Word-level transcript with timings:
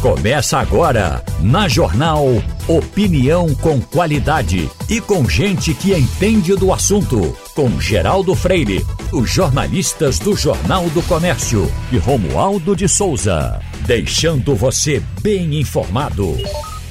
Começa 0.00 0.58
agora, 0.58 1.24
na 1.40 1.66
Jornal 1.66 2.24
Opinião 2.68 3.52
com 3.56 3.80
qualidade 3.80 4.70
e 4.88 5.00
com 5.00 5.28
gente 5.28 5.74
que 5.74 5.92
entende 5.92 6.54
do 6.54 6.72
assunto. 6.72 7.36
Com 7.52 7.80
Geraldo 7.80 8.32
Freire, 8.36 8.86
os 9.12 9.28
jornalistas 9.28 10.20
do 10.20 10.36
Jornal 10.36 10.88
do 10.90 11.02
Comércio 11.02 11.68
e 11.90 11.98
Romualdo 11.98 12.76
de 12.76 12.88
Souza. 12.88 13.60
Deixando 13.86 14.54
você 14.54 15.02
bem 15.20 15.58
informado. 15.58 16.36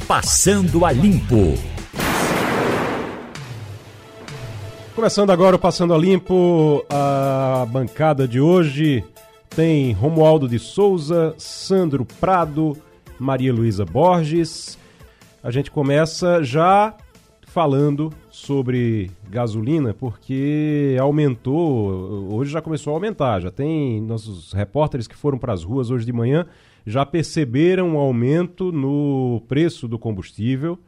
Passando 0.05 0.85
a 0.85 0.91
Limpo. 0.91 1.53
Começando 4.93 5.29
agora 5.29 5.55
o 5.55 5.59
Passando 5.59 5.93
a 5.93 5.97
Limpo, 5.97 6.85
a 6.89 7.65
bancada 7.69 8.27
de 8.27 8.41
hoje 8.41 9.01
tem 9.55 9.93
Romualdo 9.93 10.47
de 10.47 10.59
Souza, 10.59 11.33
Sandro 11.37 12.05
Prado, 12.19 12.77
Maria 13.19 13.53
Luísa 13.53 13.85
Borges. 13.85 14.77
A 15.43 15.51
gente 15.51 15.71
começa 15.71 16.43
já 16.43 16.95
falando 17.47 18.11
sobre 18.29 19.09
gasolina, 19.29 19.93
porque 19.93 20.95
aumentou, 20.99 22.33
hoje 22.33 22.51
já 22.51 22.61
começou 22.61 22.93
a 22.93 22.95
aumentar, 22.95 23.39
já 23.39 23.51
tem 23.51 24.01
nossos 24.01 24.53
repórteres 24.53 25.07
que 25.07 25.15
foram 25.15 25.37
para 25.37 25.53
as 25.53 25.63
ruas 25.63 25.89
hoje 25.89 26.05
de 26.05 26.13
manhã 26.13 26.45
já 26.87 27.05
perceberam 27.05 27.89
um 27.89 27.97
aumento 27.97 28.71
no 28.71 29.43
preço 29.45 29.89
do 29.89 29.99
combustível. 29.99 30.79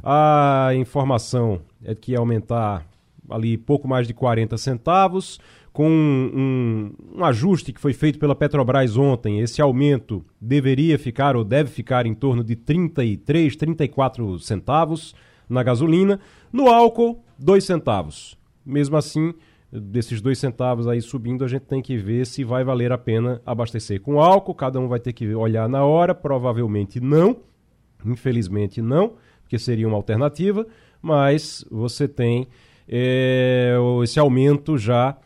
A 0.00 0.70
informação 0.76 1.60
é 1.84 1.92
que 1.92 2.12
ia 2.12 2.18
aumentar 2.18 2.86
ali 3.28 3.58
pouco 3.58 3.88
mais 3.88 4.06
de 4.06 4.14
40 4.14 4.56
centavos 4.56 5.40
com 5.72 5.88
um, 5.88 6.92
um, 7.16 7.24
ajuste 7.24 7.72
que 7.72 7.80
foi 7.80 7.92
feito 7.92 8.18
pela 8.18 8.34
Petrobras 8.34 8.96
ontem, 8.96 9.40
esse 9.40 9.62
aumento 9.62 10.24
deveria 10.40 10.98
ficar 10.98 11.36
ou 11.36 11.44
deve 11.44 11.70
ficar 11.70 12.06
em 12.06 12.14
torno 12.14 12.42
de 12.42 12.56
33, 12.56 13.54
34 13.54 14.38
centavos 14.40 15.14
na 15.48 15.62
gasolina. 15.62 16.18
No 16.52 16.68
álcool, 16.68 17.22
2 17.38 17.64
centavos. 17.64 18.36
Mesmo 18.66 18.96
assim, 18.96 19.32
desses 19.70 20.20
2 20.20 20.36
centavos 20.38 20.88
aí 20.88 21.00
subindo, 21.00 21.44
a 21.44 21.48
gente 21.48 21.62
tem 21.62 21.80
que 21.80 21.96
ver 21.96 22.26
se 22.26 22.42
vai 22.42 22.64
valer 22.64 22.90
a 22.90 22.98
pena 22.98 23.40
abastecer 23.46 24.00
com 24.00 24.20
álcool. 24.20 24.54
Cada 24.54 24.80
um 24.80 24.88
vai 24.88 24.98
ter 24.98 25.12
que 25.12 25.32
olhar 25.34 25.68
na 25.68 25.84
hora, 25.84 26.14
provavelmente 26.14 26.98
não. 26.98 27.36
Infelizmente 28.04 28.82
não, 28.82 29.14
porque 29.42 29.58
seria 29.58 29.86
uma 29.86 29.96
alternativa, 29.96 30.66
mas 31.02 31.64
você 31.70 32.08
tem 32.08 32.48
é, 32.88 33.76
esse 34.02 34.18
aumento 34.18 34.76
já 34.76 35.16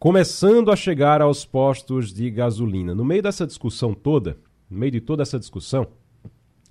começando 0.00 0.72
a 0.72 0.76
chegar 0.76 1.20
aos 1.20 1.44
postos 1.44 2.10
de 2.10 2.30
gasolina. 2.30 2.94
No 2.94 3.04
meio 3.04 3.22
dessa 3.22 3.46
discussão 3.46 3.92
toda, 3.92 4.38
no 4.70 4.78
meio 4.78 4.90
de 4.90 5.00
toda 5.00 5.22
essa 5.22 5.38
discussão, 5.38 5.86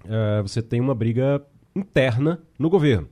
uh, 0.03 0.41
você 0.41 0.63
tem 0.63 0.81
uma 0.81 0.95
briga 0.95 1.39
interna 1.75 2.41
no 2.57 2.71
governo. 2.71 3.07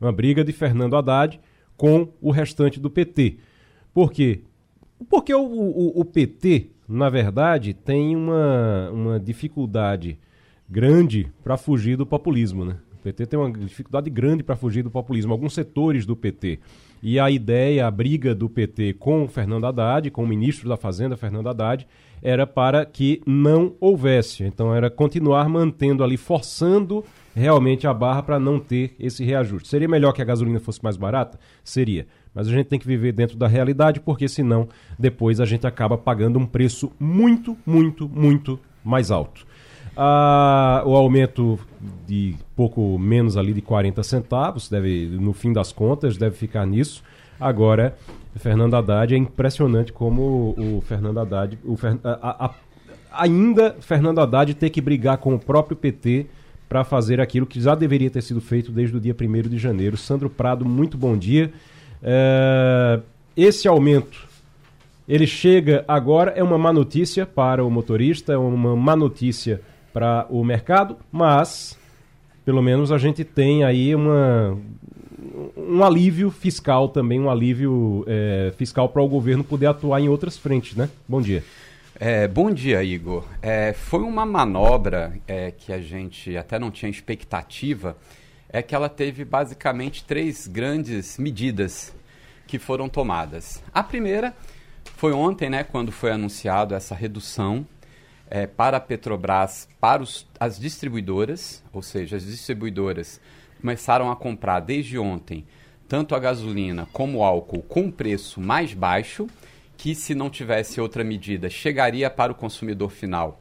Uma 0.00 0.10
briga 0.10 0.42
de 0.42 0.52
Fernando 0.52 0.96
Haddad 0.96 1.38
com 1.76 2.08
o 2.18 2.30
restante 2.30 2.80
do 2.80 2.88
PT. 2.88 3.36
Por 3.92 4.10
quê? 4.10 4.40
Porque 5.10 5.34
o, 5.34 5.44
o, 5.44 6.00
o 6.00 6.04
PT, 6.04 6.70
na 6.88 7.10
verdade, 7.10 7.74
tem 7.74 8.16
uma, 8.16 8.90
uma 8.90 9.20
dificuldade 9.20 10.18
grande 10.66 11.30
para 11.44 11.58
fugir 11.58 11.98
do 11.98 12.06
populismo. 12.06 12.64
Né? 12.64 12.78
O 12.94 13.02
PT 13.02 13.26
tem 13.26 13.38
uma 13.38 13.52
dificuldade 13.52 14.08
grande 14.08 14.42
para 14.42 14.56
fugir 14.56 14.82
do 14.82 14.90
populismo. 14.90 15.30
Alguns 15.30 15.52
setores 15.52 16.06
do 16.06 16.16
PT. 16.16 16.58
E 17.02 17.18
a 17.18 17.28
ideia, 17.28 17.86
a 17.86 17.90
briga 17.90 18.32
do 18.32 18.48
PT 18.48 18.92
com 18.94 19.24
o 19.24 19.28
Fernando 19.28 19.66
Haddad, 19.66 20.10
com 20.10 20.22
o 20.22 20.26
ministro 20.26 20.68
da 20.68 20.76
Fazenda, 20.76 21.16
Fernando 21.16 21.48
Haddad, 21.48 21.86
era 22.22 22.46
para 22.46 22.86
que 22.86 23.20
não 23.26 23.74
houvesse. 23.80 24.44
Então 24.44 24.72
era 24.72 24.88
continuar 24.88 25.48
mantendo 25.48 26.04
ali, 26.04 26.16
forçando 26.16 27.04
realmente 27.34 27.86
a 27.86 27.92
barra 27.92 28.22
para 28.22 28.38
não 28.38 28.60
ter 28.60 28.94
esse 29.00 29.24
reajuste. 29.24 29.68
Seria 29.68 29.88
melhor 29.88 30.12
que 30.12 30.22
a 30.22 30.24
gasolina 30.24 30.60
fosse 30.60 30.82
mais 30.82 30.96
barata? 30.96 31.40
Seria. 31.64 32.06
Mas 32.32 32.46
a 32.46 32.52
gente 32.52 32.66
tem 32.66 32.78
que 32.78 32.86
viver 32.86 33.12
dentro 33.12 33.36
da 33.36 33.48
realidade, 33.48 33.98
porque 33.98 34.28
senão 34.28 34.68
depois 34.96 35.40
a 35.40 35.44
gente 35.44 35.66
acaba 35.66 35.98
pagando 35.98 36.38
um 36.38 36.46
preço 36.46 36.92
muito, 37.00 37.58
muito, 37.66 38.08
muito 38.08 38.60
mais 38.84 39.10
alto. 39.10 39.44
Ah, 39.96 40.82
o 40.86 40.94
aumento 40.94 41.58
de 42.06 42.34
pouco 42.54 42.98
menos 42.98 43.36
ali 43.36 43.52
de 43.52 43.60
40 43.60 44.02
centavos, 44.02 44.68
deve, 44.68 45.06
no 45.06 45.32
fim 45.32 45.52
das 45.52 45.72
contas, 45.72 46.16
deve 46.16 46.36
ficar 46.36 46.66
nisso. 46.66 47.02
Agora, 47.40 47.96
Fernando 48.36 48.74
Haddad, 48.74 49.14
é 49.14 49.16
impressionante 49.16 49.92
como 49.92 50.54
o, 50.56 50.82
Fernando 50.86 51.18
Haddad, 51.18 51.58
o, 51.64 51.76
a, 52.04 52.46
a, 52.46 52.54
ainda 53.12 53.76
Fernando 53.80 54.20
Haddad 54.20 54.54
ter 54.54 54.70
que 54.70 54.80
brigar 54.80 55.18
com 55.18 55.34
o 55.34 55.38
próprio 55.38 55.76
PT 55.76 56.26
para 56.68 56.84
fazer 56.84 57.20
aquilo 57.20 57.46
que 57.46 57.60
já 57.60 57.74
deveria 57.74 58.08
ter 58.08 58.22
sido 58.22 58.40
feito 58.40 58.72
desde 58.72 58.96
o 58.96 59.00
dia 59.00 59.14
1 59.18 59.48
de 59.48 59.58
janeiro. 59.58 59.96
Sandro 59.96 60.30
Prado, 60.30 60.64
muito 60.64 60.96
bom 60.96 61.16
dia. 61.16 61.52
É, 62.02 63.00
esse 63.36 63.68
aumento, 63.68 64.26
ele 65.06 65.26
chega 65.26 65.84
agora, 65.86 66.30
é 66.30 66.42
uma 66.42 66.56
má 66.56 66.72
notícia 66.72 67.26
para 67.26 67.64
o 67.64 67.70
motorista, 67.70 68.32
é 68.32 68.38
uma 68.38 68.74
má 68.74 68.96
notícia 68.96 69.60
para 69.92 70.26
o 70.30 70.42
mercado, 70.42 70.96
mas 71.10 71.78
pelo 72.44 72.62
menos 72.62 72.90
a 72.90 72.98
gente 72.98 73.24
tem 73.24 73.62
aí 73.62 73.94
uma, 73.94 74.58
um 75.56 75.84
alívio 75.84 76.30
fiscal 76.30 76.88
também, 76.88 77.20
um 77.20 77.30
alívio 77.30 78.04
é, 78.06 78.52
fiscal 78.56 78.88
para 78.88 79.02
o 79.02 79.08
governo 79.08 79.44
poder 79.44 79.66
atuar 79.66 80.00
em 80.00 80.08
outras 80.08 80.36
frentes, 80.36 80.74
né? 80.74 80.88
Bom 81.06 81.20
dia. 81.20 81.44
É, 82.00 82.26
bom 82.26 82.50
dia, 82.50 82.82
Igor. 82.82 83.24
É, 83.40 83.72
foi 83.72 84.00
uma 84.00 84.26
manobra 84.26 85.12
é, 85.26 85.52
que 85.52 85.72
a 85.72 85.80
gente 85.80 86.36
até 86.36 86.58
não 86.58 86.70
tinha 86.70 86.90
expectativa, 86.90 87.96
é 88.48 88.60
que 88.60 88.74
ela 88.74 88.88
teve 88.88 89.24
basicamente 89.24 90.04
três 90.04 90.46
grandes 90.46 91.16
medidas 91.16 91.94
que 92.46 92.58
foram 92.58 92.88
tomadas. 92.88 93.62
A 93.72 93.82
primeira 93.82 94.34
foi 94.96 95.12
ontem, 95.12 95.48
né, 95.48 95.62
quando 95.62 95.92
foi 95.92 96.10
anunciado 96.10 96.74
essa 96.74 96.94
redução 96.94 97.64
é, 98.34 98.46
para 98.46 98.78
a 98.78 98.80
Petrobras, 98.80 99.68
para 99.78 100.02
os, 100.02 100.26
as 100.40 100.58
distribuidoras, 100.58 101.62
ou 101.70 101.82
seja, 101.82 102.16
as 102.16 102.24
distribuidoras 102.24 103.20
começaram 103.60 104.10
a 104.10 104.16
comprar 104.16 104.60
desde 104.60 104.98
ontem 104.98 105.44
tanto 105.86 106.14
a 106.14 106.18
gasolina 106.18 106.88
como 106.94 107.18
o 107.18 107.22
álcool 107.22 107.60
com 107.60 107.90
preço 107.90 108.40
mais 108.40 108.72
baixo, 108.72 109.26
que 109.76 109.94
se 109.94 110.14
não 110.14 110.30
tivesse 110.30 110.80
outra 110.80 111.04
medida 111.04 111.50
chegaria 111.50 112.08
para 112.08 112.32
o 112.32 112.34
consumidor 112.34 112.88
final 112.88 113.38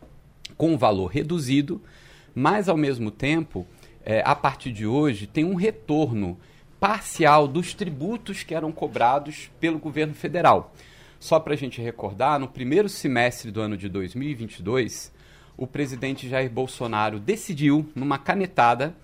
com 0.58 0.78
valor 0.78 1.08
reduzido, 1.08 1.82
mas 2.36 2.68
ao 2.68 2.76
mesmo 2.76 3.10
tempo, 3.10 3.66
é, 4.04 4.22
a 4.26 4.36
partir 4.36 4.74
de 4.74 4.86
hoje, 4.86 5.26
tem 5.26 5.46
um 5.46 5.56
retorno 5.56 6.38
parcial 6.82 7.48
dos 7.48 7.74
tributos 7.74 8.44
que 8.44 8.54
eram 8.54 8.74
cobrados 8.74 9.50
pelo 9.58 9.80
governo 9.80 10.14
federal. 10.14 10.74
Só 11.22 11.40
para 11.40 11.54
a 11.54 11.56
gente 11.56 11.80
recordar, 11.80 12.40
no 12.40 12.48
primeiro 12.48 12.90
semestre 12.90 13.52
do 13.52 13.62
ano 13.62 13.78
de 13.78 13.88
2022, 13.88 15.14
o 15.56 15.68
presidente 15.68 16.28
Jair 16.28 16.50
Bolsonaro 16.50 17.20
decidiu, 17.20 17.88
numa 17.94 18.18
canetada, 18.18 18.96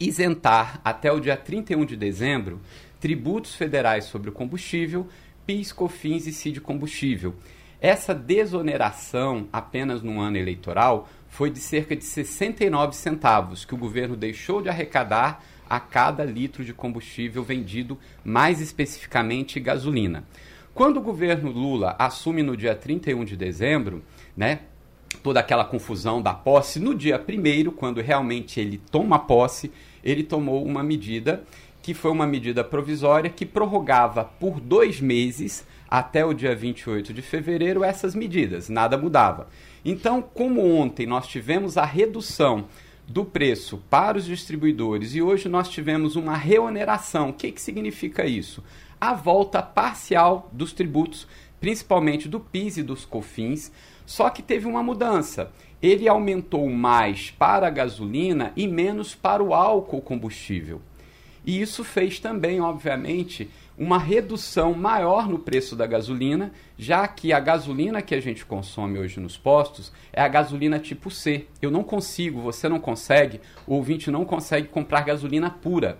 isentar 0.00 0.80
até 0.84 1.12
o 1.12 1.20
dia 1.20 1.36
31 1.36 1.84
de 1.84 1.96
dezembro 1.96 2.60
tributos 2.98 3.54
federais 3.54 4.06
sobre 4.06 4.28
o 4.28 4.32
combustível, 4.32 5.06
PIS, 5.46 5.70
COFINS 5.70 6.26
e 6.26 6.32
CID 6.32 6.60
combustível. 6.60 7.32
Essa 7.80 8.12
desoneração 8.12 9.46
apenas 9.52 10.02
no 10.02 10.20
ano 10.20 10.38
eleitoral 10.38 11.08
foi 11.28 11.48
de 11.48 11.60
cerca 11.60 11.94
de 11.94 12.04
69 12.04 12.96
centavos 12.96 13.64
que 13.64 13.74
o 13.74 13.78
governo 13.78 14.16
deixou 14.16 14.60
de 14.60 14.68
arrecadar 14.68 15.44
a 15.70 15.78
cada 15.78 16.24
litro 16.24 16.64
de 16.64 16.74
combustível 16.74 17.44
vendido, 17.44 17.96
mais 18.24 18.60
especificamente 18.60 19.60
gasolina. 19.60 20.24
Quando 20.74 20.96
o 20.96 21.02
governo 21.02 21.50
Lula 21.50 21.94
assume 21.98 22.42
no 22.42 22.56
dia 22.56 22.74
31 22.74 23.24
de 23.24 23.36
dezembro, 23.36 24.02
né, 24.34 24.60
toda 25.22 25.38
aquela 25.38 25.66
confusão 25.66 26.22
da 26.22 26.32
posse, 26.32 26.80
no 26.80 26.94
dia 26.94 27.20
1 27.20 27.70
quando 27.72 28.00
realmente 28.00 28.58
ele 28.58 28.80
toma 28.90 29.18
posse, 29.18 29.70
ele 30.02 30.22
tomou 30.22 30.64
uma 30.64 30.82
medida 30.82 31.44
que 31.82 31.92
foi 31.92 32.10
uma 32.10 32.26
medida 32.26 32.62
provisória 32.62 33.28
que 33.28 33.44
prorrogava 33.44 34.24
por 34.24 34.60
dois 34.60 35.00
meses, 35.00 35.66
até 35.90 36.24
o 36.24 36.32
dia 36.32 36.54
28 36.54 37.12
de 37.12 37.20
fevereiro, 37.20 37.84
essas 37.84 38.14
medidas, 38.14 38.68
nada 38.70 38.96
mudava. 38.96 39.48
Então, 39.84 40.22
como 40.22 40.64
ontem 40.64 41.06
nós 41.06 41.26
tivemos 41.26 41.76
a 41.76 41.84
redução 41.84 42.66
do 43.06 43.24
preço 43.24 43.82
para 43.90 44.16
os 44.16 44.24
distribuidores 44.24 45.14
e 45.14 45.20
hoje 45.20 45.48
nós 45.48 45.68
tivemos 45.68 46.16
uma 46.16 46.36
reoneração, 46.36 47.30
o 47.30 47.32
que, 47.32 47.50
que 47.50 47.60
significa 47.60 48.24
isso? 48.24 48.62
A 49.02 49.14
volta 49.14 49.60
parcial 49.60 50.48
dos 50.52 50.72
tributos, 50.72 51.26
principalmente 51.58 52.28
do 52.28 52.38
PIS 52.38 52.76
e 52.76 52.82
dos 52.84 53.04
COFINS, 53.04 53.72
só 54.06 54.30
que 54.30 54.40
teve 54.40 54.68
uma 54.68 54.80
mudança. 54.80 55.50
Ele 55.82 56.06
aumentou 56.06 56.70
mais 56.70 57.28
para 57.28 57.66
a 57.66 57.70
gasolina 57.70 58.52
e 58.54 58.68
menos 58.68 59.12
para 59.12 59.42
o 59.42 59.52
álcool 59.52 60.00
combustível. 60.00 60.80
E 61.44 61.60
isso 61.60 61.82
fez 61.82 62.20
também, 62.20 62.60
obviamente, 62.60 63.50
uma 63.76 63.98
redução 63.98 64.72
maior 64.72 65.28
no 65.28 65.40
preço 65.40 65.74
da 65.74 65.84
gasolina, 65.84 66.52
já 66.78 67.08
que 67.08 67.32
a 67.32 67.40
gasolina 67.40 68.02
que 68.02 68.14
a 68.14 68.20
gente 68.20 68.46
consome 68.46 69.00
hoje 69.00 69.18
nos 69.18 69.36
postos 69.36 69.92
é 70.12 70.22
a 70.22 70.28
gasolina 70.28 70.78
tipo 70.78 71.10
C. 71.10 71.46
Eu 71.60 71.72
não 71.72 71.82
consigo, 71.82 72.40
você 72.40 72.68
não 72.68 72.78
consegue, 72.78 73.40
o 73.66 73.74
ouvinte 73.74 74.12
não 74.12 74.24
consegue 74.24 74.68
comprar 74.68 75.00
gasolina 75.00 75.50
pura. 75.50 75.98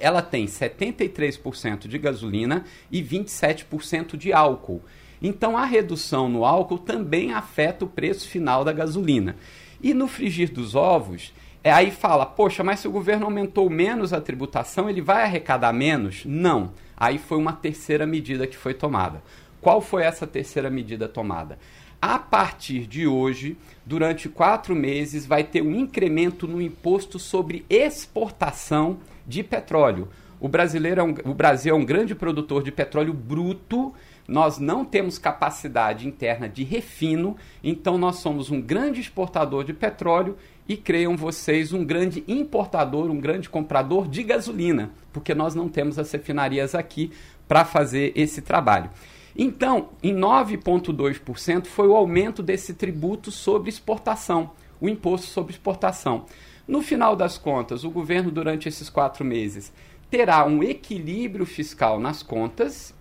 Ela 0.00 0.22
tem 0.22 0.46
73% 0.46 1.86
de 1.86 1.98
gasolina 1.98 2.64
e 2.90 3.02
27% 3.02 4.16
de 4.16 4.32
álcool. 4.32 4.82
Então 5.20 5.56
a 5.56 5.64
redução 5.64 6.28
no 6.28 6.44
álcool 6.44 6.78
também 6.78 7.32
afeta 7.32 7.84
o 7.84 7.88
preço 7.88 8.28
final 8.28 8.64
da 8.64 8.72
gasolina. 8.72 9.36
E 9.82 9.94
no 9.94 10.06
frigir 10.08 10.52
dos 10.52 10.74
ovos, 10.74 11.32
é, 11.62 11.72
aí 11.72 11.90
fala, 11.90 12.24
poxa, 12.24 12.62
mas 12.62 12.80
se 12.80 12.88
o 12.88 12.92
governo 12.92 13.24
aumentou 13.24 13.68
menos 13.68 14.12
a 14.12 14.20
tributação, 14.20 14.88
ele 14.88 15.00
vai 15.00 15.24
arrecadar 15.24 15.72
menos? 15.72 16.24
Não. 16.24 16.72
Aí 16.96 17.18
foi 17.18 17.38
uma 17.38 17.52
terceira 17.52 18.06
medida 18.06 18.46
que 18.46 18.56
foi 18.56 18.72
tomada. 18.72 19.22
Qual 19.60 19.80
foi 19.80 20.04
essa 20.04 20.26
terceira 20.26 20.70
medida 20.70 21.08
tomada? 21.08 21.58
A 22.00 22.18
partir 22.18 22.86
de 22.86 23.06
hoje, 23.06 23.56
durante 23.84 24.28
quatro 24.28 24.76
meses, 24.76 25.26
vai 25.26 25.42
ter 25.42 25.62
um 25.62 25.74
incremento 25.74 26.46
no 26.46 26.62
imposto 26.62 27.18
sobre 27.18 27.64
exportação 27.68 28.98
de 29.26 29.42
petróleo. 29.42 30.08
O, 30.38 30.48
brasileiro 30.48 31.00
é 31.00 31.04
um, 31.04 31.14
o 31.24 31.34
Brasil 31.34 31.74
é 31.74 31.78
um 31.78 31.84
grande 31.84 32.14
produtor 32.14 32.62
de 32.62 32.70
petróleo 32.70 33.12
bruto 33.12 33.94
nós 34.28 34.58
não 34.58 34.84
temos 34.84 35.18
capacidade 35.18 36.06
interna 36.06 36.48
de 36.48 36.64
refino, 36.64 37.36
então 37.62 37.96
nós 37.96 38.16
somos 38.16 38.50
um 38.50 38.60
grande 38.60 39.00
exportador 39.00 39.64
de 39.64 39.72
petróleo 39.72 40.36
e 40.68 40.76
creiam 40.76 41.16
vocês 41.16 41.72
um 41.72 41.84
grande 41.84 42.24
importador, 42.26 43.08
um 43.08 43.20
grande 43.20 43.48
comprador 43.48 44.08
de 44.08 44.22
gasolina, 44.24 44.90
porque 45.12 45.34
nós 45.34 45.54
não 45.54 45.68
temos 45.68 45.98
as 45.98 46.10
refinarias 46.10 46.74
aqui 46.74 47.12
para 47.46 47.64
fazer 47.64 48.12
esse 48.16 48.42
trabalho. 48.42 48.90
Então, 49.38 49.90
em 50.02 50.14
9,2% 50.14 51.66
foi 51.66 51.86
o 51.86 51.94
aumento 51.94 52.42
desse 52.42 52.74
tributo 52.74 53.30
sobre 53.30 53.68
exportação, 53.68 54.50
o 54.80 54.88
imposto 54.88 55.28
sobre 55.28 55.52
exportação. 55.52 56.24
No 56.66 56.82
final 56.82 57.14
das 57.14 57.38
contas, 57.38 57.84
o 57.84 57.90
governo, 57.90 58.30
durante 58.30 58.68
esses 58.68 58.90
quatro 58.90 59.24
meses, 59.24 59.72
terá 60.10 60.44
um 60.44 60.62
equilíbrio 60.62 61.46
fiscal 61.46 61.98
nas 62.00 62.22
contas 62.22 62.94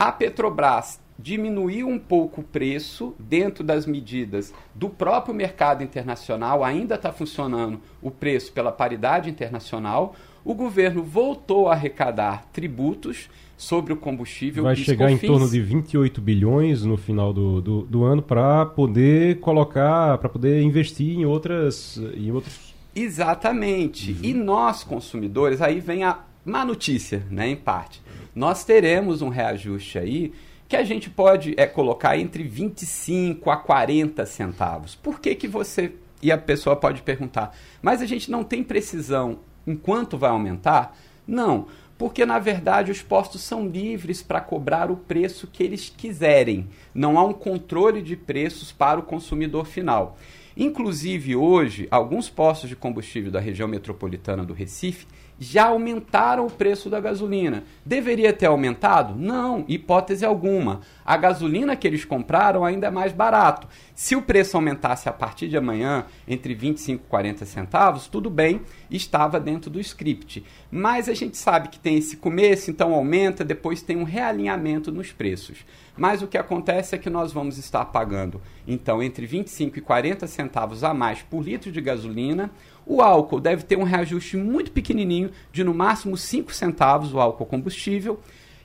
a 0.00 0.10
Petrobras 0.10 0.98
diminuiu 1.18 1.86
um 1.86 1.98
pouco 1.98 2.40
o 2.40 2.44
preço 2.44 3.14
dentro 3.18 3.62
das 3.62 3.84
medidas 3.84 4.50
do 4.74 4.88
próprio 4.88 5.34
mercado 5.34 5.84
internacional, 5.84 6.64
ainda 6.64 6.94
está 6.94 7.12
funcionando 7.12 7.78
o 8.00 8.10
preço 8.10 8.50
pela 8.50 8.72
paridade 8.72 9.28
internacional. 9.28 10.16
O 10.42 10.54
governo 10.54 11.02
voltou 11.02 11.68
a 11.68 11.72
arrecadar 11.72 12.46
tributos 12.50 13.28
sobre 13.58 13.92
o 13.92 13.96
combustível. 13.96 14.62
Vai 14.62 14.74
chegar 14.74 15.10
em 15.10 15.18
torno 15.18 15.46
de 15.46 15.60
28 15.60 16.18
bilhões 16.18 16.82
no 16.82 16.96
final 16.96 17.30
do, 17.34 17.60
do, 17.60 17.82
do 17.82 18.04
ano 18.04 18.22
para 18.22 18.64
poder 18.64 19.38
colocar, 19.40 20.16
para 20.16 20.30
poder 20.30 20.62
investir 20.62 21.18
em 21.18 21.26
outras. 21.26 22.00
Em 22.16 22.32
outros... 22.32 22.69
Exatamente. 22.94 24.12
Uhum. 24.12 24.18
E 24.22 24.34
nós, 24.34 24.84
consumidores, 24.84 25.60
aí 25.60 25.80
vem 25.80 26.04
a 26.04 26.20
má 26.44 26.64
notícia, 26.64 27.24
né, 27.30 27.48
em 27.48 27.56
parte 27.56 28.02
nós 28.34 28.64
teremos 28.64 29.22
um 29.22 29.28
reajuste 29.28 29.98
aí 29.98 30.32
que 30.68 30.76
a 30.76 30.84
gente 30.84 31.10
pode 31.10 31.54
é, 31.56 31.66
colocar 31.66 32.16
entre 32.16 32.44
25 32.44 33.50
a 33.50 33.56
40 33.56 34.24
centavos. 34.24 34.94
Por 34.94 35.20
que, 35.20 35.34
que 35.34 35.48
você. 35.48 35.92
E 36.22 36.30
a 36.30 36.38
pessoa 36.38 36.76
pode 36.76 37.02
perguntar, 37.02 37.56
mas 37.82 38.00
a 38.00 38.06
gente 38.06 38.30
não 38.30 38.44
tem 38.44 38.62
precisão 38.62 39.40
em 39.66 39.74
quanto 39.74 40.18
vai 40.18 40.30
aumentar? 40.30 40.96
Não, 41.26 41.66
porque 41.96 42.24
na 42.24 42.38
verdade 42.38 42.92
os 42.92 43.02
postos 43.02 43.40
são 43.40 43.66
livres 43.66 44.22
para 44.22 44.40
cobrar 44.40 44.90
o 44.90 44.96
preço 44.96 45.48
que 45.50 45.62
eles 45.62 45.92
quiserem. 45.94 46.68
Não 46.94 47.18
há 47.18 47.24
um 47.24 47.32
controle 47.32 48.02
de 48.02 48.16
preços 48.16 48.70
para 48.70 49.00
o 49.00 49.02
consumidor 49.02 49.64
final. 49.64 50.18
Inclusive 50.56 51.36
hoje, 51.36 51.86
alguns 51.90 52.28
postos 52.28 52.68
de 52.68 52.76
combustível 52.76 53.30
da 53.30 53.40
região 53.40 53.68
metropolitana 53.68 54.44
do 54.44 54.52
Recife 54.52 55.06
já 55.42 55.68
aumentaram 55.68 56.46
o 56.46 56.50
preço 56.50 56.90
da 56.90 57.00
gasolina. 57.00 57.64
Deveria 57.82 58.30
ter 58.30 58.44
aumentado? 58.44 59.16
Não, 59.16 59.64
hipótese 59.66 60.22
alguma. 60.22 60.82
A 61.02 61.16
gasolina 61.16 61.74
que 61.74 61.88
eles 61.88 62.04
compraram 62.04 62.62
ainda 62.62 62.88
é 62.88 62.90
mais 62.90 63.10
barato. 63.10 63.66
Se 63.94 64.14
o 64.14 64.20
preço 64.20 64.58
aumentasse 64.58 65.08
a 65.08 65.12
partir 65.12 65.48
de 65.48 65.56
amanhã 65.56 66.04
entre 66.28 66.54
25 66.54 67.04
e 67.06 67.08
40 67.08 67.46
centavos, 67.46 68.06
tudo 68.06 68.28
bem, 68.28 68.60
estava 68.90 69.40
dentro 69.40 69.70
do 69.70 69.80
script. 69.80 70.44
Mas 70.70 71.08
a 71.08 71.14
gente 71.14 71.38
sabe 71.38 71.70
que 71.70 71.80
tem 71.80 71.96
esse 71.96 72.18
começo, 72.18 72.70
então 72.70 72.92
aumenta, 72.92 73.42
depois 73.42 73.80
tem 73.80 73.96
um 73.96 74.04
realinhamento 74.04 74.92
nos 74.92 75.10
preços. 75.10 75.64
Mas 76.00 76.22
o 76.22 76.26
que 76.26 76.38
acontece 76.38 76.94
é 76.94 76.98
que 76.98 77.10
nós 77.10 77.30
vamos 77.30 77.58
estar 77.58 77.84
pagando, 77.84 78.40
então, 78.66 79.02
entre 79.02 79.26
25 79.26 79.76
e 79.76 79.82
40 79.82 80.26
centavos 80.26 80.82
a 80.82 80.94
mais 80.94 81.20
por 81.20 81.42
litro 81.42 81.70
de 81.70 81.78
gasolina 81.78 82.50
o 82.86 83.02
álcool 83.02 83.38
deve 83.38 83.64
ter 83.64 83.76
um 83.76 83.82
reajuste 83.82 84.38
muito 84.38 84.72
pequenininho, 84.72 85.30
de 85.52 85.62
no 85.62 85.74
máximo 85.74 86.16
5 86.16 86.54
centavos, 86.54 87.12
o 87.12 87.20
álcool 87.20 87.44
combustível. 87.44 88.18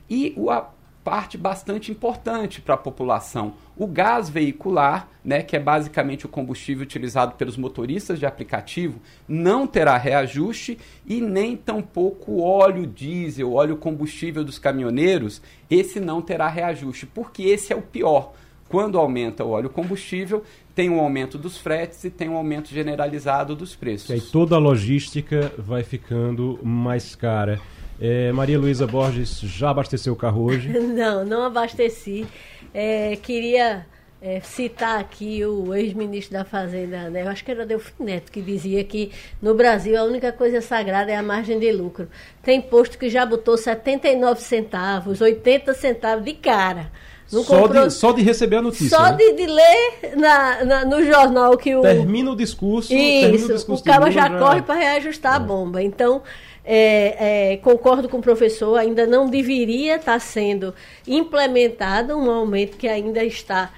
E 0.09 0.33
a 0.49 0.65
parte 1.05 1.37
bastante 1.37 1.91
importante 1.91 2.59
para 2.59 2.73
a 2.73 2.77
população, 2.77 3.53
o 3.77 3.85
gás 3.85 4.27
veicular, 4.27 5.07
né, 5.23 5.43
que 5.43 5.55
é 5.55 5.59
basicamente 5.59 6.25
o 6.25 6.29
combustível 6.29 6.81
utilizado 6.81 7.35
pelos 7.35 7.55
motoristas 7.57 8.17
de 8.17 8.25
aplicativo, 8.25 8.99
não 9.27 9.67
terá 9.67 9.97
reajuste 9.97 10.79
e 11.05 11.21
nem 11.21 11.55
tampouco 11.55 12.31
o 12.31 12.41
óleo 12.41 12.87
diesel, 12.87 13.53
óleo 13.53 13.77
combustível 13.77 14.43
dos 14.43 14.57
caminhoneiros, 14.57 15.43
esse 15.69 15.99
não 15.99 16.23
terá 16.23 16.47
reajuste, 16.47 17.05
porque 17.05 17.43
esse 17.43 17.71
é 17.71 17.75
o 17.75 17.83
pior. 17.83 18.33
Quando 18.67 18.97
aumenta 18.97 19.45
o 19.45 19.51
óleo 19.51 19.69
combustível, 19.69 20.43
tem 20.73 20.89
um 20.89 20.99
aumento 20.99 21.37
dos 21.37 21.55
fretes 21.55 22.03
e 22.03 22.09
tem 22.09 22.27
um 22.27 22.35
aumento 22.35 22.69
generalizado 22.69 23.55
dos 23.55 23.75
preços. 23.75 24.09
E 24.09 24.13
aí 24.13 24.21
toda 24.21 24.55
a 24.55 24.59
logística 24.59 25.53
vai 25.55 25.83
ficando 25.83 26.59
mais 26.63 27.15
cara. 27.15 27.61
É, 27.99 28.31
Maria 28.31 28.59
Luísa 28.59 28.85
Borges 28.85 29.39
já 29.39 29.69
abasteceu 29.69 30.13
o 30.13 30.15
carro 30.15 30.43
hoje? 30.43 30.69
não, 30.79 31.23
não 31.23 31.43
abasteci. 31.43 32.25
É, 32.73 33.15
queria 33.15 33.85
é, 34.21 34.41
citar 34.41 34.99
aqui 34.99 35.45
o 35.45 35.73
ex-ministro 35.73 36.33
da 36.33 36.43
Fazenda, 36.43 37.09
né? 37.09 37.23
eu 37.23 37.29
acho 37.29 37.45
que 37.45 37.51
era 37.51 37.65
Delfim 37.65 38.03
Neto, 38.03 38.31
que 38.31 38.41
dizia 38.41 38.83
que 38.83 39.11
no 39.41 39.53
Brasil 39.53 39.97
a 39.99 40.03
única 40.03 40.31
coisa 40.31 40.61
sagrada 40.61 41.11
é 41.11 41.15
a 41.15 41.23
margem 41.23 41.59
de 41.59 41.71
lucro. 41.71 42.09
Tem 42.41 42.59
posto 42.59 42.97
que 42.97 43.09
já 43.09 43.25
botou 43.25 43.55
79 43.55 44.41
centavos, 44.41 45.21
80 45.21 45.73
centavos 45.73 46.25
de 46.25 46.33
cara. 46.33 46.91
Não 47.31 47.43
só, 47.43 47.61
comprou... 47.61 47.87
de, 47.87 47.93
só 47.93 48.11
de 48.11 48.21
receber 48.21 48.57
a 48.57 48.61
notícia. 48.61 48.89
Só 48.89 49.03
né? 49.03 49.13
de, 49.13 49.33
de, 49.33 49.45
ler 49.47 50.15
na, 50.15 50.63
na, 50.63 50.85
no 50.85 51.03
jornal 51.03 51.57
que 51.57 51.75
o. 51.75 51.81
Termina 51.81 52.31
o 52.31 52.35
discurso. 52.35 52.93
Isso, 52.93 53.51
o, 53.51 53.53
discurso 53.53 53.81
o 53.81 53.85
cara 53.85 54.11
já, 54.11 54.29
já 54.29 54.37
corre 54.37 54.61
para 54.61 54.75
reajustar 54.75 55.33
é. 55.33 55.35
a 55.37 55.39
bomba. 55.39 55.81
Então, 55.81 56.21
é, 56.65 57.53
é, 57.53 57.57
concordo 57.57 58.09
com 58.09 58.17
o 58.17 58.21
professor, 58.21 58.77
ainda 58.77 59.05
não 59.05 59.29
deveria 59.29 59.97
estar 59.97 60.19
sendo 60.19 60.73
implementado 61.07 62.17
um 62.17 62.29
aumento 62.29 62.75
que 62.75 62.87
ainda 62.87 63.23
está. 63.23 63.71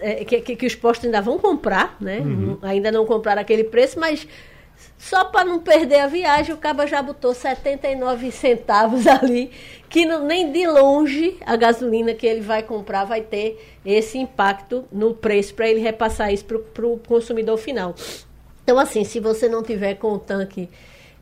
É, 0.00 0.24
que, 0.24 0.40
que, 0.40 0.56
que, 0.56 0.66
os 0.66 0.74
postos 0.74 1.06
ainda 1.06 1.20
vão 1.20 1.38
comprar, 1.38 1.96
né? 2.00 2.20
Uhum. 2.20 2.58
Ainda 2.62 2.92
não 2.92 3.04
compraram 3.04 3.42
aquele 3.42 3.64
preço, 3.64 3.98
mas 3.98 4.26
só 4.96 5.24
para 5.24 5.44
não 5.44 5.58
perder 5.58 6.00
a 6.00 6.06
viagem, 6.06 6.54
o 6.54 6.58
Caba 6.58 6.86
já 6.86 7.02
botou 7.02 7.34
79 7.34 8.30
centavos 8.30 9.04
ali, 9.08 9.50
que 9.88 10.06
não, 10.06 10.24
nem 10.24 10.52
de 10.52 10.66
longe 10.66 11.36
a 11.44 11.56
gasolina 11.56 12.14
que 12.14 12.26
ele 12.26 12.40
vai 12.40 12.62
comprar 12.62 13.04
vai 13.04 13.20
ter 13.20 13.78
esse 13.84 14.16
impacto 14.16 14.84
no 14.92 15.14
preço 15.14 15.54
para 15.54 15.68
ele 15.68 15.80
repassar 15.80 16.32
isso 16.32 16.44
para 16.44 16.86
o 16.86 16.98
consumidor 16.98 17.58
final. 17.58 17.94
Então, 18.62 18.78
assim, 18.78 19.02
se 19.02 19.18
você 19.18 19.48
não 19.48 19.62
tiver 19.62 19.94
com 19.94 20.12
o 20.12 20.18
tanque 20.18 20.68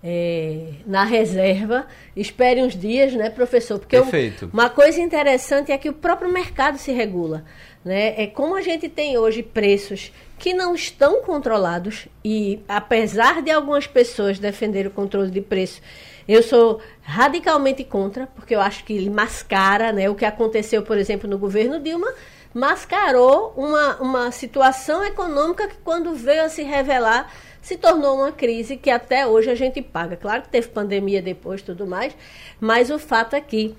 é, 0.03 0.75
na 0.87 1.05
reserva, 1.05 1.87
espere 2.15 2.63
uns 2.63 2.77
dias, 2.77 3.15
né, 3.15 3.31
professor? 3.31 3.79
Porque 3.79 4.01
Perfeito. 4.01 4.49
uma 4.53 4.71
coisa 4.71 5.01
interessante 5.01 5.73
é 5.73 5.79
que 5.79 5.89
o 5.89 5.93
próprio 5.93 6.33
mercado 6.33 6.79
se 6.79 6.93
regula. 6.93 7.45
Né? 7.85 8.23
É 8.23 8.27
como 8.27 8.55
a 8.55 8.63
gente 8.63 8.89
tem 8.89 9.19
hoje 9.19 9.43
preços 9.43 10.13
que 10.39 10.55
não 10.55 10.75
estão 10.75 11.23
controlados 11.23 12.07
e 12.25 12.61
apesar 12.69 13.43
de 13.43 13.51
algumas 13.51 13.87
pessoas 13.87 14.39
defenderem 14.39 14.89
o 14.89 14.95
controle 14.95 15.31
de 15.31 15.41
preço, 15.41 15.81
eu 16.29 16.43
sou 16.43 16.81
radicalmente 17.03 17.83
contra, 17.83 18.27
porque 18.27 18.55
eu 18.55 18.61
acho 18.61 18.85
que 18.85 18.93
ele 18.93 19.11
mascara, 19.11 19.93
né, 19.93 20.09
o 20.09 20.15
que 20.15 20.25
aconteceu, 20.25 20.83
por 20.83 20.99
exemplo, 20.99 21.29
no 21.29 21.39
governo 21.39 21.81
Dilma, 21.81 22.13
mascarou 22.55 23.53
uma, 23.57 23.97
uma 23.97 24.31
situação 24.31 25.05
econômica 25.05 25.69
que 25.69 25.77
quando 25.83 26.15
veio 26.15 26.45
a 26.45 26.49
se 26.49 26.63
revelar 26.63 27.33
se 27.69 27.77
tornou 27.77 28.17
uma 28.17 28.33
crise 28.33 28.79
que 28.79 28.89
até 28.89 29.27
hoje 29.27 29.51
a 29.51 29.55
gente 29.55 29.83
paga. 29.83 30.17
Claro 30.17 30.41
que 30.41 30.49
teve 30.49 30.69
pandemia 30.69 31.21
depois, 31.21 31.61
tudo 31.61 31.87
mais, 31.87 32.17
mas 32.59 32.89
o 32.89 32.99
fato 32.99 33.37
é 33.37 33.43
que 33.43 33.77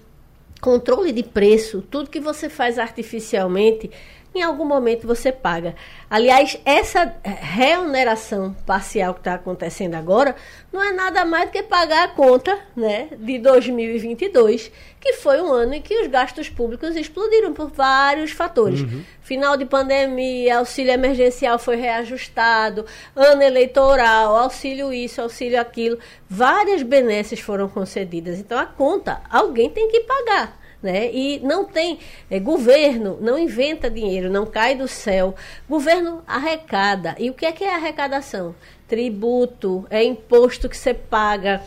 controle 0.61 1.11
de 1.11 1.23
preço, 1.23 1.81
tudo 1.89 2.07
que 2.07 2.19
você 2.19 2.49
faz 2.49 2.77
artificialmente, 2.77 3.89
em 4.33 4.43
algum 4.43 4.65
momento 4.65 5.07
você 5.07 5.31
paga. 5.31 5.75
Aliás, 6.09 6.59
essa 6.63 7.13
reoneração 7.23 8.55
parcial 8.65 9.13
que 9.13 9.21
está 9.21 9.33
acontecendo 9.33 9.95
agora 9.95 10.35
não 10.71 10.83
é 10.83 10.91
nada 10.91 11.25
mais 11.25 11.45
do 11.45 11.51
que 11.51 11.63
pagar 11.63 12.03
a 12.03 12.07
conta 12.09 12.57
né, 12.75 13.09
de 13.17 13.39
2022, 13.39 14.71
que 14.99 15.13
foi 15.13 15.41
um 15.41 15.51
ano 15.51 15.73
em 15.73 15.81
que 15.81 16.01
os 16.01 16.07
gastos 16.07 16.47
públicos 16.47 16.95
explodiram 16.95 17.53
por 17.53 17.71
vários 17.71 18.31
fatores. 18.31 18.81
Uhum. 18.81 19.03
Final 19.21 19.57
de 19.57 19.65
pandemia, 19.65 20.59
auxílio 20.59 20.91
emergencial 20.91 21.57
foi 21.57 21.75
reajustado, 21.75 22.85
ano 23.15 23.41
eleitoral, 23.41 24.35
auxílio 24.35 24.93
isso, 24.93 25.21
auxílio 25.21 25.59
aquilo. 25.59 25.97
Várias 26.29 26.83
benesses 26.83 27.39
foram 27.39 27.67
concedidas. 27.67 28.37
Então, 28.37 28.57
a 28.57 28.65
conta, 28.65 29.21
alguém 29.29 29.69
tem 29.69 29.89
que 29.89 30.01
pagar. 30.01 30.58
Né? 30.81 31.11
E 31.11 31.39
não 31.41 31.65
tem 31.65 31.99
é, 32.29 32.39
governo, 32.39 33.17
não 33.19 33.37
inventa 33.37 33.89
dinheiro, 33.89 34.31
não 34.31 34.45
cai 34.45 34.75
do 34.75 34.87
céu. 34.87 35.35
Governo 35.67 36.23
arrecada. 36.25 37.15
E 37.19 37.29
o 37.29 37.33
que 37.33 37.45
é 37.45 37.51
que 37.51 37.63
é 37.63 37.75
arrecadação? 37.75 38.55
Tributo, 38.87 39.85
é 39.89 40.03
imposto 40.03 40.69
que 40.69 40.77
você 40.77 40.93
paga, 40.93 41.61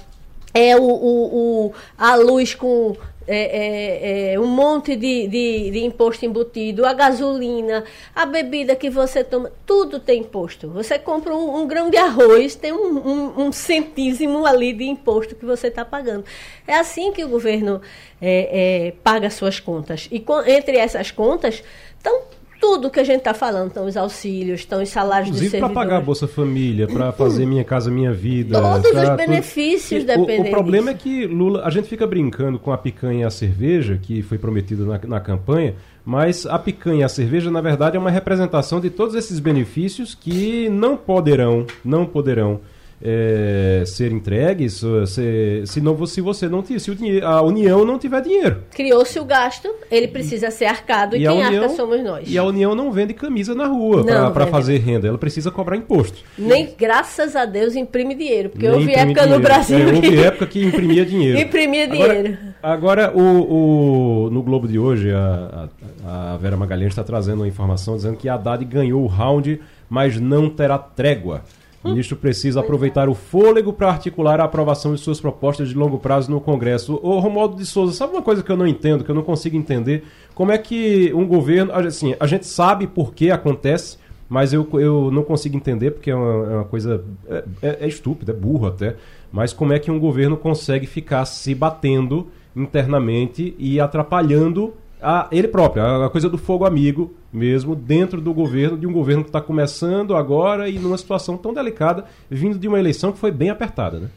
é 0.54 0.76
o, 0.76 0.82
o, 0.82 1.66
o 1.66 1.74
a 1.96 2.14
luz 2.14 2.54
com 2.54 2.96
é, 3.26 4.32
é, 4.32 4.34
é, 4.34 4.40
um 4.40 4.46
monte 4.46 4.96
de, 4.96 5.26
de, 5.28 5.70
de, 5.70 5.84
imposto 5.84 6.24
embutido, 6.24 6.84
a 6.84 6.92
gasolina, 6.92 7.84
a 8.14 8.26
bebida 8.26 8.74
que 8.74 8.90
você 8.90 9.22
toma, 9.22 9.52
tudo 9.64 9.98
tem 9.98 10.20
imposto. 10.20 10.68
Você 10.70 10.98
compra 10.98 11.34
um, 11.34 11.60
um 11.60 11.66
grão 11.66 11.90
de 11.90 11.96
arroz, 11.96 12.54
tem 12.54 12.72
um, 12.72 12.98
um, 12.98 13.46
um, 13.46 13.52
centísimo 13.52 14.44
ali 14.46 14.72
de 14.72 14.84
imposto 14.84 15.34
que 15.34 15.44
você 15.44 15.68
está 15.68 15.84
pagando. 15.84 16.24
É 16.66 16.74
assim 16.74 17.12
que 17.12 17.24
o 17.24 17.28
governo 17.28 17.80
é, 18.20 18.86
é, 18.88 18.92
paga 19.02 19.30
suas 19.30 19.60
contas. 19.60 20.08
E 20.10 20.20
com, 20.20 20.40
entre 20.42 20.76
essas 20.76 21.10
contas 21.10 21.62
estão 21.96 22.22
tudo 22.62 22.88
que 22.88 23.00
a 23.00 23.04
gente 23.04 23.18
está 23.18 23.34
falando, 23.34 23.66
estão 23.66 23.86
os 23.86 23.96
auxílios, 23.96 24.60
estão 24.60 24.80
os 24.80 24.88
salários 24.88 25.30
Inclusive 25.30 25.46
de 25.46 25.50
servidores. 25.50 25.74
para 25.74 25.84
pagar 25.84 25.96
a 25.96 26.00
Bolsa 26.00 26.28
Família, 26.28 26.86
para 26.86 27.10
fazer 27.10 27.44
Minha 27.44 27.64
Casa 27.64 27.90
Minha 27.90 28.12
Vida. 28.12 28.60
Todos 28.60 28.92
os 28.92 29.16
benefícios 29.16 30.04
tudo. 30.04 30.30
O, 30.30 30.42
o 30.42 30.50
problema 30.50 30.92
é 30.92 30.94
que 30.94 31.26
Lula, 31.26 31.64
a 31.64 31.70
gente 31.70 31.88
fica 31.88 32.06
brincando 32.06 32.60
com 32.60 32.70
a 32.70 32.78
picanha 32.78 33.22
e 33.22 33.24
a 33.24 33.30
cerveja, 33.30 33.98
que 34.00 34.22
foi 34.22 34.38
prometido 34.38 34.86
na, 34.86 35.00
na 35.08 35.18
campanha, 35.18 35.74
mas 36.04 36.46
a 36.46 36.56
picanha 36.56 37.00
e 37.00 37.02
a 37.02 37.08
cerveja, 37.08 37.50
na 37.50 37.60
verdade, 37.60 37.96
é 37.96 37.98
uma 37.98 38.10
representação 38.10 38.80
de 38.80 38.90
todos 38.90 39.16
esses 39.16 39.40
benefícios 39.40 40.14
que 40.14 40.68
não 40.68 40.96
poderão, 40.96 41.66
não 41.84 42.06
poderão 42.06 42.60
é, 43.02 43.82
ser 43.84 44.12
entregues 44.12 44.82
se, 45.06 45.62
se, 45.66 45.80
não, 45.80 46.06
se 46.06 46.20
você 46.20 46.48
não 46.48 46.64
se 46.64 46.90
o 46.90 46.94
dinheiro, 46.94 47.26
a 47.26 47.42
União 47.42 47.84
não 47.84 47.98
tiver 47.98 48.22
dinheiro. 48.22 48.62
Criou-se 48.70 49.18
o 49.18 49.24
gasto, 49.24 49.68
ele 49.90 50.08
precisa 50.08 50.50
ser 50.50 50.66
arcado 50.66 51.16
e, 51.16 51.24
e 51.24 51.26
quem 51.26 51.44
União, 51.44 51.64
arca 51.64 51.74
somos 51.74 52.02
nós. 52.02 52.30
E 52.30 52.38
a 52.38 52.44
União 52.44 52.74
não 52.74 52.92
vende 52.92 53.12
camisa 53.12 53.54
na 53.54 53.66
rua 53.66 54.04
para 54.32 54.46
fazer 54.46 54.78
renda, 54.78 55.08
ela 55.08 55.18
precisa 55.18 55.50
cobrar 55.50 55.76
impostos. 55.76 56.24
Nem, 56.38 56.74
graças 56.78 57.34
a 57.34 57.44
Deus, 57.44 57.74
imprime 57.74 58.14
dinheiro, 58.14 58.50
porque 58.50 58.68
Nem 58.68 58.76
houve 58.76 58.92
época 58.92 59.22
dinheiro. 59.22 59.30
no 59.30 59.40
Brasil. 59.40 59.78
É, 59.78 59.92
houve 59.92 60.20
época 60.20 60.46
que 60.46 60.64
imprimia 60.64 61.04
dinheiro. 61.04 61.38
imprimia 61.40 61.88
dinheiro. 61.88 62.38
Agora, 62.62 63.06
agora 63.06 63.12
o, 63.16 64.26
o, 64.26 64.30
no 64.30 64.42
Globo 64.42 64.68
de 64.68 64.78
hoje, 64.78 65.10
a, 65.10 65.68
a, 66.06 66.34
a 66.34 66.36
Vera 66.36 66.56
Magalhães 66.56 66.92
está 66.92 67.02
trazendo 67.02 67.40
uma 67.40 67.48
informação 67.48 67.96
dizendo 67.96 68.16
que 68.16 68.28
a 68.28 68.34
Haddad 68.34 68.64
ganhou 68.64 69.02
o 69.02 69.06
round, 69.06 69.60
mas 69.90 70.20
não 70.20 70.48
terá 70.48 70.78
trégua. 70.78 71.42
O 71.84 71.88
ministro 71.88 72.16
precisa 72.16 72.60
aproveitar 72.60 73.08
o 73.08 73.14
fôlego 73.14 73.72
para 73.72 73.88
articular 73.88 74.40
a 74.40 74.44
aprovação 74.44 74.94
de 74.94 75.00
suas 75.00 75.20
propostas 75.20 75.68
de 75.68 75.74
longo 75.74 75.98
prazo 75.98 76.30
no 76.30 76.40
Congresso. 76.40 76.98
Ô 77.02 77.18
Romualdo 77.18 77.56
de 77.56 77.66
Souza, 77.66 77.92
sabe 77.92 78.12
uma 78.12 78.22
coisa 78.22 78.42
que 78.42 78.50
eu 78.50 78.56
não 78.56 78.66
entendo, 78.66 79.02
que 79.02 79.10
eu 79.10 79.14
não 79.14 79.22
consigo 79.22 79.56
entender? 79.56 80.04
Como 80.34 80.52
é 80.52 80.58
que 80.58 81.12
um 81.12 81.26
governo. 81.26 81.72
Assim, 81.72 82.14
a 82.20 82.26
gente 82.26 82.46
sabe 82.46 82.86
por 82.86 83.12
que 83.12 83.30
acontece, 83.30 83.98
mas 84.28 84.52
eu, 84.52 84.68
eu 84.74 85.10
não 85.10 85.24
consigo 85.24 85.56
entender, 85.56 85.90
porque 85.90 86.10
é 86.10 86.14
uma, 86.14 86.52
é 86.52 86.56
uma 86.56 86.64
coisa. 86.64 87.04
É, 87.28 87.44
é, 87.62 87.78
é 87.80 87.88
estúpida, 87.88 88.32
é 88.32 88.34
burro 88.34 88.68
até. 88.68 88.94
Mas 89.32 89.52
como 89.52 89.72
é 89.72 89.78
que 89.78 89.90
um 89.90 89.98
governo 89.98 90.36
consegue 90.36 90.86
ficar 90.86 91.24
se 91.24 91.54
batendo 91.54 92.28
internamente 92.54 93.56
e 93.58 93.80
atrapalhando 93.80 94.74
a 95.02 95.28
ele 95.32 95.48
próprio, 95.48 95.84
a, 96.04 96.08
coisa 96.08 96.28
do 96.28 96.38
fogo 96.38 96.64
amigo 96.64 97.14
mesmo, 97.32 97.74
dentro 97.74 98.20
do 98.20 98.32
governo, 98.32 98.78
de 98.78 98.86
um 98.86 98.92
governo 98.92 99.24
que 99.24 99.30
está 99.30 99.40
começando 99.40 100.14
agora 100.14 100.68
e 100.68 100.78
numa 100.78 100.96
situação 100.96 101.36
tão 101.36 101.52
delicada, 101.52 102.04
vindo 102.30 102.58
de 102.58 102.68
uma 102.68 102.78
eleição 102.78 103.12
que 103.12 103.18
foi 103.18 103.30
bem 103.30 103.50
apertada, 103.50 103.98
né? 103.98 104.08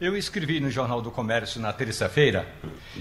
Eu 0.00 0.16
escrevi 0.16 0.60
no 0.60 0.70
Jornal 0.70 1.00
do 1.00 1.10
Comércio 1.10 1.60
na 1.60 1.72
terça-feira 1.72 2.46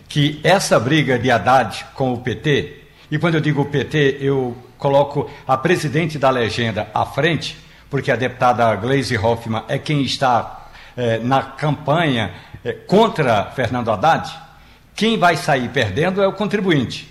que 0.08 0.40
essa 0.44 0.80
briga 0.80 1.20
de 1.20 1.30
Haddad 1.30 1.86
com 1.96 2.14
o 2.14 2.20
PT, 2.20 2.82
e 3.12 3.18
quando 3.18 3.36
eu 3.36 3.42
digo 3.42 3.66
PT, 3.66 4.20
eu 4.22 4.56
coloco 4.78 5.30
a 5.48 5.58
presidente 5.58 6.18
da 6.18 6.30
legenda 6.30 6.88
à 6.94 7.06
frente, 7.06 7.58
porque 7.90 8.12
a 8.12 8.16
deputada 8.16 8.74
Gleisi 8.76 9.18
Hoffmann 9.18 9.64
é 9.68 9.78
quem 9.78 10.04
está 10.04 10.70
é, 10.96 11.18
na 11.20 11.42
campanha 11.42 12.32
é, 12.64 12.74
contra 12.74 13.46
Fernando 13.46 13.92
Haddad, 13.92 14.32
quem 14.96 15.18
vai 15.18 15.36
sair 15.36 15.70
perdendo 15.70 16.22
é 16.22 16.28
o 16.28 16.34
contribuinte. 16.34 17.10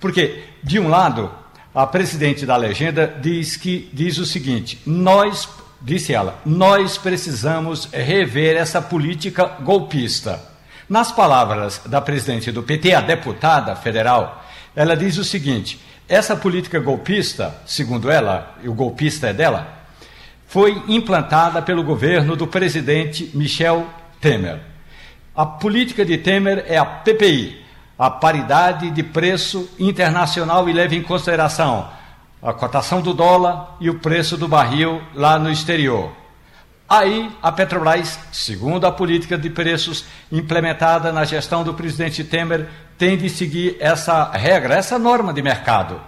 Porque, 0.00 0.44
de 0.62 0.78
um 0.78 0.88
lado, 0.88 1.30
a 1.74 1.86
presidente 1.86 2.46
da 2.46 2.56
legenda 2.56 3.12
diz 3.20 3.56
que 3.56 3.90
diz 3.92 4.18
o 4.18 4.26
seguinte: 4.26 4.80
nós, 4.86 5.48
disse 5.80 6.12
ela, 6.12 6.40
nós 6.44 6.96
precisamos 6.96 7.88
rever 7.92 8.56
essa 8.56 8.80
política 8.80 9.46
golpista. 9.60 10.40
Nas 10.88 11.10
palavras 11.10 11.80
da 11.86 12.00
presidente 12.00 12.52
do 12.52 12.62
PT, 12.62 12.94
a 12.94 13.00
deputada 13.00 13.74
federal, 13.74 14.44
ela 14.76 14.96
diz 14.96 15.16
o 15.18 15.24
seguinte: 15.24 15.80
essa 16.08 16.36
política 16.36 16.78
golpista, 16.78 17.54
segundo 17.66 18.10
ela, 18.10 18.54
e 18.62 18.68
o 18.68 18.74
golpista 18.74 19.28
é 19.28 19.32
dela, 19.32 19.84
foi 20.46 20.82
implantada 20.86 21.62
pelo 21.62 21.82
governo 21.82 22.36
do 22.36 22.46
presidente 22.46 23.30
Michel 23.34 23.88
Temer. 24.20 24.73
A 25.36 25.44
política 25.44 26.04
de 26.04 26.16
Temer 26.16 26.64
é 26.68 26.78
a 26.78 26.84
PPI, 26.84 27.64
a 27.98 28.08
paridade 28.08 28.90
de 28.90 29.02
preço 29.02 29.68
internacional 29.80 30.68
e 30.68 30.72
leva 30.72 30.94
em 30.94 31.02
consideração 31.02 31.88
a 32.40 32.52
cotação 32.52 33.00
do 33.00 33.14
dólar 33.14 33.74
e 33.80 33.88
o 33.88 33.98
preço 33.98 34.36
do 34.36 34.46
barril 34.46 35.02
lá 35.14 35.38
no 35.38 35.50
exterior. 35.50 36.12
Aí 36.86 37.30
a 37.42 37.50
Petrobras, 37.50 38.20
segundo 38.30 38.86
a 38.86 38.92
política 38.92 39.38
de 39.38 39.48
preços 39.48 40.04
implementada 40.30 41.10
na 41.10 41.24
gestão 41.24 41.64
do 41.64 41.72
presidente 41.72 42.22
Temer, 42.22 42.68
tem 42.98 43.16
de 43.16 43.30
seguir 43.30 43.76
essa 43.80 44.30
regra, 44.30 44.74
essa 44.74 44.98
norma 44.98 45.32
de 45.32 45.42
mercado. 45.42 46.00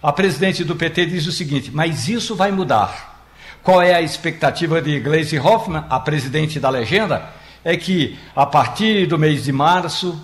A 0.00 0.12
presidente 0.12 0.62
do 0.62 0.76
PT 0.76 1.06
diz 1.06 1.26
o 1.26 1.32
seguinte: 1.32 1.70
mas 1.70 2.08
isso 2.08 2.36
vai 2.36 2.52
mudar. 2.52 3.26
Qual 3.62 3.82
é 3.82 3.94
a 3.94 4.00
expectativa 4.00 4.80
de 4.80 5.00
Gleisi 5.00 5.38
Hoffmann, 5.38 5.84
a 5.90 5.98
presidente 5.98 6.60
da 6.60 6.70
legenda? 6.70 7.43
É 7.64 7.76
que 7.76 8.18
a 8.36 8.44
partir 8.44 9.06
do 9.06 9.18
mês 9.18 9.44
de 9.44 9.52
março, 9.52 10.20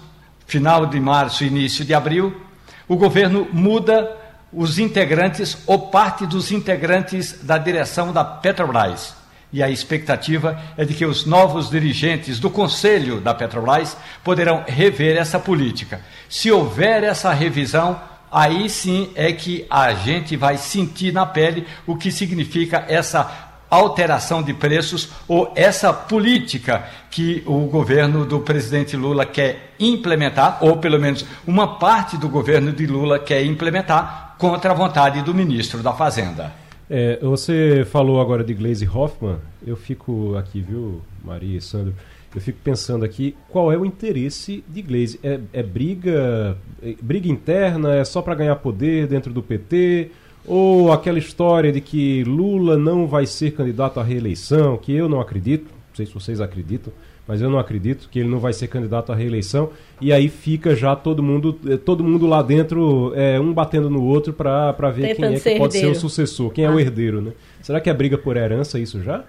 final 0.47 0.85
de 0.87 1.01
março, 1.01 1.45
início 1.45 1.85
de 1.85 1.95
abril, 1.95 2.41
o 2.87 2.97
governo 2.97 3.49
muda 3.53 4.17
os 4.53 4.79
integrantes 4.79 5.59
ou 5.67 5.91
parte 5.91 6.27
dos 6.27 6.51
integrantes 6.51 7.39
da 7.43 7.57
direção 7.57 8.13
da 8.13 8.25
Petrobras. 8.25 9.15
E 9.53 9.63
a 9.63 9.71
expectativa 9.71 10.61
é 10.77 10.85
de 10.85 10.95
que 10.95 11.05
os 11.05 11.27
novos 11.27 11.71
dirigentes 11.71 12.39
do 12.39 12.51
conselho 12.51 13.21
da 13.21 13.35
Petrobras 13.35 13.97
poderão 14.23 14.65
rever 14.67 15.17
essa 15.17 15.39
política. 15.39 16.01
Se 16.29 16.53
houver 16.53 17.03
essa 17.03 17.33
revisão, 17.33 18.01
aí 18.31 18.69
sim 18.69 19.11
é 19.15 19.33
que 19.33 19.67
a 19.69 19.93
gente 19.93 20.37
vai 20.37 20.57
sentir 20.57 21.13
na 21.13 21.27
pele 21.27 21.67
o 21.87 21.97
que 21.97 22.13
significa 22.13 22.85
essa 22.89 23.50
alteração 23.71 24.43
de 24.43 24.53
preços 24.53 25.11
ou 25.29 25.53
essa 25.55 25.93
política 25.93 26.85
que 27.11 27.43
o 27.47 27.61
governo 27.67 28.27
do 28.27 28.41
presidente 28.41 28.97
Lula 28.97 29.25
quer 29.25 29.75
implementar, 29.79 30.59
ou 30.61 30.79
pelo 30.79 30.99
menos 30.99 31.25
uma 31.47 31.79
parte 31.79 32.17
do 32.17 32.29
governo 32.29 32.73
de 32.73 32.87
Lula 32.87 33.19
quer 33.19 33.45
implementar, 33.45 34.35
contra 34.37 34.73
a 34.73 34.75
vontade 34.75 35.23
do 35.23 35.35
ministro 35.35 35.83
da 35.83 35.93
Fazenda. 35.93 36.53
É, 36.89 37.19
você 37.23 37.87
falou 37.89 38.21
agora 38.21 38.43
de 38.43 38.53
Glaze 38.53 38.89
Hoffman, 38.89 39.37
eu 39.65 39.77
fico 39.77 40.35
aqui, 40.37 40.61
viu, 40.61 41.01
Maria 41.23 41.59
e 41.59 41.61
Sandro, 41.61 41.95
eu 42.35 42.41
fico 42.41 42.59
pensando 42.63 43.05
aqui 43.05 43.37
qual 43.49 43.73
é 43.73 43.77
o 43.77 43.85
interesse 43.85 44.65
de 44.69 44.83
Glaze. 44.83 45.19
É, 45.23 45.39
é 45.53 45.63
briga, 45.63 46.57
é, 46.83 46.95
briga 47.01 47.29
interna, 47.29 47.95
é 47.95 48.05
só 48.05 48.23
para 48.23 48.35
ganhar 48.35 48.57
poder 48.57 49.07
dentro 49.07 49.33
do 49.33 49.43
PT? 49.43 50.11
Ou 50.53 50.91
aquela 50.91 51.17
história 51.17 51.71
de 51.71 51.81
que 51.81 52.25
Lula 52.25 52.77
não 52.77 53.07
vai 53.07 53.25
ser 53.25 53.53
candidato 53.53 54.01
à 54.01 54.03
reeleição, 54.03 54.77
que 54.77 54.93
eu 54.93 55.09
não 55.09 55.21
acredito, 55.21 55.67
não 55.67 55.95
sei 55.95 56.07
se 56.07 56.13
vocês 56.13 56.41
acreditam, 56.41 56.93
mas 57.25 57.41
eu 57.41 57.49
não 57.49 57.57
acredito 57.57 58.09
que 58.11 58.19
ele 58.19 58.29
não 58.29 58.41
vai 58.41 58.53
ser 58.53 58.67
candidato 58.67 59.13
à 59.13 59.15
reeleição. 59.15 59.71
E 60.01 60.13
aí 60.13 60.29
fica 60.29 60.75
já 60.75 60.97
todo 60.97 61.23
mundo, 61.23 61.57
eh, 61.69 61.77
todo 61.77 62.03
mundo 62.03 62.27
lá 62.27 62.43
dentro, 62.43 63.13
é, 63.15 63.39
um 63.39 63.53
batendo 63.53 63.89
no 63.89 64.03
outro 64.03 64.33
para 64.33 64.73
ver 64.91 65.15
Tentando 65.15 65.41
quem 65.41 65.53
é 65.53 65.55
que 65.55 65.59
pode 65.61 65.75
ser 65.75 65.87
o 65.87 65.95
sucessor, 65.95 66.51
quem 66.51 66.67
ah. 66.67 66.71
é 66.71 66.73
o 66.73 66.79
ah. 66.79 66.83
herdeiro, 66.83 67.21
né? 67.21 67.31
Será 67.63 67.81
que 67.81 67.89
é 67.89 67.95
briga 67.95 68.19
por 68.19 68.37
herança 68.37 68.77
isso 68.77 69.01
já? 69.01 69.23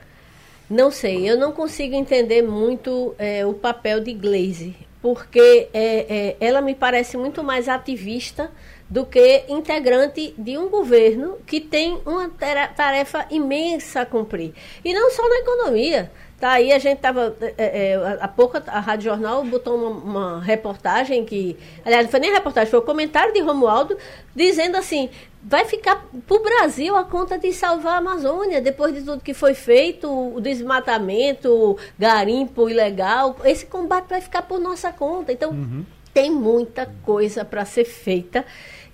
Não 0.67 0.89
sei, 0.89 1.29
eu 1.29 1.37
não 1.37 1.51
consigo 1.51 1.93
entender 1.93 2.41
muito 2.41 3.13
é, 3.19 3.45
o 3.45 3.53
papel 3.53 3.99
de 3.99 4.11
Glaze, 4.11 4.75
porque 5.03 5.67
é, 5.71 6.35
ela 6.39 6.61
me 6.61 6.73
parece 6.73 7.15
muito 7.15 7.43
mais 7.43 7.69
ativista 7.69 8.49
do 8.91 9.05
que 9.05 9.45
integrante 9.47 10.35
de 10.37 10.57
um 10.57 10.69
governo 10.69 11.37
que 11.47 11.61
tem 11.61 11.97
uma 12.05 12.29
tarefa 12.29 13.25
imensa 13.31 14.01
a 14.01 14.05
cumprir. 14.05 14.53
E 14.83 14.93
não 14.93 15.09
só 15.09 15.27
na 15.27 15.37
economia. 15.37 16.11
Tá 16.41 16.53
aí, 16.53 16.73
a 16.73 16.79
gente 16.79 16.97
estava. 16.97 17.35
É, 17.39 17.91
é, 17.91 18.17
há 18.19 18.27
pouco 18.27 18.57
a 18.57 18.79
Rádio 18.79 19.11
Jornal 19.11 19.45
botou 19.45 19.77
uma, 19.77 19.89
uma, 19.89 20.41
reportagem 20.41 21.23
que. 21.23 21.55
Aliás, 21.85 22.05
não 22.05 22.11
foi 22.11 22.19
nem 22.19 22.33
reportagem, 22.33 22.69
foi 22.69 22.79
o 22.79 22.81
um 22.81 22.85
comentário 22.85 23.31
de 23.31 23.39
Romualdo 23.41 23.95
dizendo 24.35 24.75
assim: 24.75 25.07
vai 25.43 25.65
ficar 25.65 26.03
para 26.25 26.35
o 26.35 26.39
Brasil 26.41 26.95
a 26.95 27.03
conta 27.03 27.37
de 27.37 27.53
salvar 27.53 27.93
a 27.93 27.97
Amazônia, 27.97 28.59
depois 28.59 28.91
de 28.91 29.03
tudo 29.03 29.21
que 29.21 29.35
foi 29.35 29.53
feito, 29.53 30.09
o 30.09 30.41
desmatamento, 30.41 31.53
o 31.53 31.77
garimpo 31.97 32.67
ilegal. 32.67 33.35
Esse 33.45 33.67
combate 33.67 34.09
vai 34.09 34.19
ficar 34.19 34.41
por 34.41 34.59
nossa 34.59 34.91
conta. 34.91 35.31
Então, 35.31 35.51
uhum. 35.51 35.85
tem 36.11 36.31
muita 36.31 36.87
coisa 37.03 37.45
para 37.45 37.63
ser 37.65 37.85
feita. 37.85 38.43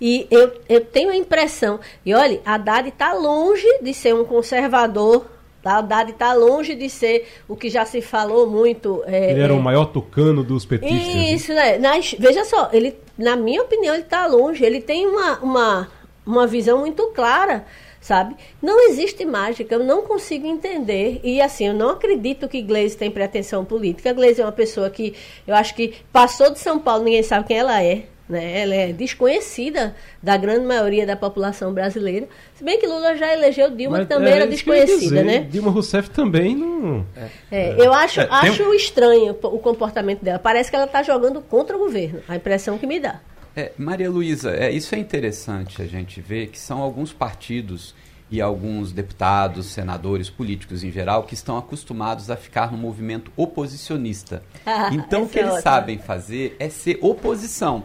E 0.00 0.26
eu, 0.30 0.52
eu 0.68 0.80
tenho 0.84 1.10
a 1.10 1.16
impressão, 1.16 1.80
e 2.06 2.14
olha, 2.14 2.40
Haddad 2.44 2.88
está 2.88 3.12
longe 3.12 3.66
de 3.82 3.92
ser 3.92 4.14
um 4.14 4.24
conservador 4.24 5.26
Tá? 5.62 5.72
A 5.72 5.78
Haddad 5.78 6.12
está 6.12 6.32
longe 6.34 6.74
de 6.74 6.88
ser 6.88 7.26
o 7.48 7.56
que 7.56 7.68
já 7.68 7.84
se 7.84 8.00
falou 8.00 8.48
muito. 8.48 9.02
É, 9.06 9.32
ele 9.32 9.40
era 9.40 9.52
é... 9.52 9.56
o 9.56 9.60
maior 9.60 9.86
tucano 9.86 10.44
dos 10.44 10.64
petistas. 10.64 11.30
Isso, 11.30 11.52
né? 11.52 11.78
Nas, 11.78 12.14
veja 12.18 12.44
só, 12.44 12.70
ele, 12.72 12.96
na 13.16 13.36
minha 13.36 13.62
opinião, 13.62 13.94
ele 13.94 14.04
está 14.04 14.26
longe. 14.26 14.64
Ele 14.64 14.80
tem 14.80 15.06
uma, 15.06 15.38
uma, 15.40 15.88
uma 16.24 16.46
visão 16.46 16.78
muito 16.78 17.08
clara, 17.08 17.66
sabe? 18.00 18.36
Não 18.62 18.88
existe 18.88 19.24
mágica, 19.24 19.74
eu 19.74 19.84
não 19.84 20.02
consigo 20.02 20.46
entender. 20.46 21.20
E 21.24 21.40
assim, 21.40 21.66
eu 21.66 21.74
não 21.74 21.90
acredito 21.90 22.48
que 22.48 22.62
Gleisi 22.62 22.96
tem 22.96 23.10
pretensão 23.10 23.64
política. 23.64 24.12
Gleisi 24.12 24.40
é 24.40 24.44
uma 24.44 24.52
pessoa 24.52 24.88
que 24.88 25.14
eu 25.46 25.54
acho 25.56 25.74
que 25.74 25.94
passou 26.12 26.50
de 26.52 26.60
São 26.60 26.78
Paulo, 26.78 27.04
ninguém 27.04 27.22
sabe 27.22 27.48
quem 27.48 27.58
ela 27.58 27.82
é. 27.82 28.04
Né? 28.28 28.60
Ela 28.60 28.74
é 28.74 28.92
desconhecida 28.92 29.96
da 30.22 30.36
grande 30.36 30.66
maioria 30.66 31.06
da 31.06 31.16
população 31.16 31.72
brasileira. 31.72 32.28
Se 32.54 32.62
bem 32.62 32.78
que 32.78 32.86
Lula 32.86 33.16
já 33.16 33.32
elegeu 33.32 33.70
Dilma, 33.70 33.98
Mas, 33.98 34.06
que 34.06 34.14
também 34.14 34.32
é, 34.32 34.36
era 34.36 34.46
desconhecida, 34.46 35.00
dizer, 35.00 35.24
né? 35.24 35.38
Dilma 35.50 35.70
Rousseff 35.70 36.10
também 36.10 36.54
não. 36.54 37.06
É, 37.16 37.28
é, 37.50 37.76
eu 37.78 37.92
acho, 37.92 38.20
é, 38.20 38.28
acho 38.30 38.64
tem... 38.64 38.76
estranho 38.76 39.36
o 39.42 39.58
comportamento 39.58 40.22
dela. 40.22 40.38
Parece 40.38 40.68
que 40.68 40.76
ela 40.76 40.84
está 40.84 41.02
jogando 41.02 41.40
contra 41.40 41.76
o 41.76 41.78
governo. 41.78 42.20
A 42.28 42.36
impressão 42.36 42.76
que 42.76 42.86
me 42.86 43.00
dá. 43.00 43.20
É, 43.56 43.72
Maria 43.78 44.10
Luísa, 44.10 44.50
é, 44.50 44.70
isso 44.70 44.94
é 44.94 44.98
interessante 44.98 45.80
a 45.80 45.86
gente 45.86 46.20
ver 46.20 46.48
que 46.48 46.58
são 46.58 46.80
alguns 46.80 47.12
partidos 47.12 47.94
e 48.30 48.40
alguns 48.40 48.92
deputados, 48.92 49.66
senadores, 49.66 50.28
políticos 50.28 50.84
em 50.84 50.90
geral, 50.90 51.24
que 51.24 51.34
estão 51.34 51.56
acostumados 51.56 52.30
a 52.30 52.36
ficar 52.36 52.70
no 52.70 52.78
movimento 52.78 53.32
oposicionista. 53.36 54.42
Ah, 54.70 54.90
então, 54.92 55.22
o 55.22 55.28
que 55.28 55.38
eles 55.38 55.62
sabem 55.62 55.96
fazer 55.96 56.54
é 56.58 56.68
ser 56.68 56.98
oposição. 57.00 57.84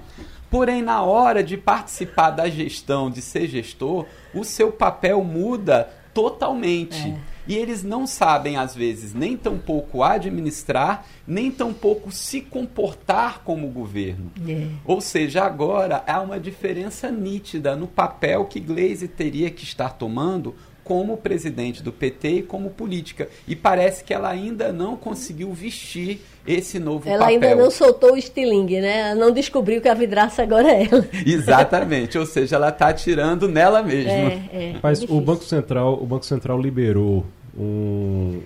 Porém, 0.54 0.84
na 0.84 1.02
hora 1.02 1.44
de 1.44 1.58
participar 1.58 2.30
da 2.30 2.48
gestão, 2.48 3.10
de 3.10 3.24
ser 3.24 3.48
gestor, 3.48 4.06
o 4.36 4.44
seu 4.44 4.72
papel 4.72 5.24
muda 5.24 5.90
totalmente. 6.14 7.10
É. 7.10 7.18
E 7.48 7.56
eles 7.56 7.82
não 7.82 8.06
sabem, 8.06 8.56
às 8.56 8.76
vezes, 8.76 9.16
nem 9.16 9.36
tão 9.36 9.58
pouco 9.58 10.04
administrar, 10.04 11.08
nem 11.26 11.50
tão 11.50 11.74
pouco 11.74 12.12
se 12.12 12.40
comportar 12.40 13.42
como 13.44 13.68
governo. 13.68 14.32
É. 14.48 14.68
Ou 14.86 15.02
seja, 15.02 15.44
agora 15.44 16.04
há 16.06 16.22
uma 16.22 16.40
diferença 16.40 17.10
nítida 17.10 17.76
no 17.76 17.88
papel 17.88 18.46
que 18.46 18.60
Glaze 18.60 19.08
teria 19.08 19.50
que 19.50 19.64
estar 19.64 19.94
tomando 19.94 20.54
como 20.84 21.18
presidente 21.18 21.82
do 21.82 21.92
PT 21.92 22.30
e 22.30 22.44
como 22.44 22.70
política. 22.70 23.30
E 23.48 23.56
parece 23.56 24.04
que 24.04 24.14
ela 24.14 24.30
ainda 24.30 24.72
não 24.72 24.98
conseguiu 24.98 25.52
vestir 25.54 26.22
esse 26.46 26.78
novo 26.78 27.08
ela 27.08 27.20
papel. 27.20 27.38
Ela 27.38 27.48
ainda 27.48 27.64
não 27.64 27.72
soltou 27.72 28.14
o 28.14 28.18
estilingue, 28.18 28.82
né? 28.82 29.12
Ela 29.12 29.16
não 29.16 29.32
descobriu 29.32 29.82
que 29.82 29.88
a 29.88 29.94
vidraça 29.94 30.44
agora 30.44 30.70
é 30.70 30.88
ela. 30.92 31.08
Exatamente, 31.26 32.18
ou 32.18 32.26
seja, 32.26 32.58
ela 32.58 32.70
está 32.70 32.90
atirando 32.90 33.48
nela 33.48 33.82
mesma. 33.82 34.12
É, 34.12 34.50
é, 34.52 34.76
Mas 34.82 35.04
é 35.04 35.06
o 35.10 35.22
Banco 35.22 35.44
Central, 35.44 36.00
o 36.02 36.06
Banco 36.06 36.26
Central 36.26 36.60
liberou 36.62 37.26
um, 37.58 38.42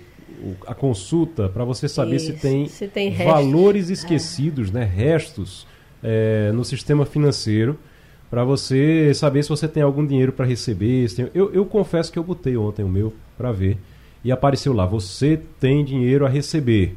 a 0.66 0.74
consulta 0.74 1.48
para 1.48 1.64
você 1.64 1.88
saber 1.88 2.16
Isso, 2.16 2.26
se 2.26 2.32
tem, 2.34 2.68
se 2.68 2.86
tem 2.86 3.10
valores 3.16 3.88
esquecidos, 3.88 4.70
né, 4.70 4.84
restos 4.84 5.66
é, 6.02 6.52
no 6.52 6.64
sistema 6.64 7.04
financeiro 7.04 7.78
para 8.30 8.44
você 8.44 9.12
saber 9.14 9.42
se 9.42 9.48
você 9.48 9.66
tem 9.66 9.82
algum 9.82 10.06
dinheiro 10.06 10.32
para 10.32 10.44
receber. 10.44 11.10
Tem... 11.14 11.28
Eu, 11.34 11.52
eu 11.52 11.64
confesso 11.64 12.12
que 12.12 12.18
eu 12.18 12.24
botei 12.24 12.56
ontem 12.56 12.84
o 12.84 12.88
meu 12.88 13.12
para 13.36 13.52
ver 13.52 13.78
e 14.24 14.30
apareceu 14.30 14.72
lá: 14.72 14.86
você 14.86 15.40
tem 15.58 15.84
dinheiro 15.84 16.26
a 16.26 16.28
receber. 16.28 16.96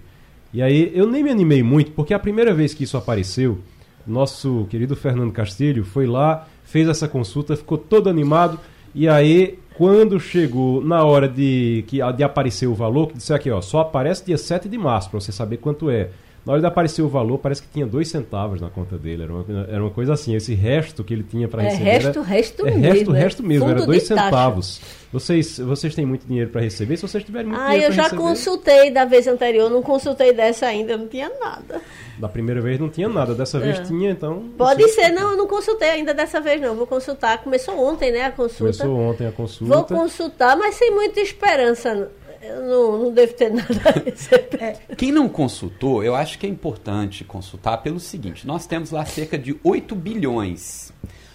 E 0.53 0.61
aí 0.61 0.91
eu 0.93 1.07
nem 1.07 1.23
me 1.23 1.29
animei 1.29 1.63
muito, 1.63 1.91
porque 1.91 2.13
a 2.13 2.19
primeira 2.19 2.53
vez 2.53 2.73
que 2.73 2.83
isso 2.83 2.97
apareceu, 2.97 3.59
nosso 4.05 4.67
querido 4.69 4.95
Fernando 4.95 5.31
Castilho 5.31 5.85
foi 5.85 6.05
lá, 6.05 6.47
fez 6.65 6.87
essa 6.87 7.07
consulta, 7.07 7.55
ficou 7.55 7.77
todo 7.77 8.09
animado. 8.09 8.59
E 8.93 9.07
aí, 9.07 9.57
quando 9.75 10.19
chegou 10.19 10.83
na 10.83 11.05
hora 11.05 11.29
de, 11.29 11.85
que, 11.87 11.99
de 12.13 12.23
aparecer 12.23 12.67
o 12.67 12.75
valor, 12.75 13.07
que 13.07 13.17
disse 13.17 13.33
aqui, 13.33 13.49
ó, 13.49 13.61
só 13.61 13.79
aparece 13.79 14.25
dia 14.25 14.37
7 14.37 14.67
de 14.67 14.77
março, 14.77 15.09
para 15.09 15.19
você 15.21 15.31
saber 15.31 15.57
quanto 15.57 15.89
é. 15.89 16.09
Na 16.43 16.53
hora 16.53 16.61
de 16.61 16.67
aparecer 16.67 17.03
o 17.03 17.07
valor, 17.07 17.37
parece 17.37 17.61
que 17.61 17.67
tinha 17.67 17.85
dois 17.85 18.07
centavos 18.07 18.59
na 18.59 18.69
conta 18.69 18.97
dele. 18.97 19.23
Era 19.23 19.33
uma, 19.33 19.67
era 19.69 19.83
uma 19.83 19.91
coisa 19.91 20.13
assim. 20.13 20.35
Esse 20.35 20.55
resto 20.55 21.03
que 21.03 21.13
ele 21.13 21.23
tinha 21.23 21.47
para 21.47 21.61
é, 21.61 21.69
receber. 21.69 21.89
Resto, 21.89 22.19
era, 22.19 22.27
resto 22.27 22.67
é, 22.67 22.71
mesmo. 22.71 22.81
Resto, 22.81 23.11
resto 23.11 23.43
mesmo. 23.43 23.69
Era 23.69 23.85
dois 23.85 24.03
centavos. 24.03 24.81
Vocês, 25.13 25.59
vocês 25.59 25.93
têm 25.93 26.05
muito 26.05 26.25
dinheiro 26.25 26.49
para 26.49 26.61
receber? 26.61 26.97
Se 26.97 27.03
vocês 27.07 27.23
tiverem 27.23 27.47
muito 27.47 27.61
ah, 27.61 27.67
dinheiro 27.67 27.93
para 27.93 28.03
receber. 28.03 28.15
Ah, 28.15 28.15
eu 28.15 28.19
já 28.19 28.29
consultei 28.29 28.91
da 28.91 29.05
vez 29.05 29.27
anterior, 29.27 29.69
não 29.69 29.83
consultei 29.83 30.33
dessa 30.33 30.65
ainda, 30.65 30.97
não 30.97 31.07
tinha 31.07 31.29
nada. 31.39 31.79
Da 32.17 32.27
primeira 32.27 32.59
vez 32.59 32.79
não 32.79 32.89
tinha 32.89 33.07
nada, 33.07 33.35
dessa 33.35 33.59
vez 33.59 33.79
é. 33.79 33.83
tinha, 33.83 34.09
então. 34.09 34.49
Pode 34.57 34.87
ser, 34.89 35.09
não, 35.09 35.31
eu 35.31 35.37
não 35.37 35.47
consultei 35.47 35.89
ainda 35.89 36.11
dessa 36.13 36.41
vez, 36.41 36.59
não. 36.59 36.75
Vou 36.75 36.87
consultar. 36.87 37.37
Começou 37.43 37.77
ontem, 37.77 38.11
né, 38.11 38.25
a 38.25 38.31
consulta. 38.31 38.83
Começou 38.83 38.97
ontem 38.97 39.27
a 39.27 39.31
consulta. 39.31 39.75
Vou 39.75 39.83
consultar, 39.83 40.57
mas 40.57 40.73
sem 40.73 40.89
muita 40.91 41.19
esperança 41.19 42.09
eu 42.41 42.61
não, 42.63 42.97
não 42.97 43.13
devo 43.13 43.33
ter 43.33 43.51
nada 43.51 43.81
a 43.85 43.99
receber. 43.99 44.61
É, 44.61 44.95
quem 44.95 45.11
não 45.11 45.29
consultou, 45.29 46.03
eu 46.03 46.15
acho 46.15 46.39
que 46.39 46.45
é 46.45 46.49
importante 46.49 47.23
consultar 47.23 47.77
pelo 47.77 47.99
seguinte: 47.99 48.45
nós 48.45 48.65
temos 48.65 48.91
lá 48.91 49.05
cerca 49.05 49.37
de 49.37 49.57
8 49.63 49.95
bilhões. 49.95 50.91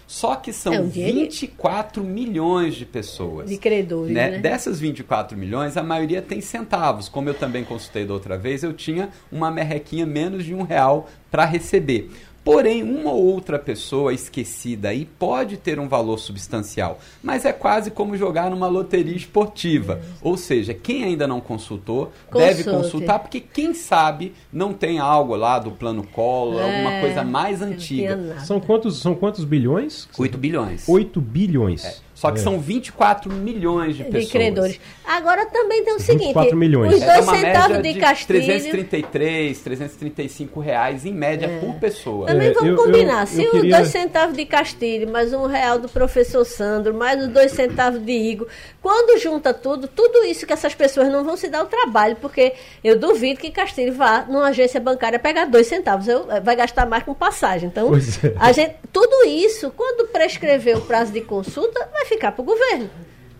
Só 0.06 0.36
que 0.36 0.52
são 0.52 0.72
é 0.72 0.80
um 0.80 0.88
24 0.88 2.02
milhões 2.04 2.76
de 2.76 2.86
pessoas. 2.86 3.50
De 3.50 3.58
credores, 3.58 4.14
né? 4.14 4.30
né? 4.30 4.38
Dessas 4.38 4.78
24 4.78 5.36
milhões, 5.36 5.76
a 5.76 5.82
maioria 5.82 6.22
tem 6.22 6.40
centavos. 6.40 7.08
Como 7.08 7.28
eu 7.28 7.34
também 7.34 7.64
consultei 7.64 8.04
da 8.04 8.14
outra 8.14 8.38
vez, 8.38 8.62
eu 8.62 8.72
tinha 8.72 9.08
uma 9.32 9.50
merrequinha 9.50 10.06
menos 10.06 10.44
de 10.44 10.54
um 10.54 10.62
real 10.62 11.08
para 11.28 11.44
receber. 11.44 12.08
Porém, 12.46 12.84
uma 12.84 13.10
ou 13.10 13.24
outra 13.24 13.58
pessoa 13.58 14.14
esquecida 14.14 14.90
aí 14.90 15.04
pode 15.04 15.56
ter 15.56 15.80
um 15.80 15.88
valor 15.88 16.16
substancial, 16.16 17.00
mas 17.20 17.44
é 17.44 17.52
quase 17.52 17.90
como 17.90 18.16
jogar 18.16 18.48
numa 18.48 18.68
loteria 18.68 19.16
esportiva. 19.16 20.00
Ou 20.22 20.36
seja, 20.36 20.72
quem 20.72 21.02
ainda 21.02 21.26
não 21.26 21.40
consultou 21.40 22.12
Consulte. 22.30 22.54
deve 22.54 22.70
consultar, 22.70 23.18
porque 23.18 23.40
quem 23.40 23.74
sabe 23.74 24.32
não 24.52 24.72
tem 24.72 25.00
algo 25.00 25.34
lá 25.34 25.58
do 25.58 25.72
plano 25.72 26.06
Collor, 26.06 26.60
é, 26.60 26.76
alguma 26.76 27.00
coisa 27.00 27.24
mais 27.24 27.60
antiga. 27.60 28.38
São 28.44 28.60
quantos, 28.60 29.00
são 29.00 29.16
quantos 29.16 29.44
bilhões? 29.44 30.08
8 30.16 30.38
bilhões. 30.38 30.88
8 30.88 31.20
bilhões. 31.20 31.84
É. 31.84 32.05
Só 32.16 32.30
que 32.30 32.38
é. 32.38 32.42
são 32.42 32.58
24 32.58 33.30
milhões 33.30 33.94
de 33.94 34.04
pessoas. 34.04 34.24
De 34.24 34.30
credores. 34.30 34.80
Agora 35.04 35.44
também 35.44 35.84
tem 35.84 35.94
o 35.94 36.00
seguinte: 36.00 36.28
24 36.28 36.56
milhões. 36.56 36.94
os 36.94 37.00
dois 37.00 37.28
é 37.28 37.36
centavos 37.36 37.82
de, 37.82 37.92
de 37.92 38.00
Castilho. 38.00 38.42
333, 38.42 39.60
335 39.60 40.58
reais 40.58 41.04
em 41.04 41.12
média 41.12 41.44
é. 41.44 41.60
por 41.60 41.74
pessoa. 41.74 42.26
Também 42.26 42.54
vamos 42.54 42.70
eu, 42.70 42.76
combinar. 42.76 43.20
Eu, 43.20 43.26
Se 43.26 43.42
eu 43.42 43.44
os 43.44 43.50
queria... 43.50 43.76
dois 43.76 43.88
centavos 43.88 44.34
de 44.34 44.46
Castilho, 44.46 45.12
mais 45.12 45.34
um 45.34 45.44
real 45.44 45.78
do 45.78 45.90
professor 45.90 46.42
Sandro, 46.46 46.94
mais 46.94 47.22
os 47.22 47.28
dois 47.28 47.52
centavos 47.52 48.02
de 48.02 48.12
Igor, 48.12 48.48
quando 48.80 49.20
junta 49.20 49.52
tudo, 49.52 49.86
tudo 49.86 50.24
isso 50.24 50.46
que 50.46 50.54
essas 50.54 50.74
pessoas 50.74 51.12
não 51.12 51.22
vão 51.22 51.36
se 51.36 51.48
dar 51.48 51.62
o 51.64 51.66
trabalho, 51.66 52.16
porque 52.16 52.54
eu 52.82 52.98
duvido 52.98 53.40
que 53.40 53.50
Castilho 53.50 53.92
vá 53.92 54.22
numa 54.22 54.46
agência 54.46 54.80
bancária 54.80 55.18
pegar 55.18 55.44
dois 55.44 55.66
centavos. 55.66 56.08
Eu, 56.08 56.30
eh, 56.30 56.40
vai 56.40 56.56
gastar 56.56 56.86
mais 56.86 57.02
com 57.02 57.12
passagem. 57.12 57.68
Então, 57.68 57.94
é. 57.94 57.98
a 58.40 58.52
gente, 58.52 58.74
tudo 58.90 59.26
isso, 59.26 59.70
quando 59.76 60.08
prescrever 60.08 60.78
o 60.78 60.80
prazo 60.80 61.12
de 61.12 61.20
consulta, 61.20 61.86
vai 61.92 62.05
ficar 62.06 62.32
para 62.32 62.42
o 62.42 62.44
governo. 62.44 62.90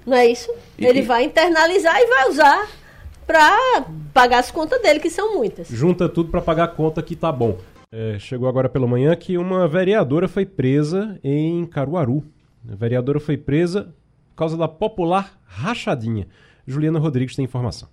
Não 0.05 0.17
é 0.17 0.27
isso? 0.27 0.53
E, 0.79 0.85
Ele 0.85 1.03
vai 1.03 1.25
internalizar 1.25 1.99
e 1.99 2.07
vai 2.07 2.29
usar 2.29 2.69
para 3.27 3.87
pagar 4.15 4.39
as 4.39 4.51
contas 4.51 4.81
dele, 4.81 5.01
que 5.01 5.11
são 5.11 5.35
muitas. 5.35 5.69
Junta 5.69 6.09
tudo 6.09 6.31
para 6.31 6.41
pagar 6.41 6.65
a 6.65 6.69
conta 6.69 7.03
que 7.03 7.17
tá 7.17 7.33
bom. 7.33 7.59
É, 7.93 8.19
chegou 8.19 8.49
agora 8.49 8.69
pela 8.69 8.87
manhã 8.87 9.15
que 9.17 9.37
uma 9.39 9.67
vereadora 9.67 10.29
foi 10.29 10.47
presa 10.47 11.19
em 11.25 11.65
Caruaru. 11.67 12.25
A 12.71 12.75
vereadora 12.75 13.19
foi 13.19 13.37
presa 13.37 13.95
por 14.31 14.37
causa 14.37 14.57
da 14.57 14.69
popular 14.69 15.39
rachadinha. 15.45 16.29
Juliana 16.67 16.99
Rodrigues 16.99 17.35
tem 17.35 17.45
informação. 17.45 17.89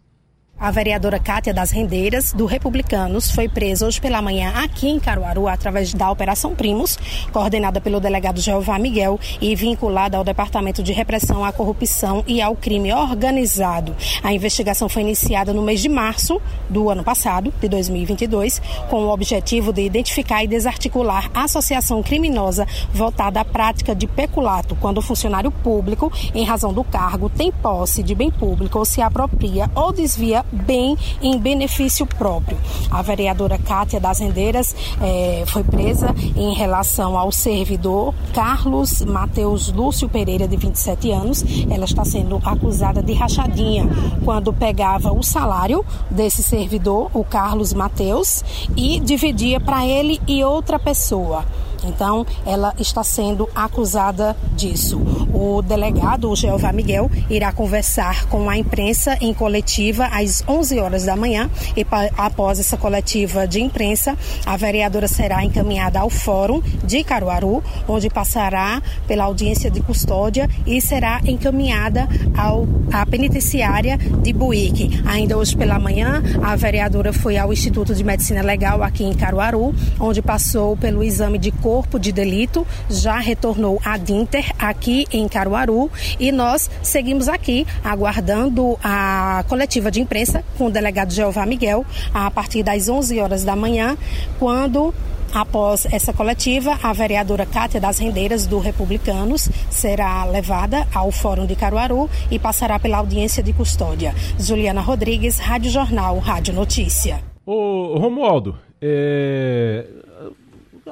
A 0.59 0.71
vereadora 0.71 1.19
Cátia 1.19 1.53
das 1.53 1.71
Rendeiras, 1.71 2.31
do 2.31 2.45
Republicanos, 2.45 3.29
foi 3.29 3.49
presa 3.49 3.85
hoje 3.85 3.99
pela 3.99 4.21
manhã 4.21 4.53
aqui 4.55 4.87
em 4.87 4.97
Caruaru 4.97 5.45
através 5.47 5.93
da 5.93 6.09
Operação 6.09 6.55
Primos, 6.55 6.97
coordenada 7.33 7.81
pelo 7.81 7.99
delegado 7.99 8.39
Jeová 8.39 8.79
Miguel 8.79 9.19
e 9.41 9.55
vinculada 9.55 10.15
ao 10.15 10.23
Departamento 10.23 10.81
de 10.81 10.93
Repressão 10.93 11.43
à 11.43 11.51
Corrupção 11.51 12.23
e 12.25 12.41
ao 12.41 12.55
Crime 12.55 12.93
Organizado. 12.93 13.93
A 14.23 14.31
investigação 14.31 14.87
foi 14.87 15.01
iniciada 15.01 15.53
no 15.53 15.61
mês 15.61 15.81
de 15.81 15.89
março 15.89 16.41
do 16.69 16.89
ano 16.89 17.03
passado, 17.03 17.51
de 17.59 17.67
2022, 17.67 18.61
com 18.89 19.03
o 19.03 19.11
objetivo 19.11 19.73
de 19.73 19.81
identificar 19.81 20.45
e 20.45 20.47
desarticular 20.47 21.29
a 21.33 21.43
associação 21.43 22.01
criminosa 22.01 22.65
voltada 22.93 23.41
à 23.41 23.43
prática 23.43 23.93
de 23.93 24.07
peculato, 24.07 24.77
quando 24.77 24.99
o 24.99 25.01
funcionário 25.01 25.51
público, 25.51 26.09
em 26.33 26.45
razão 26.45 26.71
do 26.71 26.85
cargo, 26.85 27.27
tem 27.27 27.51
posse 27.51 28.01
de 28.01 28.15
bem 28.15 28.31
público 28.31 28.79
ou 28.79 28.85
se 28.85 29.01
apropria 29.01 29.69
ou 29.75 29.91
desvia 29.91 30.42
bem 30.51 30.97
em 31.21 31.37
benefício 31.37 32.05
próprio. 32.05 32.57
A 32.91 33.01
vereadora 33.01 33.57
Cátia 33.57 33.99
das 33.99 34.19
Rendeiras 34.19 34.75
eh, 35.01 35.43
foi 35.47 35.63
presa 35.63 36.13
em 36.35 36.53
relação 36.53 37.17
ao 37.17 37.31
servidor 37.31 38.13
Carlos 38.33 39.01
Mateus 39.01 39.71
Lúcio 39.71 40.07
Pereira, 40.07 40.47
de 40.47 40.57
27 40.57 41.11
anos. 41.11 41.43
Ela 41.69 41.85
está 41.85 42.05
sendo 42.05 42.39
acusada 42.43 43.01
de 43.01 43.13
rachadinha 43.13 43.87
quando 44.23 44.53
pegava 44.53 45.11
o 45.11 45.23
salário 45.23 45.85
desse 46.09 46.43
servidor, 46.43 47.09
o 47.13 47.23
Carlos 47.23 47.73
Mateus, 47.73 48.43
e 48.75 48.99
dividia 48.99 49.59
para 49.59 49.85
ele 49.85 50.19
e 50.27 50.43
outra 50.43 50.77
pessoa. 50.77 51.45
Então, 51.85 52.25
ela 52.45 52.73
está 52.79 53.03
sendo 53.03 53.49
acusada 53.53 54.35
disso. 54.55 55.01
O 55.33 55.61
delegado, 55.61 56.29
o 56.29 56.35
Jeová 56.35 56.71
Miguel, 56.71 57.11
irá 57.29 57.51
conversar 57.51 58.25
com 58.27 58.49
a 58.49 58.57
imprensa 58.57 59.17
em 59.19 59.33
coletiva 59.33 60.05
às 60.05 60.43
11 60.47 60.79
horas 60.79 61.03
da 61.03 61.15
manhã 61.15 61.49
e 61.75 61.85
após 62.17 62.59
essa 62.59 62.77
coletiva 62.77 63.47
de 63.47 63.61
imprensa, 63.61 64.17
a 64.45 64.55
vereadora 64.55 65.07
será 65.07 65.43
encaminhada 65.43 65.99
ao 65.99 66.09
Fórum 66.09 66.61
de 66.83 67.03
Caruaru, 67.03 67.63
onde 67.87 68.09
passará 68.09 68.81
pela 69.07 69.25
audiência 69.25 69.69
de 69.69 69.81
custódia 69.81 70.49
e 70.65 70.79
será 70.79 71.19
encaminhada 71.25 72.07
ao, 72.37 72.67
à 72.91 73.05
penitenciária 73.05 73.97
de 73.97 74.31
Buíque. 74.31 75.01
Ainda 75.05 75.37
hoje 75.37 75.55
pela 75.55 75.79
manhã, 75.79 76.23
a 76.41 76.55
vereadora 76.55 77.11
foi 77.11 77.37
ao 77.37 77.51
Instituto 77.51 77.93
de 77.93 78.03
Medicina 78.03 78.41
Legal 78.41 78.81
aqui 78.81 79.03
em 79.03 79.13
Caruaru, 79.13 79.73
onde 79.99 80.21
passou 80.21 80.77
pelo 80.77 81.03
exame 81.03 81.37
de 81.37 81.51
corpo 81.51 81.72
corpo 81.73 81.97
de 81.97 82.11
delito 82.11 82.67
já 82.87 83.17
retornou 83.17 83.81
a 83.83 83.97
Dinter 83.97 84.45
aqui 84.59 85.07
em 85.11 85.27
Caruaru 85.27 85.89
e 86.19 86.31
nós 86.31 86.69
seguimos 86.83 87.27
aqui 87.27 87.65
aguardando 87.83 88.77
a 88.83 89.43
coletiva 89.49 89.89
de 89.89 89.99
imprensa 89.99 90.43
com 90.55 90.67
o 90.67 90.69
delegado 90.71 91.11
Jeová 91.11 91.47
Miguel 91.47 91.83
a 92.13 92.29
partir 92.29 92.61
das 92.61 92.87
11 92.87 93.19
horas 93.19 93.43
da 93.43 93.55
manhã, 93.55 93.97
quando 94.37 94.93
Após 95.33 95.87
essa 95.91 96.13
coletiva, 96.13 96.77
a 96.83 96.93
vereadora 96.93 97.43
Cátia 97.43 97.81
das 97.81 97.97
Rendeiras, 97.97 98.45
do 98.45 98.59
Republicanos, 98.59 99.49
será 99.67 100.23
levada 100.25 100.87
ao 100.93 101.11
Fórum 101.11 101.47
de 101.47 101.55
Caruaru 101.55 102.07
e 102.29 102.37
passará 102.37 102.77
pela 102.77 102.97
audiência 102.97 103.41
de 103.41 103.51
custódia. 103.51 104.13
Juliana 104.37 104.79
Rodrigues, 104.79 105.39
Rádio 105.39 105.71
Jornal, 105.71 106.19
Rádio 106.19 106.53
Notícia. 106.53 107.19
Ô, 107.47 107.97
Romualdo, 107.97 108.55
é... 108.79 110.02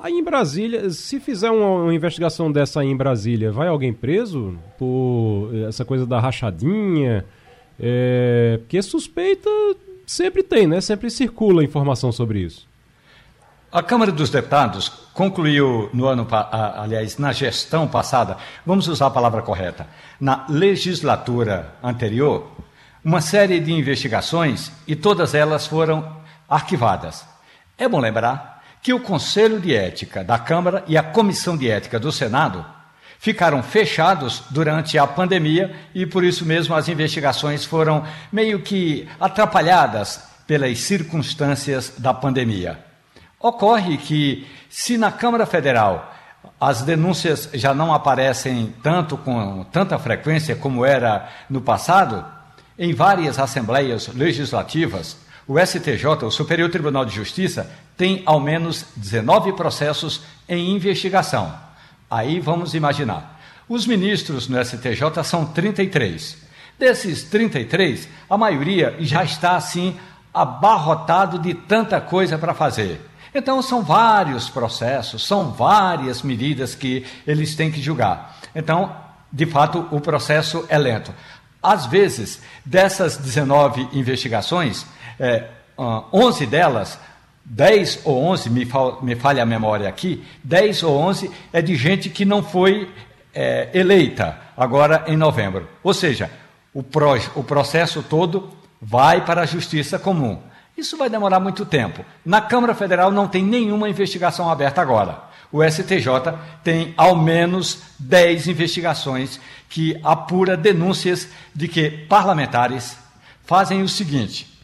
Aí 0.04 0.14
em 0.14 0.24
Brasília, 0.24 0.90
se 0.90 1.20
fizer 1.20 1.52
uma, 1.52 1.84
uma, 1.84 1.94
investigação 1.94 2.52
dessa 2.52 2.82
aí 2.82 2.88
em 2.88 2.98
Brasília, 2.98 3.52
vai 3.52 3.68
alguém 3.68 3.94
preso 3.94 4.58
por 4.76 5.52
essa 5.68 5.86
coisa 5.86 6.08
da 6.08 6.20
rachadinha? 6.20 7.24
É, 7.80 8.58
porque 8.62 8.82
suspeita 8.82 9.48
sempre 10.08 10.42
tem, 10.42 10.66
né? 10.66 10.82
Sempre 10.82 11.12
circula 11.12 11.64
informação 11.64 12.12
sobre 12.12 12.40
isso. 12.40 12.68
A 13.72 13.84
Câmara 13.84 14.12
dos 14.12 14.32
Deputados 14.32 14.90
concluiu 15.14 15.88
no 15.94 16.08
ano, 16.08 16.28
aliás, 16.52 17.20
na 17.20 17.32
gestão 17.32 17.88
passada, 17.88 18.38
vamos 18.66 18.88
usar 18.88 19.06
a 19.06 19.12
palavra 19.12 19.44
correta, 19.44 19.86
na 20.20 20.46
legislatura 20.50 21.76
anterior, 21.82 22.50
uma 23.06 23.22
série 23.22 23.60
de 23.60 23.72
investigações 23.72 24.72
e 24.88 24.96
todas 24.96 25.36
elas 25.36 25.68
foram 25.68 26.18
arquivadas. 26.50 27.24
É 27.78 27.88
bom 27.88 28.00
lembrar 28.00 28.51
que 28.82 28.94
o 28.94 29.00
Conselho 29.00 29.60
de 29.60 29.76
Ética 29.76 30.24
da 30.24 30.40
Câmara 30.40 30.84
e 30.88 30.98
a 30.98 31.04
Comissão 31.04 31.56
de 31.56 31.70
Ética 31.70 32.00
do 32.00 32.12
Senado 32.12 32.66
ficaram 33.20 33.62
fechados 33.62 34.44
durante 34.50 34.98
a 34.98 35.06
pandemia 35.06 35.76
e 35.94 36.08
por 36.08 36.24
isso 36.24 36.44
mesmo 36.44 36.74
as 36.74 36.90
investigações 36.90 37.64
foram 37.64 38.04
meio 38.32 38.62
que 38.62 39.08
atrapalhadas 39.20 40.24
pelas 40.48 40.80
circunstâncias 40.80 41.94
da 42.00 42.14
pandemia. 42.14 42.80
Ocorre 43.40 43.98
que, 43.98 44.48
se 44.70 44.98
na 44.98 45.12
Câmara 45.12 45.46
Federal 45.46 46.14
as 46.60 46.82
denúncias 46.82 47.50
já 47.54 47.74
não 47.74 47.94
aparecem 47.94 48.74
tanto 48.82 49.18
com 49.18 49.64
tanta 49.66 49.98
frequência 50.00 50.56
como 50.56 50.84
era 50.86 51.30
no 51.50 51.62
passado, 51.62 52.26
em 52.78 52.94
várias 52.94 53.38
assembleias 53.38 54.08
legislativas, 54.08 55.18
o 55.48 55.60
STJ, 55.60 56.06
o 56.24 56.32
Superior 56.32 56.70
Tribunal 56.70 57.06
de 57.06 57.14
Justiça, 57.14 57.70
tem 58.02 58.24
ao 58.26 58.40
menos 58.40 58.84
19 58.96 59.54
processos 59.54 60.22
em 60.50 60.72
investigação. 60.72 61.54
Aí 62.10 62.40
vamos 62.40 62.74
imaginar. 62.74 63.40
Os 63.70 63.86
ministros 63.86 64.48
no 64.48 64.58
STJ 64.66 65.24
são 65.24 65.46
33. 65.46 66.36
Desses 66.80 67.22
33, 67.26 68.10
a 68.28 68.36
maioria 68.40 68.96
já 69.02 69.24
está 69.24 69.56
assim 69.56 69.96
abarrotado 70.34 71.38
de 71.38 71.54
tanta 71.54 72.02
coisa 72.02 72.40
para 72.40 72.56
fazer. 72.56 73.08
Então 73.36 73.62
são 73.62 73.84
vários 73.84 74.50
processos, 74.50 75.24
são 75.28 75.52
várias 75.52 76.24
medidas 76.24 76.74
que 76.74 77.06
eles 77.28 77.54
têm 77.54 77.72
que 77.72 77.84
julgar. 77.84 78.36
Então, 78.56 78.96
de 79.32 79.46
fato, 79.46 79.88
o 79.92 80.02
processo 80.02 80.66
é 80.70 80.78
lento. 80.80 81.14
Às 81.62 81.86
vezes, 81.86 82.42
dessas 82.66 83.16
19 83.16 83.90
investigações, 83.94 84.88
é, 85.20 85.50
11 86.12 86.48
delas, 86.48 86.98
10 87.54 88.04
ou 88.06 88.24
11, 88.28 88.50
me, 88.50 88.66
fal, 88.66 89.00
me 89.02 89.14
falha 89.14 89.44
a 89.44 89.46
memória 89.46 89.90
aqui, 89.90 90.24
10 90.42 90.84
ou 90.84 90.98
11 90.98 91.30
é 91.52 91.62
de 91.62 91.76
gente 91.76 92.10
que 92.10 92.24
não 92.24 92.42
foi 92.42 92.90
é, 93.36 93.70
eleita 93.74 94.40
agora 94.56 95.04
em 95.08 95.18
novembro. 95.18 95.68
Ou 95.84 95.94
seja, 95.94 96.32
o, 96.74 96.82
pro, 96.82 97.14
o 97.36 97.44
processo 97.44 98.02
todo 98.02 98.50
vai 98.82 99.26
para 99.26 99.42
a 99.42 99.46
justiça 99.46 100.00
comum. 100.00 100.40
Isso 100.78 100.96
vai 100.96 101.10
demorar 101.10 101.42
muito 101.42 101.66
tempo. 101.66 102.06
Na 102.26 102.40
Câmara 102.40 102.74
Federal 102.74 103.12
não 103.12 103.28
tem 103.28 103.44
nenhuma 103.44 103.90
investigação 103.90 104.50
aberta 104.50 104.82
agora. 104.82 105.20
O 105.52 105.62
STJ 105.62 106.08
tem 106.64 106.94
ao 106.96 107.18
menos 107.18 107.82
10 108.00 108.48
investigações 108.48 109.42
que 109.68 110.00
apura 110.02 110.56
denúncias 110.56 111.28
de 111.54 111.68
que 111.68 111.90
parlamentares 111.90 112.98
fazem 113.44 113.82
o 113.82 113.90
seguinte: 113.90 114.58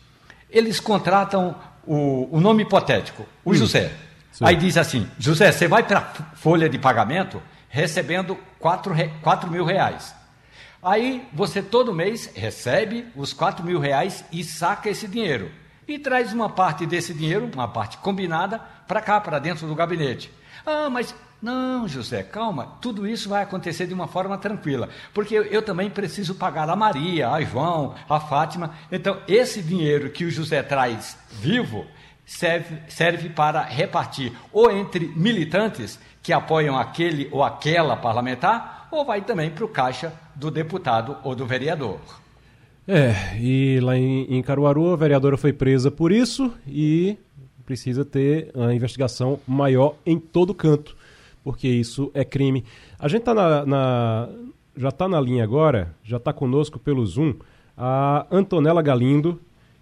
eles 0.49 0.79
contratam 0.79 1.53
o, 1.87 2.29
o 2.31 2.39
nome 2.39 2.63
hipotético, 2.63 3.25
o 3.43 3.51
hum. 3.51 3.53
José. 3.53 3.91
Sim. 4.31 4.45
Aí 4.45 4.55
diz 4.55 4.77
assim: 4.77 5.09
José, 5.17 5.51
você 5.51 5.67
vai 5.67 5.83
para 5.83 5.99
a 5.99 6.35
folha 6.35 6.69
de 6.69 6.77
pagamento 6.77 7.41
recebendo 7.69 8.37
4, 8.59 8.93
4 9.21 9.51
mil 9.51 9.65
reais. 9.65 10.13
Aí 10.81 11.27
você 11.33 11.61
todo 11.61 11.93
mês 11.93 12.31
recebe 12.35 13.07
os 13.15 13.33
4 13.33 13.65
mil 13.65 13.79
reais 13.79 14.23
e 14.31 14.43
saca 14.43 14.89
esse 14.89 15.07
dinheiro. 15.07 15.51
E 15.87 15.97
traz 15.97 16.33
uma 16.33 16.49
parte 16.49 16.85
desse 16.85 17.13
dinheiro, 17.13 17.49
uma 17.53 17.67
parte 17.67 17.97
combinada, 17.97 18.59
para 18.87 19.01
cá, 19.01 19.19
para 19.19 19.39
dentro 19.39 19.65
do 19.65 19.73
gabinete. 19.73 20.31
Ah, 20.65 20.89
mas 20.89 21.15
não, 21.41 21.87
José, 21.87 22.23
calma, 22.23 22.77
tudo 22.81 23.07
isso 23.07 23.29
vai 23.29 23.43
acontecer 23.43 23.85
de 23.85 23.93
uma 23.93 24.07
forma 24.07 24.37
tranquila, 24.37 24.89
porque 25.13 25.35
eu, 25.35 25.43
eu, 25.43 25.61
também 25.61 25.89
preciso 25.89 26.33
pagar 26.33 26.67
a 26.67 26.75
Maria, 26.75 27.29
a 27.29 27.41
João, 27.41 27.93
a 28.09 28.19
Fátima. 28.19 28.71
Então, 28.91 29.19
esse 29.27 29.61
dinheiro 29.61 30.09
que 30.09 30.25
o 30.25 30.31
José 30.31 30.63
traz 30.63 31.15
vivo 31.29 31.85
serve, 32.25 32.77
serve 32.87 33.29
para 33.29 33.61
repartir 33.61 34.33
ou 34.51 34.71
entre 34.71 35.07
militantes 35.15 35.99
que 36.23 36.33
apoiam 36.33 36.77
aquele 36.77 37.29
ou 37.31 37.43
aquela 37.43 37.95
parlamentar, 37.95 38.87
ou 38.91 39.05
vai 39.05 39.21
também 39.21 39.51
para 39.51 39.63
o 39.63 39.69
caixa 39.69 40.11
do 40.35 40.49
deputado 40.49 41.17
ou 41.23 41.35
do 41.35 41.45
vereador. 41.45 41.99
É, 42.87 43.37
e 43.37 43.79
lá 43.79 43.95
em, 43.95 44.23
em 44.23 44.41
Caruaru 44.41 44.91
a 44.91 44.95
vereadora 44.95 45.37
foi 45.37 45.53
presa 45.53 45.91
por 45.91 46.11
isso 46.11 46.51
e 46.65 47.17
precisa 47.65 48.03
ter 48.03 48.49
uma 48.55 48.73
investigação 48.73 49.39
maior 49.45 49.95
em 50.05 50.17
todo 50.17 50.53
canto 50.53 50.96
porque 51.47 51.69
isso 51.69 52.11
é 52.13 52.25
crime. 52.25 52.65
A 52.99 53.07
gente 53.07 53.23
tá 53.23 53.33
na, 53.33 53.65
na 53.65 54.29
já 54.75 54.89
está 54.89 55.07
na 55.07 55.21
linha 55.21 55.45
agora, 55.45 55.95
já 56.03 56.17
está 56.17 56.33
conosco 56.33 56.77
pelo 56.77 57.05
Zoom, 57.05 57.35
a 57.77 58.27
Antonella 58.29 58.81
Galindo, 58.81 59.39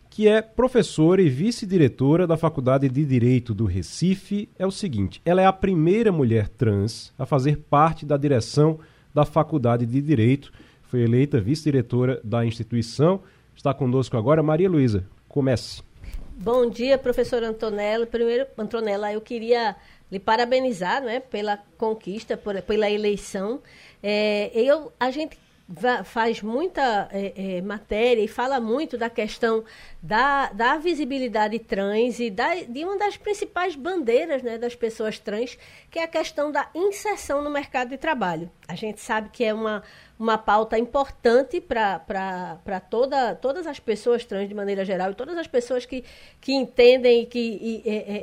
que 0.07 0.27
é 0.27 0.43
professora 0.43 1.23
e 1.23 1.27
vice-diretora 1.27 2.27
da 2.27 2.37
Faculdade 2.37 2.87
de 2.87 3.03
Direito 3.03 3.51
do 3.51 3.65
Recife. 3.65 4.47
É 4.59 4.67
o 4.67 4.69
seguinte, 4.69 5.19
ela 5.25 5.41
é 5.41 5.47
a 5.47 5.51
primeira 5.51 6.11
mulher 6.11 6.49
trans 6.49 7.11
a 7.17 7.25
fazer 7.25 7.57
parte 7.67 8.05
da 8.05 8.15
direção 8.15 8.77
da 9.11 9.25
Faculdade 9.25 9.87
de 9.87 10.01
Direito, 10.03 10.51
foi 10.83 11.01
eleita 11.01 11.41
vice-diretora 11.41 12.21
da 12.23 12.45
instituição 12.45 13.21
está 13.55 13.73
conosco 13.73 14.15
agora. 14.15 14.43
Maria 14.43 14.69
Luísa, 14.69 15.03
comece. 15.27 15.81
Bom 16.37 16.69
dia, 16.69 16.97
professor 16.97 17.41
Antonella. 17.41 18.05
Primeiro, 18.05 18.45
Antonella, 18.55 19.11
eu 19.11 19.21
queria 19.21 19.75
lhe 20.11 20.19
parabenizar 20.19 21.01
né, 21.01 21.19
pela 21.19 21.57
conquista, 21.77 22.37
por, 22.37 22.61
pela 22.61 22.89
eleição. 22.89 23.61
É, 24.01 24.51
eu, 24.53 24.91
a 24.99 25.11
gente 25.11 25.37
faz 26.03 26.43
muita 26.43 27.09
é, 27.11 27.57
é, 27.57 27.61
matéria 27.61 28.21
e 28.21 28.27
fala 28.27 28.59
muito 28.59 28.97
da 28.99 29.09
questão 29.09 29.63
da, 30.01 30.51
da 30.51 30.77
visibilidade 30.77 31.57
trans 31.57 32.19
e 32.19 32.29
da, 32.29 32.53
de 32.53 32.83
uma 32.83 32.97
das 32.99 33.17
principais 33.17 33.75
bandeiras 33.75 34.43
né, 34.43 34.59
das 34.59 34.75
pessoas 34.75 35.17
trans, 35.17 35.57
que 35.89 35.97
é 35.97 36.03
a 36.03 36.07
questão 36.07 36.51
da 36.51 36.69
inserção 36.75 37.43
no 37.43 37.49
mercado 37.49 37.89
de 37.89 37.97
trabalho. 37.97 38.49
A 38.67 38.75
gente 38.75 39.01
sabe 39.01 39.29
que 39.29 39.43
é 39.43 39.53
uma, 39.53 39.81
uma 40.17 40.37
pauta 40.37 40.77
importante 40.79 41.59
para 41.59 42.79
toda, 42.89 43.35
todas 43.35 43.67
as 43.67 43.79
pessoas 43.79 44.23
trans 44.23 44.47
de 44.47 44.55
maneira 44.55 44.85
geral 44.85 45.11
e 45.11 45.15
todas 45.15 45.37
as 45.37 45.47
pessoas 45.47 45.85
que, 45.85 46.03
que 46.39 46.53
entendem 46.53 47.23
e 47.23 47.25
que, 47.25 47.39
e, 47.39 47.83
é, 47.85 47.95
é, 47.95 48.15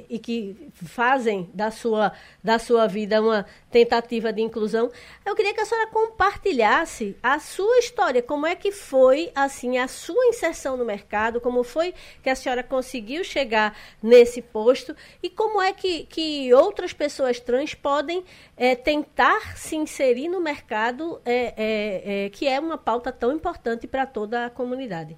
é, 0.00 0.04
e 0.08 0.18
que 0.18 0.70
fazem 0.72 1.50
da 1.52 1.70
sua, 1.70 2.12
da 2.42 2.58
sua 2.58 2.86
vida 2.86 3.20
uma 3.20 3.44
tentativa 3.70 4.32
de 4.32 4.40
inclusão. 4.40 4.90
Eu 5.24 5.34
queria 5.34 5.54
que 5.54 5.60
a 5.60 5.64
senhora 5.64 5.90
compartilhasse 5.90 7.16
a 7.22 7.38
sua 7.38 7.78
história, 7.78 8.22
como 8.22 8.46
é 8.46 8.54
que 8.54 8.72
foi 8.72 9.30
assim 9.34 9.78
a 9.78 9.86
sua 9.86 10.26
inserção 10.26 10.76
no 10.76 10.84
mercado, 10.84 11.40
como 11.40 11.62
foi 11.62 11.94
que 12.22 12.30
a 12.30 12.34
senhora 12.34 12.62
conseguiu 12.62 13.22
chegar 13.22 13.76
nesse 14.02 14.40
posto 14.40 14.94
e 15.22 15.28
como 15.28 15.60
é 15.60 15.72
que, 15.72 16.04
que 16.06 16.52
outras 16.54 16.92
pessoas 16.92 17.40
trans 17.40 17.74
podem 17.74 18.24
é, 18.56 18.74
tentar 18.74 19.56
se 19.56 19.76
inserir 19.76 20.28
no 20.28 20.40
mercado, 20.40 21.20
é, 21.24 21.54
é, 21.56 22.24
é, 22.26 22.30
que 22.30 22.48
é 22.48 22.58
uma 22.58 22.78
pauta 22.78 23.12
tão 23.12 23.32
importante 23.32 23.86
para 23.86 24.06
toda 24.06 24.46
a 24.46 24.50
comunidade. 24.50 25.16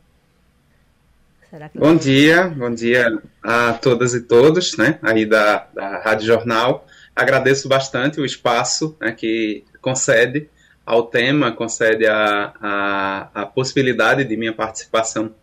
bom 1.75 1.97
dia, 1.97 2.49
bom 2.49 2.73
dia 2.73 3.21
a 3.43 3.73
todas 3.75 4.15
e 4.15 4.23
todos, 4.23 4.77
né, 4.77 4.99
aí 5.03 5.25
da, 5.25 5.69
da 5.73 5.99
Rádio 5.99 6.27
Jornal. 6.27 6.87
Agradeço 7.15 7.69
bastante 7.69 8.21
o 8.21 8.25
espaço 8.25 8.97
né, 9.01 9.13
que 9.13 9.65
concede 9.81 10.49
ao 10.85 11.05
tema, 11.05 11.53
concede 11.53 12.07
a, 12.07 12.53
a, 12.61 13.29
a 13.43 13.47
possibilidade 13.47 14.25
de 14.25 14.37
minha 14.37 14.53
participação 14.53 15.35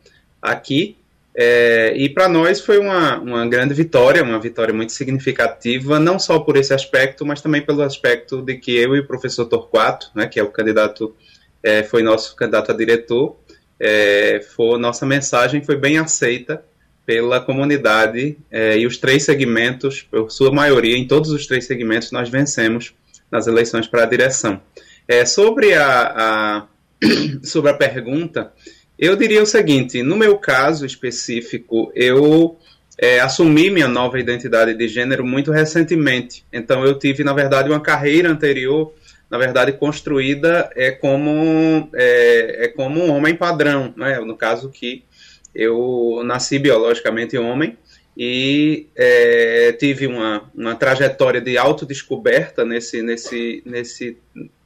aqui. 0.41 0.97
É, 1.39 1.93
e 1.95 2.10
para 2.10 2.27
nós 2.27 2.60
foi 2.60 2.80
uma, 2.80 3.19
uma 3.19 3.47
grande 3.47 3.73
vitória, 3.73 4.23
uma 4.23 4.39
vitória 4.39 4.73
muito 4.73 4.91
significativa, 4.91 5.99
não 5.99 6.17
só 6.17 6.39
por 6.39 6.58
esse 6.58 6.73
aspecto, 6.73 7.23
mas 7.25 7.41
também 7.41 7.62
pelo 7.62 7.84
aspecto 7.84 8.41
de 8.41 8.56
que 8.56 8.75
eu 8.75 8.95
e 8.95 8.99
o 8.99 9.08
professor 9.08 9.45
Torquato, 9.45 10.10
né, 10.15 10.25
que 10.25 10.39
é 10.39 10.43
o 10.43 10.49
candidato, 10.49 11.15
é, 11.62 11.84
foi 11.84 12.01
nosso 12.01 12.36
candidato 12.36 12.71
a 12.71 12.75
diretor, 12.75 13.38
é, 13.80 14.41
foi, 14.56 14.80
nossa 14.80 15.06
mensagem 15.06 15.63
foi 15.63 15.75
bem 15.75 15.99
aceita 15.99 16.63
pela 17.08 17.39
comunidade 17.39 18.38
é, 18.52 18.78
e 18.78 18.86
os 18.86 18.98
três 18.98 19.24
segmentos, 19.24 20.02
por 20.02 20.30
sua 20.30 20.52
maioria, 20.52 20.98
em 20.98 21.08
todos 21.08 21.32
os 21.32 21.48
três 21.48 21.65
segmentos, 21.65 22.12
nós 22.12 22.28
vencemos 22.28 22.93
nas 23.32 23.48
eleições 23.48 23.88
para 23.88 24.04
a 24.04 24.06
direção. 24.06 24.62
É, 25.08 25.26
sobre, 25.26 25.74
a, 25.74 26.02
a, 26.17 26.67
sobre 27.41 27.72
a 27.72 27.74
pergunta, 27.74 28.52
eu 29.00 29.15
diria 29.15 29.41
o 29.41 29.46
seguinte: 29.46 30.04
no 30.04 30.17
meu 30.17 30.38
caso 30.38 30.86
específico, 30.86 31.93
eu 31.96 32.60
é, 32.98 33.22
assumi 33.22 33.70
minha 33.70 33.88
nova 33.88 34.20
identidade 34.20 34.74
de 34.74 34.88
gênero 34.89 35.26
muito 35.26 35.50
recentemente. 35.50 36.46
Então, 36.52 36.84
eu 36.84 37.00
tive, 37.00 37.24
na 37.24 37.32
verdade, 37.32 37.70
uma 37.70 37.80
carreira 37.80 38.30
anterior, 38.30 38.93
na 39.32 39.38
verdade, 39.38 39.72
construída 39.72 40.70
é 40.76 40.91
como, 40.91 41.89
é, 41.96 42.65
é 42.65 42.67
como 42.67 43.02
um 43.02 43.12
homem 43.12 43.34
padrão. 43.34 43.93
Né? 43.96 44.20
No 44.20 44.36
caso 44.36 44.70
que 44.70 45.06
eu 45.58 46.22
nasci 46.24 46.60
biologicamente 46.60 47.36
homem 47.36 47.76
e 48.15 48.88
é, 48.96 49.72
tive 49.74 50.06
uma, 50.06 50.50
uma 50.56 50.76
trajetória 50.76 51.41
de 51.41 51.58
autodescoberta 51.58 52.63
nesse, 52.63 53.02
nesse, 53.02 53.63
nesse, 53.65 54.17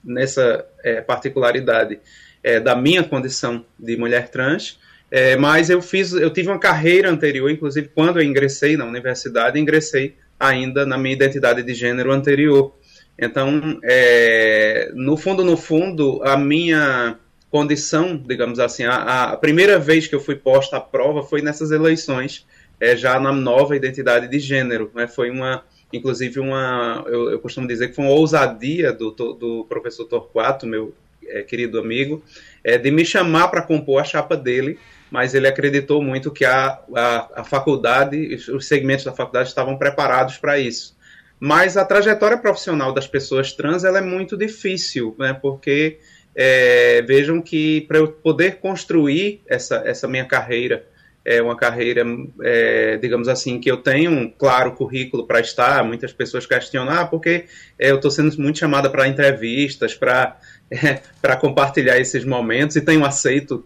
nessa 0.03 0.65
é, 0.83 0.99
particularidade 0.99 1.97
é, 2.43 2.59
da 2.59 2.75
minha 2.75 3.03
condição 3.03 3.65
de 3.79 3.95
mulher 3.95 4.29
trans, 4.29 4.79
é, 5.09 5.37
mas 5.37 5.69
eu 5.69 5.81
fiz, 5.81 6.11
eu 6.11 6.29
tive 6.29 6.49
uma 6.49 6.59
carreira 6.59 7.09
anterior, 7.09 7.49
inclusive 7.49 7.89
quando 7.95 8.19
eu 8.19 8.23
ingressei 8.23 8.75
na 8.75 8.85
universidade, 8.85 9.59
ingressei 9.59 10.15
ainda 10.37 10.85
na 10.85 10.97
minha 10.97 11.15
identidade 11.15 11.63
de 11.63 11.73
gênero 11.73 12.11
anterior. 12.11 12.75
Então, 13.17 13.79
é, 13.83 14.91
no 14.93 15.15
fundo, 15.15 15.43
no 15.43 15.55
fundo, 15.55 16.21
a 16.23 16.35
minha 16.35 17.17
condição, 17.51 18.15
digamos 18.15 18.59
assim, 18.59 18.85
a, 18.85 19.33
a, 19.33 19.37
primeira 19.37 19.77
vez 19.77 20.07
que 20.07 20.15
eu 20.15 20.21
fui 20.21 20.35
posta 20.35 20.77
à 20.77 20.81
prova 20.81 21.21
foi 21.21 21.41
nessas 21.41 21.69
eleições, 21.69 22.47
é, 22.79 22.95
já 22.95 23.19
na 23.19 23.33
nova 23.33 23.75
identidade 23.75 24.29
de 24.29 24.39
gênero. 24.39 24.89
Né? 24.95 25.05
Foi 25.05 25.29
uma, 25.29 25.63
inclusive, 25.91 26.39
uma, 26.39 27.03
eu, 27.07 27.29
eu 27.29 27.39
costumo 27.39 27.67
dizer 27.67 27.89
que 27.89 27.95
foi 27.95 28.05
uma 28.05 28.13
ousadia 28.13 28.93
do, 28.93 29.11
do 29.11 29.65
professor 29.67 30.05
Torquato, 30.05 30.65
meu 30.65 30.95
é, 31.27 31.43
querido 31.43 31.77
amigo, 31.77 32.23
é, 32.63 32.77
de 32.77 32.89
me 32.89 33.03
chamar 33.03 33.49
para 33.49 33.61
compor 33.61 33.99
a 33.99 34.05
chapa 34.05 34.37
dele, 34.37 34.79
mas 35.11 35.35
ele 35.35 35.45
acreditou 35.45 36.01
muito 36.01 36.31
que 36.31 36.45
a, 36.45 36.79
a, 36.95 37.41
a 37.41 37.43
faculdade, 37.43 38.33
os 38.49 38.65
segmentos 38.65 39.03
da 39.03 39.11
faculdade 39.11 39.49
estavam 39.49 39.77
preparados 39.77 40.37
para 40.37 40.57
isso. 40.57 40.95
Mas 41.37 41.75
a 41.75 41.83
trajetória 41.83 42.37
profissional 42.37 42.93
das 42.93 43.07
pessoas 43.07 43.51
trans 43.51 43.83
ela 43.83 43.97
é 43.97 44.01
muito 44.01 44.37
difícil, 44.37 45.13
né? 45.19 45.33
porque 45.33 45.99
é, 46.35 47.01
vejam 47.01 47.41
que 47.41 47.81
para 47.81 47.97
eu 47.97 48.07
poder 48.07 48.57
construir 48.57 49.41
essa, 49.47 49.83
essa 49.85 50.07
minha 50.07 50.25
carreira, 50.25 50.85
é 51.23 51.41
uma 51.41 51.55
carreira, 51.55 52.03
é, 52.41 52.97
digamos 52.97 53.27
assim, 53.27 53.59
que 53.59 53.69
eu 53.69 53.77
tenho 53.77 54.09
um 54.09 54.29
claro 54.29 54.71
currículo 54.71 55.27
para 55.27 55.39
estar. 55.39 55.83
Muitas 55.83 56.11
pessoas 56.11 56.47
questionam, 56.47 56.91
ah, 56.91 57.05
porque 57.05 57.45
eu 57.77 57.97
estou 57.97 58.09
sendo 58.09 58.35
muito 58.41 58.57
chamada 58.57 58.89
para 58.89 59.07
entrevistas, 59.07 59.93
para 59.93 60.37
para 61.21 61.35
compartilhar 61.35 61.99
esses 61.99 62.23
momentos 62.23 62.77
e 62.77 62.81
tenho 62.81 63.03
aceito, 63.03 63.65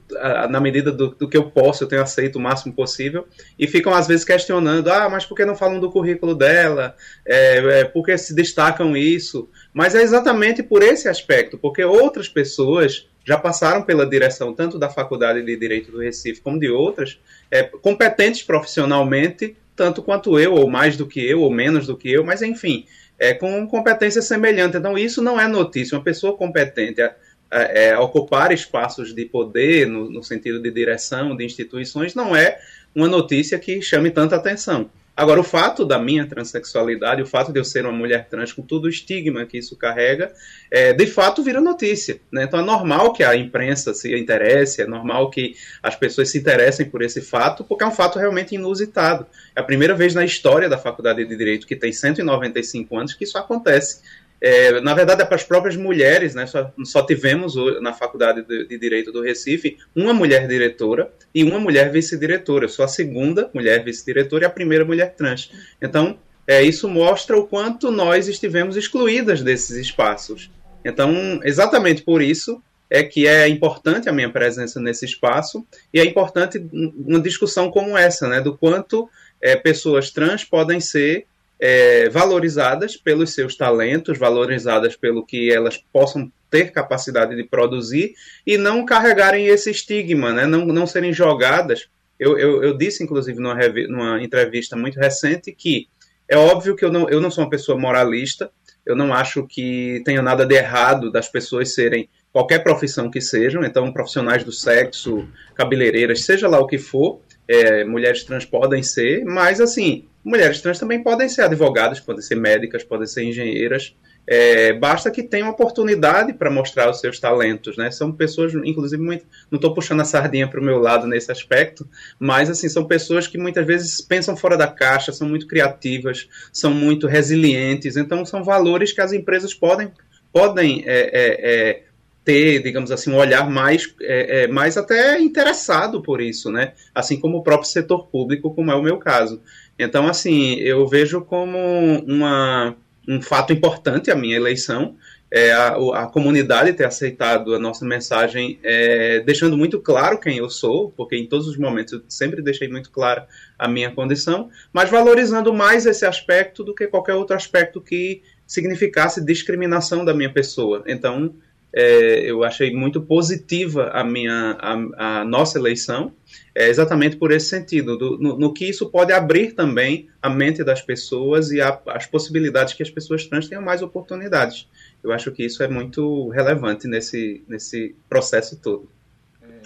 na 0.49 0.59
medida 0.59 0.91
do, 0.91 1.09
do, 1.09 1.29
que 1.29 1.37
eu 1.37 1.51
posso, 1.51 1.83
eu 1.83 1.87
tenho 1.87 2.01
aceito 2.01 2.37
o 2.37 2.41
máximo 2.41 2.73
possível. 2.73 3.27
E 3.59 3.67
ficam 3.67 3.93
às 3.93 4.07
vezes 4.07 4.25
questionando: 4.25 4.87
ah, 4.89 5.07
mas 5.07 5.25
por 5.25 5.35
que 5.35 5.45
não 5.45 5.55
falam 5.55 5.79
do 5.79 5.91
currículo 5.91 6.33
dela? 6.33 6.95
É, 7.25 7.81
é, 7.81 7.83
por 7.85 8.03
que 8.03 8.17
se 8.17 8.33
destacam 8.33 8.97
isso? 8.97 9.47
Mas 9.71 9.93
é 9.93 10.01
exatamente 10.01 10.63
por 10.63 10.81
esse 10.81 11.07
aspecto, 11.07 11.57
porque 11.57 11.83
outras 11.83 12.27
pessoas 12.27 13.07
já 13.23 13.37
passaram 13.37 13.83
pela 13.83 14.05
direção 14.05 14.53
tanto 14.53 14.79
da 14.79 14.89
Faculdade 14.89 15.43
de 15.43 15.55
Direito 15.57 15.91
do 15.91 15.99
Recife 15.99 16.41
como 16.41 16.59
de 16.59 16.69
outras, 16.69 17.19
é, 17.51 17.63
competentes 17.63 18.41
profissionalmente, 18.41 19.55
tanto 19.75 20.01
quanto 20.01 20.39
eu, 20.39 20.53
ou 20.53 20.69
mais 20.69 20.95
do 20.95 21.05
que 21.05 21.19
eu, 21.19 21.41
ou 21.41 21.51
menos 21.51 21.85
do 21.85 21.97
que 21.97 22.11
eu, 22.11 22.23
mas 22.23 22.41
enfim, 22.41 22.85
é, 23.19 23.33
com 23.33 23.67
competência 23.67 24.21
semelhante. 24.21 24.77
Então, 24.77 24.97
isso 24.97 25.21
não 25.21 25.39
é 25.39 25.47
notícia. 25.47 25.97
Uma 25.97 26.03
pessoa 26.03 26.35
competente 26.35 27.01
a, 27.01 27.15
a, 27.49 27.61
é, 27.61 27.93
a 27.93 28.01
ocupar 28.01 28.51
espaços 28.51 29.13
de 29.13 29.25
poder, 29.25 29.87
no, 29.87 30.09
no, 30.09 30.23
sentido 30.23 30.61
de 30.61 30.71
direção 30.71 31.35
de 31.35 31.45
instituições, 31.45 32.15
não 32.15 32.35
é 32.35 32.59
uma 32.93 33.07
notícia 33.07 33.57
que 33.59 33.81
chame 33.81 34.11
tanta 34.11 34.35
atenção. 34.35 34.89
Agora, 35.17 35.39
o 35.39 35.43
fato 35.43 35.85
da 35.85 35.97
minha 35.97 36.27
transexualidade, 36.27 37.21
o 37.21 37.25
fato 37.25 37.53
de 37.53 37.59
eu 37.59 37.63
ser 37.63 37.85
uma 37.85 37.93
mulher 37.93 38.27
trans, 38.27 38.51
com 38.51 38.61
todo 38.61 38.85
o 38.85 38.89
estigma 38.89 39.45
que 39.45 39.57
isso 39.57 39.77
carrega, 39.77 40.33
é, 40.69 40.91
de 40.91 41.07
fato 41.07 41.41
vira 41.41 41.61
notícia. 41.61 42.19
Né? 42.29 42.43
Então 42.43 42.59
é 42.59 42.63
normal 42.63 43.13
que 43.13 43.23
a 43.23 43.33
imprensa 43.33 43.93
se 43.93 44.13
interesse, 44.13 44.81
é 44.81 44.85
normal 44.85 45.29
que 45.29 45.55
as 45.81 45.95
pessoas 45.95 46.29
se 46.29 46.37
interessem 46.37 46.89
por 46.89 47.01
esse 47.01 47.21
fato, 47.21 47.63
porque 47.63 47.85
é 47.85 47.87
um 47.87 47.91
fato 47.91 48.19
realmente 48.19 48.55
inusitado. 48.55 49.25
É 49.55 49.61
a 49.61 49.63
primeira 49.63 49.95
vez 49.95 50.13
na 50.13 50.25
história 50.25 50.67
da 50.67 50.77
Faculdade 50.77 51.23
de 51.23 51.37
Direito, 51.37 51.65
que 51.65 51.77
tem 51.77 51.93
195 51.93 52.97
anos, 52.97 53.13
que 53.13 53.23
isso 53.23 53.37
acontece. 53.37 54.01
É, 54.41 54.79
na 54.81 54.93
verdade, 54.93 55.21
é 55.21 55.25
para 55.25 55.35
as 55.35 55.43
próprias 55.43 55.75
mulheres, 55.75 56.35
né? 56.35 56.45
Só, 56.45 56.71
só 56.83 57.05
tivemos 57.05 57.55
na 57.81 57.93
Faculdade 57.93 58.43
de, 58.43 58.77
Direito 58.77 59.11
do 59.11 59.21
Recife 59.21 59.77
uma 59.95 60.13
mulher 60.13 60.47
diretora 60.47 61.11
e 61.33 61.43
uma 61.43 61.59
mulher 61.59 61.91
vice-diretora. 61.91 62.67
Sou 62.67 62.83
a 62.83 62.87
segunda 62.87 63.49
mulher 63.53 63.83
vice-diretora 63.83 64.43
e 64.43 64.47
a 64.47 64.49
primeira 64.49 64.85
mulher 64.85 65.15
trans. 65.15 65.51
Então, 65.81 66.19
é, 66.47 66.61
isso 66.61 66.87
mostra 66.87 67.37
o 67.37 67.47
quanto 67.47 67.89
nós 67.89 68.27
estivemos 68.27 68.75
excluídas 68.77 69.41
desses 69.41 69.77
espaços. 69.77 70.51
Então, 70.83 71.39
exatamente 71.43 72.03
por 72.03 72.21
isso 72.21 72.61
é 72.89 73.03
que 73.03 73.27
é 73.27 73.47
importante 73.47 74.07
a 74.07 74.13
minha 74.13 74.29
presença 74.29 74.79
nesse 74.79 75.05
espaço 75.05 75.65
e 75.91 75.99
é 75.99 76.05
importante 76.05 76.63
uma 76.71 77.19
discussão 77.19 77.71
como 77.71 77.97
essa, 77.97 78.27
né? 78.27 78.41
Do 78.41 78.55
quanto 78.55 79.09
é, 79.41 79.55
pessoas 79.55 80.11
trans 80.11 80.43
podem 80.43 80.79
ser 80.79 81.25
é, 81.59 82.09
valorizadas 82.09 82.97
pelos 82.97 83.33
seus 83.33 83.55
talentos, 83.55 84.17
valorizadas 84.17 84.95
pelo 84.95 85.25
que 85.25 85.51
elas 85.51 85.77
possam 85.91 86.31
ter 86.49 86.71
capacidade 86.71 87.35
de 87.35 87.43
produzir 87.43 88.13
e 88.45 88.57
não 88.57 88.85
carregarem 88.85 89.47
esse 89.47 89.71
estigma, 89.71 90.31
né? 90.31 90.45
não, 90.45 90.65
não 90.65 90.85
serem 90.85 91.13
jogadas. 91.13 91.87
Eu, 92.19 92.37
eu, 92.37 92.63
eu 92.63 92.77
disse, 92.77 93.03
inclusive, 93.03 93.39
numa, 93.39 93.55
numa 93.89 94.23
entrevista 94.23 94.75
muito 94.75 94.99
recente, 94.99 95.51
que 95.51 95.87
é 96.27 96.37
óbvio 96.37 96.75
que 96.75 96.83
eu 96.83 96.91
não, 96.91 97.09
eu 97.09 97.19
não 97.19 97.29
sou 97.29 97.43
uma 97.43 97.49
pessoa 97.49 97.77
moralista, 97.77 98.49
eu 98.85 98.95
não 98.95 99.13
acho 99.13 99.45
que 99.47 100.01
tenha 100.05 100.21
nada 100.21 100.45
de 100.45 100.55
errado 100.55 101.11
das 101.11 101.27
pessoas 101.27 101.73
serem 101.73 102.07
qualquer 102.31 102.59
profissão 102.59 103.09
que 103.09 103.21
sejam, 103.21 103.63
então 103.63 103.91
profissionais 103.91 104.43
do 104.43 104.51
sexo, 104.51 105.27
cabeleireiras, 105.55 106.23
seja 106.25 106.47
lá 106.47 106.59
o 106.59 106.67
que 106.67 106.77
for, 106.77 107.21
é, 107.47 107.83
mulheres 107.83 108.23
trans 108.23 108.45
podem 108.45 108.83
ser, 108.83 109.23
mas 109.25 109.61
assim, 109.61 110.05
mulheres 110.25 110.59
trans 110.59 110.79
também 110.79 111.03
podem 111.03 111.29
ser 111.29 111.43
advogadas, 111.43 111.99
podem 111.99 112.21
ser 112.21 112.35
médicas, 112.35 112.83
podem 112.83 113.05
ser 113.05 113.23
engenheiras, 113.23 113.95
é, 114.27 114.73
basta 114.73 115.11
que 115.11 115.21
tenham 115.21 115.49
oportunidade 115.49 116.33
para 116.33 116.49
mostrar 116.49 116.89
os 116.89 116.99
seus 116.99 117.19
talentos, 117.19 117.77
né? 117.77 117.91
São 117.91 118.11
pessoas, 118.11 118.53
inclusive, 118.55 119.01
muito. 119.01 119.25
Não 119.51 119.57
estou 119.57 119.73
puxando 119.73 120.01
a 120.01 120.05
sardinha 120.05 120.47
para 120.47 120.59
o 120.59 120.63
meu 120.63 120.79
lado 120.79 121.05
nesse 121.05 121.31
aspecto, 121.31 121.87
mas 122.17 122.49
assim 122.49 122.67
são 122.67 122.85
pessoas 122.85 123.27
que 123.27 123.37
muitas 123.37 123.65
vezes 123.67 124.01
pensam 124.01 124.35
fora 124.35 124.57
da 124.57 124.67
caixa, 124.67 125.11
são 125.11 125.29
muito 125.29 125.45
criativas, 125.45 126.27
são 126.51 126.73
muito 126.73 127.05
resilientes. 127.05 127.95
Então, 127.95 128.25
são 128.25 128.43
valores 128.43 128.91
que 128.91 129.01
as 129.01 129.13
empresas 129.13 129.53
podem 129.53 129.91
podem 130.33 130.83
é, 130.85 130.99
é, 131.13 131.69
é 131.69 131.83
ter, 132.25 132.63
digamos 132.63 132.91
assim, 132.91 133.11
um 133.11 133.15
olhar 133.15 133.47
mais, 133.47 133.93
é, 134.01 134.43
é, 134.43 134.47
mais 134.47 134.75
até 134.75 135.21
interessado 135.21 136.01
por 136.01 136.19
isso, 136.19 136.51
né? 136.51 136.73
Assim 136.93 137.19
como 137.19 137.37
o 137.37 137.43
próprio 137.43 137.69
setor 137.69 138.07
público, 138.07 138.53
como 138.53 138.71
é 138.71 138.75
o 138.75 138.81
meu 138.81 138.97
caso. 138.97 139.39
Então, 139.77 140.07
assim, 140.07 140.55
eu 140.55 140.87
vejo 140.87 141.21
como 141.21 141.57
uma 142.05 142.75
um 143.07 143.21
fato 143.21 143.53
importante 143.53 144.09
a 144.09 144.15
minha 144.15 144.35
eleição, 144.35 144.95
é 145.31 145.51
a, 145.51 145.75
a, 145.75 146.07
comunidade 146.07 146.73
ter 146.73 146.85
aceitado 146.85 147.53
a 147.55 147.59
nossa 147.59 147.85
mensagem, 147.85 148.59
é, 148.63 149.19
deixando 149.19 149.57
muito 149.57 149.79
claro 149.79 150.19
quem 150.19 150.37
eu 150.37 150.49
sou, 150.49 150.91
porque 150.91 151.15
em 151.15 151.27
todos 151.27 151.47
os 151.47 151.57
momentos 151.57 151.93
eu 151.93 152.01
sempre 152.07 152.41
deixei 152.41 152.67
muito 152.67 152.91
clara 152.91 153.27
a 153.57 153.67
minha 153.67 153.91
condição, 153.91 154.49
mas 154.71 154.89
valorizando 154.89 155.53
mais 155.53 155.85
esse 155.85 156.05
aspecto 156.05 156.63
do 156.63 156.73
que 156.73 156.87
qualquer 156.87 157.15
outro 157.15 157.35
aspecto 157.35 157.81
que 157.81 158.21
significasse 158.45 159.23
discriminação 159.25 160.05
da 160.05 160.13
minha 160.13 160.31
pessoa. 160.31 160.83
Então, 160.87 161.35
é, 161.73 162.19
eu 162.19 162.43
achei 162.43 162.73
muito 162.73 163.01
positiva 163.01 163.89
a 163.89 164.03
minha 164.03 164.57
a, 164.59 165.19
a 165.19 165.25
nossa 165.25 165.57
eleição 165.57 166.13
é 166.55 166.69
exatamente 166.69 167.17
por 167.17 167.31
esse 167.31 167.49
sentido 167.49 167.97
do, 167.97 168.17
no, 168.17 168.37
no, 168.37 168.53
que 168.53 168.65
isso 168.65 168.89
pode 168.89 169.11
abrir 169.11 169.51
também 169.53 170.07
a 170.21 170.29
mente 170.29 170.63
das 170.63 170.81
pessoas 170.81 171.51
e 171.51 171.59
a, 171.59 171.79
as 171.87 172.07
possibilidades 172.07 172.73
que 172.73 172.81
as 172.81 172.89
pessoas 172.89 173.25
trans 173.25 173.47
tenham 173.47 173.61
mais 173.61 173.81
oportunidades 173.81 174.67
eu 175.03 175.11
acho 175.11 175.31
que 175.31 175.45
isso 175.45 175.61
é 175.61 175.67
muito 175.67 176.29
relevante 176.29 176.87
nesse 176.87 177.43
nesse 177.47 177.95
processo 178.07 178.55
todo 178.57 178.89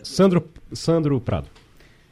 Sandro 0.03 0.49
Sandro 0.73 1.21
Prado 1.21 1.47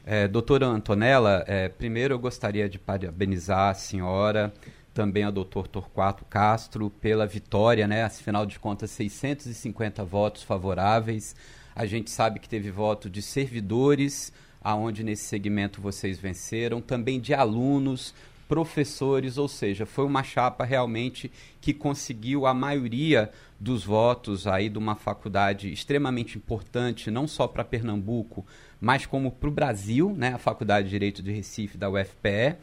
é, 0.06 0.28
doutora 0.28 0.66
Antonella 0.66 1.44
é, 1.46 1.68
primeiro 1.68 2.14
eu 2.14 2.18
gostaria 2.18 2.68
de 2.68 2.78
parabenizar 2.78 3.70
a 3.70 3.74
senhora 3.74 4.52
também 4.98 5.22
ao 5.22 5.30
doutor 5.30 5.68
Torquato 5.68 6.24
Castro 6.24 6.90
pela 6.90 7.24
vitória, 7.24 7.86
né? 7.86 8.02
Afinal 8.02 8.44
de 8.44 8.58
contas, 8.58 8.90
650 8.90 10.04
votos 10.04 10.42
favoráveis. 10.42 11.36
A 11.72 11.86
gente 11.86 12.10
sabe 12.10 12.40
que 12.40 12.48
teve 12.48 12.68
voto 12.68 13.08
de 13.08 13.22
servidores, 13.22 14.32
aonde 14.68 15.02
nesse 15.02 15.24
segmento 15.24 15.80
vocês 15.80 16.18
venceram, 16.18 16.78
também 16.82 17.18
de 17.18 17.32
alunos, 17.32 18.14
professores, 18.46 19.38
ou 19.38 19.48
seja, 19.48 19.86
foi 19.86 20.04
uma 20.04 20.22
chapa 20.22 20.62
realmente 20.62 21.32
que 21.58 21.72
conseguiu 21.72 22.44
a 22.44 22.52
maioria 22.52 23.30
dos 23.58 23.82
votos 23.82 24.46
aí 24.46 24.68
de 24.68 24.76
uma 24.76 24.94
faculdade 24.94 25.72
extremamente 25.72 26.36
importante, 26.36 27.10
não 27.10 27.26
só 27.26 27.48
para 27.48 27.64
Pernambuco, 27.64 28.44
mas 28.78 29.06
como 29.06 29.32
para 29.32 29.48
o 29.48 29.52
Brasil, 29.52 30.14
né, 30.14 30.34
a 30.34 30.38
Faculdade 30.38 30.84
de 30.84 30.90
Direito 30.90 31.22
de 31.22 31.32
Recife 31.32 31.78
da 31.78 31.88
UFPE. 31.88 32.56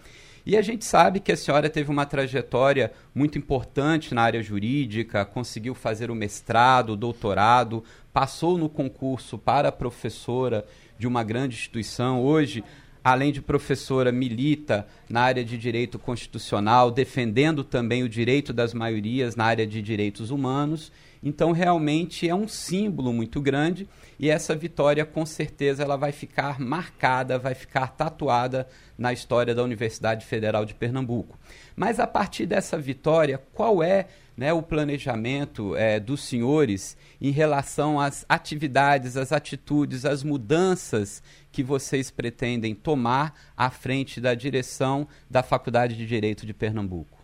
E 0.45 0.55
a 0.55 0.61
gente 0.61 0.85
sabe 0.85 1.19
que 1.19 1.31
a 1.31 1.37
senhora 1.37 1.69
teve 1.69 1.89
uma 1.89 2.05
trajetória 2.05 2.91
muito 3.15 3.35
importante 3.35 4.13
na 4.13 4.21
área 4.21 4.43
jurídica, 4.43 5.25
conseguiu 5.25 5.73
fazer 5.73 6.11
o 6.11 6.15
mestrado, 6.15 6.91
o 6.91 6.95
doutorado, 6.95 7.83
passou 8.13 8.55
no 8.55 8.69
concurso 8.69 9.39
para 9.39 9.71
professora 9.71 10.63
de 10.99 11.07
uma 11.07 11.23
grande 11.23 11.55
instituição. 11.55 12.21
Hoje, 12.23 12.63
além 13.03 13.31
de 13.31 13.41
professora, 13.41 14.11
milita 14.11 14.87
na 15.09 15.21
área 15.21 15.43
de 15.43 15.57
direito 15.57 15.97
constitucional, 15.97 16.91
defendendo 16.91 17.63
também 17.63 18.03
o 18.03 18.09
direito 18.09 18.53
das 18.53 18.71
maiorias 18.71 19.35
na 19.35 19.45
área 19.45 19.65
de 19.65 19.81
direitos 19.81 20.29
humanos. 20.29 20.91
Então, 21.25 21.51
realmente 21.51 22.29
é 22.29 22.35
um 22.35 22.47
símbolo 22.47 23.11
muito 23.11 23.41
grande 23.41 23.89
e 24.19 24.29
essa 24.29 24.55
vitória, 24.55 25.03
com 25.03 25.25
certeza, 25.25 25.81
ela 25.81 25.97
vai 25.97 26.11
ficar 26.11 26.59
marcada, 26.59 27.39
vai 27.39 27.55
ficar 27.55 27.87
tatuada 27.87 28.67
na 28.95 29.11
história 29.11 29.55
da 29.55 29.63
Universidade 29.63 30.23
Federal 30.23 30.65
de 30.65 30.75
Pernambuco. 30.75 31.39
Mas 31.75 31.99
a 31.99 32.05
partir 32.05 32.45
dessa 32.45 32.77
vitória, 32.77 33.41
qual 33.53 33.81
é 33.81 34.07
né, 34.37 34.53
o 34.53 34.61
planejamento 34.61 35.75
é, 35.75 35.99
dos 35.99 36.23
senhores 36.23 36.95
em 37.19 37.31
relação 37.31 37.99
às 37.99 38.23
atividades, 38.29 39.17
às 39.17 39.31
atitudes, 39.31 40.05
às 40.05 40.21
mudanças 40.21 41.23
que 41.51 41.63
vocês 41.63 42.11
pretendem 42.11 42.75
tomar 42.75 43.33
à 43.57 43.71
frente 43.71 44.21
da 44.21 44.35
direção 44.35 45.07
da 45.27 45.41
Faculdade 45.41 45.95
de 45.95 46.05
Direito 46.05 46.45
de 46.45 46.53
Pernambuco? 46.53 47.14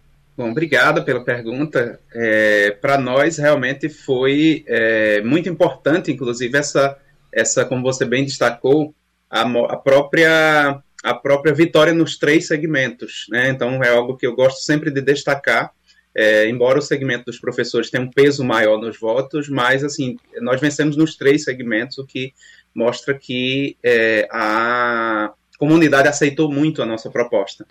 Bom, 0.42 0.50
obrigada 0.50 1.04
pela 1.04 1.24
pergunta. 1.24 2.00
É, 2.16 2.72
Para 2.72 2.98
nós, 2.98 3.38
realmente 3.38 3.88
foi 3.90 4.66
é, 4.66 5.22
muito 5.22 5.48
importante, 5.48 6.12
inclusive, 6.12 6.58
essa, 6.58 6.98
essa, 7.32 7.64
como 7.64 7.84
você 7.84 8.06
bem 8.06 8.26
destacou, 8.26 8.92
a, 9.30 9.42
a, 9.42 9.78
própria, 9.78 10.82
a 11.04 11.14
própria 11.14 11.54
vitória 11.54 11.94
nos 11.94 12.18
três 12.18 12.48
segmentos. 12.48 13.28
Né? 13.30 13.50
Então, 13.50 13.84
é 13.84 13.90
algo 13.90 14.18
que 14.18 14.26
eu 14.26 14.34
gosto 14.36 14.62
sempre 14.62 14.90
de 14.90 15.00
destacar, 15.00 15.72
é, 16.16 16.50
embora 16.50 16.80
o 16.80 16.82
segmento 16.82 17.26
dos 17.26 17.40
professores 17.40 17.92
tenha 17.92 18.02
um 18.02 18.10
peso 18.10 18.44
maior 18.44 18.80
nos 18.80 19.00
votos, 19.00 19.48
mas, 19.48 19.84
assim, 19.84 20.18
nós 20.42 20.60
vencemos 20.60 20.98
nos 20.98 21.16
três 21.16 21.44
segmentos, 21.44 22.00
o 22.00 22.06
que 22.08 22.34
mostra 22.74 23.14
que 23.14 23.78
é, 23.84 24.28
a 24.32 25.34
comunidade 25.60 26.08
aceitou 26.08 26.52
muito 26.52 26.82
a 26.82 26.86
nossa 26.88 27.12
proposta. 27.12 27.64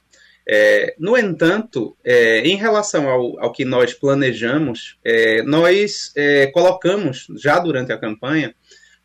É, 0.53 0.97
no 0.99 1.17
entanto, 1.17 1.97
é, 2.03 2.41
em 2.41 2.57
relação 2.57 3.09
ao, 3.09 3.39
ao, 3.39 3.53
que 3.53 3.65
nós 3.65 3.95
planejamos, 3.95 4.99
é, 5.05 5.45
nós 5.45 6.11
é, 6.17 6.49
colocamos, 6.49 7.29
já 7.37 7.61
durante 7.61 7.93
a 7.93 7.97
campanha, 7.97 8.53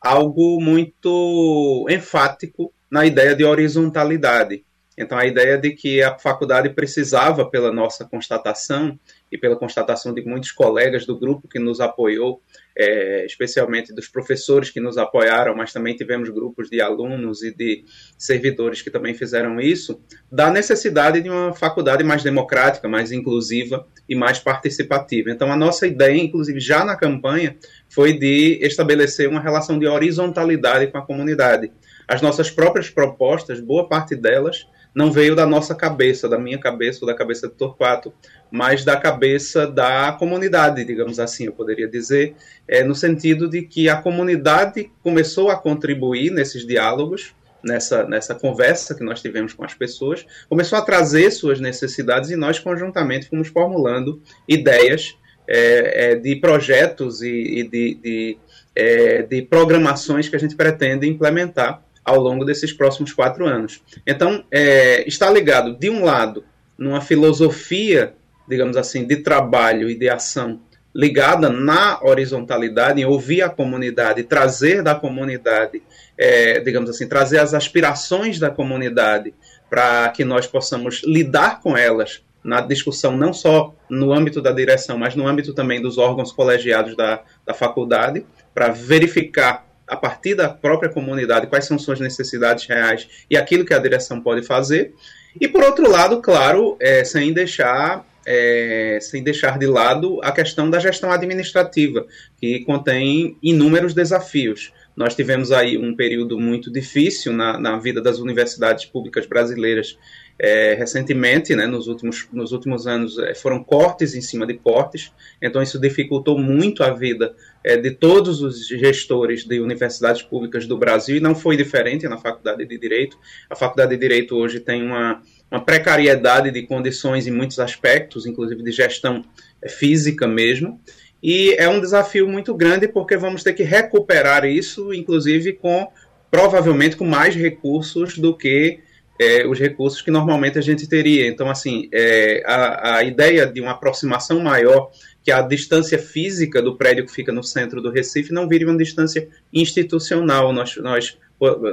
algo 0.01 0.59
muito 0.59 1.85
enfático 1.87 2.73
na 2.89 3.05
ideia 3.05 3.35
de 3.35 3.45
horizontalidade. 3.45 4.65
Então, 4.97 5.19
a 5.19 5.27
ideia 5.27 5.55
de 5.55 5.69
que 5.73 6.01
a 6.01 6.17
faculdade 6.17 6.69
precisava, 6.69 7.47
pela 7.47 7.71
nossa 7.71 8.05
constatação 8.05 8.99
e 9.31 9.37
pela 9.37 9.55
constatação 9.55 10.15
de 10.15 10.23
muitos 10.25 10.51
colegas 10.51 11.05
do 11.05 11.15
grupo 11.15 11.47
que 11.47 11.59
nos 11.59 11.79
apoiou, 11.79 12.41
é, 12.77 13.25
especialmente 13.25 13.93
dos 13.93 14.07
professores 14.07 14.69
que 14.69 14.79
nos 14.79 14.97
apoiaram, 14.97 15.55
mas 15.55 15.71
também 15.71 15.95
tivemos 15.95 16.29
grupos 16.29 16.69
de 16.69 16.81
alunos 16.81 17.41
e 17.41 17.55
de 17.55 17.85
servidores 18.17 18.81
que 18.81 18.89
também 18.89 19.13
fizeram 19.13 19.59
isso, 19.59 20.01
da 20.31 20.49
necessidade 20.51 21.21
de 21.21 21.29
uma 21.29 21.53
faculdade 21.53 22.03
mais 22.03 22.21
democrática, 22.21 22.87
mais 22.87 23.11
inclusiva 23.11 23.87
e 24.09 24.15
mais 24.15 24.39
participativa. 24.39 25.31
Então, 25.31 25.51
a 25.51 25.55
nossa 25.55 25.87
ideia, 25.87 26.21
inclusive 26.21 26.59
já 26.59 26.83
na 26.83 26.95
campanha, 26.97 27.55
foi 27.87 28.13
de 28.13 28.59
estabelecer 28.61 29.29
uma 29.29 29.39
relação 29.39 29.79
de 29.79 29.87
horizontalidade 29.87 30.87
com 30.87 30.97
a 30.97 31.05
comunidade. 31.05 31.71
As 32.07 32.21
nossas 32.21 32.51
próprias 32.51 32.89
propostas, 32.89 33.59
boa 33.59 33.87
parte 33.87 34.15
delas, 34.15 34.67
não 34.95 35.11
veio 35.11 35.35
da 35.35 35.45
nossa 35.45 35.75
cabeça, 35.75 36.29
da 36.29 36.39
minha 36.39 36.57
cabeça 36.57 36.99
ou 37.01 37.07
da 37.07 37.13
cabeça 37.13 37.49
do 37.49 37.53
Torquato, 37.53 38.13
mas 38.49 38.85
da 38.85 38.95
cabeça 38.95 39.67
da 39.67 40.13
comunidade, 40.13 40.85
digamos 40.85 41.19
assim, 41.19 41.45
eu 41.45 41.51
poderia 41.51 41.87
dizer, 41.87 42.33
é, 42.65 42.81
no 42.81 42.95
sentido 42.95 43.49
de 43.49 43.63
que 43.63 43.89
a 43.89 43.97
comunidade 43.97 44.89
começou 45.03 45.49
a 45.49 45.57
contribuir 45.57 46.31
nesses 46.31 46.65
diálogos, 46.65 47.35
nessa, 47.61 48.05
nessa 48.05 48.33
conversa 48.33 48.95
que 48.95 49.03
nós 49.03 49.21
tivemos 49.21 49.53
com 49.53 49.65
as 49.65 49.73
pessoas, 49.73 50.25
começou 50.47 50.77
a 50.77 50.81
trazer 50.81 51.29
suas 51.31 51.59
necessidades 51.59 52.29
e 52.29 52.37
nós 52.37 52.57
conjuntamente 52.57 53.27
fomos 53.27 53.49
formulando 53.49 54.21
ideias 54.47 55.17
é, 55.47 56.11
é, 56.11 56.15
de 56.15 56.37
projetos 56.37 57.21
e, 57.21 57.27
e 57.59 57.69
de, 57.69 57.95
de, 57.95 58.37
é, 58.73 59.21
de 59.23 59.41
programações 59.41 60.29
que 60.29 60.35
a 60.37 60.39
gente 60.39 60.55
pretende 60.55 61.05
implementar 61.07 61.83
ao 62.05 62.19
longo 62.19 62.45
desses 62.45 62.71
próximos 62.71 63.11
quatro 63.11 63.47
anos. 63.47 63.81
Então, 64.05 64.45
é, 64.51 65.05
está 65.07 65.29
ligado, 65.29 65.75
de 65.75 65.89
um 65.89 66.05
lado, 66.05 66.45
numa 66.77 67.01
filosofia, 67.01 68.13
digamos 68.47 68.77
assim, 68.77 69.05
de 69.05 69.17
trabalho 69.17 69.89
e 69.89 69.95
de 69.95 70.07
ação 70.07 70.61
ligada 70.95 71.49
na 71.49 71.99
horizontalidade, 72.01 73.01
em 73.01 73.05
ouvir 73.05 73.41
a 73.41 73.49
comunidade, 73.49 74.23
trazer 74.23 74.81
da 74.81 74.95
comunidade, 74.95 75.83
é, 76.17 76.61
digamos 76.61 76.89
assim, 76.89 77.05
trazer 77.05 77.39
as 77.39 77.53
aspirações 77.53 78.39
da 78.39 78.49
comunidade 78.49 79.33
para 79.69 80.07
que 80.09 80.23
nós 80.23 80.47
possamos 80.47 81.01
lidar 81.03 81.59
com 81.59 81.75
elas 81.75 82.23
na 82.41 82.61
discussão, 82.61 83.17
não 83.17 83.33
só 83.33 83.73
no 83.89 84.13
âmbito 84.13 84.41
da 84.41 84.51
direção, 84.51 84.97
mas 84.97 85.15
no 85.15 85.27
âmbito 85.27 85.53
também 85.53 85.81
dos 85.81 85.97
órgãos 85.97 86.31
colegiados 86.31 86.95
da, 86.95 87.21
da 87.45 87.53
faculdade, 87.53 88.25
para 88.53 88.69
verificar 88.69 89.64
a 89.87 89.95
partir 89.95 90.35
da 90.35 90.49
própria 90.49 90.89
comunidade 90.89 91.47
quais 91.47 91.65
são 91.65 91.77
suas 91.77 91.99
necessidades 91.99 92.65
reais 92.65 93.07
e 93.29 93.37
aquilo 93.37 93.65
que 93.65 93.73
a 93.73 93.79
direção 93.79 94.21
pode 94.21 94.43
fazer. 94.43 94.93
E 95.39 95.47
por 95.47 95.63
outro 95.63 95.89
lado, 95.89 96.21
claro, 96.21 96.77
é, 96.79 97.03
sem 97.03 97.33
deixar 97.33 98.05
é, 98.25 98.97
sem 99.01 99.23
deixar 99.23 99.59
de 99.59 99.67
lado 99.67 100.19
a 100.23 100.31
questão 100.31 100.69
da 100.69 100.79
gestão 100.79 101.11
administrativa, 101.11 102.07
que 102.37 102.61
contém 102.61 103.37
inúmeros 103.41 103.93
desafios. 103.93 104.73
Nós 104.95 105.13
tivemos 105.13 105.51
aí 105.51 105.77
um 105.77 105.95
período 105.95 106.39
muito 106.39 106.71
difícil 106.71 107.33
na, 107.33 107.59
na 107.59 107.77
vida 107.77 108.01
das 108.01 108.17
universidades 108.17 108.85
públicas 108.85 109.27
brasileiras 109.27 109.97
é, 110.39 110.73
recentemente, 110.73 111.55
né, 111.55 111.65
nos, 111.65 111.87
últimos, 111.87 112.27
nos 112.31 112.51
últimos 112.51 112.87
anos, 112.87 113.17
é, 113.19 113.33
foram 113.33 113.63
cortes 113.63 114.15
em 114.15 114.21
cima 114.21 114.45
de 114.45 114.55
cortes, 114.55 115.11
então 115.41 115.61
isso 115.61 115.79
dificultou 115.79 116.37
muito 116.37 116.83
a 116.83 116.91
vida 116.91 117.35
é, 117.65 117.75
de 117.75 117.89
todos 117.89 118.43
os 118.43 118.67
gestores 118.67 119.43
de 119.43 119.59
universidades 119.59 120.21
públicas 120.21 120.67
do 120.67 120.77
Brasil, 120.77 121.17
e 121.17 121.19
não 121.19 121.33
foi 121.33 121.57
diferente 121.57 122.07
na 122.07 122.15
Faculdade 122.15 122.63
de 122.63 122.77
Direito. 122.77 123.17
A 123.49 123.55
Faculdade 123.55 123.89
de 123.89 123.97
Direito 123.97 124.35
hoje 124.35 124.59
tem 124.59 124.83
uma, 124.83 125.19
uma 125.49 125.59
precariedade 125.65 126.51
de 126.51 126.61
condições 126.61 127.25
em 127.25 127.31
muitos 127.31 127.57
aspectos, 127.57 128.27
inclusive 128.27 128.61
de 128.61 128.71
gestão 128.71 129.25
é, 129.63 129.67
física 129.67 130.27
mesmo, 130.27 130.79
e 131.23 131.55
é 131.57 131.67
um 131.67 131.81
desafio 131.81 132.27
muito 132.27 132.53
grande 132.53 132.87
porque 132.87 133.17
vamos 133.17 133.41
ter 133.41 133.53
que 133.53 133.63
recuperar 133.63 134.45
isso, 134.45 134.93
inclusive 134.93 135.53
com 135.53 135.87
provavelmente 136.29 136.95
com 136.95 137.05
mais 137.05 137.33
recursos 137.33 138.19
do 138.19 138.37
que 138.37 138.79
é, 139.19 139.47
os 139.47 139.59
recursos 139.59 140.03
que 140.03 140.11
normalmente 140.11 140.59
a 140.59 140.61
gente 140.61 140.87
teria. 140.87 141.27
Então, 141.27 141.49
assim, 141.49 141.89
é, 141.91 142.43
a, 142.45 142.97
a 142.97 143.03
ideia 143.03 143.47
de 143.47 143.59
uma 143.59 143.71
aproximação 143.71 144.39
maior, 144.39 144.91
que 145.25 145.31
a 145.31 145.41
distância 145.41 145.97
física 145.97 146.61
do 146.61 146.77
prédio 146.77 147.03
que 147.03 147.11
fica 147.11 147.31
no 147.31 147.41
centro 147.41 147.81
do 147.81 147.89
Recife 147.89 148.31
não 148.31 148.47
vire 148.47 148.63
uma 148.63 148.77
distância 148.77 149.27
institucional. 149.51 150.53
Nós, 150.53 150.77
nós, 150.77 151.17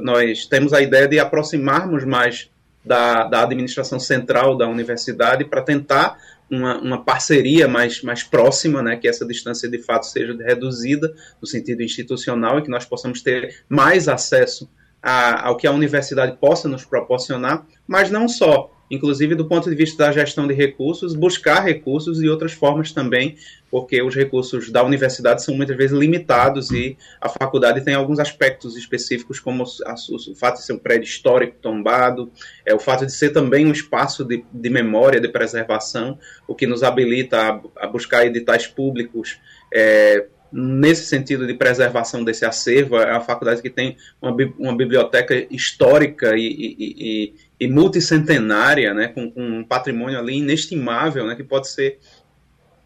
nós 0.02 0.46
temos 0.46 0.72
a 0.72 0.80
ideia 0.80 1.06
de 1.06 1.18
aproximarmos 1.18 2.02
mais 2.02 2.50
da, 2.82 3.24
da 3.24 3.42
administração 3.42 4.00
central 4.00 4.56
da 4.56 4.66
universidade 4.66 5.44
para 5.44 5.60
tentar 5.60 6.16
uma, 6.50 6.80
uma, 6.80 7.04
parceria 7.04 7.68
mais, 7.68 8.02
mais 8.02 8.22
próxima, 8.22 8.82
né, 8.82 8.96
que 8.96 9.06
essa 9.06 9.26
distância 9.26 9.68
de 9.68 9.78
fato 9.78 10.06
seja 10.06 10.34
reduzida 10.34 11.14
no 11.40 11.46
sentido 11.46 11.82
institucional 11.82 12.58
e 12.58 12.62
que 12.62 12.70
nós 12.70 12.86
possamos 12.86 13.20
ter 13.20 13.64
mais 13.68 14.08
acesso 14.08 14.66
a, 15.02 15.48
ao 15.48 15.58
que 15.58 15.66
a 15.66 15.72
universidade 15.72 16.38
possa 16.38 16.68
nos 16.68 16.86
proporcionar, 16.86 17.66
mas 17.86 18.10
não 18.10 18.26
só, 18.28 18.70
inclusive 18.92 19.34
do 19.34 19.46
ponto 19.46 19.70
de 19.70 19.74
vista 19.74 20.04
da 20.04 20.12
gestão 20.12 20.46
de 20.46 20.52
recursos, 20.52 21.14
buscar 21.14 21.64
recursos 21.64 22.18
de 22.18 22.28
outras 22.28 22.52
formas 22.52 22.92
também, 22.92 23.36
porque 23.70 24.02
os 24.02 24.14
recursos 24.14 24.70
da 24.70 24.84
universidade 24.84 25.42
são 25.42 25.56
muitas 25.56 25.74
vezes 25.74 25.98
limitados 25.98 26.70
e 26.70 26.98
a 27.18 27.26
faculdade 27.26 27.80
tem 27.80 27.94
alguns 27.94 28.18
aspectos 28.18 28.76
específicos, 28.76 29.40
como 29.40 29.64
o 29.64 30.34
fato 30.36 30.58
de 30.58 30.66
ser 30.66 30.74
um 30.74 30.78
prédio 30.78 31.06
histórico 31.06 31.56
tombado, 31.62 32.30
é, 32.66 32.74
o 32.74 32.78
fato 32.78 33.06
de 33.06 33.12
ser 33.12 33.30
também 33.30 33.66
um 33.66 33.72
espaço 33.72 34.26
de, 34.26 34.44
de 34.52 34.68
memória, 34.68 35.18
de 35.18 35.28
preservação, 35.28 36.18
o 36.46 36.54
que 36.54 36.66
nos 36.66 36.82
habilita 36.82 37.38
a, 37.40 37.60
a 37.84 37.86
buscar 37.86 38.26
editais 38.26 38.66
públicos. 38.66 39.40
É, 39.72 40.26
nesse 40.52 41.06
sentido 41.06 41.46
de 41.46 41.54
preservação 41.54 42.22
desse 42.22 42.44
acervo, 42.44 42.98
é 42.98 43.10
a 43.10 43.20
faculdade 43.20 43.62
que 43.62 43.70
tem 43.70 43.96
uma, 44.20 44.36
uma 44.58 44.76
biblioteca 44.76 45.34
histórica 45.50 46.36
e, 46.36 46.46
e, 46.46 46.76
e, 46.78 47.34
e 47.62 47.68
multicentenária, 47.68 48.92
né, 48.92 49.06
com, 49.06 49.30
com, 49.30 49.40
um 49.40 49.64
patrimônio 49.64 50.18
ali 50.18 50.38
inestimável, 50.38 51.24
né, 51.24 51.36
que 51.36 51.44
pode 51.44 51.68
ser 51.68 52.00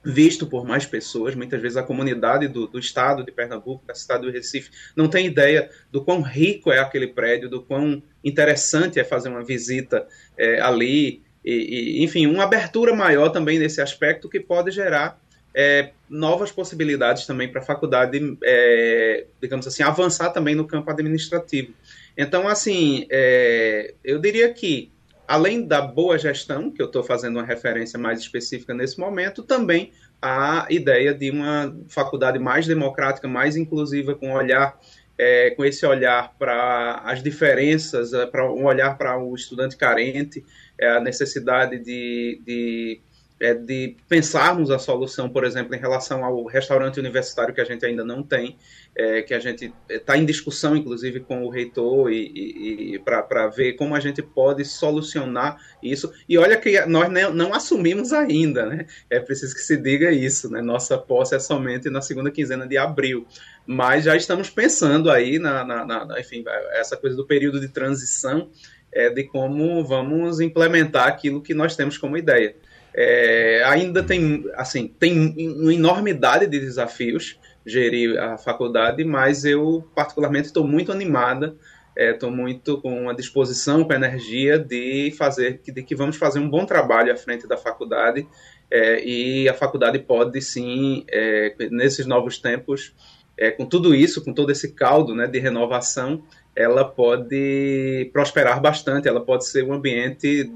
visto 0.05 0.47
por 0.47 0.67
mais 0.67 0.85
pessoas. 0.85 1.35
Muitas 1.35 1.63
vezes 1.63 1.79
a 1.79 1.83
comunidade 1.83 2.47
do, 2.47 2.67
do 2.67 2.79
estado 2.79 3.25
de 3.25 3.33
Pernambuco, 3.33 3.87
da 3.87 3.95
cidade 3.95 4.27
do 4.27 4.31
Recife, 4.31 4.71
não 4.95 5.09
tem 5.09 5.27
ideia 5.27 5.71
do 5.91 6.05
quão 6.05 6.21
rico 6.21 6.71
é 6.71 6.79
aquele 6.79 7.07
prédio, 7.07 7.49
do 7.49 7.63
quão 7.63 8.03
interessante 8.23 9.01
é 9.01 9.05
fazer 9.05 9.31
uma 9.31 9.43
visita 9.43 10.07
é, 10.37 10.61
ali, 10.61 11.23
e, 11.43 12.05
enfim, 12.05 12.27
uma 12.27 12.45
abertura 12.45 12.95
maior 12.95 13.31
também 13.31 13.59
nesse 13.59 13.81
aspecto 13.81 14.29
que 14.29 14.39
pode 14.39 14.73
gerar 14.73 15.19
é, 15.55 15.93
novas 16.07 16.53
possibilidades 16.53 17.25
também 17.25 17.49
para 17.49 17.63
a 17.63 17.65
faculdade, 17.65 18.37
é, 18.45 19.25
digamos 19.41 19.67
assim, 19.67 19.83
avançar 19.83 20.29
também 20.29 20.55
no 20.55 20.67
campo 20.67 20.91
administrativo. 20.91 21.73
Então, 22.17 22.49
assim, 22.49 23.07
é, 23.11 23.95
eu 24.03 24.19
diria 24.19 24.53
que, 24.53 24.93
além 25.29 25.67
da 25.67 25.83
boa 25.83 26.19
gestão, 26.19 26.71
que 26.71 26.81
eu 26.81 26.87
estou 26.87 27.03
fazendo 27.03 27.37
uma 27.37 27.45
referência 27.45 27.99
mais 27.99 28.21
específica 28.21 28.73
nesse 28.73 28.99
momento, 28.99 29.43
também 29.43 29.93
a 30.21 30.67
ideia 30.71 31.13
de 31.13 31.31
uma 31.31 31.77
faculdade 31.89 32.39
mais 32.39 32.67
democrática, 32.67 33.29
mais 33.29 33.57
inclusiva, 33.57 34.15
com 34.15 34.33
olhar 34.33 34.79
é, 35.19 35.51
com 35.51 35.65
esse 35.65 35.85
olhar 35.87 36.35
para 36.39 37.01
as 37.05 37.23
diferenças, 37.23 38.13
é, 38.13 38.27
para 38.27 38.51
um 38.51 38.65
olhar 38.67 38.97
para 38.99 39.19
o 39.19 39.35
estudante 39.35 39.77
carente, 39.77 40.45
é, 40.79 40.89
a 40.89 41.01
necessidade 41.01 41.79
de, 41.79 42.41
de 42.45 43.01
é, 43.39 43.53
de 43.53 43.97
pensarmos 44.09 44.71
a 44.71 44.79
solução, 44.79 45.29
por 45.29 45.45
exemplo, 45.45 45.75
em 45.75 45.79
relação 45.79 46.25
ao 46.25 46.45
restaurante 46.47 46.99
universitário 46.99 47.55
que 47.55 47.61
a 47.61 47.65
gente 47.65 47.85
ainda 47.85 48.05
não 48.05 48.23
tem, 48.23 48.57
é, 48.95 49.21
que 49.21 49.35
a 49.35 49.39
gente 49.39 49.73
está 49.89 50.17
em 50.17 50.25
discussão, 50.25 50.75
inclusive, 50.75 51.21
com 51.21 51.45
o 51.45 51.51
reitor 51.51 52.11
e, 52.11 52.33
e, 52.35 52.95
e 52.95 52.99
para 52.99 53.47
ver 53.49 53.75
como 53.75 53.95
a 53.95 54.01
gente 54.01 54.23
pode 54.23 54.65
solucionar 54.65 55.61
isso. 55.83 56.13
E 56.27 56.39
olha 56.39 56.57
que 56.57 56.81
nós 56.87 57.11
não, 57.11 57.35
não, 57.35 57.55
assumimos 57.55 58.13
ainda, 58.13 58.65
né? 58.65 58.87
É 59.11 59.21
preciso 59.21 59.55
que 59.55 59.61
se 59.61 59.77
diga 59.77 60.11
isso, 60.11 60.51
né? 60.51 60.63
Nossa 60.63 60.97
posse 60.97 61.35
é 61.35 61.39
somente 61.39 61.91
na 61.91 62.01
segunda 62.01 62.31
quinzena 62.31 62.67
de 62.67 62.79
abril, 62.79 63.27
mas 63.67 64.05
já 64.05 64.17
estamos 64.17 64.49
pensando 64.49 65.11
aí 65.11 65.39
na, 65.39 65.63
na, 65.63 65.85
na 65.85 66.21
enfim, 66.21 66.43
essa 66.73 66.97
coisa 66.97 67.15
do 67.15 67.27
período 67.27 67.61
de 67.61 67.69
transição 67.69 68.49
é, 68.91 69.11
de 69.11 69.25
como 69.25 69.85
vamos 69.85 70.41
implementar 70.41 71.07
aquilo 71.07 71.43
que 71.43 71.53
nós 71.53 71.77
temos 71.77 71.99
como 71.99 72.17
ideia. 72.17 72.57
É, 72.99 73.63
ainda 73.67 74.03
tem, 74.03 74.45
assim, 74.55 74.89
tem 74.89 75.35
uma 75.55 75.75
enormidade 75.75 76.47
de 76.47 76.59
desafios 76.59 77.39
gerir 77.65 78.19
a 78.19 78.39
faculdade, 78.39 79.05
mas 79.05 79.45
eu 79.45 79.87
particularmente 79.95 80.47
estou 80.47 80.67
muito 80.67 80.91
animada, 80.91 81.55
estou 81.95 82.31
é, 82.31 82.33
muito 82.33 82.81
com 82.81 83.03
uma 83.03 83.15
disposição, 83.15 83.85
com 83.85 83.93
energia 83.93 84.59
de 84.59 85.13
fazer, 85.19 85.61
de 85.63 85.83
que 85.83 85.95
vamos 85.95 86.17
fazer 86.17 86.39
um 86.39 86.49
bom 86.49 86.65
trabalho 86.65 87.13
à 87.13 87.17
frente 87.17 87.47
da 87.47 87.57
faculdade 87.57 88.27
é, 88.71 89.05
e 89.05 89.49
a 89.49 89.55
faculdade 89.55 89.99
pode 89.99 90.41
sim, 90.41 91.05
é, 91.09 91.55
nesses 91.71 92.07
novos 92.07 92.39
tempos, 92.39 92.95
é, 93.37 93.51
com 93.51 93.67
tudo 93.67 93.95
isso, 93.95 94.25
com 94.25 94.33
todo 94.33 94.51
esse 94.51 94.73
caldo 94.73 95.15
né, 95.15 95.27
de 95.27 95.39
renovação, 95.39 96.23
ela 96.55 96.85
pode 96.85 98.09
prosperar 98.13 98.61
bastante, 98.61 99.07
ela 99.07 99.21
pode 99.21 99.47
ser 99.47 99.63
um 99.65 99.75
ambiente 99.75 100.51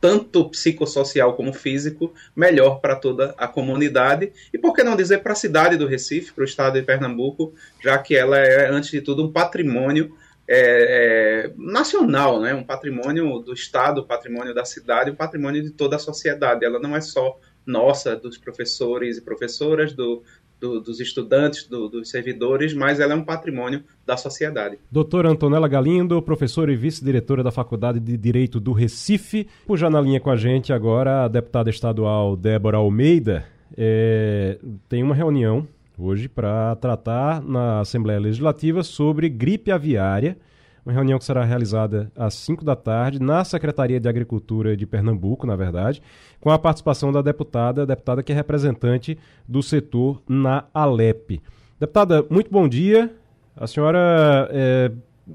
tanto 0.00 0.48
psicossocial 0.48 1.34
como 1.34 1.52
físico, 1.52 2.12
melhor 2.34 2.80
para 2.80 2.96
toda 2.96 3.34
a 3.36 3.46
comunidade 3.46 4.32
e, 4.52 4.58
por 4.58 4.74
que 4.74 4.82
não 4.82 4.96
dizer, 4.96 5.18
para 5.18 5.32
a 5.32 5.36
cidade 5.36 5.76
do 5.76 5.86
Recife, 5.86 6.32
para 6.32 6.42
o 6.42 6.46
estado 6.46 6.80
de 6.80 6.82
Pernambuco, 6.82 7.52
já 7.82 7.98
que 7.98 8.16
ela 8.16 8.38
é, 8.38 8.70
antes 8.70 8.90
de 8.90 9.00
tudo, 9.00 9.24
um 9.24 9.32
patrimônio 9.32 10.16
é, 10.48 11.46
é, 11.46 11.52
nacional, 11.56 12.40
né? 12.40 12.54
um 12.54 12.64
patrimônio 12.64 13.38
do 13.38 13.52
estado, 13.52 14.04
patrimônio 14.04 14.54
da 14.54 14.64
cidade, 14.64 15.10
um 15.10 15.14
patrimônio 15.14 15.62
de 15.62 15.70
toda 15.70 15.96
a 15.96 15.98
sociedade. 15.98 16.64
Ela 16.64 16.80
não 16.80 16.96
é 16.96 17.00
só 17.00 17.38
nossa, 17.64 18.16
dos 18.16 18.36
professores 18.36 19.18
e 19.18 19.20
professoras, 19.20 19.92
do, 19.92 20.22
do, 20.60 20.80
dos 20.80 21.00
estudantes, 21.00 21.66
do, 21.66 21.88
dos 21.88 22.10
servidores, 22.10 22.74
mas 22.74 23.00
ela 23.00 23.14
é 23.14 23.16
um 23.16 23.24
patrimônio 23.24 23.82
da 24.06 24.16
sociedade. 24.16 24.78
Doutora 24.90 25.30
Antonella 25.30 25.66
Galindo, 25.66 26.20
professora 26.20 26.72
e 26.72 26.76
vice-diretora 26.76 27.42
da 27.42 27.50
Faculdade 27.50 27.98
de 27.98 28.16
Direito 28.16 28.60
do 28.60 28.72
Recife. 28.72 29.48
Já 29.74 29.88
na 29.88 30.00
linha 30.00 30.20
com 30.20 30.30
a 30.30 30.36
gente 30.36 30.72
agora 30.72 31.24
a 31.24 31.28
deputada 31.28 31.70
estadual 31.70 32.36
Débora 32.36 32.76
Almeida. 32.76 33.46
É, 33.76 34.58
tem 34.88 35.02
uma 35.02 35.14
reunião 35.14 35.66
hoje 35.98 36.28
para 36.28 36.76
tratar 36.76 37.42
na 37.42 37.80
Assembleia 37.80 38.20
Legislativa 38.20 38.82
sobre 38.82 39.28
gripe 39.28 39.70
aviária 39.70 40.36
uma 40.84 40.92
reunião 40.92 41.18
que 41.18 41.24
será 41.24 41.44
realizada 41.44 42.10
às 42.16 42.34
5 42.34 42.64
da 42.64 42.74
tarde 42.74 43.20
na 43.20 43.44
Secretaria 43.44 44.00
de 44.00 44.08
Agricultura 44.08 44.76
de 44.76 44.86
Pernambuco, 44.86 45.46
na 45.46 45.56
verdade, 45.56 46.02
com 46.40 46.50
a 46.50 46.58
participação 46.58 47.12
da 47.12 47.22
deputada, 47.22 47.86
deputada 47.86 48.22
que 48.22 48.32
é 48.32 48.34
representante 48.34 49.18
do 49.46 49.62
setor 49.62 50.22
na 50.28 50.64
Alep. 50.72 51.40
Deputada, 51.78 52.24
muito 52.30 52.50
bom 52.50 52.68
dia. 52.68 53.10
A 53.56 53.66
senhora. 53.66 54.48
É, 54.50 54.90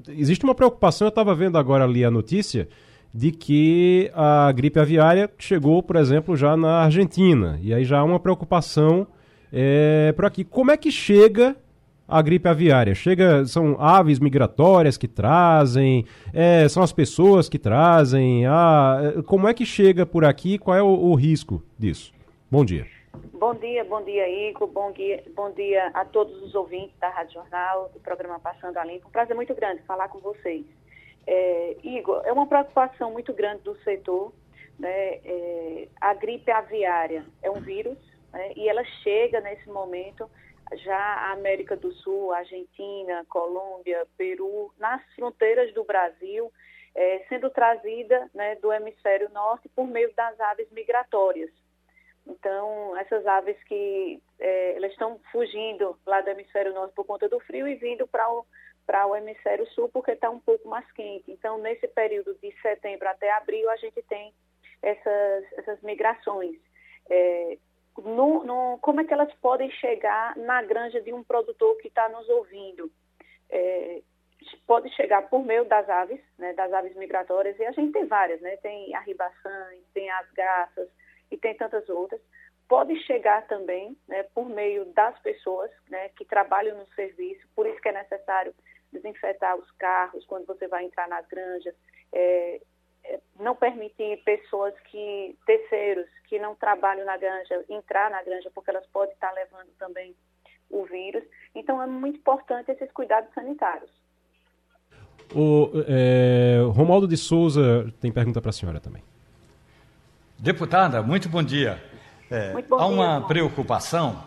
existe 0.08 0.44
uma 0.44 0.54
preocupação, 0.54 1.06
eu 1.06 1.10
estava 1.10 1.34
vendo 1.34 1.56
agora 1.58 1.84
ali 1.84 2.04
a 2.04 2.10
notícia, 2.10 2.68
de 3.14 3.30
que 3.30 4.10
a 4.14 4.52
gripe 4.52 4.78
aviária 4.78 5.30
chegou, 5.38 5.82
por 5.82 5.96
exemplo, 5.96 6.36
já 6.36 6.56
na 6.56 6.82
Argentina. 6.82 7.58
E 7.62 7.72
aí 7.72 7.84
já 7.84 7.98
há 7.98 8.04
uma 8.04 8.20
preocupação 8.20 9.06
é, 9.52 10.12
por 10.12 10.24
aqui. 10.24 10.44
Como 10.44 10.70
é 10.70 10.76
que 10.76 10.90
chega 10.90 11.56
a 12.08 12.22
gripe 12.22 12.48
aviária? 12.48 12.94
Chega, 12.94 13.44
são 13.46 13.80
aves 13.80 14.18
migratórias 14.18 14.96
que 14.96 15.08
trazem, 15.08 16.04
é, 16.32 16.68
são 16.68 16.82
as 16.82 16.92
pessoas 16.92 17.48
que 17.48 17.58
trazem. 17.58 18.46
Ah, 18.46 19.14
como 19.26 19.48
é 19.48 19.54
que 19.54 19.64
chega 19.64 20.06
por 20.06 20.24
aqui? 20.24 20.58
Qual 20.58 20.76
é 20.76 20.82
o, 20.82 20.86
o, 20.86 21.14
risco 21.14 21.62
disso? 21.78 22.12
Bom 22.50 22.64
dia. 22.64 22.86
Bom 23.32 23.54
dia, 23.54 23.84
bom 23.84 24.02
dia, 24.02 24.28
Igor. 24.48 24.68
Bom 24.68 24.92
dia, 24.92 25.22
bom 25.34 25.50
dia 25.52 25.90
a 25.94 26.04
todos 26.04 26.42
os 26.42 26.54
ouvintes 26.54 26.96
da 27.00 27.08
Rádio 27.08 27.34
Jornal, 27.34 27.90
do 27.92 28.00
programa 28.00 28.38
Passando 28.38 28.76
a 28.76 28.84
Limpo. 28.84 29.08
Um 29.08 29.10
prazer 29.12 29.34
muito 29.34 29.54
grande 29.54 29.82
falar 29.82 30.08
com 30.08 30.18
vocês. 30.20 30.64
É, 31.26 31.76
Igor, 31.82 32.22
é 32.24 32.32
uma 32.32 32.46
preocupação 32.46 33.12
muito 33.12 33.32
grande 33.32 33.62
do 33.62 33.76
setor, 33.82 34.32
né, 34.78 35.18
é, 35.24 35.88
a 36.00 36.14
gripe 36.14 36.50
aviária 36.50 37.24
é 37.42 37.50
um 37.50 37.60
vírus 37.60 37.96
né, 38.32 38.52
e 38.54 38.68
ela 38.68 38.84
chega 39.02 39.40
nesse 39.40 39.68
momento 39.68 40.28
já 40.74 40.98
a 40.98 41.32
América 41.32 41.76
do 41.76 41.92
Sul, 41.92 42.32
Argentina, 42.32 43.24
Colômbia, 43.28 44.06
Peru, 44.16 44.72
nas 44.78 45.02
fronteiras 45.14 45.72
do 45.72 45.84
Brasil, 45.84 46.52
é, 46.94 47.24
sendo 47.28 47.50
trazida 47.50 48.28
né, 48.34 48.56
do 48.56 48.72
hemisfério 48.72 49.28
norte 49.30 49.68
por 49.68 49.86
meio 49.86 50.12
das 50.14 50.38
aves 50.40 50.70
migratórias. 50.70 51.50
Então, 52.26 52.96
essas 52.96 53.24
aves 53.26 53.56
que 53.64 54.20
é, 54.40 54.76
elas 54.76 54.90
estão 54.90 55.20
fugindo 55.30 55.96
lá 56.04 56.20
do 56.20 56.30
hemisfério 56.30 56.74
norte 56.74 56.94
por 56.94 57.04
conta 57.04 57.28
do 57.28 57.38
frio 57.40 57.68
e 57.68 57.76
vindo 57.76 58.06
para 58.08 58.28
o, 58.32 58.44
o 59.08 59.16
hemisfério 59.16 59.66
sul 59.68 59.88
porque 59.88 60.12
está 60.12 60.28
um 60.28 60.40
pouco 60.40 60.68
mais 60.68 60.90
quente. 60.92 61.30
Então, 61.30 61.58
nesse 61.58 61.86
período 61.86 62.34
de 62.42 62.52
setembro 62.60 63.08
até 63.08 63.30
abril, 63.30 63.70
a 63.70 63.76
gente 63.76 64.02
tem 64.02 64.34
essas, 64.82 65.44
essas 65.58 65.80
migrações. 65.82 66.56
É, 67.08 67.58
no, 67.98 68.44
no, 68.44 68.78
como 68.80 69.00
é 69.00 69.04
que 69.04 69.12
elas 69.12 69.32
podem 69.34 69.70
chegar 69.72 70.36
na 70.36 70.62
granja 70.62 71.00
de 71.00 71.12
um 71.12 71.22
produtor 71.22 71.76
que 71.78 71.88
está 71.88 72.08
nos 72.08 72.28
ouvindo? 72.28 72.90
É, 73.50 74.02
pode 74.66 74.90
chegar 74.94 75.28
por 75.28 75.44
meio 75.44 75.64
das 75.64 75.88
aves, 75.88 76.20
né, 76.38 76.52
das 76.52 76.72
aves 76.72 76.94
migratórias, 76.96 77.58
e 77.58 77.64
a 77.64 77.72
gente 77.72 77.92
tem 77.92 78.06
várias, 78.06 78.40
né? 78.40 78.56
Tem 78.58 78.94
a 78.94 79.00
ribaçãs, 79.00 79.80
tem 79.94 80.10
as 80.10 80.30
garças 80.32 80.88
e 81.30 81.36
tem 81.36 81.54
tantas 81.54 81.88
outras. 81.88 82.20
Pode 82.68 82.96
chegar 83.04 83.46
também 83.46 83.96
né, 84.08 84.24
por 84.34 84.48
meio 84.48 84.84
das 84.86 85.18
pessoas 85.20 85.70
né, 85.88 86.08
que 86.10 86.24
trabalham 86.24 86.76
no 86.76 86.86
serviço, 86.94 87.46
por 87.54 87.66
isso 87.66 87.80
que 87.80 87.88
é 87.88 87.92
necessário 87.92 88.54
desinfetar 88.92 89.56
os 89.56 89.70
carros 89.72 90.24
quando 90.26 90.46
você 90.46 90.66
vai 90.66 90.84
entrar 90.84 91.08
nas 91.08 91.26
granjas, 91.26 91.74
é, 92.12 92.60
não 93.38 93.54
permitir 93.54 94.22
pessoas 94.24 94.74
que, 94.90 95.36
terceiros, 95.46 96.06
que 96.28 96.38
não 96.38 96.54
trabalham 96.54 97.04
na 97.04 97.16
granja, 97.16 97.64
entrar 97.68 98.10
na 98.10 98.22
granja, 98.22 98.50
porque 98.54 98.70
elas 98.70 98.86
podem 98.86 99.14
estar 99.14 99.32
levando 99.32 99.68
também 99.78 100.14
o 100.70 100.84
vírus. 100.84 101.22
Então, 101.54 101.82
é 101.82 101.86
muito 101.86 102.18
importante 102.18 102.70
esses 102.70 102.90
cuidados 102.92 103.32
sanitários. 103.34 103.90
O 105.34 105.70
é, 105.88 106.60
Romualdo 106.72 107.08
de 107.08 107.16
Souza 107.16 107.92
tem 108.00 108.12
pergunta 108.12 108.40
para 108.40 108.50
a 108.50 108.52
senhora 108.52 108.80
também. 108.80 109.02
Deputada, 110.38 111.02
muito 111.02 111.28
bom 111.28 111.42
dia. 111.42 111.82
É, 112.30 112.52
muito 112.52 112.68
bom 112.68 112.76
há 112.76 112.86
dia, 112.86 112.94
uma 112.94 113.14
irmão. 113.14 113.28
preocupação, 113.28 114.24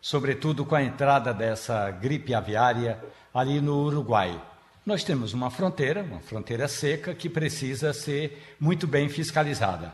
sobretudo 0.00 0.64
com 0.64 0.74
a 0.74 0.82
entrada 0.82 1.32
dessa 1.32 1.90
gripe 1.90 2.34
aviária 2.34 3.02
ali 3.32 3.60
no 3.60 3.84
Uruguai. 3.86 4.40
Nós 4.86 5.02
temos 5.02 5.34
uma 5.34 5.50
fronteira, 5.50 6.04
uma 6.04 6.20
fronteira 6.20 6.68
seca, 6.68 7.12
que 7.12 7.28
precisa 7.28 7.92
ser 7.92 8.54
muito 8.60 8.86
bem 8.86 9.08
fiscalizada. 9.08 9.92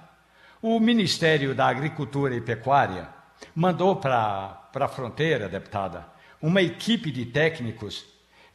O 0.61 0.78
Ministério 0.78 1.55
da 1.55 1.66
Agricultura 1.66 2.36
e 2.36 2.43
Pecuária 2.43 3.09
mandou 3.55 3.97
para 3.97 4.68
a 4.74 4.88
fronteira, 4.88 5.49
deputada, 5.49 6.07
uma 6.43 6.61
equipe 6.61 7.11
de 7.11 7.24
técnicos 7.24 8.05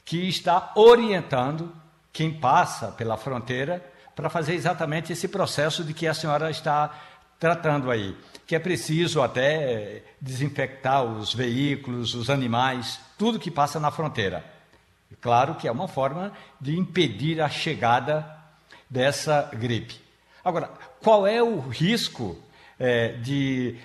que 0.05 0.29
está 0.29 0.73
orientando 0.75 1.73
quem 2.13 2.31
passa 2.31 2.91
pela 2.91 3.17
fronteira 3.17 3.83
para 4.15 4.29
fazer 4.29 4.53
exatamente 4.53 5.11
esse 5.11 5.27
processo 5.27 5.83
de 5.83 5.91
que 5.91 6.05
a 6.05 6.13
senhora 6.13 6.51
está 6.51 6.95
tratando 7.39 7.89
aí, 7.89 8.15
que 8.45 8.55
é 8.55 8.59
preciso 8.59 9.23
até 9.23 10.03
desinfectar 10.21 11.03
os 11.03 11.33
veículos, 11.33 12.13
os 12.13 12.29
animais, 12.29 12.99
tudo 13.17 13.39
que 13.39 13.49
passa 13.49 13.79
na 13.79 13.89
fronteira. 13.89 14.56
Claro 15.21 15.55
que 15.55 15.67
é 15.67 15.71
uma 15.71 15.87
forma 15.87 16.33
de 16.59 16.77
impedir 16.77 17.41
a 17.41 17.49
chegada 17.49 18.37
dessa 18.89 19.49
gripe. 19.53 19.99
Agora, 20.43 20.69
qual 21.01 21.25
é 21.25 21.41
o 21.41 21.59
risco 21.59 22.37
é, 22.79 23.13
de 23.13 23.77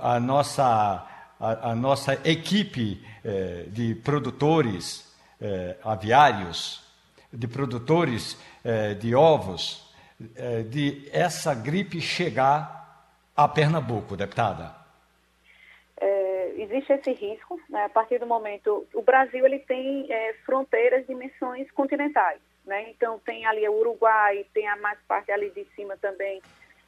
a, 0.00 0.20
nossa, 0.20 1.06
a, 1.40 1.70
a, 1.70 1.74
nossa 1.74 2.14
equipe 2.28 3.04
é, 3.24 3.64
de 3.68 3.94
produtores 3.96 5.12
é, 5.40 5.76
aviários, 5.82 6.82
de 7.32 7.48
produtores 7.48 8.38
é, 8.64 8.94
de 8.94 9.14
ovos, 9.14 9.90
é, 10.34 10.62
de 10.62 11.08
essa 11.12 11.54
gripe 11.54 12.00
chegar 12.00 13.12
a 13.36 13.48
Pernambuco, 13.48 14.16
deputada? 14.16 14.75
Existe 16.66 16.92
esse 16.92 17.12
risco, 17.12 17.60
né, 17.68 17.84
a 17.84 17.88
partir 17.88 18.18
do 18.18 18.26
momento, 18.26 18.86
o 18.92 19.02
Brasil 19.02 19.44
ele 19.46 19.60
tem 19.60 20.12
é, 20.12 20.34
fronteiras 20.44 21.02
de 21.06 21.08
dimensões 21.08 21.70
continentais, 21.70 22.40
né, 22.64 22.90
então 22.90 23.18
tem 23.20 23.46
ali 23.46 23.66
o 23.68 23.78
Uruguai, 23.78 24.44
tem 24.52 24.68
a 24.68 24.76
mais 24.76 24.98
parte 25.06 25.30
ali 25.30 25.50
de 25.50 25.64
cima 25.74 25.96
também, 25.96 26.42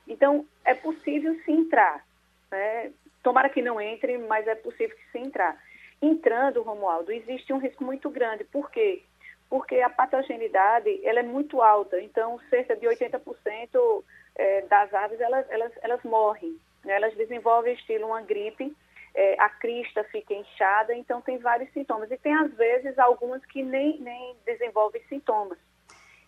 então 0.07 0.45
é 0.64 0.74
possível 0.74 1.35
se 1.45 1.53
entrar, 1.53 2.05
né, 2.51 2.93
tomara 3.22 3.49
que 3.49 3.62
não 3.62 3.81
entre, 3.81 4.18
mas 4.18 4.47
é 4.47 4.55
possível 4.55 4.97
que 4.97 5.11
se 5.12 5.18
entrar. 5.18 5.57
Entrando, 6.01 6.62
Romualdo, 6.62 7.11
existe 7.11 7.53
um 7.53 7.59
risco 7.59 7.83
muito 7.85 8.09
grande, 8.09 8.45
por 8.45 8.70
quê? 8.70 9.03
Porque 9.51 9.81
a 9.81 9.91
patogenidade 9.91 11.01
ela 11.05 11.20
é 11.20 11.24
muito 11.24 11.61
alta, 11.61 12.01
então 12.01 12.39
cerca 12.51 12.76
de 12.76 12.87
80% 12.87 14.05
é, 14.37 14.62
das 14.62 14.93
aves 14.95 15.20
elas, 15.20 15.47
elas, 15.51 15.72
elas 15.83 16.03
morrem, 16.05 16.57
né, 16.85 16.95
elas 16.95 17.14
desenvolvem 17.16 17.74
estilo 17.74 18.07
uma 18.07 18.22
gripe, 18.22 18.74
é, 19.14 19.36
a 19.40 19.48
crista 19.48 20.04
fica 20.04 20.34
inchada, 20.34 20.94
então 20.94 21.20
tem 21.20 21.38
vários 21.38 21.72
sintomas. 21.72 22.11
E 22.11 22.16
tem, 22.18 22.34
às 22.34 22.52
vezes, 22.54 22.98
algumas 22.98 23.44
que 23.46 23.62
nem, 23.62 23.98
nem 24.00 24.36
desenvolvem 24.44 25.02
sintomas. 25.09 25.59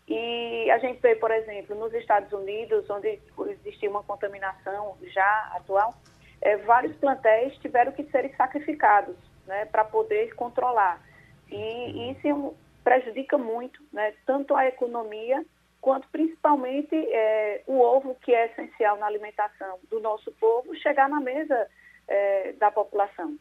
E 0.09 0.68
a 0.70 0.78
gente 0.78 1.01
vê, 1.01 1.14
por 1.14 1.31
exemplo, 1.31 1.76
nos 1.76 1.95
Estados 1.95 2.33
Unidos, 2.33 2.89
onde 2.91 3.20
existia 3.61 3.89
uma 3.89 4.03
contaminação 4.03 4.97
já 5.03 5.53
atual, 5.55 5.95
é, 6.41 6.57
vários 6.57 6.97
plantéis 6.97 7.57
tiveram 7.59 7.93
que 7.93 8.03
ser 8.05 8.35
sacrificados 8.37 9.16
né, 9.47 9.66
para 9.66 9.85
poder 9.85 10.35
controlar. 10.35 11.01
E 11.49 12.11
isso 12.11 12.57
prejudica 12.83 13.39
muito, 13.39 13.83
né, 13.93 14.14
tanto 14.26 14.57
a 14.57 14.66
economia 14.66 15.45
quanto 15.81 16.09
principalmente 16.09 16.95
é, 16.95 17.62
o 17.66 17.81
ovo, 17.81 18.14
que 18.16 18.35
é 18.35 18.47
essencial 18.47 18.97
na 18.99 19.07
alimentação 19.07 19.78
do 19.89 20.01
nosso 20.01 20.31
povo, 20.33 20.74
chegar 20.76 21.09
na 21.09 21.20
mesa 21.20 21.68
é, 22.11 22.53
da 22.59 22.71
população. 22.71 23.39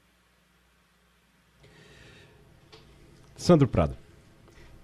Sandro 3.36 3.68
Prado. 3.68 3.98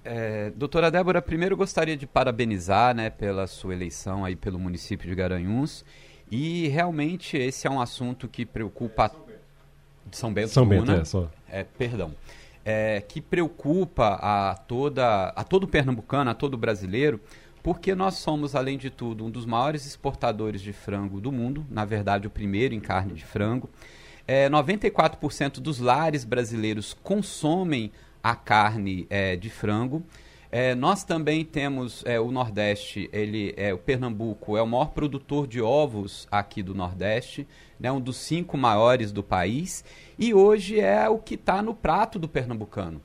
É, 0.04 0.52
doutora 0.52 0.90
Débora, 0.90 1.22
primeiro 1.22 1.56
gostaria 1.56 1.96
de 1.96 2.06
parabenizar 2.08 2.96
né, 2.96 3.10
pela 3.10 3.48
sua 3.48 3.74
eleição 3.74 4.26
aí 4.26 4.36
pelo 4.36 4.60
município 4.60 5.08
de 5.08 5.16
Garanhuns. 5.16 5.86
E 6.32 6.68
realmente 6.70 7.38
esse 7.38 7.68
é 7.68 7.70
um 7.70 7.80
assunto 7.80 8.28
que 8.28 8.46
preocupa. 8.46 9.12
São 10.12 10.34
Bento. 10.34 10.50
São 10.50 10.68
Bento, 10.68 10.92
é, 10.92 11.06
só. 11.06 11.30
É, 11.48 11.64
perdão. 11.64 12.14
É, 12.64 13.02
que 13.02 13.22
preocupa 13.22 14.18
a, 14.22 14.56
toda, 14.56 15.28
a 15.30 15.44
todo 15.44 15.68
pernambucano, 15.68 16.32
a 16.32 16.34
todo 16.34 16.58
brasileiro, 16.58 17.22
porque 17.66 17.96
nós 17.96 18.18
somos, 18.18 18.54
além 18.54 18.78
de 18.78 18.92
tudo, 18.92 19.26
um 19.26 19.32
dos 19.32 19.44
maiores 19.44 19.88
exportadores 19.88 20.62
de 20.62 20.72
frango 20.72 21.20
do 21.20 21.32
mundo, 21.32 21.66
na 21.68 21.84
verdade, 21.84 22.28
o 22.28 22.30
primeiro 22.30 22.76
em 22.76 22.80
carne 22.80 23.12
de 23.16 23.26
frango. 23.26 23.68
É, 24.28 24.48
94% 24.48 25.54
dos 25.54 25.80
lares 25.80 26.24
brasileiros 26.24 26.94
consomem 26.94 27.92
a 28.22 28.36
carne 28.36 29.08
é, 29.10 29.36
de 29.36 29.50
frango. 29.50 30.04
É, 30.52 30.76
nós 30.76 31.04
também 31.04 31.44
temos 31.44 32.04
é, 32.06 32.20
o 32.20 32.30
Nordeste, 32.30 33.10
ele 33.12 33.52
é 33.58 33.74
o 33.74 33.80
Pernambuco 33.80 34.56
é 34.56 34.62
o 34.62 34.68
maior 34.68 34.92
produtor 34.92 35.48
de 35.48 35.60
ovos 35.60 36.28
aqui 36.32 36.62
do 36.62 36.76
Nordeste, 36.76 37.48
né, 37.80 37.92
um 37.92 38.00
dos 38.00 38.18
cinco 38.18 38.60
maiores 38.60 39.12
do 39.12 39.24
país, 39.24 39.84
e 40.20 40.36
hoje 40.36 40.80
é 40.80 41.10
o 41.10 41.18
que 41.18 41.34
está 41.34 41.64
no 41.64 41.74
prato 41.74 42.20
do 42.20 42.30
pernambucano 42.30 43.02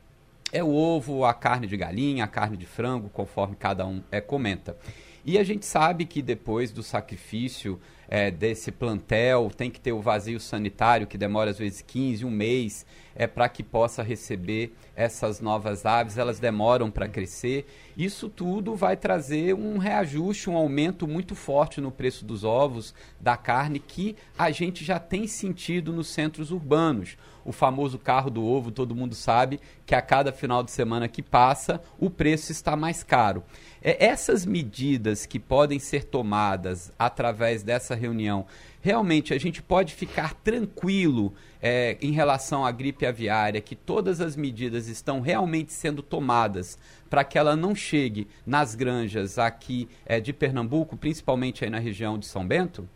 é 0.52 0.62
o 0.62 0.72
ovo, 0.72 1.24
a 1.24 1.32
carne 1.32 1.66
de 1.66 1.76
galinha, 1.76 2.24
a 2.24 2.28
carne 2.28 2.56
de 2.56 2.66
frango, 2.66 3.08
conforme 3.08 3.56
cada 3.56 3.86
um 3.86 4.02
é, 4.10 4.20
comenta. 4.20 4.76
E 5.24 5.38
a 5.38 5.44
gente 5.44 5.66
sabe 5.66 6.06
que 6.06 6.22
depois 6.22 6.72
do 6.72 6.82
sacrifício 6.82 7.78
é, 8.10 8.28
desse 8.28 8.72
plantel, 8.72 9.50
tem 9.56 9.70
que 9.70 9.80
ter 9.80 9.92
o 9.92 10.00
vazio 10.00 10.40
sanitário, 10.40 11.06
que 11.06 11.16
demora 11.16 11.50
às 11.50 11.58
vezes 11.58 11.80
15, 11.80 12.24
um 12.24 12.30
mês, 12.30 12.84
é, 13.14 13.26
para 13.26 13.48
que 13.48 13.62
possa 13.62 14.02
receber 14.02 14.74
essas 14.96 15.40
novas 15.40 15.86
aves, 15.86 16.18
elas 16.18 16.40
demoram 16.40 16.90
para 16.90 17.08
crescer. 17.08 17.66
Isso 17.96 18.28
tudo 18.28 18.74
vai 18.74 18.96
trazer 18.96 19.54
um 19.54 19.78
reajuste, 19.78 20.50
um 20.50 20.56
aumento 20.56 21.06
muito 21.06 21.36
forte 21.36 21.80
no 21.80 21.92
preço 21.92 22.24
dos 22.24 22.42
ovos, 22.42 22.92
da 23.20 23.36
carne, 23.36 23.78
que 23.78 24.16
a 24.36 24.50
gente 24.50 24.84
já 24.84 24.98
tem 24.98 25.28
sentido 25.28 25.92
nos 25.92 26.08
centros 26.08 26.50
urbanos 26.50 27.16
o 27.44 27.52
famoso 27.52 27.98
carro 27.98 28.30
do 28.30 28.44
ovo, 28.44 28.70
todo 28.70 28.94
mundo 28.94 29.14
sabe 29.14 29.60
que 29.86 29.94
a 29.94 30.02
cada 30.02 30.32
final 30.32 30.62
de 30.62 30.70
semana 30.70 31.08
que 31.08 31.22
passa, 31.22 31.82
o 31.98 32.10
preço 32.10 32.52
está 32.52 32.76
mais 32.76 33.02
caro. 33.02 33.42
É, 33.82 34.04
essas 34.06 34.44
medidas 34.44 35.24
que 35.24 35.38
podem 35.38 35.78
ser 35.78 36.04
tomadas 36.04 36.92
através 36.98 37.62
dessa 37.62 37.94
reunião. 37.94 38.46
Realmente, 38.82 39.32
a 39.32 39.38
gente 39.38 39.62
pode 39.62 39.94
ficar 39.94 40.34
tranquilo 40.34 41.34
é, 41.62 41.96
em 42.00 42.12
relação 42.12 42.64
à 42.64 42.70
gripe 42.70 43.06
aviária, 43.06 43.60
que 43.60 43.74
todas 43.74 44.20
as 44.20 44.36
medidas 44.36 44.88
estão 44.88 45.20
realmente 45.20 45.72
sendo 45.72 46.02
tomadas 46.02 46.78
para 47.08 47.24
que 47.24 47.38
ela 47.38 47.56
não 47.56 47.74
chegue 47.74 48.28
nas 48.46 48.74
granjas 48.74 49.38
aqui 49.38 49.88
é, 50.06 50.20
de 50.20 50.32
Pernambuco, 50.32 50.96
principalmente 50.96 51.64
aí 51.64 51.70
na 51.70 51.78
região 51.78 52.18
de 52.18 52.26
São 52.26 52.46
Bento? 52.46 52.88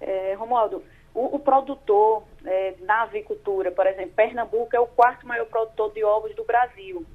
É, 0.00 0.34
Romualdo, 0.34 0.82
o, 1.14 1.36
o 1.36 1.38
produtor 1.38 2.24
é, 2.44 2.74
na 2.80 3.02
avicultura, 3.02 3.70
por 3.70 3.86
exemplo, 3.86 4.12
Pernambuco 4.16 4.74
é 4.74 4.80
o 4.80 4.86
quarto 4.86 5.26
maior 5.26 5.46
produtor 5.46 5.92
de 5.92 6.02
ovos 6.04 6.34
do 6.34 6.44
Brasil. 6.44 7.06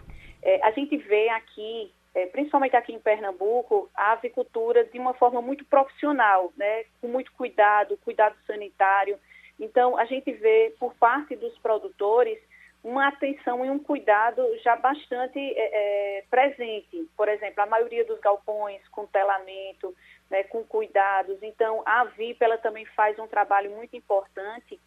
É, 0.42 0.64
a 0.66 0.72
gente 0.72 0.96
vê 0.98 1.30
aqui, 1.30 1.92
é, 2.14 2.26
principalmente 2.28 2.76
aqui 2.76 2.94
em 2.94 3.00
Pernambuco, 3.00 3.90
a 3.96 4.14
avicultura 4.14 4.84
de 4.86 4.98
uma 4.98 5.14
forma 5.14 5.42
muito 5.42 5.64
profissional, 5.66 6.52
né, 6.58 6.86
com 7.02 7.08
muito 7.08 7.32
cuidado, 7.34 7.98
cuidado 8.04 8.36
sanitário. 8.46 9.18
Então, 9.60 9.98
a 9.98 10.06
gente 10.06 10.32
vê 10.32 10.74
por 10.80 10.94
parte 10.96 11.36
dos 11.36 11.58
produtores 11.60 12.40
uma 12.84 13.10
atenção 13.10 13.66
e 13.66 13.70
um 13.70 13.78
cuidado 13.78 14.42
já 14.64 14.76
bastante 14.76 15.38
é, 15.38 16.20
é 16.20 16.24
presente. 16.30 17.08
Por 17.16 17.28
exemplo, 17.28 17.62
a 17.62 17.66
maioria 17.66 18.06
dos 18.06 18.20
galpões 18.20 18.82
com 18.88 19.06
telamento, 19.06 19.94
né, 20.30 20.44
com 20.44 20.64
cuidados. 20.64 21.38
Então, 21.44 21.84
a 21.86 22.06
VIP 22.06 22.44
ela 22.44 22.58
também 22.58 22.86
faz 22.86 23.20
um 23.20 23.28
trabalho 23.28 23.72
muito 23.72 23.96
importante 23.98 24.80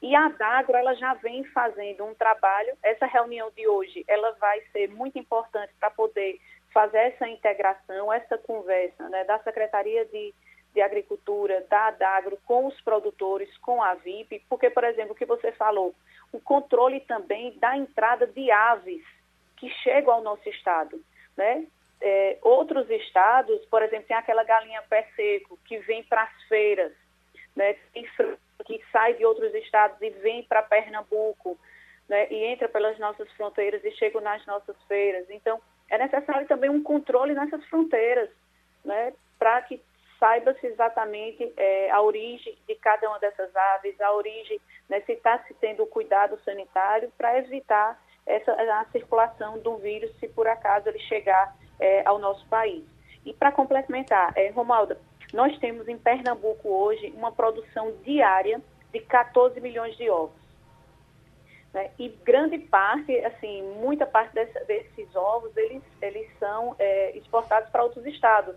e 0.00 0.14
a 0.14 0.28
Dagro 0.28 0.76
ela 0.76 0.94
já 0.94 1.14
vem 1.14 1.42
fazendo 1.44 2.04
um 2.04 2.14
trabalho. 2.14 2.76
Essa 2.82 3.06
reunião 3.06 3.50
de 3.50 3.66
hoje 3.66 4.04
ela 4.06 4.30
vai 4.32 4.60
ser 4.72 4.88
muito 4.88 5.18
importante 5.18 5.72
para 5.80 5.90
poder 5.90 6.38
fazer 6.78 6.98
essa 6.98 7.28
integração, 7.28 8.12
essa 8.12 8.38
conversa 8.38 9.08
né, 9.08 9.24
da 9.24 9.38
Secretaria 9.40 10.04
de, 10.04 10.32
de 10.72 10.80
Agricultura, 10.80 11.66
da 11.68 11.90
Dagro 11.90 12.38
com 12.44 12.66
os 12.66 12.80
produtores, 12.82 13.56
com 13.58 13.82
a 13.82 13.94
VIP, 13.94 14.44
porque, 14.48 14.70
por 14.70 14.84
exemplo, 14.84 15.12
o 15.12 15.16
que 15.16 15.26
você 15.26 15.50
falou, 15.52 15.94
o 16.32 16.40
controle 16.40 17.00
também 17.00 17.58
da 17.58 17.76
entrada 17.76 18.26
de 18.26 18.50
aves 18.50 19.04
que 19.56 19.68
chegam 19.82 20.14
ao 20.14 20.22
nosso 20.22 20.48
estado. 20.48 21.02
Né? 21.36 21.66
é, 22.00 22.38
outros 22.42 22.88
estados, 22.90 23.64
por 23.66 23.82
exemplo, 23.82 24.06
tem 24.06 24.16
aquela 24.16 24.44
galinha 24.44 24.82
pé 24.88 25.08
seco 25.16 25.58
que 25.64 25.78
vem 25.78 26.02
para 26.04 26.22
as 26.22 26.42
feiras, 26.44 26.92
né, 27.56 27.74
que 28.64 28.82
sai 28.92 29.14
de 29.14 29.24
outros 29.24 29.52
estados 29.54 30.00
e 30.00 30.10
vem 30.10 30.42
para 30.44 30.62
Pernambuco, 30.62 31.58
né, 32.08 32.28
e 32.30 32.44
entra 32.44 32.68
pelas 32.68 32.98
nossas 32.98 33.30
fronteiras 33.32 33.84
e 33.84 33.90
chega 33.92 34.20
nas 34.20 34.44
nossas 34.46 34.76
feiras. 34.84 35.28
Então, 35.28 35.60
é 35.90 35.98
necessário 35.98 36.46
também 36.46 36.70
um 36.70 36.82
controle 36.82 37.34
nessas 37.34 37.64
fronteiras, 37.66 38.28
né, 38.84 39.12
para 39.38 39.62
que 39.62 39.82
saiba-se 40.18 40.66
exatamente 40.66 41.52
é, 41.56 41.90
a 41.90 42.02
origem 42.02 42.56
de 42.66 42.74
cada 42.76 43.08
uma 43.08 43.18
dessas 43.18 43.54
aves, 43.54 44.00
a 44.00 44.12
origem, 44.12 44.60
né, 44.88 45.00
se 45.02 45.12
está 45.12 45.38
se 45.44 45.54
tendo 45.54 45.86
cuidado 45.86 46.38
sanitário 46.44 47.10
para 47.16 47.38
evitar 47.38 48.00
essa, 48.26 48.52
a 48.52 48.84
circulação 48.86 49.58
do 49.58 49.76
vírus 49.76 50.14
se 50.18 50.28
por 50.28 50.46
acaso 50.46 50.88
ele 50.88 50.98
chegar 51.00 51.56
é, 51.80 52.02
ao 52.06 52.18
nosso 52.18 52.46
país. 52.48 52.84
E 53.24 53.32
para 53.32 53.52
complementar, 53.52 54.32
é, 54.36 54.50
Romalda, 54.50 54.98
nós 55.32 55.56
temos 55.58 55.88
em 55.88 55.98
Pernambuco 55.98 56.68
hoje 56.68 57.12
uma 57.16 57.32
produção 57.32 57.92
diária 58.02 58.60
de 58.92 59.00
14 59.00 59.60
milhões 59.60 59.96
de 59.96 60.08
ovos. 60.10 60.37
Né? 61.72 61.90
E 61.98 62.08
grande 62.24 62.58
parte, 62.58 63.16
assim, 63.24 63.62
muita 63.80 64.06
parte 64.06 64.34
desse, 64.34 64.58
desses 64.64 65.14
ovos, 65.14 65.56
eles, 65.56 65.82
eles 66.00 66.28
são 66.38 66.74
é, 66.78 67.16
exportados 67.16 67.68
para 67.70 67.84
outros 67.84 68.04
estados. 68.06 68.56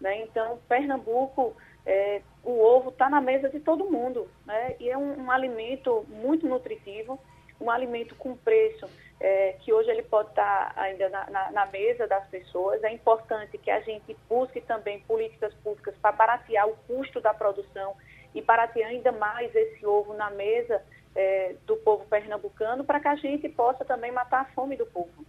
Né? 0.00 0.22
Então, 0.22 0.58
Pernambuco, 0.68 1.56
é, 1.84 2.22
o 2.42 2.60
ovo 2.60 2.90
está 2.90 3.10
na 3.10 3.20
mesa 3.20 3.48
de 3.48 3.60
todo 3.60 3.90
mundo. 3.90 4.28
Né? 4.46 4.76
E 4.78 4.88
é 4.88 4.96
um, 4.96 5.24
um 5.24 5.30
alimento 5.30 6.04
muito 6.08 6.46
nutritivo, 6.46 7.18
um 7.60 7.70
alimento 7.70 8.14
com 8.14 8.36
preço 8.36 8.88
é, 9.20 9.52
que 9.60 9.72
hoje 9.72 9.90
ele 9.90 10.02
pode 10.02 10.30
estar 10.30 10.72
ainda 10.76 11.08
na, 11.08 11.30
na, 11.30 11.50
na, 11.50 11.66
mesa 11.66 12.06
das 12.06 12.26
pessoas. 12.28 12.82
É 12.82 12.92
importante 12.92 13.56
que 13.58 13.70
a 13.70 13.80
gente 13.80 14.16
busque 14.28 14.60
também 14.60 15.00
políticas 15.00 15.54
públicas 15.54 15.94
para 16.00 16.12
baratear 16.12 16.68
o 16.68 16.76
custo 16.86 17.20
da 17.20 17.32
produção 17.32 17.96
e 18.34 18.42
baratear 18.42 18.90
ainda 18.90 19.12
mais 19.12 19.54
esse 19.54 19.86
ovo 19.86 20.12
na 20.14 20.30
mesa 20.30 20.82
é, 21.14 21.54
do 21.66 21.76
povo 21.76 22.04
pernambucano 22.06 22.84
para 22.84 23.00
que 23.00 23.08
a 23.08 23.16
gente 23.16 23.48
possa 23.48 23.84
também 23.84 24.12
matar 24.12 24.42
a 24.42 24.44
fome 24.46 24.76
do 24.76 24.86
povo. 24.86 25.24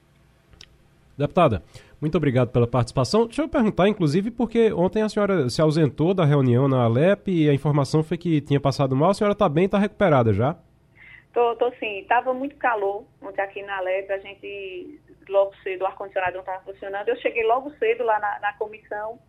Deputada, 1.18 1.64
muito 2.02 2.18
obrigado 2.18 2.50
pela 2.50 2.68
participação. 2.68 3.26
Deixa 3.26 3.42
eu 3.42 3.48
perguntar, 3.48 3.88
inclusive, 3.88 4.30
porque 4.32 4.74
ontem 4.74 5.02
a 5.02 5.08
senhora 5.08 5.50
se 5.50 5.62
ausentou 5.62 6.14
da 6.14 6.26
reunião 6.26 6.68
na 6.68 6.84
Alep 6.84 7.32
e 7.32 7.50
a 7.50 7.54
informação 7.54 8.04
foi 8.04 8.18
que 8.18 8.42
tinha 8.42 8.60
passado 8.60 8.96
mal. 8.96 9.12
A 9.12 9.14
senhora 9.14 9.32
está 9.32 9.48
bem, 9.48 9.66
está 9.66 9.78
recuperada 9.78 10.34
já? 10.34 10.58
Tô, 11.34 11.56
tô 11.56 11.72
sim. 11.80 12.06
Tava 12.08 12.34
muito 12.34 12.56
calor 12.56 13.06
ontem 13.22 13.42
aqui 13.42 13.62
na 13.62 13.80
Leb, 13.82 14.12
a 14.12 14.18
gente 14.20 15.02
logo 15.28 15.54
cedo, 15.64 15.82
o 15.82 15.86
ar-condicionado 15.86 16.34
não 16.34 16.42
estava 16.42 16.64
funcionando. 16.64 17.10
Eu 17.10 17.18
cheguei 17.18 17.44
logo 17.44 17.72
cedo 17.78 18.04
lá 18.04 18.20
na, 18.20 18.40
na, 18.40 18.54
comissão, 18.54 19.20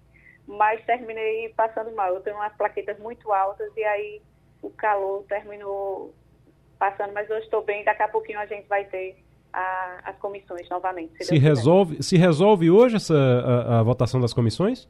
mas 0.47 0.85
terminei 0.85 1.49
passando 1.57 1.93
mal. 1.97 2.15
Eu 2.15 2.21
tenho 2.21 2.37
umas 2.37 2.55
plaquetas 2.57 2.99
muito 2.99 3.33
altas 3.33 3.71
e 3.77 3.83
aí 3.83 4.23
o 4.63 4.71
calor 4.71 5.25
terminou 5.25 6.15
passando, 6.79 7.13
mas 7.13 7.29
eu 7.29 7.39
estou 7.39 7.63
bem. 7.63 7.85
Daqui 7.85 8.03
a 8.03 8.09
pouquinho 8.09 8.39
a 8.39 8.47
gente 8.47 8.67
vai 8.69 8.85
ter 8.85 9.17
a, 9.53 10.01
as 10.05 10.17
comissões 10.19 10.69
novamente. 10.69 11.17
Se, 11.19 11.25
se 11.25 11.39
resolve, 11.39 12.03
se 12.03 12.17
resolve 12.17 12.71
hoje 12.71 12.97
essa, 12.97 13.15
a, 13.15 13.81
a, 13.81 13.83
votação 13.83 14.21
das 14.21 14.35
comissões? 14.35 14.89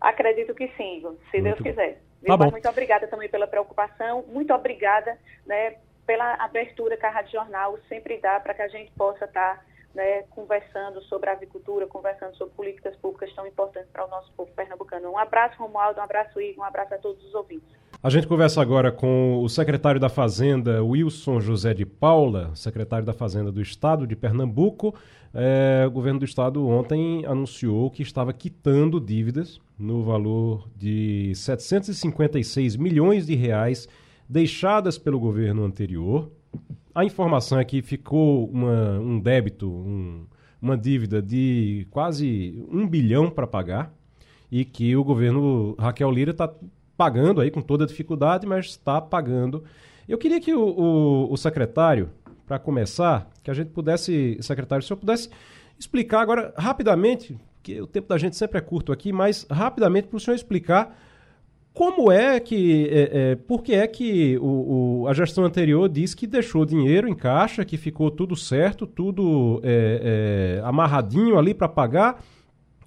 Acredito 0.00 0.54
que 0.54 0.68
sim, 0.76 1.00
se 1.30 1.40
muito 1.40 1.42
Deus 1.42 1.60
quiser. 1.60 2.00
Tá 2.26 2.36
bom. 2.36 2.50
Muito 2.50 2.68
obrigada 2.68 3.06
também 3.06 3.28
pela 3.28 3.46
preocupação, 3.46 4.24
muito 4.28 4.52
obrigada 4.52 5.16
né, 5.46 5.76
pela 6.06 6.34
abertura 6.34 6.96
que 6.96 7.06
a 7.06 7.10
Rádio 7.10 7.32
Jornal 7.32 7.78
sempre 7.88 8.18
dá 8.18 8.40
para 8.40 8.54
que 8.54 8.62
a 8.62 8.68
gente 8.68 8.90
possa 8.92 9.24
estar 9.24 9.56
tá, 9.56 9.64
né, 9.94 10.22
conversando 10.30 11.02
sobre 11.02 11.30
avicultura, 11.30 11.86
conversando 11.86 12.36
sobre 12.36 12.54
políticas 12.54 12.96
públicas 12.96 13.32
tão 13.34 13.46
importantes 13.46 13.90
para 13.90 14.04
o 14.04 14.08
nosso 14.08 14.32
povo 14.32 14.50
pernambucano. 14.52 15.10
Um 15.10 15.18
abraço, 15.18 15.56
Romualdo, 15.58 16.00
um 16.00 16.02
abraço, 16.02 16.40
Igor, 16.40 16.64
um 16.64 16.66
abraço 16.66 16.94
a 16.94 16.98
todos 16.98 17.22
os 17.24 17.34
ouvintes. 17.34 17.77
A 18.00 18.10
gente 18.10 18.28
conversa 18.28 18.62
agora 18.62 18.92
com 18.92 19.42
o 19.42 19.48
secretário 19.48 20.00
da 20.00 20.08
Fazenda, 20.08 20.84
Wilson 20.84 21.40
José 21.40 21.74
de 21.74 21.84
Paula, 21.84 22.52
secretário 22.54 23.04
da 23.04 23.12
Fazenda 23.12 23.50
do 23.50 23.60
Estado 23.60 24.06
de 24.06 24.14
Pernambuco. 24.14 24.94
É, 25.34 25.84
o 25.84 25.90
governo 25.90 26.20
do 26.20 26.24
Estado 26.24 26.64
ontem 26.64 27.26
anunciou 27.26 27.90
que 27.90 28.00
estava 28.00 28.32
quitando 28.32 29.00
dívidas 29.00 29.60
no 29.76 30.04
valor 30.04 30.68
de 30.76 31.32
756 31.34 32.76
milhões 32.76 33.26
de 33.26 33.34
reais 33.34 33.88
deixadas 34.28 34.96
pelo 34.96 35.18
governo 35.18 35.64
anterior. 35.64 36.30
A 36.94 37.04
informação 37.04 37.58
é 37.58 37.64
que 37.64 37.82
ficou 37.82 38.48
uma, 38.48 39.00
um 39.00 39.18
débito, 39.18 39.68
um, 39.68 40.24
uma 40.62 40.78
dívida 40.78 41.20
de 41.20 41.84
quase 41.90 42.64
um 42.70 42.86
bilhão 42.86 43.28
para 43.28 43.46
pagar 43.46 43.92
e 44.52 44.64
que 44.64 44.94
o 44.94 45.02
governo 45.02 45.74
Raquel 45.76 46.12
Lira 46.12 46.30
está 46.30 46.48
pagando 46.98 47.40
aí 47.40 47.48
com 47.48 47.62
toda 47.62 47.86
dificuldade, 47.86 48.44
mas 48.44 48.66
está 48.66 49.00
pagando. 49.00 49.62
Eu 50.08 50.18
queria 50.18 50.40
que 50.40 50.52
o, 50.52 50.60
o, 50.60 51.32
o 51.32 51.36
secretário, 51.36 52.10
para 52.44 52.58
começar, 52.58 53.30
que 53.40 53.50
a 53.50 53.54
gente 53.54 53.70
pudesse, 53.70 54.36
secretário, 54.40 54.82
se 54.82 54.88
senhor 54.88 54.98
pudesse 54.98 55.30
explicar 55.78 56.20
agora 56.20 56.52
rapidamente, 56.56 57.38
que 57.62 57.80
o 57.80 57.86
tempo 57.86 58.08
da 58.08 58.18
gente 58.18 58.34
sempre 58.34 58.58
é 58.58 58.60
curto 58.60 58.90
aqui, 58.90 59.12
mas 59.12 59.46
rapidamente 59.48 60.08
para 60.08 60.16
o 60.16 60.20
senhor 60.20 60.34
explicar 60.34 60.98
como 61.72 62.10
é 62.10 62.40
que. 62.40 62.88
É, 62.90 63.10
é, 63.12 63.36
por 63.36 63.62
que 63.62 63.74
é 63.74 63.86
que 63.86 64.36
o, 64.38 65.02
o, 65.02 65.06
a 65.06 65.14
gestão 65.14 65.44
anterior 65.44 65.88
disse 65.88 66.16
que 66.16 66.26
deixou 66.26 66.64
dinheiro 66.64 67.08
em 67.08 67.14
caixa, 67.14 67.64
que 67.64 67.76
ficou 67.76 68.10
tudo 68.10 68.34
certo, 68.34 68.84
tudo 68.84 69.60
é, 69.62 70.58
é 70.58 70.66
amarradinho 70.66 71.38
ali 71.38 71.54
para 71.54 71.68
pagar, 71.68 72.20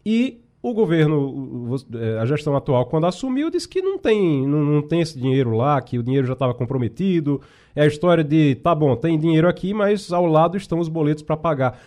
e 0.06 0.42
o 0.64 0.74
governo, 0.74 1.76
é, 1.96 2.20
a 2.20 2.26
gestão 2.26 2.56
atual, 2.56 2.86
quando 2.86 3.08
assumiu, 3.08 3.50
disse 3.50 3.68
que 3.68 3.82
não 3.82 3.98
tem, 3.98 4.48
não, 4.48 4.60
não 4.60 4.82
tem 4.88 5.02
esse 5.02 5.20
dinheiro 5.20 5.56
lá, 5.56 5.82
que 5.82 5.98
o 5.98 6.04
dinheiro 6.04 6.28
já 6.28 6.34
estava 6.34 6.54
comprometido. 6.54 7.42
É 7.76 7.82
a 7.82 7.88
história 7.88 8.24
de, 8.24 8.56
tá 8.56 8.76
bom, 8.76 8.96
tem 8.96 9.18
dinheiro 9.18 9.48
aqui, 9.48 9.74
mas 9.74 10.14
ao 10.14 10.26
lado 10.26 10.58
estão 10.58 10.78
os 10.78 10.88
boletos 10.88 11.24
para 11.24 11.36
pagar. 11.36 11.80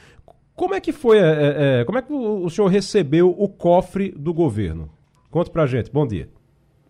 Como 0.56 0.74
é 0.74 0.80
que 0.80 0.92
foi, 0.92 1.18
é, 1.18 1.84
como 1.84 1.98
é 1.98 2.02
que 2.02 2.12
o, 2.12 2.48
senhor 2.48 2.68
recebeu 2.68 3.30
o 3.30 3.48
cofre 3.48 4.10
do 4.10 4.32
governo? 4.32 4.88
Conta 5.30 5.50
pra 5.50 5.66
gente. 5.66 5.90
Bom 5.90 6.06
dia. 6.06 6.28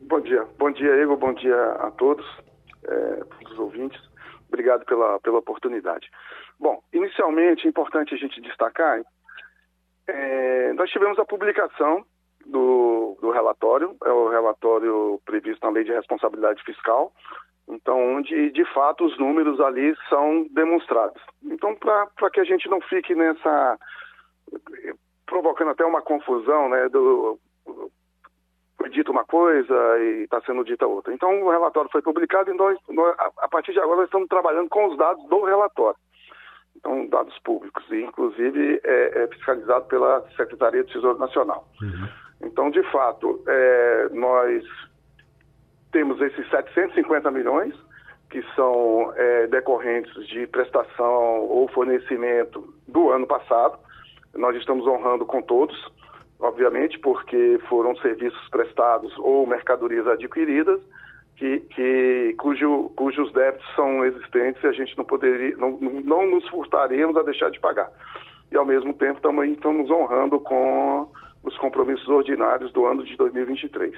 Bom 0.02 0.20
dia. 0.20 0.46
Bom 0.58 0.70
dia, 0.70 1.02
Igor. 1.02 1.16
Bom 1.16 1.32
dia 1.34 1.56
a 1.80 1.90
todos, 1.90 2.26
é, 2.86 3.24
todos 3.38 3.52
os 3.52 3.58
ouvintes. 3.58 4.00
Obrigado 4.48 4.84
pela, 4.84 5.18
pela 5.20 5.38
oportunidade. 5.38 6.10
Bom, 6.58 6.82
inicialmente 6.92 7.66
é 7.66 7.70
importante 7.70 8.14
a 8.14 8.18
gente 8.18 8.40
destacar, 8.40 9.00
é, 10.06 10.72
nós 10.74 10.90
tivemos 10.90 11.18
a 11.18 11.24
publicação 11.24 12.04
do, 12.46 13.16
do 13.20 13.30
relatório, 13.30 13.96
é 14.04 14.10
o 14.10 14.28
relatório 14.28 15.20
previsto 15.24 15.64
na 15.64 15.72
Lei 15.72 15.84
de 15.84 15.92
Responsabilidade 15.92 16.62
Fiscal, 16.62 17.12
então 17.68 18.16
onde 18.16 18.50
de 18.50 18.64
fato 18.72 19.04
os 19.04 19.18
números 19.18 19.60
ali 19.60 19.94
são 20.08 20.46
demonstrados. 20.50 21.20
Então, 21.44 21.74
para 21.74 22.30
que 22.30 22.40
a 22.40 22.44
gente 22.44 22.68
não 22.68 22.80
fique 22.82 23.14
nessa 23.14 23.78
provocando 25.26 25.70
até 25.70 25.84
uma 25.84 26.02
confusão, 26.02 26.68
né, 26.68 26.88
do, 26.90 27.38
foi 28.76 28.90
dito 28.90 29.10
uma 29.10 29.24
coisa 29.24 29.74
e 29.98 30.24
está 30.24 30.40
sendo 30.42 30.64
dita 30.64 30.86
outra. 30.86 31.14
Então, 31.14 31.42
o 31.42 31.50
relatório 31.50 31.90
foi 31.90 32.02
publicado 32.02 32.50
e 32.50 32.56
nós, 32.56 32.78
nós, 32.90 33.16
a 33.38 33.48
partir 33.48 33.72
de 33.72 33.80
agora, 33.80 33.96
nós 33.96 34.06
estamos 34.06 34.28
trabalhando 34.28 34.68
com 34.68 34.86
os 34.88 34.98
dados 34.98 35.26
do 35.28 35.42
relatório. 35.44 35.98
Então, 36.76 37.06
dados 37.06 37.38
públicos, 37.38 37.84
e 37.90 38.02
inclusive 38.02 38.80
é, 38.84 39.22
é 39.24 39.26
fiscalizado 39.28 39.86
pela 39.86 40.22
Secretaria 40.36 40.82
do 40.82 40.92
Tesouro 40.92 41.18
Nacional. 41.18 41.66
Uhum. 41.80 42.08
Então, 42.42 42.70
de 42.70 42.82
fato, 42.90 43.42
é, 43.46 44.08
nós 44.12 44.64
temos 45.92 46.20
esses 46.20 46.48
750 46.50 47.30
milhões 47.30 47.74
que 48.28 48.42
são 48.56 49.12
é, 49.16 49.46
decorrentes 49.46 50.26
de 50.26 50.46
prestação 50.48 51.42
ou 51.42 51.68
fornecimento 51.68 52.74
do 52.88 53.10
ano 53.10 53.26
passado. 53.26 53.78
Nós 54.34 54.56
estamos 54.56 54.86
honrando 54.86 55.24
com 55.24 55.40
todos, 55.40 55.76
obviamente, 56.40 56.98
porque 56.98 57.60
foram 57.68 57.94
serviços 57.96 58.48
prestados 58.48 59.16
ou 59.18 59.46
mercadorias 59.46 60.06
adquiridas 60.08 60.80
que, 61.36 61.60
que 61.60 62.34
cujo, 62.38 62.90
cujos 62.96 63.32
débitos 63.32 63.66
são 63.74 64.04
existentes 64.04 64.62
e 64.62 64.66
a 64.66 64.72
gente 64.72 64.96
não 64.96 65.04
poderia, 65.04 65.56
não, 65.56 65.78
não 65.80 66.26
nos 66.30 66.48
furtaremos 66.48 67.16
a 67.16 67.22
deixar 67.22 67.50
de 67.50 67.60
pagar. 67.60 67.90
E 68.52 68.56
ao 68.56 68.64
mesmo 68.64 68.94
tempo 68.94 69.20
também 69.20 69.52
estamos 69.52 69.90
honrando 69.90 70.38
com 70.40 71.08
os 71.42 71.56
compromissos 71.58 72.08
ordinários 72.08 72.72
do 72.72 72.86
ano 72.86 73.04
de 73.04 73.16
2023. 73.16 73.94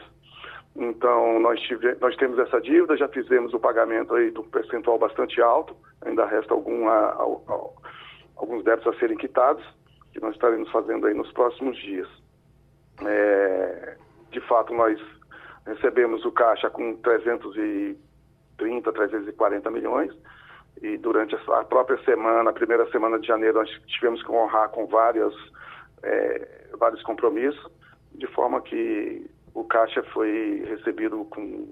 Então, 0.75 1.41
nós, 1.41 1.61
tive, 1.61 1.95
nós 2.01 2.15
temos 2.17 2.39
essa 2.39 2.61
dívida, 2.61 2.97
já 2.97 3.09
fizemos 3.09 3.55
o 3.55 3.59
pagamento 3.59 4.15
aí 4.15 4.33
um 4.37 4.43
percentual 4.43 4.99
bastante 4.99 5.41
alto, 5.41 5.75
ainda 6.03 6.27
resta 6.27 6.53
algum, 6.53 6.89
a, 6.89 6.99
a, 6.99 7.23
a, 7.23 7.69
alguns 8.37 8.63
débitos 8.63 8.95
a 8.95 8.99
serem 8.99 9.17
quitados, 9.17 9.65
que 10.13 10.21
nós 10.21 10.35
estaremos 10.35 10.71
fazendo 10.71 11.07
aí 11.07 11.15
nos 11.15 11.31
próximos 11.33 11.79
dias. 11.79 12.09
É, 13.07 13.97
de 14.31 14.41
fato, 14.41 14.75
nós 14.75 15.01
recebemos 15.67 16.25
o 16.25 16.33
caixa 16.33 16.71
com 16.71 16.97
330, 16.97 18.93
340 18.93 19.71
milhões, 19.71 20.17
e 20.81 20.97
durante 20.99 21.35
a 21.35 21.65
própria 21.65 22.03
semana, 22.05 22.51
a 22.51 22.53
primeira 22.53 22.89
semana 22.91 23.19
de 23.19 23.27
janeiro, 23.27 23.59
nós 23.59 23.71
tivemos 23.87 24.23
que 24.23 24.31
honrar 24.31 24.69
com 24.71 24.87
várias, 24.87 25.35
é, 26.03 26.69
vários 26.79 27.03
compromissos, 27.03 27.71
de 28.15 28.27
forma 28.29 28.61
que 28.61 29.29
o 29.55 29.65
caixa 29.65 30.03
foi 30.13 30.65
recebido 30.69 31.25
com 31.27 31.67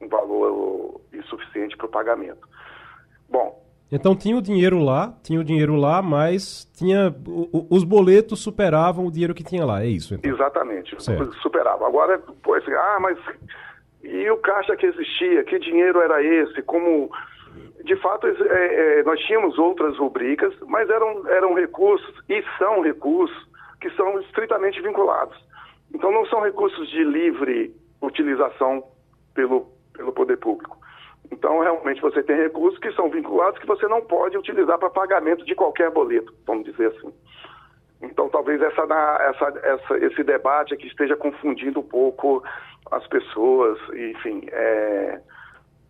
um 0.00 0.08
valor 0.08 1.00
insuficiente 1.12 1.76
para 1.76 1.86
o 1.86 1.90
pagamento. 1.90 2.46
Bom. 3.28 3.63
Então 3.92 4.16
tinha 4.16 4.36
o 4.36 4.42
dinheiro 4.42 4.78
lá, 4.78 5.14
tinha 5.22 5.40
o 5.40 5.44
dinheiro 5.44 5.76
lá, 5.76 6.02
mas 6.02 6.64
tinha 6.76 7.14
o, 7.26 7.66
os 7.70 7.84
boletos 7.84 8.42
superavam 8.42 9.06
o 9.06 9.10
dinheiro 9.10 9.34
que 9.34 9.44
tinha 9.44 9.64
lá, 9.64 9.82
é 9.82 9.86
isso? 9.86 10.14
Então. 10.14 10.32
Exatamente, 10.32 10.96
superavam. 11.42 11.86
Agora, 11.86 12.20
pois, 12.42 12.66
ah, 12.68 12.98
mas 13.00 13.18
e 14.02 14.28
o 14.30 14.36
caixa 14.38 14.76
que 14.76 14.86
existia? 14.86 15.44
Que 15.44 15.58
dinheiro 15.58 16.00
era 16.00 16.22
esse? 16.22 16.60
Como 16.62 17.10
de 17.84 17.96
fato, 17.96 18.26
é, 18.26 18.30
é, 19.00 19.02
nós 19.02 19.20
tínhamos 19.20 19.58
outras 19.58 19.96
rubricas, 19.98 20.54
mas 20.66 20.88
eram, 20.88 21.28
eram 21.28 21.54
recursos, 21.54 22.14
e 22.30 22.42
são 22.58 22.80
recursos, 22.80 23.36
que 23.80 23.90
são 23.90 24.18
estritamente 24.20 24.80
vinculados. 24.80 25.36
Então, 25.94 26.10
não 26.10 26.24
são 26.26 26.40
recursos 26.42 26.88
de 26.88 27.04
livre 27.04 27.74
utilização 28.00 28.82
pelo, 29.34 29.66
pelo 29.92 30.12
poder 30.12 30.38
público. 30.38 30.78
Então, 31.30 31.60
realmente, 31.60 32.00
você 32.00 32.22
tem 32.22 32.36
recursos 32.36 32.78
que 32.78 32.92
são 32.92 33.10
vinculados 33.10 33.58
que 33.58 33.66
você 33.66 33.86
não 33.88 34.02
pode 34.02 34.36
utilizar 34.36 34.78
para 34.78 34.90
pagamento 34.90 35.44
de 35.44 35.54
qualquer 35.54 35.90
boleto, 35.90 36.32
vamos 36.46 36.64
dizer 36.64 36.88
assim. 36.88 37.12
Então, 38.02 38.28
talvez 38.28 38.60
essa, 38.60 38.82
essa, 38.82 39.60
essa, 39.62 39.98
esse 39.98 40.22
debate 40.22 40.74
aqui 40.74 40.86
esteja 40.86 41.16
confundindo 41.16 41.80
um 41.80 41.84
pouco 41.84 42.42
as 42.90 43.06
pessoas, 43.06 43.78
enfim. 43.94 44.42
É, 44.52 45.20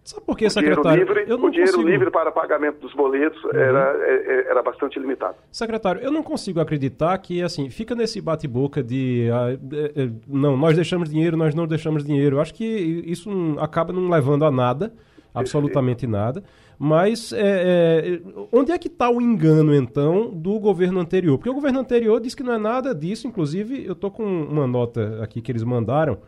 Sabe 0.05 0.27
por 0.27 0.37
que, 0.37 0.51
secretário? 0.51 1.03
Livre, 1.03 1.25
eu 1.27 1.39
não 1.39 1.47
o 1.47 1.51
dinheiro 1.51 1.73
consigo... 1.73 1.91
livre 1.91 2.11
para 2.11 2.31
pagamento 2.31 2.79
dos 2.79 2.93
boletos 2.93 3.43
uhum. 3.43 3.51
era, 3.55 3.97
é, 4.03 4.15
é, 4.15 4.51
era 4.51 4.63
bastante 4.63 4.99
limitado. 4.99 5.37
Secretário, 5.51 6.03
eu 6.03 6.13
não 6.13 6.23
consigo 6.23 6.61
acreditar 6.61 7.17
que, 7.17 7.43
assim, 7.43 7.71
fica 7.71 7.95
nesse 7.95 8.21
bate-boca 8.21 8.83
de 8.83 9.31
ah, 9.33 9.59
é, 9.97 10.11
não, 10.29 10.59
nós 10.59 10.77
deixamos 10.77 11.09
dinheiro, 11.09 11.39
nós 11.39 11.55
não 11.55 11.67
deixamos 11.67 12.05
dinheiro. 12.05 12.37
Eu 12.37 12.41
acho 12.43 12.53
que 12.53 12.65
isso 13.07 13.31
acaba 13.59 13.95
não 13.95 14.11
levando 14.11 14.45
a 14.45 14.51
nada, 14.51 14.93
absolutamente 15.35 16.07
nada. 16.07 16.43
Mas 16.79 17.33
é, 17.33 17.41
é, 17.41 18.21
onde 18.53 18.73
é 18.73 18.79
que 18.79 18.89
está 18.89 19.11
o 19.11 19.21
engano, 19.21 19.75
então, 19.75 20.31
do 20.31 20.59
governo 20.59 21.01
anterior? 21.01 21.37
Porque 21.37 21.51
o 21.51 21.55
governo 21.55 21.81
anterior 21.81 22.21
disse 22.21 22.37
que 22.37 22.43
não 22.43 22.55
é 22.55 22.59
nada 22.59 22.95
disso. 22.95 23.27
Inclusive, 23.27 23.85
eu 23.85 23.93
estou 23.93 24.11
com 24.11 24.25
uma 24.25 24.67
nota 24.67 25.23
aqui 25.23 25.41
que 25.41 25.53
eles 25.53 25.63
mandaram. 25.63 26.19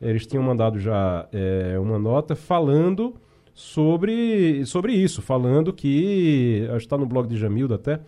Eles 0.00 0.26
tinham 0.26 0.42
mandado 0.42 0.78
já 0.78 1.28
uma 1.80 1.98
nota 1.98 2.34
falando 2.34 3.14
sobre, 3.54 4.66
sobre 4.66 4.92
isso, 4.92 5.22
falando 5.22 5.72
que. 5.72 6.66
Acho 6.70 6.78
que 6.78 6.84
está 6.84 6.98
no 6.98 7.06
blog 7.06 7.28
de 7.28 7.36
Jamilda 7.36 7.76
até. 7.76 8.00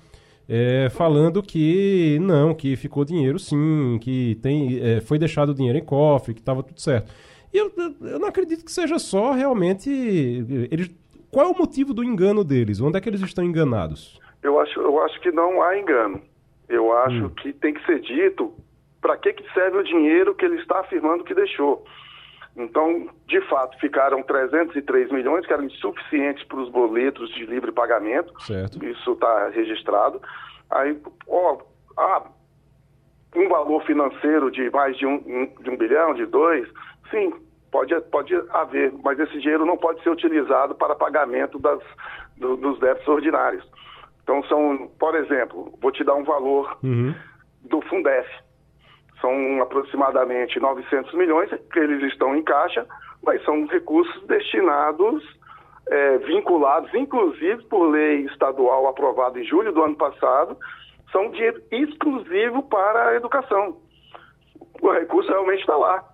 É, 0.48 0.88
falando 0.90 1.42
que 1.42 2.18
não, 2.20 2.54
que 2.54 2.76
ficou 2.76 3.04
dinheiro 3.04 3.36
sim, 3.36 3.98
que 4.00 4.38
tem, 4.40 4.78
é, 4.78 5.00
foi 5.00 5.18
deixado 5.18 5.48
o 5.48 5.54
dinheiro 5.54 5.76
em 5.76 5.84
cofre, 5.84 6.34
que 6.34 6.40
estava 6.40 6.62
tudo 6.62 6.80
certo. 6.80 7.12
Eu, 7.56 7.72
eu 8.02 8.18
não 8.18 8.28
acredito 8.28 8.64
que 8.64 8.70
seja 8.70 8.98
só 8.98 9.32
realmente. 9.32 9.90
Eles, 10.70 10.90
qual 11.30 11.46
é 11.46 11.50
o 11.50 11.58
motivo 11.58 11.94
do 11.94 12.04
engano 12.04 12.44
deles? 12.44 12.80
Onde 12.80 12.98
é 12.98 13.00
que 13.00 13.08
eles 13.08 13.20
estão 13.20 13.44
enganados? 13.44 14.20
Eu 14.42 14.60
acho, 14.60 14.80
eu 14.80 15.02
acho 15.02 15.20
que 15.20 15.30
não 15.30 15.62
há 15.62 15.78
engano. 15.78 16.20
Eu 16.68 16.92
acho 16.98 17.26
hum. 17.26 17.30
que 17.30 17.52
tem 17.52 17.74
que 17.74 17.84
ser 17.86 18.00
dito 18.00 18.52
para 19.00 19.16
que, 19.16 19.32
que 19.32 19.52
serve 19.52 19.78
o 19.78 19.84
dinheiro 19.84 20.34
que 20.34 20.44
ele 20.44 20.56
está 20.56 20.80
afirmando 20.80 21.24
que 21.24 21.34
deixou. 21.34 21.84
Então, 22.56 23.08
de 23.26 23.40
fato, 23.48 23.78
ficaram 23.78 24.22
303 24.22 25.12
milhões, 25.12 25.46
que 25.46 25.52
eram 25.52 25.64
insuficientes 25.64 26.42
para 26.44 26.58
os 26.58 26.70
boletos 26.70 27.28
de 27.34 27.44
livre 27.44 27.70
pagamento. 27.70 28.32
Certo. 28.42 28.82
Isso 28.84 29.12
está 29.12 29.50
registrado. 29.50 30.20
Aí, 30.70 30.98
ó, 31.28 31.58
ah, 31.98 32.22
um 33.36 33.48
valor 33.48 33.84
financeiro 33.84 34.50
de 34.50 34.70
mais 34.70 34.96
de 34.96 35.06
um, 35.06 35.16
um, 35.16 35.62
de 35.62 35.70
um 35.70 35.76
bilhão, 35.76 36.14
de 36.14 36.24
dois, 36.24 36.66
sim, 37.10 37.32
pode, 37.70 37.98
pode 38.10 38.34
haver, 38.50 38.92
mas 39.02 39.18
esse 39.18 39.38
dinheiro 39.40 39.66
não 39.66 39.76
pode 39.76 40.02
ser 40.02 40.10
utilizado 40.10 40.74
para 40.74 40.94
pagamento 40.94 41.58
das, 41.58 41.80
do, 42.36 42.56
dos 42.56 42.78
débitos 42.78 43.08
ordinários. 43.08 43.64
Então, 44.22 44.42
são, 44.44 44.90
por 44.98 45.14
exemplo, 45.14 45.72
vou 45.80 45.92
te 45.92 46.02
dar 46.02 46.14
um 46.14 46.24
valor 46.24 46.76
uhum. 46.82 47.14
do 47.62 47.80
Fundef 47.82 48.28
são 49.20 49.62
aproximadamente 49.62 50.60
900 50.60 51.12
milhões 51.14 51.50
que 51.72 51.78
eles 51.78 52.02
estão 52.12 52.36
em 52.36 52.42
caixa, 52.42 52.86
mas 53.22 53.42
são 53.44 53.66
recursos 53.66 54.22
destinados, 54.26 55.24
é, 55.88 56.18
vinculados, 56.18 56.92
inclusive 56.94 57.62
por 57.64 57.88
lei 57.88 58.26
estadual 58.26 58.86
aprovada 58.86 59.40
em 59.40 59.44
julho 59.44 59.72
do 59.72 59.82
ano 59.82 59.96
passado, 59.96 60.56
são 61.10 61.30
dinheiro 61.30 61.62
exclusivo 61.70 62.62
para 62.64 63.08
a 63.08 63.14
educação. 63.14 63.78
O 64.82 64.92
recurso 64.92 65.30
realmente 65.30 65.60
está 65.60 65.76
lá. 65.76 66.04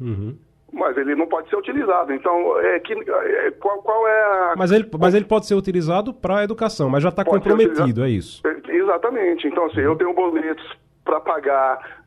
Uhum. 0.00 0.36
Mas 0.72 0.96
ele 0.96 1.14
não 1.14 1.26
pode 1.26 1.48
ser 1.48 1.56
utilizado. 1.56 2.12
Então, 2.12 2.58
é 2.60 2.78
que, 2.80 2.92
é, 2.92 3.50
qual, 3.52 3.82
qual, 3.82 4.06
é 4.06 4.22
a. 4.22 4.54
Mas 4.56 4.70
ele, 4.70 4.88
mas 4.98 5.14
ele 5.14 5.24
pode 5.24 5.46
ser 5.46 5.54
utilizado 5.54 6.14
para 6.14 6.38
a 6.38 6.44
educação, 6.44 6.88
mas 6.88 7.02
já 7.02 7.08
está 7.08 7.24
comprometido, 7.24 8.04
é 8.04 8.10
isso? 8.10 8.42
Exatamente. 8.68 9.48
Então, 9.48 9.66
assim, 9.66 9.80
eu 9.80 9.96
tenho 9.96 10.14
boletos 10.14 10.64
para 11.04 11.20
pagar 11.20 11.99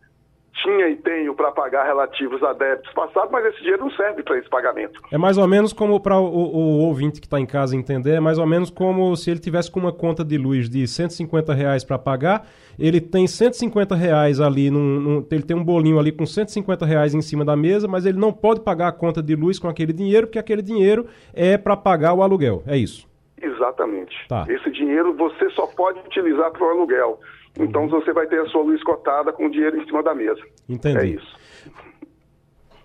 tinha 0.62 0.88
e 0.90 0.96
tenho 0.98 1.34
para 1.34 1.52
pagar 1.52 1.86
relativos 1.86 2.42
a 2.44 2.54
débitos 2.54 2.92
passados, 2.94 3.32
mas 3.32 3.46
esse 3.46 3.60
dinheiro 3.60 3.84
não 3.84 3.92
serve 3.92 4.24
para 4.24 4.38
esse 4.38 4.50
pagamento. 4.50 5.02
É 5.12 5.18
mais 5.18 5.38
ou 5.38 5.48
menos 5.48 5.74
como 5.74 6.00
para 6.00 6.18
o, 6.18 6.26
o, 6.26 6.80
ouvinte 6.86 7.20
que 7.20 7.28
está 7.28 7.40
em 7.40 7.46
casa 7.46 7.76
entender, 7.76 8.12
é 8.12 8.20
mais 8.20 8.38
ou 8.38 8.46
menos 8.46 8.70
como 8.70 9.16
se 9.16 9.32
ele 9.32 9.40
tivesse 9.40 9.72
com 9.72 9.80
uma 9.80 9.92
conta 9.92 10.24
de 10.24 10.38
luz 10.38 10.70
de 10.70 10.88
150 10.88 11.54
reais 11.54 11.84
para 11.84 11.98
pagar, 11.98 12.48
ele 12.78 13.02
tem 13.02 13.28
150 13.28 13.96
reais 13.96 14.40
ali, 14.40 14.70
num, 14.70 15.00
num, 15.00 15.28
ele 15.32 15.44
tem 15.44 15.58
um 15.58 15.64
bolinho 15.64 16.00
ali 16.00 16.12
com 16.12 16.26
150 16.26 16.86
reais 16.86 17.14
em 17.14 17.22
cima 17.22 17.44
da 17.44 17.56
mesa, 17.56 17.88
mas 17.88 18.06
ele 18.06 18.20
não 18.20 18.32
pode 18.32 18.62
pagar 18.62 18.88
a 18.90 18.92
conta 18.92 19.22
de 19.22 19.36
luz 19.36 19.58
com 19.58 19.68
aquele 19.68 19.94
dinheiro, 19.94 20.28
porque 20.28 20.40
aquele 20.40 20.62
dinheiro 20.62 21.08
é 21.34 21.58
para 21.58 21.76
pagar 21.76 22.14
o 22.14 22.22
aluguel, 22.22 22.64
é 22.68 22.78
isso? 22.78 23.12
Exatamente. 23.42 24.16
Tá. 24.30 24.46
Esse 24.48 24.72
dinheiro 24.72 25.14
você 25.16 25.50
só 25.50 25.68
pode 25.68 26.00
utilizar 26.00 26.52
para 26.52 26.64
o 26.64 26.70
aluguel. 26.70 27.20
Então 27.60 27.88
você 27.88 28.12
vai 28.12 28.26
ter 28.28 28.40
a 28.40 28.46
sua 28.48 28.64
luz 28.64 28.84
cotada 28.84 29.32
com 29.32 29.46
o 29.46 29.52
dinheiro 29.52 29.80
em 29.80 29.86
cima 29.86 30.02
da 30.02 30.14
mesa. 30.16 30.42
Entendi. 30.68 30.98
É 30.98 31.06
isso. 31.06 31.36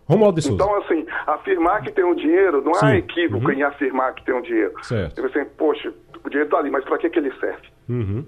Romualdo 0.07 0.41
de 0.41 0.47
Souza. 0.47 0.63
Então, 0.63 0.77
assim, 0.79 1.07
afirmar 1.27 1.83
que 1.83 1.93
tem 1.93 2.05
um 2.05 2.15
dinheiro, 2.15 2.63
não 2.63 2.75
Sim. 2.75 2.87
há 2.87 2.97
equívoco 2.97 3.47
uhum. 3.47 3.53
em 3.53 3.63
afirmar 3.63 4.15
que 4.15 4.25
tem 4.25 4.35
um 4.35 4.41
dinheiro. 4.41 4.73
Certo. 4.83 5.21
Você, 5.21 5.39
assim, 5.39 5.51
poxa, 5.57 5.93
o 6.25 6.29
dinheiro 6.31 6.47
está 6.49 6.59
ali, 6.59 6.71
mas 6.71 6.85
para 6.85 6.99
que, 6.99 7.11
que 7.11 7.19
ele 7.19 7.33
serve? 7.39 7.69
Uhum. 7.89 8.25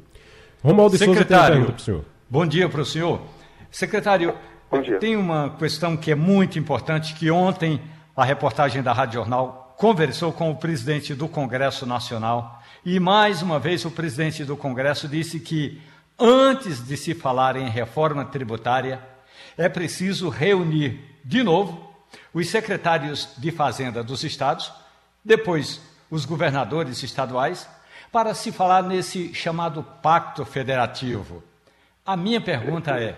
Romualdo 0.63 0.97
de 0.97 1.05
Souza 1.05 1.25
tem 1.25 1.37
uma 1.37 1.47
pergunta 1.47 1.73
para 1.73 1.79
o 1.79 1.81
senhor. 1.81 2.05
Bom 2.29 2.47
dia 2.47 2.69
para 2.69 2.81
o 2.81 2.85
senhor. 2.85 3.21
Secretário, 3.71 4.35
Bom 4.71 4.83
dia. 4.83 4.99
tem 4.99 5.17
uma 5.17 5.57
questão 5.59 5.97
que 5.97 6.11
é 6.11 6.15
muito 6.15 6.59
importante, 6.59 7.15
que 7.15 7.31
ontem 7.31 7.81
a 8.17 8.25
reportagem 8.25 8.83
da 8.83 8.93
Rádio 8.93 9.15
Jornal 9.15 9.75
conversou 9.79 10.33
com 10.33 10.51
o 10.51 10.57
presidente 10.57 11.15
do 11.15 11.27
Congresso 11.27 11.87
Nacional 11.87 12.61
e 12.85 13.01
mais 13.01 13.41
uma 13.41 13.59
vez 13.59 13.85
o 13.87 13.91
presidente 13.91 14.45
do 14.45 14.55
Congresso 14.57 15.09
disse 15.09 15.41
que 15.41 15.81
antes 16.21 16.87
de 16.87 16.97
se 16.97 17.15
falar 17.15 17.57
em 17.57 17.69
reforma 17.69 18.25
tributária, 18.25 19.01
é 19.57 19.69
preciso 19.69 20.29
reunir 20.29 21.19
de 21.25 21.43
novo 21.43 21.91
os 22.33 22.49
secretários 22.49 23.31
de 23.39 23.51
Fazenda 23.51 24.03
dos 24.03 24.23
estados, 24.25 24.73
depois 25.25 25.81
os 26.11 26.25
governadores 26.25 27.03
estaduais, 27.03 27.69
para 28.13 28.35
se 28.35 28.51
falar 28.51 28.83
nesse 28.83 29.33
chamado 29.33 29.83
pacto 30.03 30.45
federativo. 30.45 31.43
A 32.05 32.17
minha 32.17 32.41
pergunta 32.41 32.93
é: 32.93 33.17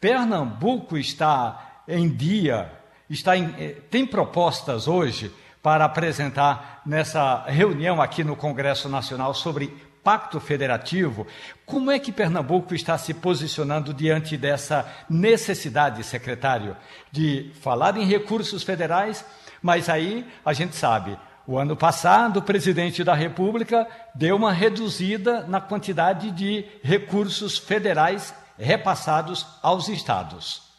Pernambuco 0.00 0.96
está 0.96 1.82
em 1.86 2.08
dia, 2.08 2.72
está 3.08 3.36
em, 3.36 3.54
eh, 3.58 3.76
tem 3.90 4.06
propostas 4.06 4.88
hoje 4.88 5.32
para 5.62 5.84
apresentar 5.84 6.82
nessa 6.84 7.44
reunião 7.46 8.00
aqui 8.00 8.24
no 8.24 8.34
Congresso 8.34 8.88
Nacional 8.88 9.34
sobre 9.34 9.76
pacto 10.02 10.40
federativo. 10.40 11.26
Como 11.64 11.90
é 11.90 11.98
que 11.98 12.12
Pernambuco 12.12 12.74
está 12.74 12.98
se 12.98 13.14
posicionando 13.14 13.94
diante 13.94 14.36
dessa 14.36 14.84
necessidade, 15.08 16.02
secretário, 16.04 16.76
de 17.10 17.50
falar 17.60 17.96
em 17.96 18.04
recursos 18.04 18.62
federais? 18.62 19.24
Mas 19.62 19.88
aí 19.88 20.26
a 20.44 20.52
gente 20.52 20.74
sabe, 20.74 21.16
o 21.46 21.58
ano 21.58 21.76
passado, 21.76 22.38
o 22.38 22.42
presidente 22.42 23.02
da 23.02 23.14
República 23.14 23.86
deu 24.14 24.36
uma 24.36 24.52
reduzida 24.52 25.46
na 25.46 25.60
quantidade 25.60 26.30
de 26.30 26.64
recursos 26.82 27.58
federais 27.58 28.34
repassados 28.58 29.46
aos 29.62 29.88
estados. 29.88 30.70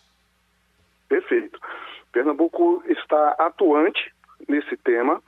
Perfeito. 1.10 1.60
Pernambuco 2.12 2.84
está 2.88 3.36
atuante 3.40 4.14
nesse 4.48 4.78
tema. 4.78 5.22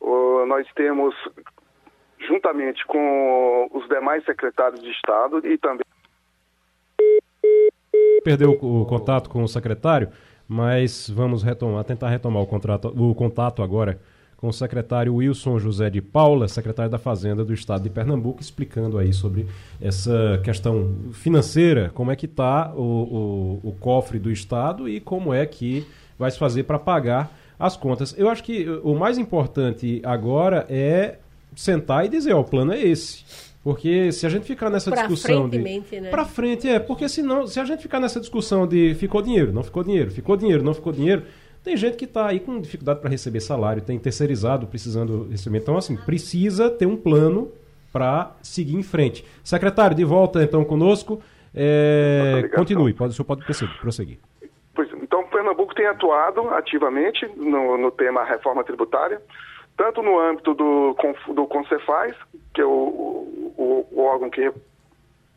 Uh, 0.00 0.44
nós 0.46 0.66
temos, 0.74 1.14
juntamente 2.20 2.84
com 2.86 3.68
os 3.72 3.88
demais 3.88 4.24
secretários 4.24 4.82
de 4.82 4.90
Estado 4.90 5.40
e 5.46 5.58
também. 5.58 5.84
Perdeu 8.24 8.52
o 8.52 8.84
contato 8.86 9.30
com 9.30 9.42
o 9.42 9.48
secretário, 9.48 10.08
mas 10.48 11.08
vamos 11.08 11.42
retomar, 11.42 11.84
tentar 11.84 12.08
retomar 12.08 12.42
o, 12.42 12.46
contrato, 12.46 12.88
o 12.88 13.14
contato 13.14 13.62
agora 13.62 14.00
com 14.36 14.48
o 14.48 14.52
secretário 14.52 15.14
Wilson 15.14 15.58
José 15.58 15.88
de 15.88 16.02
Paula, 16.02 16.46
secretário 16.46 16.90
da 16.90 16.98
Fazenda 16.98 17.44
do 17.44 17.54
Estado 17.54 17.82
de 17.84 17.90
Pernambuco, 17.90 18.40
explicando 18.40 18.98
aí 18.98 19.12
sobre 19.12 19.46
essa 19.80 20.40
questão 20.44 21.12
financeira, 21.12 21.90
como 21.94 22.10
é 22.10 22.16
que 22.16 22.26
está 22.26 22.72
o, 22.74 23.60
o, 23.62 23.68
o, 23.70 23.72
cofre 23.80 24.18
do 24.18 24.30
Estado 24.30 24.88
e 24.88 25.00
como 25.00 25.32
é 25.32 25.46
que 25.46 25.86
vai 26.18 26.30
se 26.30 26.38
fazer 26.38 26.64
para 26.64 26.78
pagar 26.78 27.30
as 27.58 27.76
contas. 27.76 28.14
Eu 28.18 28.28
acho 28.28 28.44
que 28.44 28.68
o 28.82 28.94
mais 28.94 29.16
importante 29.16 30.02
agora 30.04 30.66
é 30.68 31.18
sentar 31.54 32.04
e 32.04 32.08
dizer, 32.08 32.32
ó, 32.32 32.40
o 32.40 32.44
plano 32.44 32.72
é 32.72 32.80
esse. 32.80 33.24
Porque 33.62 34.12
se 34.12 34.24
a 34.24 34.28
gente 34.28 34.44
ficar 34.44 34.70
nessa 34.70 34.90
pra 34.90 35.02
discussão 35.02 35.48
de 35.48 35.58
né? 35.58 36.08
para 36.08 36.24
frente 36.24 36.68
é, 36.68 36.78
porque 36.78 37.08
senão 37.08 37.48
se 37.48 37.58
a 37.58 37.64
gente 37.64 37.82
ficar 37.82 37.98
nessa 37.98 38.20
discussão 38.20 38.64
de 38.64 38.94
ficou 38.94 39.20
dinheiro, 39.20 39.52
não 39.52 39.64
ficou 39.64 39.82
dinheiro, 39.82 40.08
ficou 40.10 40.36
dinheiro, 40.36 40.62
não 40.62 40.72
ficou 40.72 40.92
dinheiro, 40.92 41.24
tem 41.64 41.76
gente 41.76 41.96
que 41.96 42.04
está 42.04 42.28
aí 42.28 42.38
com 42.38 42.60
dificuldade 42.60 43.00
para 43.00 43.10
receber 43.10 43.40
salário, 43.40 43.82
tem 43.82 43.98
terceirizado 43.98 44.68
precisando 44.68 45.28
receber. 45.28 45.58
Então 45.58 45.76
assim, 45.76 45.96
precisa 45.96 46.70
ter 46.70 46.86
um 46.86 46.96
plano 46.96 47.50
para 47.92 48.36
seguir 48.40 48.76
em 48.76 48.84
frente. 48.84 49.24
Secretário, 49.42 49.96
de 49.96 50.04
volta 50.04 50.44
então 50.44 50.64
conosco. 50.64 51.20
É, 51.52 52.48
continue, 52.54 52.92
pode, 52.92 53.10
o 53.10 53.16
senhor 53.16 53.26
pode 53.26 53.44
prosseguir. 53.80 54.18
Pois, 54.76 54.88
então, 55.02 55.24
Pernambuco 55.24 55.74
tem 55.74 55.86
atuado 55.86 56.50
ativamente 56.50 57.26
no, 57.34 57.78
no 57.78 57.90
tema 57.90 58.22
reforma 58.22 58.62
tributária, 58.62 59.20
tanto 59.76 60.02
no 60.02 60.18
âmbito 60.18 60.54
do, 60.54 60.96
do 61.34 61.46
Concefaz, 61.46 62.14
que 62.54 62.60
é 62.60 62.64
o, 62.64 62.70
o, 62.70 63.88
o 63.92 64.00
órgão 64.00 64.30
que 64.30 64.52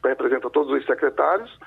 representa 0.04 0.50
todos 0.50 0.72
os 0.72 0.86
secretários, 0.86 1.60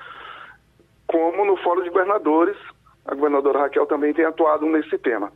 como 1.07 1.45
no 1.45 1.55
Fórum 1.57 1.83
de 1.83 1.89
Governadores, 1.89 2.57
a 3.05 3.13
governadora 3.13 3.59
Raquel 3.59 3.85
também 3.85 4.13
tem 4.13 4.25
atuado 4.25 4.65
nesse 4.65 4.97
tema. 4.97 5.31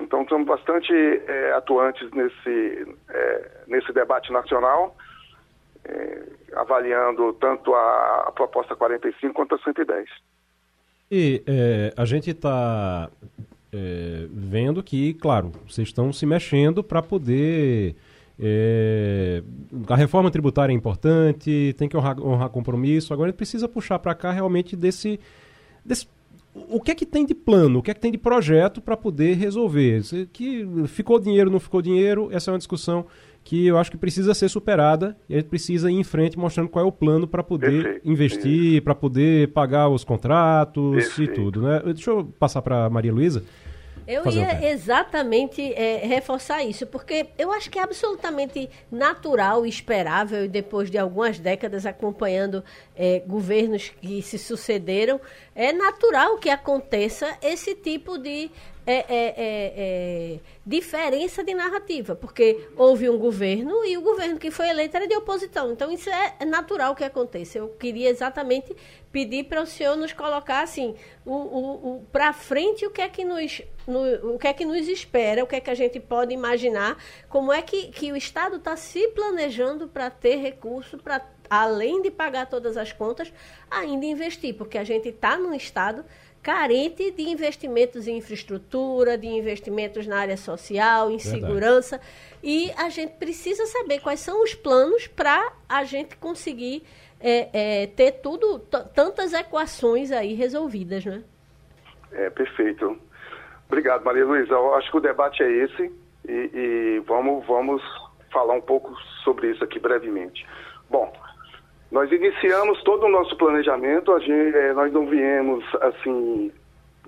Então, 0.00 0.22
estamos 0.22 0.46
bastante 0.46 0.92
é, 0.92 1.52
atuantes 1.52 2.10
nesse, 2.12 2.96
é, 3.08 3.50
nesse 3.66 3.92
debate 3.92 4.32
nacional, 4.32 4.96
é, 5.84 6.22
avaliando 6.54 7.32
tanto 7.34 7.74
a, 7.74 8.24
a 8.28 8.32
proposta 8.32 8.74
45 8.74 9.34
quanto 9.34 9.54
a 9.54 9.58
110. 9.58 10.08
E 11.10 11.42
é, 11.46 11.92
a 11.96 12.04
gente 12.04 12.30
está 12.30 13.10
é, 13.72 14.26
vendo 14.30 14.82
que, 14.82 15.14
claro, 15.14 15.50
vocês 15.66 15.88
estão 15.88 16.12
se 16.12 16.26
mexendo 16.26 16.84
para 16.84 17.02
poder. 17.02 17.96
É, 18.38 19.42
a 19.88 19.96
reforma 19.96 20.30
tributária 20.30 20.72
é 20.72 20.76
importante, 20.76 21.74
tem 21.78 21.88
que 21.88 21.96
honrar, 21.96 22.20
honrar 22.20 22.48
compromisso. 22.50 23.12
Agora 23.12 23.28
a 23.28 23.30
gente 23.30 23.36
precisa 23.38 23.68
puxar 23.68 23.98
para 23.98 24.14
cá 24.14 24.30
realmente 24.30 24.76
desse, 24.76 25.18
desse 25.84 26.06
o 26.54 26.80
que 26.80 26.90
é 26.90 26.94
que 26.94 27.06
tem 27.06 27.24
de 27.24 27.34
plano, 27.34 27.78
o 27.78 27.82
que 27.82 27.90
é 27.90 27.94
que 27.94 28.00
tem 28.00 28.12
de 28.12 28.18
projeto 28.18 28.80
para 28.80 28.96
poder 28.96 29.36
resolver? 29.36 30.02
Que 30.32 30.66
ficou 30.86 31.18
dinheiro, 31.18 31.50
não 31.50 31.60
ficou 31.60 31.80
dinheiro, 31.80 32.28
essa 32.30 32.50
é 32.50 32.52
uma 32.52 32.58
discussão 32.58 33.06
que 33.44 33.66
eu 33.66 33.76
acho 33.76 33.90
que 33.90 33.96
precisa 33.96 34.34
ser 34.34 34.48
superada 34.48 35.16
e 35.28 35.34
a 35.34 35.38
gente 35.38 35.48
precisa 35.48 35.90
ir 35.90 35.94
em 35.94 36.04
frente 36.04 36.38
mostrando 36.38 36.68
qual 36.68 36.84
é 36.84 36.88
o 36.88 36.92
plano 36.92 37.26
para 37.26 37.42
poder 37.42 37.82
Perfeito. 37.82 38.08
investir, 38.10 38.82
para 38.82 38.94
poder 38.94 39.48
pagar 39.48 39.88
os 39.88 40.04
contratos 40.04 40.94
Perfeito. 40.94 41.32
e 41.32 41.34
tudo, 41.34 41.62
né? 41.62 41.80
Deixa 41.86 42.10
eu 42.10 42.24
passar 42.38 42.62
para 42.62 42.88
Maria 42.88 43.12
Luísa. 43.12 43.42
Eu 44.06 44.26
ia 44.30 44.70
exatamente 44.70 45.72
é, 45.74 46.04
reforçar 46.06 46.62
isso, 46.62 46.86
porque 46.86 47.28
eu 47.38 47.52
acho 47.52 47.70
que 47.70 47.78
é 47.78 47.82
absolutamente 47.82 48.68
natural 48.90 49.64
e 49.64 49.68
esperável, 49.68 50.48
depois 50.48 50.90
de 50.90 50.98
algumas 50.98 51.38
décadas 51.38 51.86
acompanhando 51.86 52.64
é, 52.96 53.20
governos 53.26 53.88
que 53.88 54.22
se 54.22 54.38
sucederam, 54.38 55.20
é 55.54 55.72
natural 55.72 56.38
que 56.38 56.50
aconteça 56.50 57.36
esse 57.42 57.74
tipo 57.74 58.18
de 58.18 58.50
é, 58.84 58.94
é, 58.94 59.04
é, 59.06 59.34
é, 59.76 60.40
diferença 60.66 61.44
de 61.44 61.54
narrativa, 61.54 62.16
porque 62.16 62.68
houve 62.76 63.08
um 63.08 63.16
governo 63.16 63.84
e 63.84 63.96
o 63.96 64.02
governo 64.02 64.38
que 64.38 64.50
foi 64.50 64.68
eleito 64.68 64.96
era 64.96 65.06
de 65.06 65.14
oposição. 65.14 65.70
Então, 65.70 65.90
isso 65.92 66.10
é 66.10 66.44
natural 66.44 66.94
que 66.94 67.04
aconteça. 67.04 67.58
Eu 67.58 67.68
queria 67.68 68.10
exatamente 68.10 68.74
pedir 69.12 69.44
para 69.44 69.62
o 69.62 69.66
senhor 69.66 69.94
nos 69.96 70.12
colocar 70.12 70.62
assim, 70.62 70.96
o, 71.24 71.32
o, 71.32 71.96
o 71.96 72.06
para 72.10 72.32
frente 72.32 72.86
o 72.86 72.90
que 72.90 73.02
é 73.02 73.08
que 73.08 73.24
nos 73.24 73.62
no, 73.86 74.34
o 74.34 74.38
que 74.38 74.48
é 74.48 74.52
que 74.52 74.64
nos 74.64 74.88
espera, 74.88 75.44
o 75.44 75.46
que 75.46 75.56
é 75.56 75.60
que 75.60 75.70
a 75.70 75.74
gente 75.74 76.00
pode 76.00 76.32
imaginar, 76.32 76.96
como 77.28 77.52
é 77.52 77.60
que, 77.60 77.88
que 77.88 78.12
o 78.12 78.16
Estado 78.16 78.56
está 78.56 78.76
se 78.76 79.08
planejando 79.08 79.88
para 79.88 80.08
ter 80.08 80.36
recurso 80.36 80.96
para 80.98 81.24
além 81.50 82.00
de 82.00 82.10
pagar 82.10 82.46
todas 82.46 82.76
as 82.78 82.92
contas, 82.92 83.30
ainda 83.70 84.06
investir, 84.06 84.54
porque 84.54 84.78
a 84.78 84.84
gente 84.84 85.10
está 85.10 85.36
num 85.36 85.52
estado 85.52 86.04
carente 86.42 87.10
de 87.12 87.22
investimentos 87.22 88.08
em 88.08 88.16
infraestrutura, 88.16 89.16
de 89.16 89.28
investimentos 89.28 90.06
na 90.06 90.18
área 90.18 90.36
social, 90.36 91.10
em 91.10 91.18
Verdade. 91.18 91.40
segurança. 91.40 92.00
E 92.42 92.72
a 92.72 92.88
gente 92.88 93.12
precisa 93.12 93.64
saber 93.66 94.00
quais 94.00 94.20
são 94.20 94.42
os 94.42 94.54
planos 94.54 95.06
para 95.06 95.52
a 95.68 95.84
gente 95.84 96.16
conseguir 96.16 96.82
é, 97.22 97.82
é, 97.82 97.86
ter 97.86 98.12
tudo, 98.22 98.58
tantas 98.94 99.32
equações 99.32 100.10
aí 100.10 100.34
resolvidas, 100.34 101.04
né? 101.04 101.22
É, 102.12 102.28
perfeito. 102.30 102.98
Obrigado, 103.66 104.04
Maria 104.04 104.26
Luísa. 104.26 104.54
Acho 104.76 104.90
que 104.90 104.96
o 104.96 105.00
debate 105.00 105.42
é 105.42 105.50
esse 105.50 105.92
e, 106.28 106.50
e 106.52 107.02
vamos, 107.06 107.46
vamos 107.46 107.82
falar 108.30 108.54
um 108.54 108.60
pouco 108.60 108.94
sobre 109.24 109.50
isso 109.50 109.64
aqui 109.64 109.78
brevemente. 109.78 110.46
Bom, 110.90 111.12
nós 111.90 112.10
iniciamos 112.10 112.82
todo 112.82 113.06
o 113.06 113.08
nosso 113.08 113.36
planejamento, 113.36 114.18
gente, 114.20 114.56
é, 114.56 114.72
nós 114.72 114.92
não 114.92 115.06
viemos 115.06 115.64
assim 115.80 116.52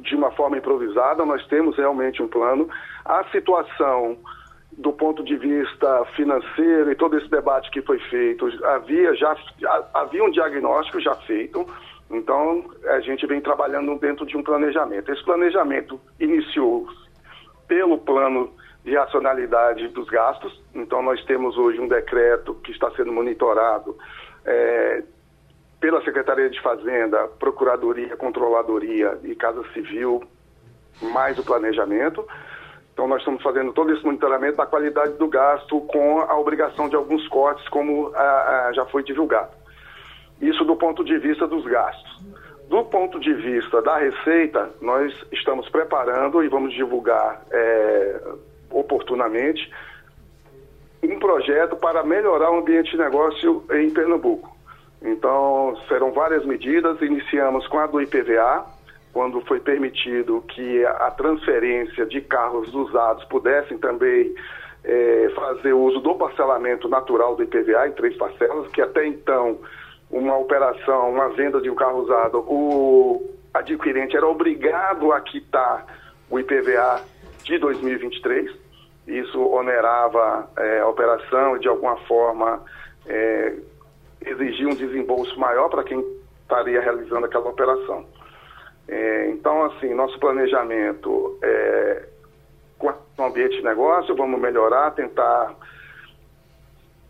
de 0.01 0.15
uma 0.15 0.31
forma 0.33 0.59
improvisada, 0.59 1.25
nós 1.25 1.47
temos 1.47 1.77
realmente 1.77 2.23
um 2.23 2.29
plano. 2.29 2.69
A 3.05 3.25
situação 3.31 4.19
do 4.77 4.93
ponto 4.93 5.23
de 5.23 5.37
vista 5.37 6.05
financeiro 6.17 6.91
e 6.91 6.95
todo 6.95 7.17
esse 7.17 7.29
debate 7.29 7.71
que 7.71 7.83
foi 7.83 7.99
feito, 8.11 8.47
havia 8.65 9.15
já 9.15 9.37
havia 9.93 10.25
um 10.25 10.31
diagnóstico 10.31 11.01
já 11.01 11.15
feito, 11.15 11.67
então 12.11 12.65
a 12.87 13.01
gente 13.01 13.27
vem 13.27 13.41
trabalhando 13.41 13.99
dentro 13.99 14.27
de 14.27 14.37
um 14.37 14.43
planejamento. 14.43 15.13
Esse 15.13 15.25
planejamento 15.25 16.01
iniciou 16.19 16.87
pelo 17.67 17.99
plano 17.99 18.53
de 18.85 18.95
racionalidade 18.95 19.89
dos 19.89 20.09
gastos, 20.09 20.63
então 20.75 21.03
nós 21.03 21.25
temos 21.25 21.57
hoje 21.57 21.81
um 21.81 21.89
decreto 21.89 22.55
que 22.57 22.71
está 22.71 22.91
sendo 22.91 23.13
monitorado 23.13 23.97
é, 24.45 25.03
pela 25.81 26.03
Secretaria 26.05 26.51
de 26.51 26.61
Fazenda, 26.61 27.27
Procuradoria, 27.39 28.17
Controladoria 28.17 29.19
e 29.23 29.35
Casa 29.35 29.63
Civil, 29.73 30.23
mais 31.01 31.39
o 31.39 31.45
planejamento. 31.45 32.27
Então, 32.95 33.09
nós 33.09 33.19
estamos 33.19 33.43
fazendo 33.43 33.73
todo 33.73 33.93
esse 33.93 34.05
monitoramento 34.05 34.57
da 34.57 34.67
qualidade 34.67 35.15
do 35.15 35.27
gasto 35.27 35.81
com 35.81 36.21
a 36.21 36.39
obrigação 36.39 36.89
de 36.89 36.95
alguns 36.95 37.27
cortes, 37.27 37.69
como 37.69 38.15
a, 38.15 38.69
a, 38.69 38.73
já 38.73 38.87
foi 38.87 39.03
divulgado. 39.03 39.51
Isso 40.41 40.65
do 40.65 40.77
ponto 40.77 41.05
de 41.05 41.19
vista 41.19 41.47
dos 41.47 41.65
gastos. 41.67 42.23
Do 42.69 42.85
ponto 42.85 43.19
de 43.19 43.35
vista 43.35 43.83
da 43.83 43.99
receita, 43.99 44.71
nós 44.81 45.13
estamos 45.33 45.69
preparando 45.69 46.43
e 46.43 46.49
vamos 46.49 46.73
divulgar 46.73 47.43
é, 47.51 48.21
oportunamente 48.71 49.71
um 51.03 51.19
projeto 51.19 51.77
para 51.77 52.03
melhorar 52.03 52.51
o 52.53 52.59
ambiente 52.59 52.93
de 52.93 52.97
negócio 52.97 53.65
em 53.73 53.91
Pernambuco. 53.91 54.57
Então, 55.03 55.77
serão 55.89 56.13
várias 56.13 56.47
medidas. 56.47 57.01
Iniciamos 57.03 57.67
com 57.67 57.79
a 57.79 57.87
do 57.87 58.01
IPVA, 58.01 58.65
quando 59.15 59.41
foi 59.43 59.61
permitido 59.61 60.43
que 60.49 60.85
a 60.85 61.11
transferência 61.13 62.05
de 62.05 62.21
carros 62.21 62.75
usados 62.75 63.25
pudessem 63.27 63.79
também 63.79 64.35
é, 64.83 65.33
fazer 65.37 65.73
uso 65.73 66.01
do 66.01 66.17
parcelamento 66.17 66.89
natural 66.89 67.37
do 67.37 67.45
IPVA 67.45 67.87
em 67.87 67.93
três 67.93 68.17
parcelas, 68.17 68.67
que 68.73 68.83
até 68.83 69.07
então 69.07 69.61
uma 70.11 70.37
operação, 70.37 71.11
uma 71.11 71.29
venda 71.29 71.61
de 71.61 71.71
um 71.71 71.77
carro 71.77 72.01
usado, 72.01 72.39
o 72.41 73.25
adquirente 73.55 74.17
era 74.17 74.27
obrigado 74.27 75.13
a 75.13 75.21
quitar 75.21 75.87
o 76.29 76.39
IPVA 76.41 77.01
de 77.45 77.57
2023. 77.59 78.51
Isso 79.07 79.41
onerava 79.41 80.51
é, 80.59 80.81
a 80.81 80.89
operação 80.89 81.57
e, 81.57 81.61
de 81.61 81.69
alguma 81.69 81.97
forma, 81.99 82.61
é, 83.07 83.55
exigia 84.27 84.67
um 84.67 84.75
desembolso 84.75 85.39
maior 85.39 85.69
para 85.69 85.85
quem 85.85 86.05
estaria 86.43 86.81
realizando 86.81 87.27
aquela 87.27 87.49
operação. 87.49 88.05
É, 88.87 89.31
então, 89.31 89.65
assim, 89.65 89.95
nosso 89.95 90.19
planejamento 90.19 91.39
é 91.43 92.09
com 92.79 92.93
o 93.23 93.27
ambiente 93.27 93.57
de 93.57 93.63
negócio, 93.63 94.15
vamos 94.15 94.41
melhorar, 94.41 94.91
tentar 94.93 95.55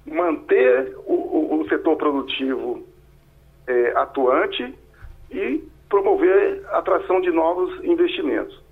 manter 0.07 0.95
o, 1.07 1.13
o, 1.15 1.61
o 1.61 1.69
setor 1.69 1.97
produtivo 1.97 2.87
é, 3.67 3.93
atuante 3.97 4.75
e 5.31 5.65
promover 5.89 6.63
a 6.71 6.79
atração 6.79 7.21
de 7.21 7.31
novos 7.31 7.83
investimentos. 7.83 8.63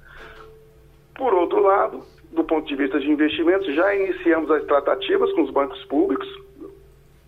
Por 1.14 1.32
outro 1.34 1.60
lado, 1.62 2.04
do 2.30 2.44
ponto 2.44 2.66
de 2.66 2.76
vista 2.76 3.00
de 3.00 3.10
investimentos, 3.10 3.74
já 3.74 3.94
iniciamos 3.94 4.50
as 4.50 4.64
tratativas 4.64 5.32
com 5.32 5.42
os 5.42 5.50
bancos 5.50 5.82
públicos 5.84 6.28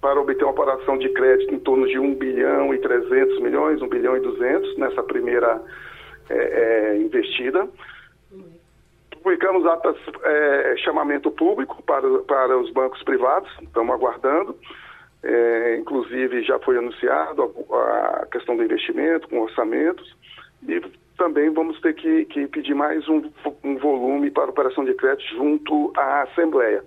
para 0.04 0.20
obter 0.20 0.44
uma 0.44 0.50
operação 0.50 0.98
de 0.98 1.08
crédito 1.08 1.54
em 1.54 1.58
torno 1.58 1.88
de 1.88 1.98
1 1.98 2.16
bilhão 2.16 2.74
e 2.74 2.78
300 2.78 3.40
milhões, 3.40 3.80
1 3.80 3.88
bilhão 3.88 4.14
e 4.14 4.20
200 4.20 4.76
nessa 4.76 5.02
primeira 5.02 5.62
é, 6.28 6.34
é, 6.34 6.98
investida. 6.98 7.66
Publicamos 9.22 9.64
atas, 9.64 9.96
é, 10.22 10.74
chamamento 10.76 11.30
público 11.30 11.82
para, 11.84 12.06
para 12.18 12.58
os 12.58 12.70
bancos 12.70 13.02
privados, 13.02 13.50
estamos 13.62 13.94
aguardando. 13.94 14.54
É, 15.22 15.78
inclusive 15.80 16.42
já 16.42 16.58
foi 16.58 16.76
anunciado 16.76 17.54
a, 17.72 18.24
a, 18.24 18.26
questão 18.26 18.58
do 18.58 18.62
investimento 18.62 19.26
com 19.26 19.40
orçamentos 19.40 20.14
e 20.68 20.82
também 21.16 21.48
vamos 21.48 21.80
ter 21.80 21.94
que, 21.94 22.26
que 22.26 22.46
pedir 22.48 22.74
mais 22.74 23.08
um, 23.08 23.22
um, 23.64 23.78
volume 23.78 24.30
para 24.30 24.50
operação 24.50 24.84
de 24.84 24.92
crédito 24.92 25.34
junto 25.34 25.94
à 25.96 26.24
Assembleia, 26.24 26.84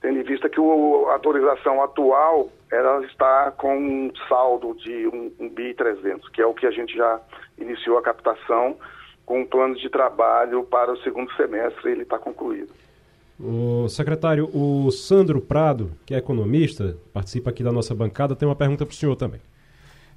tendo 0.00 0.18
em 0.18 0.22
vista 0.22 0.48
que 0.48 0.58
a 0.58 1.12
autorização 1.12 1.82
atual 1.82 2.50
ela 2.70 3.04
está 3.04 3.50
com 3.52 3.76
um 3.76 4.12
saldo 4.28 4.74
de 4.74 5.06
1, 5.06 5.32
1 5.40 5.48
bi 5.50 5.74
300, 5.74 6.28
que 6.30 6.40
é 6.40 6.46
o 6.46 6.54
que 6.54 6.66
a 6.66 6.70
gente 6.70 6.96
já 6.96 7.20
iniciou 7.58 7.98
a 7.98 8.02
captação 8.02 8.76
com 9.26 9.40
um 9.40 9.46
plano 9.46 9.76
de 9.76 9.88
trabalho 9.88 10.64
para 10.64 10.92
o 10.92 10.96
segundo 11.02 11.32
semestre, 11.34 11.92
ele 11.92 12.02
está 12.02 12.18
concluído. 12.18 12.72
O 13.38 13.88
secretário, 13.88 14.50
o 14.54 14.90
Sandro 14.90 15.40
Prado, 15.40 15.92
que 16.04 16.14
é 16.14 16.18
economista, 16.18 16.96
participa 17.12 17.50
aqui 17.50 17.62
da 17.62 17.72
nossa 17.72 17.94
bancada, 17.94 18.36
tem 18.36 18.46
uma 18.46 18.56
pergunta 18.56 18.84
para 18.84 18.92
o 18.92 18.96
senhor 18.96 19.16
também. 19.16 19.40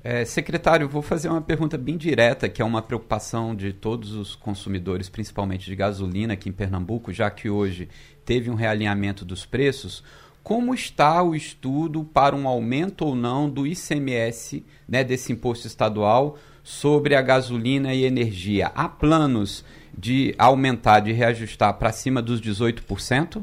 É, 0.05 0.25
secretário, 0.25 0.89
vou 0.89 1.01
fazer 1.01 1.29
uma 1.29 1.41
pergunta 1.41 1.77
bem 1.77 1.95
direta, 1.95 2.49
que 2.49 2.61
é 2.61 2.65
uma 2.65 2.81
preocupação 2.81 3.55
de 3.55 3.71
todos 3.71 4.13
os 4.13 4.35
consumidores, 4.35 5.07
principalmente 5.07 5.65
de 5.65 5.77
gasolina 5.77 6.33
aqui 6.33 6.49
em 6.49 6.51
Pernambuco, 6.51 7.13
já 7.13 7.31
que 7.31 7.49
hoje 7.49 7.87
teve 8.25 8.49
um 8.49 8.55
realinhamento 8.55 9.23
dos 9.23 9.45
preços. 9.45 10.03
Como 10.43 10.73
está 10.73 11.23
o 11.23 11.33
estudo 11.33 12.03
para 12.03 12.35
um 12.35 12.49
aumento 12.49 13.05
ou 13.05 13.15
não 13.15 13.49
do 13.49 13.65
ICMS, 13.65 14.65
né, 14.85 15.05
desse 15.05 15.31
imposto 15.31 15.67
estadual, 15.67 16.37
sobre 16.61 17.15
a 17.15 17.21
gasolina 17.21 17.93
e 17.93 18.03
energia. 18.03 18.73
Há 18.75 18.89
planos 18.89 19.63
de 19.97 20.35
aumentar, 20.37 20.99
de 20.99 21.13
reajustar 21.13 21.75
para 21.75 21.93
cima 21.93 22.21
dos 22.21 22.41
18%? 22.41 23.41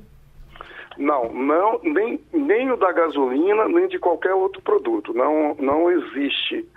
Não, 1.00 1.32
não 1.32 1.80
nem, 1.82 2.20
nem 2.30 2.70
o 2.70 2.76
da 2.76 2.92
gasolina, 2.92 3.66
nem 3.66 3.88
de 3.88 3.98
qualquer 3.98 4.34
outro 4.34 4.60
produto. 4.60 5.14
Não, 5.14 5.54
não 5.54 5.90
existe 5.90 6.68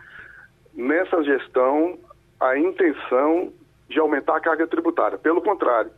nessa 0.74 1.22
gestão 1.24 2.00
a 2.40 2.58
intenção 2.58 3.52
de 3.90 4.00
aumentar 4.00 4.38
a 4.38 4.40
carga 4.40 4.66
tributária. 4.66 5.18
Pelo 5.18 5.42
contrário, 5.42 5.92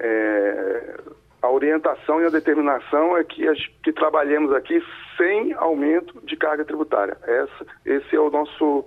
é, 0.00 0.98
a 1.40 1.48
orientação 1.48 2.20
e 2.20 2.26
a 2.26 2.28
determinação 2.28 3.16
é 3.16 3.22
que, 3.22 3.46
que 3.84 3.92
trabalhemos 3.92 4.52
aqui 4.52 4.82
sem 5.16 5.52
aumento 5.54 6.20
de 6.26 6.36
carga 6.36 6.64
tributária. 6.64 7.16
Essa, 7.22 7.66
esse 7.86 8.16
é 8.16 8.20
o 8.20 8.30
nosso 8.30 8.84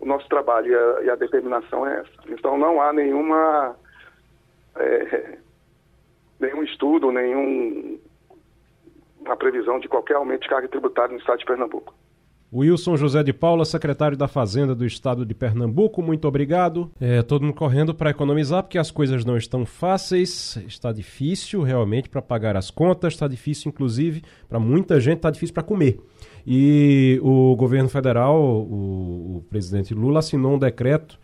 o 0.00 0.04
nosso 0.04 0.28
trabalho 0.28 0.70
e 0.70 0.74
a, 0.74 1.04
e 1.04 1.10
a 1.10 1.16
determinação 1.16 1.86
é 1.86 2.00
essa. 2.00 2.28
Então 2.28 2.58
não 2.58 2.82
há 2.82 2.92
nenhuma 2.92 3.74
é, 4.76 5.38
nenhum 6.40 6.62
estudo, 6.62 7.10
nenhum 7.10 7.98
uma 9.20 9.36
previsão 9.36 9.80
de 9.80 9.88
qualquer 9.88 10.16
aumento 10.16 10.42
de 10.42 10.48
carga 10.48 10.68
tributária 10.68 11.12
no 11.12 11.18
estado 11.18 11.38
de 11.38 11.46
Pernambuco. 11.46 11.94
Wilson 12.54 12.96
José 12.96 13.20
de 13.24 13.32
Paula, 13.32 13.64
secretário 13.64 14.16
da 14.16 14.28
Fazenda 14.28 14.76
do 14.76 14.86
Estado 14.86 15.26
de 15.26 15.34
Pernambuco, 15.34 16.00
muito 16.00 16.28
obrigado. 16.28 16.88
É, 17.00 17.20
todo 17.20 17.42
mundo 17.42 17.54
correndo 17.54 17.92
para 17.92 18.10
economizar, 18.10 18.62
porque 18.62 18.78
as 18.78 18.92
coisas 18.92 19.24
não 19.24 19.36
estão 19.36 19.66
fáceis, 19.66 20.56
está 20.68 20.92
difícil 20.92 21.62
realmente 21.62 22.08
para 22.08 22.22
pagar 22.22 22.56
as 22.56 22.70
contas, 22.70 23.14
está 23.14 23.26
difícil, 23.26 23.70
inclusive, 23.70 24.22
para 24.48 24.60
muita 24.60 25.00
gente, 25.00 25.16
está 25.16 25.30
difícil 25.30 25.52
para 25.52 25.64
comer. 25.64 25.98
E 26.46 27.18
o 27.24 27.56
governo 27.56 27.88
federal, 27.88 28.40
o, 28.40 29.38
o 29.38 29.44
presidente 29.50 29.92
Lula, 29.92 30.20
assinou 30.20 30.54
um 30.54 30.58
decreto 30.58 31.18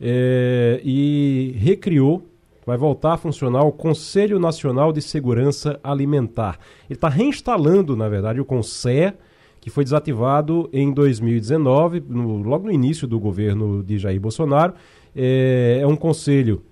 é, 0.00 0.80
e 0.82 1.54
recriou 1.58 2.26
vai 2.64 2.76
voltar 2.76 3.14
a 3.14 3.16
funcionar 3.16 3.62
o 3.62 3.72
Conselho 3.72 4.38
Nacional 4.38 4.92
de 4.92 5.02
Segurança 5.02 5.78
Alimentar. 5.82 6.58
Ele 6.88 6.96
está 6.96 7.08
reinstalando, 7.08 7.96
na 7.96 8.08
verdade, 8.08 8.40
o 8.40 8.44
CONSEA, 8.44 9.16
que 9.60 9.70
foi 9.70 9.84
desativado 9.84 10.68
em 10.72 10.92
2019, 10.92 12.02
no, 12.08 12.42
logo 12.42 12.66
no 12.66 12.72
início 12.72 13.06
do 13.06 13.18
governo 13.18 13.82
de 13.82 13.98
Jair 13.98 14.20
Bolsonaro. 14.20 14.74
É, 15.14 15.80
é 15.82 15.86
um 15.86 15.96
conselho 15.96 16.62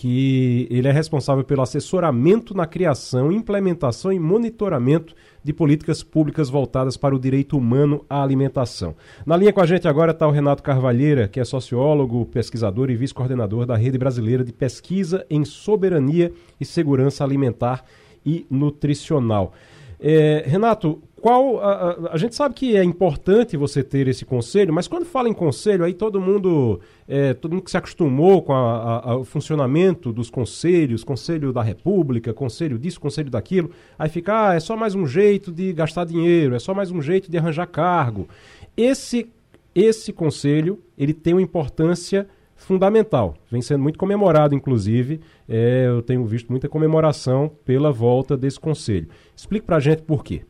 que 0.00 0.66
ele 0.70 0.88
é 0.88 0.90
responsável 0.90 1.44
pelo 1.44 1.60
assessoramento 1.60 2.56
na 2.56 2.64
criação, 2.64 3.30
implementação 3.30 4.10
e 4.10 4.18
monitoramento 4.18 5.14
de 5.44 5.52
políticas 5.52 6.02
públicas 6.02 6.48
voltadas 6.48 6.96
para 6.96 7.14
o 7.14 7.18
direito 7.18 7.54
humano 7.58 8.02
à 8.08 8.22
alimentação. 8.22 8.96
Na 9.26 9.36
linha 9.36 9.52
com 9.52 9.60
a 9.60 9.66
gente 9.66 9.86
agora 9.86 10.12
está 10.12 10.26
o 10.26 10.30
Renato 10.30 10.62
Carvalheira, 10.62 11.28
que 11.28 11.38
é 11.38 11.44
sociólogo, 11.44 12.24
pesquisador 12.24 12.88
e 12.88 12.96
vice-coordenador 12.96 13.66
da 13.66 13.76
Rede 13.76 13.98
Brasileira 13.98 14.42
de 14.42 14.54
Pesquisa 14.54 15.26
em 15.28 15.44
Soberania 15.44 16.32
e 16.58 16.64
Segurança 16.64 17.22
Alimentar 17.22 17.84
e 18.24 18.46
Nutricional. 18.48 19.52
É, 20.00 20.44
Renato, 20.46 21.02
qual 21.20 21.60
a, 21.60 21.72
a, 21.72 22.12
a, 22.14 22.16
gente 22.16 22.34
sabe 22.34 22.54
que 22.54 22.76
é 22.76 22.82
importante 22.82 23.56
você 23.56 23.82
ter 23.82 24.08
esse 24.08 24.24
conselho, 24.24 24.72
mas 24.72 24.88
quando 24.88 25.04
fala 25.04 25.28
em 25.28 25.32
conselho, 25.32 25.84
aí 25.84 25.92
todo 25.92 26.20
mundo, 26.20 26.80
é, 27.06 27.34
todo 27.34 27.52
mundo 27.52 27.64
que 27.64 27.70
se 27.70 27.76
acostumou 27.76 28.42
com 28.42 28.52
a, 28.52 29.16
o 29.16 29.24
funcionamento 29.24 30.12
dos 30.12 30.30
conselhos, 30.30 31.04
conselho 31.04 31.52
da 31.52 31.62
República, 31.62 32.32
conselho 32.32 32.78
disso, 32.78 33.00
conselho 33.00 33.30
daquilo, 33.30 33.70
aí 33.98 34.08
fica, 34.08 34.48
ah, 34.48 34.54
é 34.54 34.60
só 34.60 34.76
mais 34.76 34.94
um 34.94 35.06
jeito 35.06 35.52
de 35.52 35.72
gastar 35.72 36.04
dinheiro, 36.04 36.54
é 36.54 36.58
só 36.58 36.74
mais 36.74 36.90
um 36.90 37.02
jeito 37.02 37.30
de 37.30 37.36
arranjar 37.38 37.66
cargo. 37.66 38.28
Esse 38.76 39.28
esse 39.74 40.12
conselho, 40.12 40.80
ele 40.98 41.14
tem 41.14 41.34
uma 41.34 41.42
importância 41.42 42.26
fundamental. 42.56 43.34
Vem 43.50 43.62
sendo 43.62 43.82
muito 43.82 43.98
comemorado, 43.98 44.54
inclusive. 44.54 45.20
É, 45.48 45.86
eu 45.86 46.02
tenho 46.02 46.24
visto 46.24 46.50
muita 46.50 46.68
comemoração 46.68 47.50
pela 47.64 47.90
volta 47.90 48.36
desse 48.36 48.60
conselho. 48.60 49.08
Explique 49.34 49.64
para 49.64 49.76
a 49.76 49.80
gente 49.80 50.02
por 50.02 50.22
quê. 50.22 50.42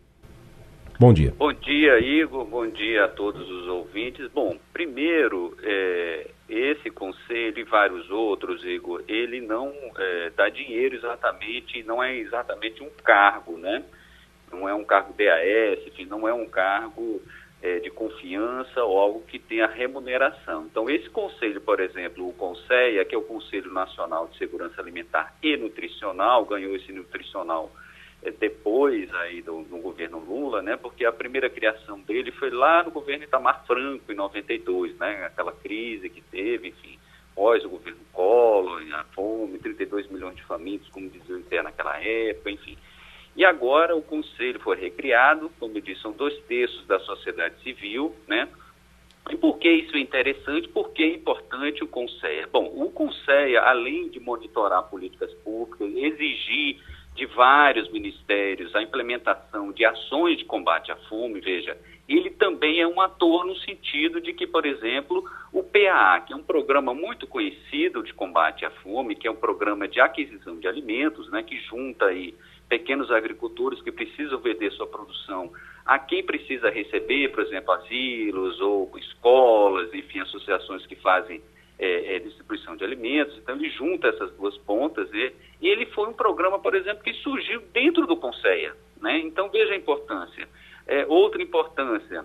Bom 1.00 1.14
dia. 1.14 1.32
Bom 1.34 1.50
dia, 1.50 1.98
Igor. 1.98 2.44
Bom 2.44 2.66
dia 2.66 3.06
a 3.06 3.08
todos 3.08 3.48
os 3.48 3.66
ouvintes. 3.68 4.30
Bom, 4.34 4.58
primeiro, 4.70 5.56
é, 5.62 6.26
esse 6.46 6.90
conselho 6.90 7.58
e 7.58 7.64
vários 7.64 8.10
outros, 8.10 8.62
Igor, 8.66 9.02
ele 9.08 9.40
não 9.40 9.72
é, 9.96 10.30
dá 10.36 10.50
dinheiro 10.50 10.94
exatamente, 10.94 11.82
não 11.84 12.02
é 12.02 12.14
exatamente 12.18 12.82
um 12.82 12.90
cargo, 13.02 13.56
né? 13.56 13.82
Não 14.52 14.68
é 14.68 14.74
um 14.74 14.84
cargo 14.84 15.14
DAS, 15.14 15.86
enfim, 15.86 16.04
não 16.04 16.28
é 16.28 16.34
um 16.34 16.46
cargo 16.46 17.22
é, 17.62 17.78
de 17.78 17.88
confiança 17.88 18.84
ou 18.84 18.98
algo 18.98 19.22
que 19.22 19.38
tenha 19.38 19.66
remuneração. 19.68 20.66
Então, 20.70 20.90
esse 20.90 21.08
conselho, 21.08 21.62
por 21.62 21.80
exemplo, 21.80 22.28
o 22.28 22.34
CONSEA, 22.34 23.06
que 23.06 23.14
é 23.14 23.18
o 23.18 23.22
Conselho 23.22 23.72
Nacional 23.72 24.28
de 24.28 24.36
Segurança 24.36 24.78
Alimentar 24.82 25.34
e 25.42 25.56
Nutricional, 25.56 26.44
ganhou 26.44 26.76
esse 26.76 26.92
nutricional 26.92 27.72
depois 28.38 29.12
aí 29.14 29.40
do, 29.40 29.62
do, 29.62 29.78
governo 29.78 30.18
Lula, 30.18 30.60
né? 30.60 30.76
Porque 30.76 31.04
a 31.04 31.12
primeira 31.12 31.48
criação 31.48 31.98
dele 32.00 32.30
foi 32.32 32.50
lá 32.50 32.82
no 32.82 32.90
governo 32.90 33.24
Itamar 33.24 33.64
Franco, 33.66 34.12
em 34.12 34.14
92, 34.14 34.96
né? 34.98 35.24
Aquela 35.24 35.52
crise 35.52 36.10
que 36.10 36.20
teve, 36.20 36.68
enfim, 36.68 36.98
pós 37.34 37.64
o 37.64 37.70
governo 37.70 38.00
Collor, 38.12 38.82
a 38.92 39.04
fome, 39.14 39.58
32 39.58 40.10
milhões 40.10 40.36
de 40.36 40.42
famintos, 40.42 40.88
como 40.90 41.08
dizia 41.08 41.34
o 41.34 41.38
INTER 41.38 41.62
naquela 41.62 41.98
época, 41.98 42.50
enfim. 42.50 42.76
E 43.34 43.44
agora 43.44 43.96
o 43.96 44.02
conselho 44.02 44.60
foi 44.60 44.76
recriado, 44.76 45.50
como 45.58 45.78
eu 45.78 45.80
disse, 45.80 46.02
são 46.02 46.12
dois 46.12 46.36
terços 46.40 46.86
da 46.86 47.00
sociedade 47.00 47.62
civil, 47.62 48.14
né? 48.28 48.48
E 49.30 49.36
por 49.36 49.58
que 49.58 49.70
isso 49.70 49.96
é 49.96 50.00
interessante? 50.00 50.68
Por 50.68 50.90
que 50.90 51.02
é 51.02 51.14
importante 51.14 51.84
o 51.84 51.88
Conselho? 51.88 52.48
Bom, 52.52 52.72
o 52.74 52.90
Conselho, 52.90 53.60
além 53.60 54.08
de 54.08 54.18
monitorar 54.18 54.82
políticas 54.90 55.32
públicas, 55.34 55.88
exigir 55.94 56.80
de 57.20 57.26
vários 57.26 57.90
ministérios 57.90 58.74
a 58.74 58.82
implementação 58.82 59.72
de 59.72 59.84
ações 59.84 60.38
de 60.38 60.46
combate 60.46 60.90
à 60.90 60.96
fome, 60.96 61.38
veja, 61.38 61.76
ele 62.08 62.30
também 62.30 62.80
é 62.80 62.88
um 62.88 62.98
ator 62.98 63.44
no 63.44 63.54
sentido 63.56 64.22
de 64.22 64.32
que, 64.32 64.46
por 64.46 64.64
exemplo, 64.64 65.22
o 65.52 65.62
PAA, 65.62 66.22
que 66.22 66.32
é 66.32 66.36
um 66.36 66.42
programa 66.42 66.94
muito 66.94 67.26
conhecido 67.26 68.02
de 68.02 68.14
combate 68.14 68.64
à 68.64 68.70
fome, 68.70 69.14
que 69.14 69.28
é 69.28 69.30
um 69.30 69.36
programa 69.36 69.86
de 69.86 70.00
aquisição 70.00 70.58
de 70.58 70.66
alimentos, 70.66 71.30
né, 71.30 71.42
que 71.42 71.60
junta 71.60 72.06
aí 72.06 72.34
pequenos 72.70 73.10
agricultores 73.10 73.82
que 73.82 73.92
precisam 73.92 74.38
vender 74.38 74.72
sua 74.72 74.86
produção 74.86 75.52
a 75.84 75.98
quem 75.98 76.24
precisa 76.24 76.70
receber, 76.70 77.28
por 77.32 77.44
exemplo, 77.44 77.72
asilos 77.72 78.58
ou 78.62 78.90
escolas, 78.96 79.92
enfim, 79.92 80.20
associações 80.20 80.86
que 80.86 80.96
fazem 80.96 81.42
é, 81.80 82.16
é, 82.16 82.18
distribuição 82.18 82.76
de 82.76 82.84
alimentos. 82.84 83.36
Então, 83.38 83.56
ele 83.56 83.70
junta 83.70 84.08
essas 84.08 84.30
duas 84.36 84.56
pontas 84.58 85.08
e, 85.14 85.32
e, 85.62 85.68
ele 85.68 85.86
foi 85.86 86.08
um 86.08 86.12
programa, 86.12 86.58
por 86.58 86.74
exemplo, 86.74 87.02
que 87.02 87.14
surgiu 87.14 87.62
dentro 87.72 88.06
do 88.06 88.16
Conceia. 88.16 88.74
Né? 89.00 89.18
Então, 89.20 89.48
veja 89.48 89.72
a 89.72 89.76
importância. 89.76 90.46
É, 90.86 91.06
outra 91.06 91.42
importância, 91.42 92.24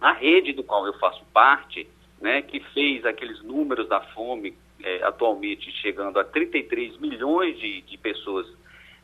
a 0.00 0.12
rede 0.12 0.52
do 0.52 0.62
qual 0.62 0.86
eu 0.86 0.92
faço 0.98 1.24
parte, 1.32 1.88
né, 2.20 2.42
que 2.42 2.60
fez 2.72 3.06
aqueles 3.06 3.42
números 3.42 3.88
da 3.88 4.00
fome, 4.00 4.54
é, 4.82 5.02
atualmente 5.02 5.70
chegando 5.72 6.18
a 6.18 6.24
33 6.24 6.98
milhões 6.98 7.58
de, 7.58 7.80
de 7.82 7.96
pessoas 7.96 8.46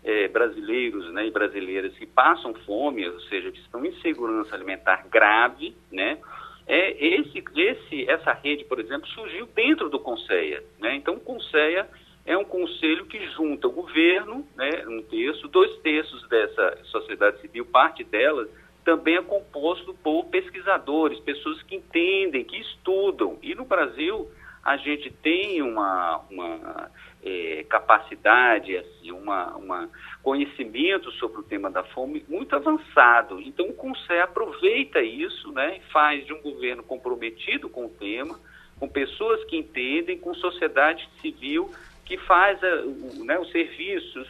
é, 0.05 0.29
brasileiros 0.29 1.11
né, 1.13 1.27
e 1.27 1.31
brasileiras 1.31 1.95
que 1.97 2.07
passam 2.07 2.53
fome, 2.67 3.09
ou 3.09 3.21
seja, 3.21 3.51
que 3.51 3.61
estão 3.61 3.85
em 3.85 3.93
segurança 4.01 4.55
alimentar 4.55 5.07
grave, 5.09 5.75
né? 5.91 6.19
É, 6.67 7.05
esse, 7.05 7.43
esse, 7.57 8.09
essa 8.09 8.33
rede, 8.33 8.65
por 8.65 8.79
exemplo, 8.79 9.07
surgiu 9.09 9.47
dentro 9.47 9.89
do 9.89 9.99
Conceia. 9.99 10.63
Né? 10.79 10.95
Então, 10.95 11.15
o 11.15 11.21
Conceia 11.21 11.89
é 12.25 12.37
um 12.37 12.45
conselho 12.45 13.07
que 13.07 13.19
junta 13.33 13.67
o 13.67 13.73
governo, 13.73 14.47
né, 14.55 14.85
um 14.87 15.03
terço, 15.03 15.49
dois 15.49 15.75
terços 15.79 16.29
dessa 16.29 16.79
sociedade 16.85 17.41
civil, 17.41 17.65
parte 17.65 18.05
dela 18.05 18.47
também 18.85 19.17
é 19.17 19.23
composto 19.23 19.95
por 19.95 20.27
pesquisadores, 20.27 21.21
pessoas 21.21 21.63
que 21.63 21.77
entendem, 21.77 22.45
que 22.45 22.57
estudam. 22.57 23.39
E 23.43 23.55
no 23.55 23.65
Brasil, 23.65 24.31
a 24.63 24.77
gente 24.77 25.11
tem 25.11 25.61
uma, 25.63 26.25
uma 26.31 26.91
é, 27.23 27.65
capacidade, 27.69 28.77
assim, 28.77 29.13
uma, 29.13 29.57
uma 29.57 29.91
conhecimento 30.23 31.11
sobre 31.13 31.41
o 31.41 31.43
tema 31.43 31.71
da 31.71 31.83
fome 31.83 32.25
muito 32.29 32.55
avançado. 32.57 33.41
Então 33.41 33.67
o 33.69 33.75
CONSE 33.75 34.13
aproveita 34.23 35.01
isso 35.01 35.53
né, 35.53 35.79
e 35.79 35.93
faz 35.93 36.25
de 36.27 36.33
um 36.33 36.41
governo 36.41 36.83
comprometido 36.83 37.69
com 37.69 37.87
o 37.87 37.91
tema, 37.91 38.39
com 38.79 38.89
pessoas 38.89 39.45
que 39.45 39.57
entendem, 39.57 40.19
com 40.19 40.35
sociedade 40.35 41.09
civil 41.21 41.71
que 42.05 42.17
faz 42.19 42.63
a, 42.65 42.83
o, 42.85 43.25
né, 43.25 43.39
os 43.39 43.51
serviços 43.53 44.29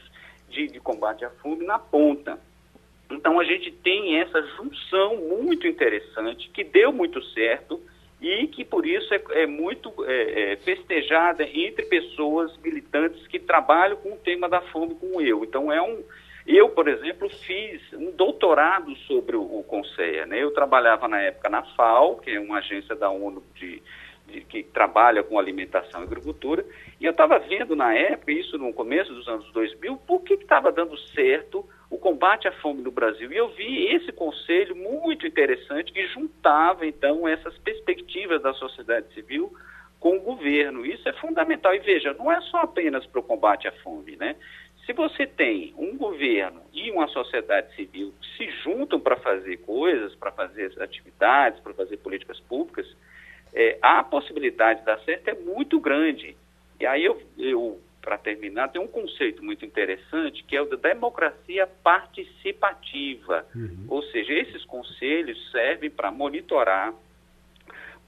de, 0.48 0.66
de 0.66 0.80
combate 0.80 1.24
à 1.24 1.30
fome 1.30 1.64
na 1.64 1.78
ponta. 1.78 2.38
Então 3.10 3.40
a 3.40 3.44
gente 3.44 3.70
tem 3.70 4.18
essa 4.20 4.42
junção 4.56 5.16
muito 5.16 5.66
interessante 5.66 6.48
que 6.50 6.62
deu 6.62 6.92
muito 6.92 7.22
certo 7.32 7.80
e 8.20 8.46
que 8.48 8.64
por 8.64 8.86
isso 8.86 9.12
é, 9.14 9.22
é 9.42 9.46
muito 9.46 9.92
é, 10.04 10.52
é, 10.52 10.56
festejada 10.56 11.42
entre 11.44 11.86
pessoas 11.86 12.56
militantes 12.58 13.26
que 13.26 13.38
trabalham 13.38 13.96
com 13.96 14.12
o 14.12 14.18
tema 14.18 14.48
da 14.48 14.60
fome 14.60 14.94
como 14.94 15.20
eu. 15.20 15.42
Então 15.44 15.72
é 15.72 15.80
um 15.80 16.02
eu, 16.46 16.70
por 16.70 16.88
exemplo, 16.88 17.28
fiz 17.28 17.80
um 17.92 18.10
doutorado 18.10 18.96
sobre 19.06 19.36
o, 19.36 19.42
o 19.42 19.62
Conceia. 19.62 20.26
Né? 20.26 20.42
Eu 20.42 20.50
trabalhava 20.52 21.06
na 21.06 21.20
época 21.20 21.48
na 21.48 21.62
FAO, 21.62 22.16
que 22.16 22.30
é 22.30 22.40
uma 22.40 22.58
agência 22.58 22.96
da 22.96 23.10
ONU 23.10 23.42
de, 23.54 23.82
de 24.26 24.40
que 24.42 24.62
trabalha 24.62 25.22
com 25.22 25.38
alimentação 25.38 26.00
e 26.00 26.04
agricultura, 26.04 26.64
e 26.98 27.04
eu 27.04 27.12
estava 27.12 27.38
vendo 27.38 27.76
na 27.76 27.94
época, 27.94 28.32
isso 28.32 28.58
no 28.58 28.72
começo 28.72 29.12
dos 29.14 29.28
anos 29.28 29.50
2000, 29.52 29.96
por 29.98 30.22
que 30.22 30.34
estava 30.34 30.72
dando 30.72 30.96
certo 30.98 31.64
o 31.90 31.98
combate 31.98 32.46
à 32.46 32.52
fome 32.52 32.82
no 32.82 32.92
Brasil. 32.92 33.32
E 33.32 33.36
eu 33.36 33.48
vi 33.48 33.86
esse 33.88 34.12
conselho 34.12 34.76
muito 34.76 35.26
interessante 35.26 35.92
que 35.92 36.06
juntava, 36.08 36.86
então, 36.86 37.26
essas 37.26 37.58
perspectivas 37.58 38.40
da 38.40 38.54
sociedade 38.54 39.12
civil 39.12 39.52
com 39.98 40.16
o 40.16 40.20
governo. 40.20 40.86
Isso 40.86 41.06
é 41.08 41.12
fundamental. 41.14 41.74
E 41.74 41.80
veja, 41.80 42.14
não 42.14 42.30
é 42.30 42.40
só 42.42 42.58
apenas 42.58 43.04
para 43.06 43.20
o 43.20 43.24
combate 43.24 43.66
à 43.66 43.72
fome, 43.72 44.16
né? 44.16 44.36
Se 44.86 44.92
você 44.92 45.26
tem 45.26 45.74
um 45.76 45.96
governo 45.96 46.62
e 46.72 46.90
uma 46.90 47.06
sociedade 47.08 47.74
civil 47.74 48.14
que 48.20 48.36
se 48.36 48.50
juntam 48.62 48.98
para 48.98 49.16
fazer 49.16 49.58
coisas, 49.58 50.14
para 50.14 50.32
fazer 50.32 50.72
atividades, 50.80 51.60
para 51.60 51.74
fazer 51.74 51.98
políticas 51.98 52.40
públicas, 52.40 52.86
é, 53.52 53.78
a 53.82 54.02
possibilidade 54.02 54.80
de 54.80 54.86
dar 54.86 54.98
certo 55.00 55.28
é 55.28 55.34
muito 55.34 55.78
grande. 55.80 56.36
E 56.78 56.86
aí 56.86 57.04
eu, 57.04 57.20
eu 57.36 57.78
para 58.00 58.16
terminar, 58.16 58.68
tem 58.68 58.80
um 58.80 58.88
conceito 58.88 59.44
muito 59.44 59.64
interessante 59.64 60.42
que 60.44 60.56
é 60.56 60.62
o 60.62 60.66
da 60.66 60.76
democracia 60.76 61.66
participativa. 61.66 63.46
Uhum. 63.54 63.86
Ou 63.88 64.02
seja, 64.04 64.32
esses 64.32 64.64
conselhos 64.64 65.50
servem 65.50 65.90
para 65.90 66.10
monitorar, 66.10 66.94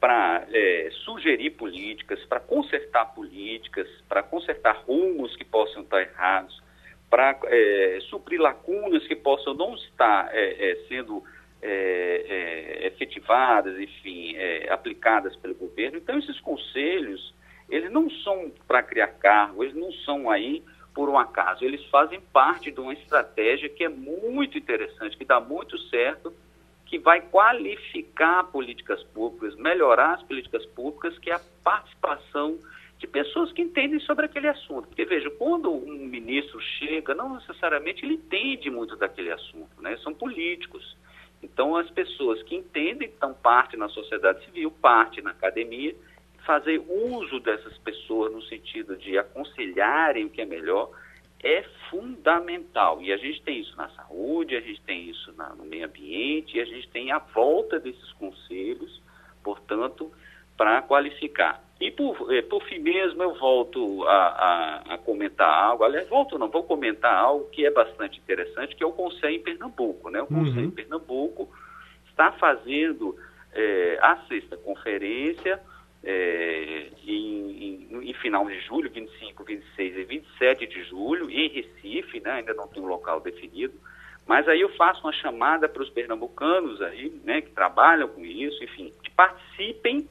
para 0.00 0.46
é, 0.50 0.88
sugerir 1.04 1.50
políticas, 1.50 2.24
para 2.24 2.40
consertar 2.40 3.14
políticas, 3.14 3.88
para 4.08 4.22
consertar 4.22 4.82
rumos 4.86 5.36
que 5.36 5.44
possam 5.44 5.82
estar 5.82 6.00
errados, 6.00 6.62
para 7.08 7.38
é, 7.44 7.98
suprir 8.08 8.40
lacunas 8.40 9.06
que 9.06 9.14
possam 9.14 9.54
não 9.54 9.74
estar 9.74 10.34
é, 10.34 10.70
é 10.70 10.74
sendo 10.88 11.22
é, 11.60 12.80
é, 12.80 12.86
efetivadas, 12.88 13.78
enfim, 13.78 14.34
aplicadas 14.70 15.36
pelo 15.36 15.54
governo. 15.54 15.98
Então, 15.98 16.18
esses 16.18 16.40
conselhos 16.40 17.31
eles 17.68 17.90
não 17.90 18.08
são 18.10 18.52
para 18.66 18.82
criar 18.82 19.08
cargo, 19.08 19.62
eles 19.62 19.74
não 19.74 19.92
são 20.04 20.30
aí 20.30 20.62
por 20.94 21.08
um 21.08 21.18
acaso, 21.18 21.64
eles 21.64 21.84
fazem 21.86 22.20
parte 22.20 22.70
de 22.70 22.78
uma 22.78 22.92
estratégia 22.92 23.68
que 23.68 23.82
é 23.82 23.88
muito 23.88 24.58
interessante, 24.58 25.16
que 25.16 25.24
dá 25.24 25.40
muito 25.40 25.78
certo, 25.88 26.32
que 26.84 26.98
vai 26.98 27.22
qualificar 27.22 28.44
políticas 28.44 29.02
públicas, 29.04 29.56
melhorar 29.56 30.14
as 30.14 30.22
políticas 30.24 30.66
públicas, 30.66 31.18
que 31.18 31.30
é 31.30 31.34
a 31.34 31.40
participação 31.64 32.58
de 32.98 33.06
pessoas 33.06 33.50
que 33.50 33.62
entendem 33.62 33.98
sobre 34.00 34.26
aquele 34.26 34.48
assunto. 34.48 34.86
Porque, 34.86 35.04
veja, 35.04 35.30
quando 35.30 35.72
um 35.72 36.06
ministro 36.06 36.60
chega, 36.60 37.14
não 37.14 37.34
necessariamente 37.36 38.04
ele 38.04 38.14
entende 38.14 38.70
muito 38.70 38.94
daquele 38.94 39.32
assunto, 39.32 39.80
né? 39.80 39.96
São 40.04 40.12
políticos. 40.12 40.96
Então, 41.42 41.76
as 41.76 41.90
pessoas 41.90 42.42
que 42.42 42.54
entendem 42.54 43.08
estão 43.08 43.34
parte 43.34 43.76
na 43.76 43.88
sociedade 43.88 44.44
civil, 44.44 44.70
parte 44.70 45.20
na 45.20 45.30
academia, 45.30 45.96
fazer 46.44 46.82
uso 46.88 47.40
dessas 47.40 47.76
pessoas 47.78 48.32
no 48.32 48.42
sentido 48.42 48.96
de 48.96 49.16
aconselharem 49.18 50.24
o 50.24 50.30
que 50.30 50.40
é 50.40 50.44
melhor 50.44 50.90
é 51.42 51.64
fundamental. 51.90 53.02
E 53.02 53.12
a 53.12 53.16
gente 53.16 53.42
tem 53.42 53.60
isso 53.60 53.76
na 53.76 53.88
saúde, 53.90 54.56
a 54.56 54.60
gente 54.60 54.80
tem 54.82 55.10
isso 55.10 55.32
na, 55.36 55.50
no 55.54 55.64
meio 55.64 55.86
ambiente, 55.86 56.56
e 56.56 56.60
a 56.60 56.64
gente 56.64 56.88
tem 56.88 57.10
a 57.10 57.18
volta 57.18 57.80
desses 57.80 58.12
conselhos, 58.12 59.02
portanto, 59.42 60.12
para 60.56 60.82
qualificar. 60.82 61.62
E 61.80 61.90
por, 61.90 62.32
eh, 62.32 62.42
por 62.42 62.62
fim 62.62 62.78
mesmo, 62.78 63.20
eu 63.24 63.34
volto 63.34 64.04
a, 64.04 64.12
a, 64.12 64.94
a, 64.94 64.98
comentar 64.98 65.52
algo, 65.52 65.82
aliás, 65.82 66.08
volto 66.08 66.38
não, 66.38 66.48
vou 66.48 66.62
comentar 66.62 67.12
algo 67.12 67.48
que 67.50 67.66
é 67.66 67.70
bastante 67.72 68.20
interessante, 68.20 68.76
que 68.76 68.84
é 68.84 68.86
o 68.86 68.92
Conselho 68.92 69.34
em 69.34 69.42
Pernambuco. 69.42 70.10
Né? 70.10 70.22
O 70.22 70.26
Conselho 70.26 70.60
uhum. 70.60 70.66
em 70.66 70.70
Pernambuco 70.70 71.50
está 72.08 72.30
fazendo 72.30 73.16
eh, 73.52 73.98
a 74.00 74.16
sexta 74.28 74.56
conferência 74.56 75.60
é, 76.04 76.88
em, 77.06 77.88
em, 77.90 78.10
em, 78.10 78.14
final 78.14 78.46
de 78.46 78.58
julho, 78.60 78.90
25, 78.90 79.44
26 79.44 79.96
e 79.96 80.04
27 80.04 80.66
de 80.66 80.84
julho, 80.84 81.30
em 81.30 81.48
Recife, 81.48 82.20
né, 82.20 82.32
ainda 82.32 82.54
não 82.54 82.66
tem 82.66 82.82
um 82.82 82.86
local 82.86 83.20
definido, 83.20 83.74
mas 84.26 84.48
aí 84.48 84.60
eu 84.60 84.68
faço 84.76 85.02
uma 85.02 85.12
chamada 85.12 85.68
para 85.68 85.82
os 85.82 85.90
pernambucanos 85.90 86.80
aí, 86.82 87.10
né, 87.24 87.40
que 87.40 87.50
trabalham 87.50 88.08
com 88.08 88.24
isso, 88.24 88.62
enfim, 88.64 88.92
que 89.02 89.10
participem 89.10 90.08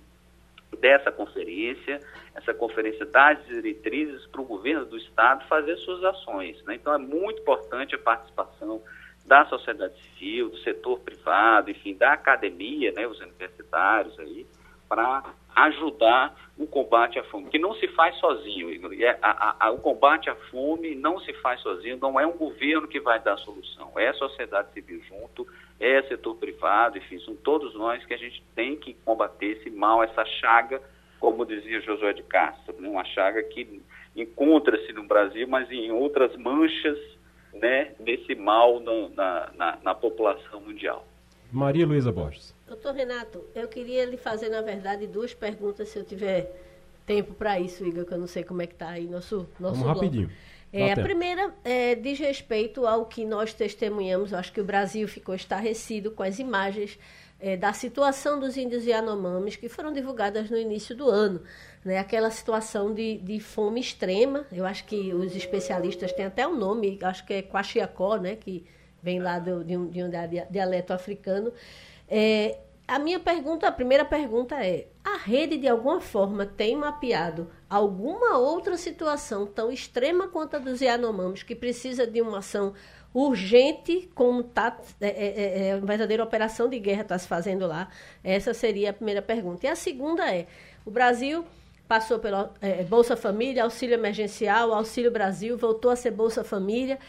dessa 0.80 1.12
conferência, 1.12 2.00
essa 2.34 2.54
conferência 2.54 3.06
das 3.06 3.46
diretrizes 3.46 4.26
para 4.28 4.42
o 4.42 4.46
governo 4.46 4.86
do 4.86 4.98
estado 4.98 5.46
fazer 5.48 5.76
suas 5.78 6.04
ações. 6.04 6.64
Né? 6.64 6.76
Então 6.76 6.94
é 6.94 6.98
muito 6.98 7.42
importante 7.42 7.94
a 7.94 8.00
participação 8.00 8.82
da 9.26 9.46
sociedade 9.46 9.94
civil, 10.02 10.50
do 10.50 10.58
setor 10.60 11.00
privado, 11.00 11.70
enfim, 11.70 11.94
da 11.94 12.14
academia, 12.14 12.92
né, 12.92 13.06
os 13.06 13.20
universitários 13.20 14.18
aí, 14.20 14.48
para 14.92 15.24
ajudar 15.56 16.36
o 16.58 16.68
combate 16.68 17.18
à 17.18 17.24
fome, 17.24 17.50
que 17.50 17.58
não 17.58 17.74
se 17.76 17.88
faz 17.88 18.14
sozinho. 18.18 18.93
É, 19.01 19.18
a, 19.22 19.55
a, 19.58 19.72
o 19.72 19.78
combate 19.78 20.30
à 20.30 20.36
fome 20.36 20.96
não 20.96 21.18
se 21.18 21.32
faz 21.36 21.62
sozinho, 21.62 21.97
não 22.01 22.20
é 22.20 22.28
um 22.28 22.38
governo 22.38 22.89
que 22.89 23.00
vai 23.00 23.18
dar 23.18 23.36
a 23.36 23.38
solução, 23.38 23.93
é 23.97 24.09
a 24.09 24.13
sociedade 24.13 24.74
civil 24.74 25.01
junto, 25.08 25.47
é 25.80 26.01
setor 26.04 26.36
privado, 26.36 26.97
enfim, 26.97 27.18
são 27.20 27.34
todos 27.38 27.74
nós 27.74 28.04
que 28.04 28.13
a 28.13 28.18
gente 28.18 28.43
tem 28.54 28.76
que 28.76 28.93
combater 29.05 29.59
esse 29.59 29.70
mal, 29.70 30.04
essa 30.04 30.26
chaga, 30.26 30.82
como 31.22 31.46
dizia 31.46 31.80
Josué 31.80 32.12
de 32.12 32.24
Castro, 32.24 32.76
né? 32.78 32.89
uma 32.89 33.05
chaga 33.05 33.42
que 33.43 33.82
encontra-se 34.13 34.92
no 34.92 35.04
Brasil, 35.04 35.47
mas 35.47 35.72
em 35.72 35.89
outras 35.93 36.36
manchas 36.36 37.00
né, 37.54 37.93
desse 37.97 38.36
mal 38.36 38.82
na, 38.82 39.51
na, 39.55 39.78
na 39.82 39.96
população 39.96 40.59
mundial. 40.59 41.08
Maria 41.50 41.88
Luísa 41.88 42.12
Borges. 42.12 42.54
Doutor 42.72 42.93
Renato, 42.93 43.43
eu 43.54 43.68
queria 43.68 44.06
lhe 44.06 44.16
fazer, 44.16 44.48
na 44.48 44.62
verdade, 44.62 45.06
duas 45.06 45.34
perguntas, 45.34 45.89
se 45.89 46.00
eu 46.00 46.06
tiver 46.06 46.50
tempo 47.06 47.34
para 47.34 47.60
isso, 47.60 47.86
Igor, 47.86 48.06
que 48.06 48.14
eu 48.14 48.18
não 48.18 48.28
sei 48.28 48.46
como 48.46 48.62
é 48.62 48.66
que 48.66 48.72
está 48.72 48.92
aí 48.92 49.08
nosso, 49.08 49.46
nosso 49.60 49.82
Vamos 49.82 49.88
rapidinho. 49.88 50.32
É, 50.72 50.93
a 50.93 50.96
primeira 50.96 51.54
é, 51.66 51.96
diz 51.96 52.18
respeito 52.18 52.88
ao 52.88 53.06
que 53.08 53.26
nós 53.26 53.54
testemunhamos. 53.54 54.32
Eu 54.32 54.38
acho 54.38 54.54
que 54.54 54.62
o 54.62 54.64
Brasil 54.64 55.06
ficou 55.06 55.36
estarrecido 55.36 56.12
com 56.12 56.24
as 56.24 56.39
imagens 56.39 56.98
é, 57.42 57.58
da 57.58 57.74
situação 57.74 58.39
dos 58.39 58.56
índios 58.56 58.86
Yanomamis 58.86 59.58
que 59.58 59.68
foram 59.68 59.92
divulgadas 59.92 60.50
no 60.50 60.56
início 60.56 60.96
do 60.96 61.10
ano. 61.10 61.42
Né? 61.84 61.98
Aquela 61.98 62.32
situação 62.32 62.93
de, 62.93 63.18
de 63.18 63.42
fome 63.42 63.82
extrema. 63.82 64.46
Eu 64.50 64.66
acho 64.66 64.86
que 64.86 65.14
os 65.14 65.36
especialistas 65.36 66.14
têm 66.14 66.28
até 66.28 66.48
um 66.48 66.58
nome, 66.58 66.98
acho 67.02 67.26
que 67.26 67.34
é 67.34 67.42
Quaxiacó, 67.42 68.16
né? 68.16 68.38
que 68.38 68.64
vem 69.04 69.20
lá 69.20 69.39
do, 69.39 69.62
de, 69.62 69.76
um, 69.76 69.89
de 69.89 70.02
um 70.02 70.10
dialeto 70.50 70.93
africano. 70.93 71.52
É, 72.13 72.58
a 72.86 73.00
minha 73.00 73.21
pergunta, 73.21 73.66
a 73.66 73.71
primeira 73.71 74.04
pergunta 74.04 74.55
é: 74.55 74.88
a 75.01 75.16
rede 75.16 75.58
de 75.58 75.66
alguma 75.66 76.01
forma 76.01 76.46
tem 76.46 76.75
mapeado 76.75 77.50
alguma 77.70 78.38
outra 78.38 78.75
situação 78.75 79.47
tão 79.47 79.71
extrema 79.71 80.28
quanto 80.28 80.58
a 80.58 80.59
dos 80.59 80.82
Yanomamis 80.82 81.42
que 81.42 81.55
precisa 81.55 82.05
de 82.05 82.21
uma 82.21 82.39
ação 82.39 82.74
urgente, 83.13 84.09
como 84.13 84.43
tá, 84.43 84.78
é, 85.00 85.08
é, 85.08 85.13
é, 85.13 85.67
é 85.70 85.75
uma 85.75 85.88
verdadeira 85.88 86.21
operação 86.21 86.67
de 86.67 86.79
guerra 86.79 87.04
está 87.04 87.17
se 87.17 87.29
fazendo 87.29 87.66
lá? 87.66 87.89
Essa 88.21 88.54
seria 88.54 88.89
a 88.89 88.93
primeira 88.93 89.21
pergunta. 89.21 89.66
E 89.66 89.70
a 89.70 89.75
segunda 89.75 90.29
é: 90.29 90.47
o 90.86 90.92
Brasil 90.92 91.46
passou 91.88 92.20
pela 92.20 92.54
é, 92.59 92.83
Bolsa 92.83 93.16
Família, 93.16 93.63
auxílio 93.63 93.93
emergencial, 93.93 94.74
Auxílio 94.74 95.12
Brasil, 95.12 95.58
voltou 95.58 95.92
a 95.92 95.96
ser 95.96 96.12
Bolsa 96.12 96.43
Família 96.43 97.00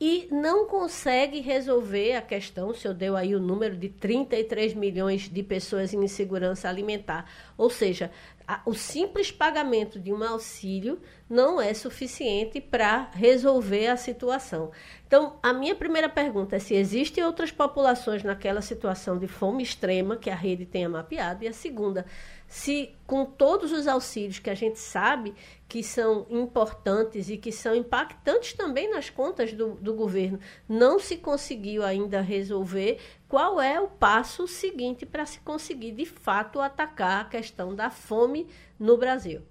e 0.00 0.28
não 0.30 0.66
consegue 0.66 1.40
resolver 1.40 2.14
a 2.14 2.22
questão, 2.22 2.70
o 2.70 2.74
senhor 2.74 2.94
deu 2.94 3.16
aí 3.16 3.34
o 3.34 3.40
número 3.40 3.76
de 3.76 3.90
33 3.90 4.72
milhões 4.72 5.28
de 5.28 5.42
pessoas 5.42 5.92
em 5.92 6.02
insegurança 6.02 6.70
alimentar. 6.70 7.30
Ou 7.58 7.68
seja, 7.68 8.10
a, 8.48 8.62
o 8.64 8.72
simples 8.72 9.30
pagamento 9.30 10.00
de 10.00 10.10
um 10.10 10.24
auxílio 10.24 10.98
não 11.28 11.60
é 11.60 11.74
suficiente 11.74 12.62
para 12.62 13.10
resolver 13.12 13.88
a 13.88 13.96
situação. 13.96 14.72
Então, 15.06 15.38
a 15.42 15.52
minha 15.52 15.74
primeira 15.74 16.08
pergunta 16.08 16.56
é 16.56 16.58
se 16.58 16.74
existem 16.74 17.22
outras 17.22 17.52
populações 17.52 18.24
naquela 18.24 18.62
situação 18.62 19.18
de 19.18 19.28
fome 19.28 19.62
extrema 19.62 20.16
que 20.16 20.30
a 20.30 20.34
rede 20.34 20.64
tenha 20.64 20.88
mapeado. 20.88 21.44
E 21.44 21.48
a 21.48 21.52
segunda, 21.52 22.06
se 22.50 22.96
com 23.06 23.24
todos 23.24 23.70
os 23.70 23.86
auxílios 23.86 24.40
que 24.40 24.50
a 24.50 24.54
gente 24.56 24.76
sabe 24.76 25.32
que 25.68 25.84
são 25.84 26.26
importantes 26.28 27.30
e 27.30 27.38
que 27.38 27.52
são 27.52 27.76
impactantes 27.76 28.54
também 28.54 28.90
nas 28.90 29.08
contas 29.08 29.52
do, 29.52 29.76
do 29.76 29.94
governo, 29.94 30.40
não 30.68 30.98
se 30.98 31.16
conseguiu 31.16 31.84
ainda 31.84 32.20
resolver, 32.20 32.98
qual 33.28 33.60
é 33.60 33.80
o 33.80 33.86
passo 33.86 34.48
seguinte 34.48 35.06
para 35.06 35.24
se 35.24 35.38
conseguir 35.42 35.92
de 35.92 36.04
fato 36.04 36.60
atacar 36.60 37.20
a 37.20 37.28
questão 37.28 37.72
da 37.72 37.88
fome 37.88 38.48
no 38.80 38.96
Brasil? 38.96 39.42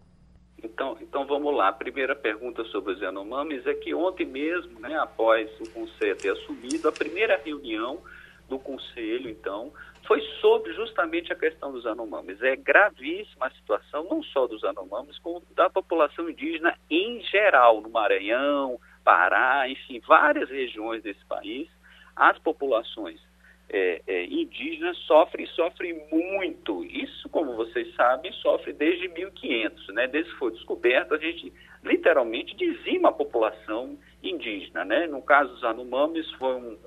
Então, 0.62 0.98
então 1.00 1.26
vamos 1.26 1.56
lá. 1.56 1.70
A 1.70 1.74
primeira 1.74 2.14
pergunta 2.14 2.66
sobre 2.66 2.92
os 2.92 3.02
Yanomamis 3.02 3.66
é 3.66 3.74
que 3.74 3.94
ontem 3.94 4.26
mesmo, 4.26 4.78
né, 4.78 5.00
após 5.00 5.50
o 5.62 5.70
Conselho 5.70 6.18
ter 6.18 6.34
assumido, 6.34 6.90
a 6.90 6.92
primeira 6.92 7.38
reunião 7.38 8.02
do 8.50 8.60
Conselho, 8.60 9.30
então, 9.30 9.72
foi 10.10 10.22
sobre 10.42 10.74
justamente 10.74 11.32
a 11.32 11.36
questão 11.36 11.72
dos 11.72 11.86
Anomamis. 11.86 12.42
É 12.42 12.56
gravíssima 12.56 13.46
a 13.46 13.52
situação, 13.52 14.08
não 14.10 14.24
só 14.24 14.48
dos 14.48 14.64
Anomamis, 14.64 15.20
como 15.20 15.44
da 15.56 15.70
população 15.70 16.28
indígena 16.28 16.76
em 16.90 17.22
geral, 17.26 17.80
no 17.80 17.92
Maranhão, 17.92 18.80
Pará, 19.04 19.70
enfim, 19.70 20.02
várias 20.08 20.50
regiões 20.50 21.04
desse 21.04 21.24
país. 21.26 21.70
As 22.16 22.40
populações 22.40 23.22
é, 23.70 24.02
é, 24.08 24.26
indígenas 24.26 24.98
sofrem 25.06 25.46
sofrem 25.46 26.04
muito. 26.12 26.84
Isso, 26.86 27.30
como 27.30 27.56
vocês 27.56 27.94
sabem, 27.94 28.34
sofre 28.34 28.74
desde 28.74 29.08
1500, 29.10 29.90
né? 29.90 30.08
Desde 30.08 30.32
que 30.32 30.40
foi 30.40 30.52
descoberto, 30.54 31.14
a 31.14 31.20
gente 31.20 31.54
literalmente 31.84 32.56
dizima 32.56 33.10
a 33.10 33.12
população 33.14 33.96
indígena, 34.24 34.84
né? 34.84 35.06
No 35.06 35.22
caso 35.22 35.54
dos 35.54 35.64
Anomamis, 35.64 36.30
foi 36.32 36.56
um, 36.56 36.78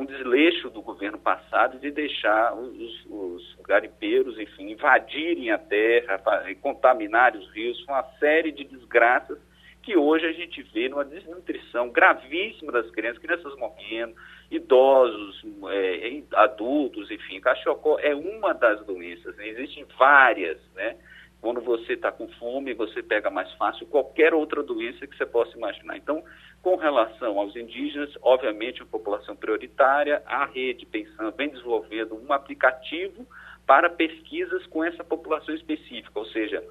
um 0.00 0.06
desleixo 0.06 0.70
do 0.70 0.80
governo 0.80 1.18
passado 1.18 1.78
de 1.78 1.90
deixar 1.90 2.54
os, 2.54 3.06
os 3.06 3.56
garimpeiros, 3.66 4.38
enfim, 4.38 4.70
invadirem 4.70 5.50
a 5.50 5.58
terra, 5.58 6.18
contaminarem 6.62 7.38
os 7.38 7.50
rios, 7.52 7.84
uma 7.84 8.02
série 8.18 8.50
de 8.50 8.64
desgraças 8.64 9.38
que 9.82 9.96
hoje 9.96 10.26
a 10.26 10.32
gente 10.32 10.62
vê 10.74 10.88
numa 10.88 11.04
desnutrição 11.04 11.90
gravíssima 11.90 12.72
das 12.72 12.90
crianças, 12.90 13.18
crianças 13.18 13.54
morrendo, 13.56 14.14
idosos, 14.50 15.42
é, 15.70 16.22
adultos, 16.34 17.10
enfim. 17.10 17.40
Cachocó 17.40 17.98
é 17.98 18.14
uma 18.14 18.52
das 18.54 18.84
doenças, 18.86 19.36
né? 19.36 19.48
existem 19.48 19.84
várias, 19.98 20.58
né? 20.74 20.96
Quando 21.40 21.62
você 21.62 21.94
está 21.94 22.12
com 22.12 22.28
fome, 22.28 22.74
você 22.74 23.02
pega 23.02 23.30
mais 23.30 23.50
fácil 23.54 23.86
qualquer 23.86 24.34
outra 24.34 24.62
doença 24.62 25.06
que 25.06 25.16
você 25.16 25.24
possa 25.24 25.56
imaginar. 25.56 25.96
Então, 25.96 26.22
com 26.62 26.76
relação 26.76 27.38
aos 27.38 27.56
indígenas, 27.56 28.10
obviamente, 28.22 28.82
a 28.82 28.86
população 28.86 29.34
prioritária, 29.34 30.22
a 30.26 30.44
rede 30.44 30.84
pensando, 30.84 31.34
vem 31.34 31.48
desenvolvendo 31.48 32.14
um 32.14 32.32
aplicativo 32.32 33.26
para 33.66 33.88
pesquisas 33.88 34.66
com 34.66 34.84
essa 34.84 35.02
população 35.02 35.54
específica, 35.54 36.18
ou 36.18 36.26
seja, 36.26 36.62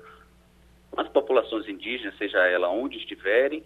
as 0.98 1.08
populações 1.10 1.68
indígenas, 1.68 2.18
seja 2.18 2.40
ela 2.48 2.70
onde 2.70 2.98
estiverem, 2.98 3.64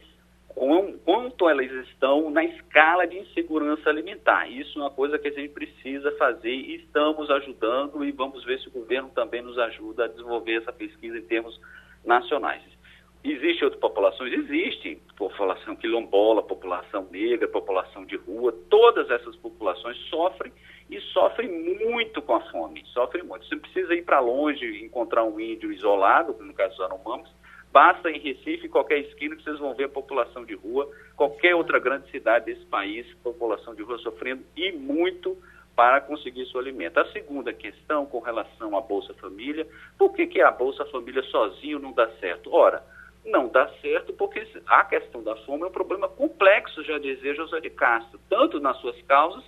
quanto 1.04 1.50
elas 1.50 1.72
estão 1.88 2.30
na 2.30 2.44
escala 2.44 3.08
de 3.08 3.18
insegurança 3.18 3.90
alimentar. 3.90 4.48
Isso 4.48 4.78
é 4.78 4.84
uma 4.84 4.92
coisa 4.92 5.18
que 5.18 5.28
a 5.28 5.32
gente 5.32 5.50
precisa 5.50 6.12
fazer 6.14 6.54
e 6.54 6.76
estamos 6.76 7.30
ajudando 7.30 8.04
e 8.06 8.12
vamos 8.12 8.44
ver 8.44 8.60
se 8.60 8.68
o 8.68 8.72
governo 8.72 9.10
também 9.10 9.42
nos 9.42 9.58
ajuda 9.58 10.06
a 10.06 10.08
desenvolver 10.08 10.62
essa 10.62 10.72
pesquisa 10.72 11.18
em 11.18 11.24
termos 11.24 11.60
nacionais. 12.06 12.62
Existem 13.24 13.64
outras 13.64 13.80
populações? 13.80 14.34
Existe. 14.34 15.02
População 15.16 15.76
quilombola, 15.76 16.44
população 16.44 17.08
negra, 17.10 17.48
população 17.48 18.06
de 18.06 18.18
rua. 18.18 18.54
Todas 18.70 19.10
essas 19.10 19.36
populações 19.38 19.98
sofrem 20.10 20.52
e 20.90 21.00
sofrem 21.00 21.50
muito 21.50 22.22
com 22.22 22.36
a 22.36 22.42
fome. 22.52 22.84
Sofrem 22.88 23.24
muito. 23.24 23.46
Você 23.46 23.56
precisa 23.56 23.94
ir 23.96 24.04
para 24.04 24.20
longe 24.20 24.84
encontrar 24.84 25.24
um 25.24 25.40
índio 25.40 25.72
isolado, 25.72 26.36
no 26.44 26.54
caso 26.54 26.76
dos 26.76 26.86
Anomamis. 26.86 27.30
Basta 27.72 28.12
em 28.12 28.20
Recife, 28.20 28.68
qualquer 28.70 29.00
esquina, 29.00 29.36
que 29.36 29.44
vocês 29.44 29.58
vão 29.58 29.74
ver 29.74 29.86
a 29.86 29.90
população 29.90 30.44
de 30.44 30.54
rua. 30.54 30.88
Qualquer 31.16 31.56
outra 31.56 31.80
grande 31.80 32.12
cidade 32.12 32.46
desse 32.46 32.66
país, 32.66 33.08
população 33.24 33.74
de 33.74 33.82
rua 33.82 33.98
sofrendo 34.00 34.44
e 34.56 34.72
muito 34.74 35.38
para 35.76 36.02
conseguir 36.02 36.46
seu 36.48 36.60
alimento. 36.60 37.00
A 37.00 37.12
segunda 37.12 37.52
questão 37.54 38.06
com 38.06 38.20
relação 38.20 38.78
à 38.78 38.82
Bolsa 38.82 39.14
Família, 39.16 39.66
por 39.98 40.14
que, 40.14 40.28
que 40.28 40.42
a 40.42 40.52
Bolsa 40.52 40.86
Família 40.86 41.24
sozinho 41.24 41.80
não 41.80 41.94
dá 41.94 42.08
certo? 42.20 42.54
Ora, 42.54 42.84
não 43.26 43.48
dá 43.48 43.70
certo 43.82 44.14
porque 44.14 44.46
a 44.68 44.84
questão 44.84 45.24
da 45.24 45.36
fome 45.38 45.64
é 45.64 45.68
um 45.68 45.72
problema 45.72 46.08
complexo, 46.08 46.84
já 46.84 46.98
dizia 46.98 47.36
José 47.36 47.60
de 47.60 47.70
Castro, 47.70 48.20
tanto 48.30 48.60
nas 48.60 48.78
suas 48.78 49.02
causas 49.04 49.44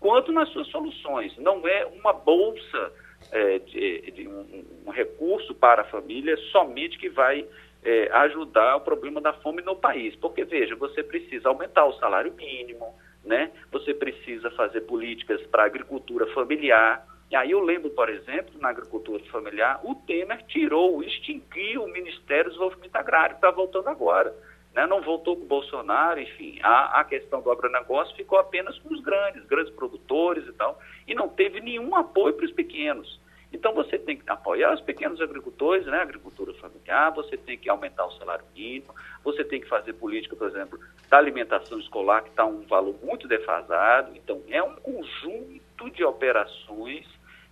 quanto 0.00 0.32
nas 0.32 0.48
suas 0.48 0.66
soluções. 0.68 1.36
Não 1.38 1.66
é 1.68 1.86
uma 1.86 2.12
bolsa 2.12 2.92
é, 3.30 3.58
de, 3.58 4.10
de 4.10 4.28
um, 4.28 4.64
um, 4.86 4.90
recurso 4.90 5.54
para 5.54 5.82
a 5.82 5.84
família 5.84 6.36
somente 6.50 6.98
que 6.98 7.08
vai 7.08 7.46
é, 7.84 8.10
ajudar 8.12 8.76
o 8.76 8.80
problema 8.80 9.20
da 9.20 9.32
fome 9.34 9.62
no 9.62 9.76
país. 9.76 10.16
Porque, 10.16 10.44
veja, 10.44 10.74
você 10.74 11.02
precisa 11.02 11.48
aumentar 11.48 11.84
o 11.84 11.92
salário 11.98 12.32
mínimo, 12.32 12.94
né? 13.24 13.52
você 13.70 13.92
precisa 13.92 14.50
fazer 14.52 14.80
políticas 14.82 15.40
para 15.48 15.62
a 15.62 15.66
agricultura 15.66 16.26
familiar, 16.28 17.06
e 17.30 17.36
aí 17.36 17.52
eu 17.52 17.60
lembro, 17.60 17.90
por 17.90 18.08
exemplo, 18.08 18.58
na 18.60 18.70
agricultura 18.70 19.22
familiar, 19.30 19.80
o 19.84 19.94
Temer 19.94 20.42
tirou, 20.48 21.00
extinguiu 21.00 21.84
o 21.84 21.88
Ministério 21.88 22.46
do 22.46 22.50
Desenvolvimento 22.50 22.96
Agrário, 22.96 23.36
está 23.36 23.52
voltando 23.52 23.88
agora. 23.88 24.34
Né? 24.74 24.84
Não 24.84 25.00
voltou 25.00 25.36
com 25.36 25.44
o 25.44 25.48
Bolsonaro, 25.48 26.20
enfim, 26.20 26.58
a, 26.60 27.00
a 27.00 27.04
questão 27.04 27.40
do 27.40 27.50
agronegócio 27.52 28.16
ficou 28.16 28.36
apenas 28.36 28.76
com 28.80 28.92
os 28.92 29.00
grandes, 29.00 29.44
grandes 29.46 29.72
produtores 29.74 30.44
e 30.48 30.52
tal, 30.52 30.80
e 31.06 31.14
não 31.14 31.28
teve 31.28 31.60
nenhum 31.60 31.94
apoio 31.94 32.34
para 32.34 32.46
os 32.46 32.52
pequenos. 32.52 33.20
Então 33.52 33.74
você 33.74 33.96
tem 33.96 34.16
que 34.16 34.28
apoiar 34.28 34.74
os 34.74 34.80
pequenos 34.80 35.20
agricultores, 35.20 35.86
né, 35.86 35.98
agricultura 35.98 36.52
familiar, 36.54 37.12
você 37.12 37.36
tem 37.36 37.56
que 37.56 37.68
aumentar 37.68 38.06
o 38.06 38.12
salário 38.12 38.44
mínimo, 38.54 38.92
você 39.22 39.44
tem 39.44 39.60
que 39.60 39.68
fazer 39.68 39.92
política, 39.92 40.34
por 40.34 40.48
exemplo, 40.48 40.78
da 41.08 41.18
alimentação 41.18 41.78
escolar, 41.78 42.22
que 42.22 42.30
está 42.30 42.44
um 42.44 42.62
valor 42.62 42.96
muito 43.02 43.26
defasado. 43.26 44.16
Então 44.16 44.42
é 44.48 44.62
um 44.62 44.76
conjunto 44.76 45.90
de 45.90 46.04
operações 46.04 47.06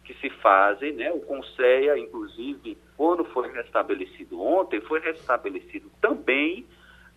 que 0.08 0.14
se 0.14 0.30
fazem, 0.30 0.92
né? 0.94 1.12
O 1.12 1.20
Conselho, 1.20 1.94
inclusive, 1.98 2.78
quando 2.96 3.26
foi 3.26 3.52
restabelecido 3.52 4.40
ontem, 4.40 4.80
foi 4.80 5.00
restabelecido 5.00 5.90
também 6.00 6.64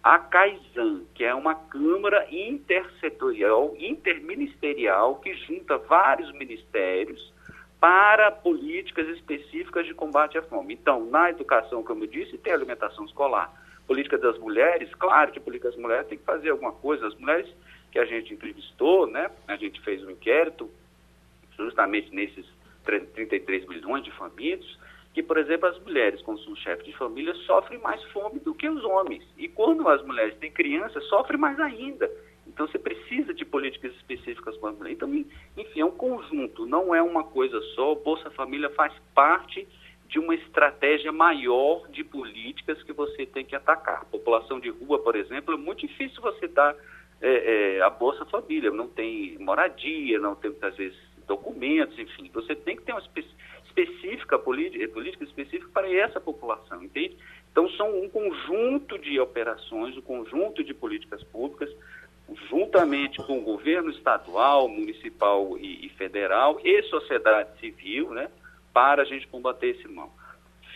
a 0.04 0.20
CAISAN, 0.20 1.06
que 1.16 1.24
é 1.24 1.34
uma 1.34 1.56
Câmara 1.56 2.28
intersetorial, 2.30 3.74
interministerial, 3.80 5.16
que 5.16 5.34
junta 5.36 5.78
vários 5.78 6.34
ministérios 6.34 7.32
para 7.80 8.30
políticas 8.30 9.08
específicas 9.08 9.86
de 9.86 9.94
combate 9.94 10.38
à 10.38 10.42
fome. 10.42 10.74
Então, 10.74 11.06
na 11.06 11.30
educação, 11.30 11.82
como 11.84 12.04
eu 12.04 12.08
disse, 12.08 12.38
tem 12.38 12.52
alimentação 12.52 13.06
escolar. 13.06 13.54
Política 13.88 14.18
das 14.18 14.38
mulheres, 14.38 14.94
claro 14.96 15.32
que 15.32 15.40
política 15.40 15.70
das 15.70 15.80
mulheres 15.80 16.08
tem 16.08 16.18
que 16.18 16.26
fazer 16.26 16.50
alguma 16.50 16.74
coisa. 16.74 17.08
As 17.08 17.16
mulheres 17.16 17.50
que 17.90 18.00
a 18.00 18.06
gente 18.06 18.34
entrevistou, 18.34 19.08
né, 19.08 19.32
a 19.48 19.56
gente 19.56 19.80
fez 19.80 20.04
um 20.04 20.12
inquérito 20.12 20.70
justamente 21.58 22.14
nesses 22.14 22.46
33 22.84 23.68
milhões 23.68 24.04
de 24.04 24.12
famintos, 24.12 24.80
que, 25.14 25.22
por 25.22 25.38
exemplo, 25.38 25.68
as 25.68 25.80
mulheres, 25.80 26.22
quando 26.22 26.42
são 26.44 26.56
chefes 26.56 26.86
de 26.86 26.94
família, 26.94 27.34
sofrem 27.46 27.80
mais 27.80 28.02
fome 28.06 28.40
do 28.40 28.54
que 28.54 28.70
os 28.70 28.84
homens. 28.84 29.24
E 29.38 29.48
quando 29.48 29.88
as 29.90 30.02
mulheres 30.06 30.38
têm 30.38 30.52
crianças, 30.52 31.04
sofrem 31.08 31.40
mais 31.40 31.60
ainda. 31.60 32.10
Então, 32.48 32.68
você 32.68 32.80
precisa 32.80 33.34
de 33.34 33.46
políticas 33.46 33.94
específicas 33.96 34.58
para 34.58 34.70
as 34.70 34.78
mulheres. 34.78 34.98
Então, 34.98 35.14
enfim, 35.58 35.82
é 35.82 35.86
um 35.86 35.92
conjunto, 35.92 36.66
não 36.66 36.96
é 36.96 37.02
uma 37.02 37.24
coisa 37.24 37.60
só. 37.76 37.92
O 37.92 37.96
Bolsa 37.96 38.30
Família 38.32 38.70
faz 38.72 38.94
parte 39.14 39.68
de 40.08 40.20
uma 40.20 40.36
estratégia 40.36 41.12
maior 41.12 41.88
de 41.90 42.04
políticas 42.04 42.82
que 42.84 42.92
você 42.92 43.26
tem 43.26 43.46
que 43.46 43.56
atacar. 43.56 44.06
População 44.06 44.60
de 44.60 44.70
rua, 44.70 45.00
por 45.00 45.16
exemplo, 45.16 45.54
é 45.54 45.58
muito 45.58 45.88
difícil 45.88 46.22
você 46.22 46.48
dar 46.50 46.76
é, 47.22 47.78
é, 47.78 47.82
a 47.82 47.90
Bolsa 47.90 48.26
Família. 48.26 48.72
Não 48.72 48.90
tem 48.90 49.38
moradia, 49.40 50.20
não 50.20 50.36
tem, 50.36 50.52
muitas 50.52 50.76
vezes, 50.76 50.98
documentos, 51.32 51.98
enfim. 51.98 52.30
Você 52.34 52.54
tem 52.54 52.76
que 52.76 52.84
ter 52.84 52.92
uma 52.92 53.02
específica, 53.66 54.38
política, 54.38 54.86
política 54.90 55.24
específica 55.24 55.70
para 55.74 55.90
essa 55.90 56.20
população, 56.20 56.84
entende? 56.84 57.16
Então, 57.50 57.70
são 57.72 58.04
um 58.04 58.10
conjunto 58.10 59.00
de 59.00 59.18
operações, 59.18 59.96
um 59.96 60.02
conjunto 60.02 60.62
de 60.62 60.74
políticas 60.74 61.24
públicas, 61.24 61.70
juntamente 62.50 63.18
com 63.24 63.40
o 63.40 63.42
governo 63.42 63.90
estadual, 63.92 64.68
municipal 64.68 65.58
e, 65.58 65.86
e 65.86 65.90
federal 65.90 66.60
e 66.64 66.84
sociedade 66.84 67.58
civil, 67.60 68.12
né, 68.12 68.30
para 68.74 69.04
a 69.04 69.06
gente 69.06 69.28
combater 69.28 69.68
esse 69.68 69.88
mal. 69.88 70.14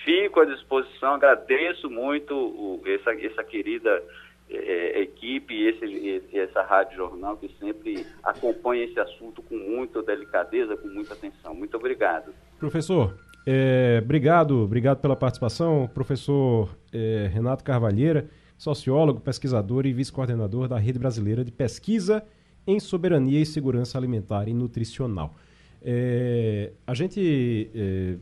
Fico 0.06 0.40
à 0.40 0.46
disposição, 0.46 1.16
agradeço 1.16 1.90
muito 1.90 2.34
o, 2.34 2.82
essa, 2.86 3.14
essa 3.14 3.44
querida 3.44 4.02
é, 4.50 5.02
equipe 5.02 5.54
e 5.54 5.70
esse, 5.70 6.38
essa 6.38 6.62
rádio 6.62 6.98
jornal 6.98 7.38
que 7.38 7.50
sempre 7.60 8.06
acompanha 8.24 8.84
esse 8.86 9.00
assunto 9.00 9.42
com 9.42 9.56
muita 9.56 10.02
delicadeza, 10.04 10.78
com 10.78 10.88
muita 10.88 11.14
atenção. 11.14 11.54
Muito 11.54 11.76
obrigado. 11.78 12.34
Professor, 12.60 13.18
é, 13.46 14.00
obrigado, 14.04 14.64
obrigado 14.64 15.00
pela 15.00 15.16
participação. 15.16 15.90
Professor 15.94 16.76
é, 16.92 17.30
Renato 17.34 17.64
Carvalheira, 17.64 18.30
sociólogo, 18.58 19.20
pesquisador 19.20 19.86
e 19.86 19.94
vice-coordenador 19.94 20.68
da 20.68 20.78
Rede 20.78 21.00
Brasileira 21.00 21.44
de 21.44 21.52
Pesquisa 21.52 22.24
em 22.68 22.80
Soberania 22.80 23.40
e 23.40 23.46
Segurança 23.46 23.98
Alimentar 23.98 24.48
e 24.48 24.54
Nutricional. 24.54 25.36
É, 25.84 26.72
a 26.88 26.94
gente 26.96 27.70
é, 27.76 28.16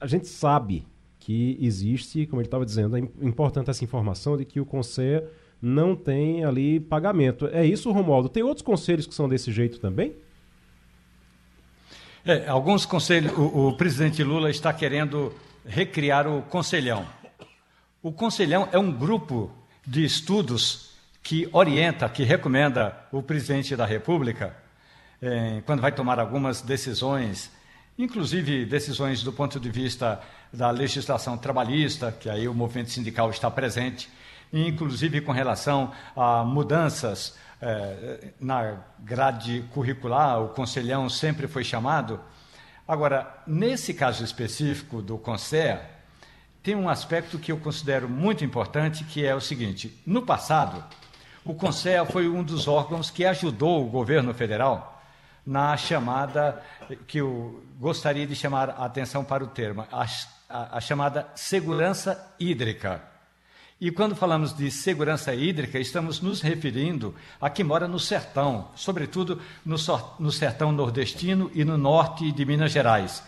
a 0.00 0.06
gente 0.06 0.26
sabe 0.26 0.86
que 1.24 1.56
existe, 1.60 2.26
como 2.26 2.40
ele 2.40 2.48
estava 2.48 2.66
dizendo, 2.66 2.96
é 2.96 3.00
importante 3.00 3.70
essa 3.70 3.84
informação 3.84 4.36
de 4.36 4.44
que 4.44 4.60
o 4.60 4.66
conselho 4.66 5.24
não 5.60 5.94
tem 5.94 6.44
ali 6.44 6.80
pagamento. 6.80 7.46
É 7.52 7.64
isso, 7.64 7.92
Romualdo? 7.92 8.28
Tem 8.28 8.42
outros 8.42 8.64
conselhos 8.64 9.06
que 9.06 9.14
são 9.14 9.28
desse 9.28 9.52
jeito 9.52 9.78
também? 9.78 10.14
É, 12.24 12.48
alguns 12.48 12.84
conselhos, 12.84 13.32
o, 13.38 13.68
o 13.68 13.76
presidente 13.76 14.24
Lula 14.24 14.50
está 14.50 14.72
querendo 14.72 15.32
recriar 15.64 16.26
o 16.26 16.42
Conselhão. 16.42 17.06
O 18.02 18.10
Conselhão 18.10 18.68
é 18.72 18.78
um 18.78 18.90
grupo 18.90 19.50
de 19.86 20.04
estudos 20.04 20.92
que 21.22 21.48
orienta, 21.52 22.08
que 22.08 22.24
recomenda 22.24 22.96
o 23.12 23.22
presidente 23.22 23.76
da 23.76 23.86
República 23.86 24.56
é, 25.22 25.62
quando 25.64 25.80
vai 25.80 25.92
tomar 25.92 26.18
algumas 26.18 26.60
decisões, 26.62 27.48
inclusive 27.98 28.64
decisões 28.64 29.22
do 29.22 29.32
ponto 29.32 29.60
de 29.60 29.70
vista 29.70 30.20
da 30.52 30.70
legislação 30.70 31.36
trabalhista, 31.36 32.12
que 32.12 32.28
aí 32.28 32.48
o 32.48 32.54
movimento 32.54 32.90
sindical 32.90 33.30
está 33.30 33.50
presente, 33.50 34.08
inclusive 34.52 35.20
com 35.20 35.32
relação 35.32 35.92
a 36.14 36.44
mudanças 36.44 37.36
é, 37.60 38.32
na 38.40 38.76
grade 38.98 39.64
curricular, 39.72 40.42
o 40.42 40.48
conselhão 40.48 41.08
sempre 41.08 41.46
foi 41.46 41.64
chamado. 41.64 42.20
Agora, 42.86 43.42
nesse 43.46 43.94
caso 43.94 44.24
específico 44.24 45.00
do 45.00 45.16
CONSEA, 45.16 45.88
tem 46.62 46.74
um 46.74 46.88
aspecto 46.88 47.38
que 47.38 47.50
eu 47.50 47.56
considero 47.56 48.08
muito 48.08 48.44
importante, 48.44 49.04
que 49.04 49.24
é 49.24 49.34
o 49.34 49.40
seguinte: 49.40 49.96
no 50.04 50.22
passado, 50.22 50.84
o 51.44 51.54
CONSEA 51.54 52.04
foi 52.04 52.28
um 52.28 52.42
dos 52.42 52.68
órgãos 52.68 53.10
que 53.10 53.24
ajudou 53.24 53.86
o 53.86 53.90
governo 53.90 54.34
federal 54.34 54.91
na 55.44 55.76
chamada, 55.76 56.62
que 57.06 57.18
eu 57.18 57.62
gostaria 57.78 58.26
de 58.26 58.34
chamar 58.34 58.70
a 58.70 58.84
atenção 58.84 59.24
para 59.24 59.42
o 59.42 59.48
termo, 59.48 59.86
a, 59.90 60.06
a, 60.48 60.78
a 60.78 60.80
chamada 60.80 61.28
segurança 61.34 62.34
hídrica. 62.38 63.02
E 63.80 63.90
quando 63.90 64.14
falamos 64.14 64.56
de 64.56 64.70
segurança 64.70 65.34
hídrica, 65.34 65.76
estamos 65.76 66.20
nos 66.20 66.40
referindo 66.40 67.16
a 67.40 67.50
quem 67.50 67.64
mora 67.64 67.88
no 67.88 67.98
sertão, 67.98 68.68
sobretudo 68.76 69.42
no, 69.66 69.74
no 70.20 70.30
sertão 70.30 70.70
nordestino 70.70 71.50
e 71.52 71.64
no 71.64 71.76
norte 71.76 72.30
de 72.30 72.44
Minas 72.44 72.70
Gerais, 72.70 73.24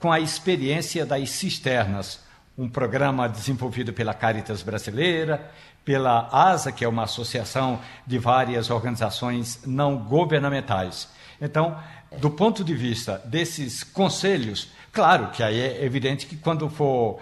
com 0.00 0.10
a 0.10 0.18
experiência 0.18 1.06
das 1.06 1.30
cisternas, 1.30 2.20
um 2.58 2.68
programa 2.68 3.28
desenvolvido 3.28 3.92
pela 3.92 4.12
Caritas 4.12 4.60
Brasileira, 4.60 5.48
pela 5.84 6.28
ASA, 6.32 6.72
que 6.72 6.84
é 6.84 6.88
uma 6.88 7.04
associação 7.04 7.80
de 8.04 8.18
várias 8.18 8.70
organizações 8.70 9.60
não 9.64 9.96
governamentais. 9.96 11.08
Então, 11.42 11.76
do 12.18 12.30
ponto 12.30 12.62
de 12.62 12.72
vista 12.72 13.20
desses 13.24 13.82
conselhos, 13.82 14.70
claro 14.92 15.32
que 15.32 15.42
aí 15.42 15.58
é 15.60 15.84
evidente 15.84 16.24
que 16.24 16.36
quando 16.36 16.70
for 16.70 17.18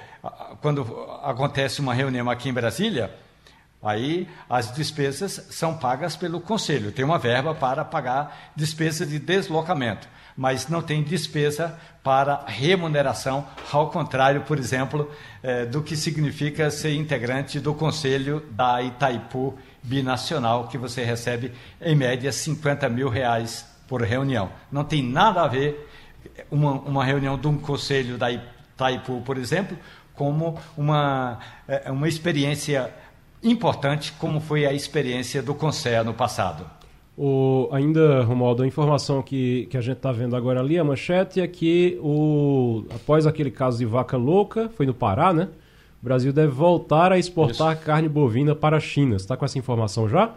quando 0.60 0.82
acontece 1.22 1.80
uma 1.80 1.94
reunião 1.94 2.28
aqui 2.28 2.50
em 2.50 2.52
Brasília, 2.52 3.10
aí 3.82 4.28
as 4.50 4.70
despesas 4.74 5.46
são 5.48 5.78
pagas 5.78 6.14
pelo 6.14 6.38
conselho. 6.38 6.92
Tem 6.92 7.02
uma 7.02 7.18
verba 7.18 7.54
para 7.54 7.82
pagar 7.82 8.52
despesa 8.54 9.06
de 9.06 9.18
deslocamento, 9.18 10.06
mas 10.36 10.68
não 10.68 10.82
tem 10.82 11.02
despesa 11.02 11.78
para 12.02 12.44
remuneração, 12.46 13.46
ao 13.72 13.90
contrário, 13.90 14.42
por 14.42 14.58
exemplo, 14.58 15.10
eh, 15.42 15.64
do 15.64 15.82
que 15.82 15.96
significa 15.96 16.70
ser 16.70 16.94
integrante 16.94 17.58
do 17.58 17.72
conselho 17.72 18.44
da 18.50 18.82
Itaipu 18.82 19.58
Binacional, 19.82 20.68
que 20.68 20.76
você 20.76 21.04
recebe 21.04 21.52
em 21.80 21.96
média 21.96 22.30
50 22.30 22.86
mil 22.90 23.08
reais 23.08 23.64
por 23.90 24.02
reunião. 24.02 24.50
Não 24.70 24.84
tem 24.84 25.02
nada 25.02 25.42
a 25.42 25.48
ver 25.48 25.88
uma, 26.48 26.74
uma 26.74 27.04
reunião 27.04 27.36
de 27.36 27.48
um 27.48 27.58
conselho 27.58 28.16
da 28.16 28.30
Itaipu, 28.30 29.20
por 29.22 29.36
exemplo, 29.36 29.76
como 30.14 30.56
uma, 30.76 31.40
é, 31.66 31.90
uma 31.90 32.06
experiência 32.06 32.94
importante, 33.42 34.12
como 34.12 34.38
foi 34.40 34.64
a 34.64 34.72
experiência 34.72 35.42
do 35.42 35.54
Conselho 35.54 36.04
no 36.04 36.14
passado. 36.14 36.64
O, 37.18 37.68
ainda, 37.72 38.22
Romualdo, 38.22 38.62
a 38.62 38.66
informação 38.66 39.22
que, 39.22 39.66
que 39.66 39.76
a 39.76 39.80
gente 39.80 39.96
está 39.96 40.12
vendo 40.12 40.36
agora 40.36 40.60
ali, 40.60 40.78
a 40.78 40.84
manchete 40.84 41.40
é 41.40 41.48
que 41.48 41.98
o, 42.00 42.84
após 42.94 43.26
aquele 43.26 43.50
caso 43.50 43.78
de 43.78 43.86
vaca 43.86 44.16
louca, 44.16 44.70
foi 44.76 44.86
no 44.86 44.94
Pará, 44.94 45.32
né? 45.32 45.48
O 46.00 46.04
Brasil 46.04 46.32
deve 46.32 46.52
voltar 46.52 47.12
a 47.12 47.18
exportar 47.18 47.74
Isso. 47.74 47.84
carne 47.84 48.08
bovina 48.08 48.54
para 48.54 48.76
a 48.76 48.80
China. 48.80 49.18
Você 49.18 49.24
está 49.24 49.36
com 49.36 49.44
essa 49.44 49.58
informação 49.58 50.08
já? 50.08 50.32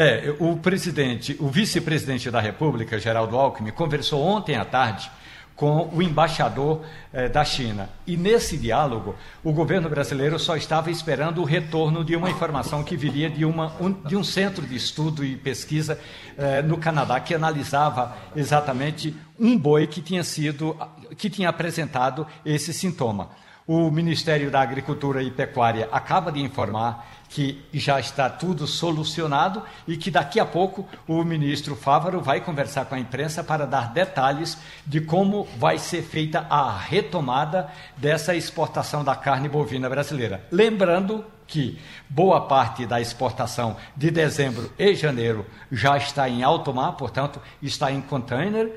É, 0.00 0.32
o 0.38 0.56
presidente, 0.56 1.36
o 1.40 1.48
vice-presidente 1.48 2.30
da 2.30 2.38
República, 2.38 3.00
Geraldo 3.00 3.36
Alckmin, 3.36 3.72
conversou 3.72 4.22
ontem 4.22 4.54
à 4.54 4.64
tarde 4.64 5.10
com 5.56 5.90
o 5.92 6.00
embaixador 6.00 6.84
eh, 7.12 7.28
da 7.28 7.44
China. 7.44 7.90
E 8.06 8.16
nesse 8.16 8.56
diálogo, 8.56 9.16
o 9.42 9.52
governo 9.52 9.88
brasileiro 9.88 10.38
só 10.38 10.56
estava 10.56 10.88
esperando 10.88 11.40
o 11.40 11.44
retorno 11.44 12.04
de 12.04 12.14
uma 12.14 12.30
informação 12.30 12.84
que 12.84 12.96
viria 12.96 13.28
de, 13.28 13.44
uma, 13.44 13.72
um, 13.80 13.90
de 13.90 14.16
um 14.16 14.22
centro 14.22 14.64
de 14.64 14.76
estudo 14.76 15.24
e 15.24 15.34
pesquisa 15.36 15.98
eh, 16.36 16.62
no 16.62 16.78
Canadá 16.78 17.18
que 17.18 17.34
analisava 17.34 18.16
exatamente 18.36 19.16
um 19.36 19.58
boi 19.58 19.88
que 19.88 20.00
tinha 20.00 20.22
sido, 20.22 20.76
que 21.16 21.28
tinha 21.28 21.48
apresentado 21.48 22.24
esse 22.46 22.72
sintoma. 22.72 23.30
O 23.66 23.90
Ministério 23.90 24.48
da 24.48 24.60
Agricultura 24.60 25.24
e 25.24 25.30
Pecuária 25.32 25.88
acaba 25.90 26.30
de 26.30 26.40
informar 26.40 27.17
que 27.28 27.62
já 27.72 28.00
está 28.00 28.30
tudo 28.30 28.66
solucionado 28.66 29.62
e 29.86 29.96
que 29.96 30.10
daqui 30.10 30.40
a 30.40 30.46
pouco 30.46 30.88
o 31.06 31.22
ministro 31.22 31.76
Fávaro 31.76 32.20
vai 32.20 32.40
conversar 32.40 32.86
com 32.86 32.94
a 32.94 32.98
imprensa 32.98 33.44
para 33.44 33.66
dar 33.66 33.92
detalhes 33.92 34.56
de 34.86 35.00
como 35.00 35.46
vai 35.58 35.78
ser 35.78 36.02
feita 36.02 36.46
a 36.48 36.76
retomada 36.76 37.68
dessa 37.96 38.34
exportação 38.34 39.04
da 39.04 39.14
carne 39.14 39.48
bovina 39.48 39.88
brasileira. 39.88 40.46
Lembrando 40.50 41.24
que 41.46 41.78
boa 42.08 42.42
parte 42.42 42.86
da 42.86 43.00
exportação 43.00 43.76
de 43.96 44.10
dezembro 44.10 44.70
e 44.78 44.94
janeiro 44.94 45.46
já 45.72 45.96
está 45.96 46.28
em 46.28 46.42
alto 46.42 46.72
mar, 46.74 46.92
portanto, 46.92 47.40
está 47.62 47.90
em 47.90 48.02
container 48.02 48.70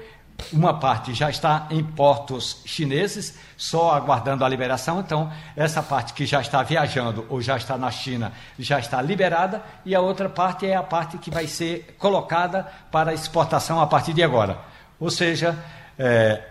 uma 0.51 0.73
parte 0.79 1.13
já 1.13 1.29
está 1.29 1.67
em 1.69 1.83
portos 1.83 2.61
chineses, 2.65 3.37
só 3.55 3.93
aguardando 3.93 4.43
a 4.43 4.49
liberação. 4.49 4.99
Então, 4.99 5.31
essa 5.55 5.81
parte 5.81 6.13
que 6.13 6.25
já 6.25 6.41
está 6.41 6.63
viajando 6.63 7.25
ou 7.29 7.41
já 7.41 7.57
está 7.57 7.77
na 7.77 7.91
China 7.91 8.31
já 8.57 8.79
está 8.79 9.01
liberada, 9.01 9.61
e 9.85 9.95
a 9.95 10.01
outra 10.01 10.29
parte 10.29 10.65
é 10.65 10.75
a 10.75 10.83
parte 10.83 11.17
que 11.17 11.29
vai 11.29 11.47
ser 11.47 11.95
colocada 11.97 12.67
para 12.91 13.13
exportação 13.13 13.81
a 13.81 13.87
partir 13.87 14.13
de 14.13 14.23
agora. 14.23 14.59
Ou 14.99 15.09
seja, 15.09 15.57
é, 15.97 16.43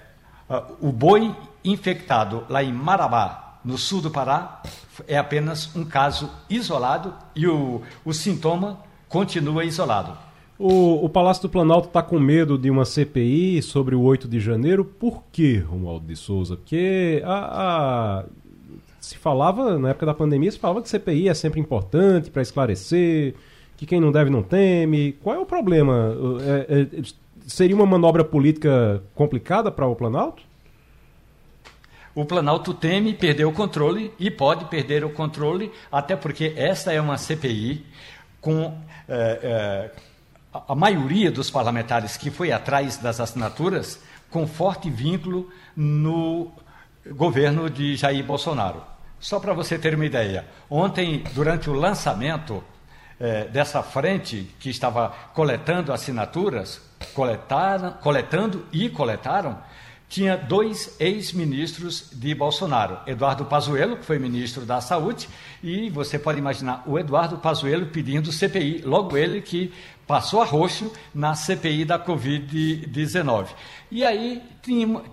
o 0.81 0.91
boi 0.93 1.35
infectado 1.65 2.45
lá 2.49 2.63
em 2.63 2.73
Marabá, 2.73 3.59
no 3.65 3.77
sul 3.77 4.01
do 4.01 4.11
Pará, 4.11 4.63
é 5.07 5.17
apenas 5.19 5.75
um 5.75 5.85
caso 5.85 6.31
isolado 6.49 7.15
e 7.35 7.47
o, 7.47 7.83
o 8.05 8.13
sintoma 8.13 8.81
continua 9.09 9.65
isolado. 9.65 10.30
O, 10.63 11.07
o 11.07 11.09
Palácio 11.09 11.45
do 11.45 11.49
Planalto 11.49 11.89
está 11.89 12.03
com 12.03 12.21
medo 12.21 12.59
de 12.59 12.71
uma 12.71 12.85
CPI 12.85 13.63
sobre 13.63 13.95
o 13.95 14.03
8 14.03 14.29
de 14.29 14.39
janeiro. 14.39 14.85
Por 14.85 15.23
quê, 15.33 15.57
Romualdo 15.57 16.07
de 16.07 16.15
Souza? 16.15 16.55
Porque 16.55 17.23
a, 17.25 18.19
a, 18.21 18.25
se 19.01 19.17
falava, 19.17 19.79
na 19.79 19.89
época 19.89 20.05
da 20.05 20.13
pandemia, 20.13 20.53
se 20.53 20.59
falava 20.59 20.83
que 20.83 20.91
CPI 20.91 21.31
é 21.31 21.35
sempre 21.35 21.59
importante 21.59 22.31
para 22.31 22.43
esclarecer, 22.43 23.35
que 23.75 23.87
quem 23.87 24.03
não 24.03 24.13
deve 24.13 24.29
não 24.29 24.43
teme. 24.43 25.13
Qual 25.23 25.35
é 25.35 25.39
o 25.39 25.47
problema? 25.47 26.15
É, 26.43 26.81
é, 26.81 27.03
seria 27.47 27.75
uma 27.75 27.87
manobra 27.87 28.23
política 28.23 29.03
complicada 29.15 29.71
para 29.71 29.87
o 29.87 29.97
Planalto? 29.97 30.43
O 32.15 32.27
Planalto 32.27 32.75
teme 32.75 33.15
perder 33.15 33.47
o 33.47 33.53
controle 33.53 34.13
e 34.21 34.31
pode 34.31 34.67
perder 34.67 35.07
o 35.07 35.11
controle, 35.11 35.73
até 35.91 36.15
porque 36.15 36.53
esta 36.55 36.93
é 36.93 37.01
uma 37.01 37.17
CPI 37.17 37.83
com. 38.43 38.77
É, 39.09 39.91
é 39.97 40.10
a 40.53 40.75
maioria 40.75 41.31
dos 41.31 41.51
parlamentares 41.51 42.17
que 42.17 42.31
foi 42.31 42.51
atrás 42.51 42.97
das 42.97 43.21
assinaturas 43.21 44.01
com 44.31 44.47
forte 44.47 44.91
vínculo 44.91 45.49
no 45.77 46.51
governo 47.13 47.71
de 47.71 47.97
Jair 47.97 48.25
Bolsonaro. 48.25 48.83
Só 49.19 49.39
para 49.39 49.53
você 49.53 49.79
ter 49.79 49.95
uma 49.95 50.07
ideia, 50.07 50.47
ontem, 50.69 51.23
durante 51.35 51.69
o 51.69 51.75
lançamento 51.75 52.65
eh, 53.19 53.45
dessa 53.53 53.83
frente 53.83 54.49
que 54.59 54.71
estava 54.71 55.11
coletando 55.35 55.93
assinaturas, 55.93 56.81
coletaram, 57.15 57.93
coletando 57.93 58.67
e 58.73 58.89
coletaram, 58.89 59.59
tinha 60.09 60.37
dois 60.37 60.97
ex-ministros 60.99 62.11
de 62.13 62.35
Bolsonaro, 62.35 62.99
Eduardo 63.07 63.45
Pazuello, 63.45 63.97
que 63.97 64.05
foi 64.05 64.19
ministro 64.19 64.67
da 64.67 64.81
Saúde, 64.81 65.29
e 65.63 65.89
você 65.89 66.19
pode 66.19 66.39
imaginar 66.39 66.83
o 66.85 66.99
Eduardo 66.99 67.39
Pazuello 67.39 67.87
pedindo 67.87 68.33
CPI, 68.33 68.83
logo 68.85 69.17
ele 69.17 69.41
que 69.41 69.73
passou 70.11 70.43
a 70.43 70.45
roxo 70.45 70.93
na 71.15 71.37
CPI 71.37 71.85
da 71.85 71.97
Covid-19. 71.97 73.47
E 73.93 74.05
aí 74.05 74.43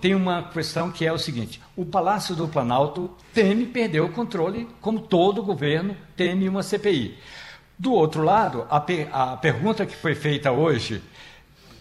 tem, 0.01 0.15
uma 0.15 0.41
questão 0.49 0.91
que 0.91 1.05
é 1.05 1.13
o 1.13 1.19
seguinte: 1.19 1.61
o 1.75 1.85
Palácio 1.85 2.35
do 2.35 2.47
Planalto 2.47 3.11
teme 3.31 3.67
perder 3.67 3.99
o 3.99 4.09
controle, 4.09 4.67
como 4.81 4.99
todo 4.99 5.43
governo 5.43 5.95
teme 6.15 6.49
uma 6.49 6.63
CPI. 6.63 7.15
Do 7.77 7.93
outro 7.93 8.23
lado, 8.23 8.65
a, 8.71 8.83
a 9.11 9.37
pergunta 9.37 9.85
que 9.85 9.95
foi 9.95 10.15
feita 10.15 10.51
hoje, 10.51 10.99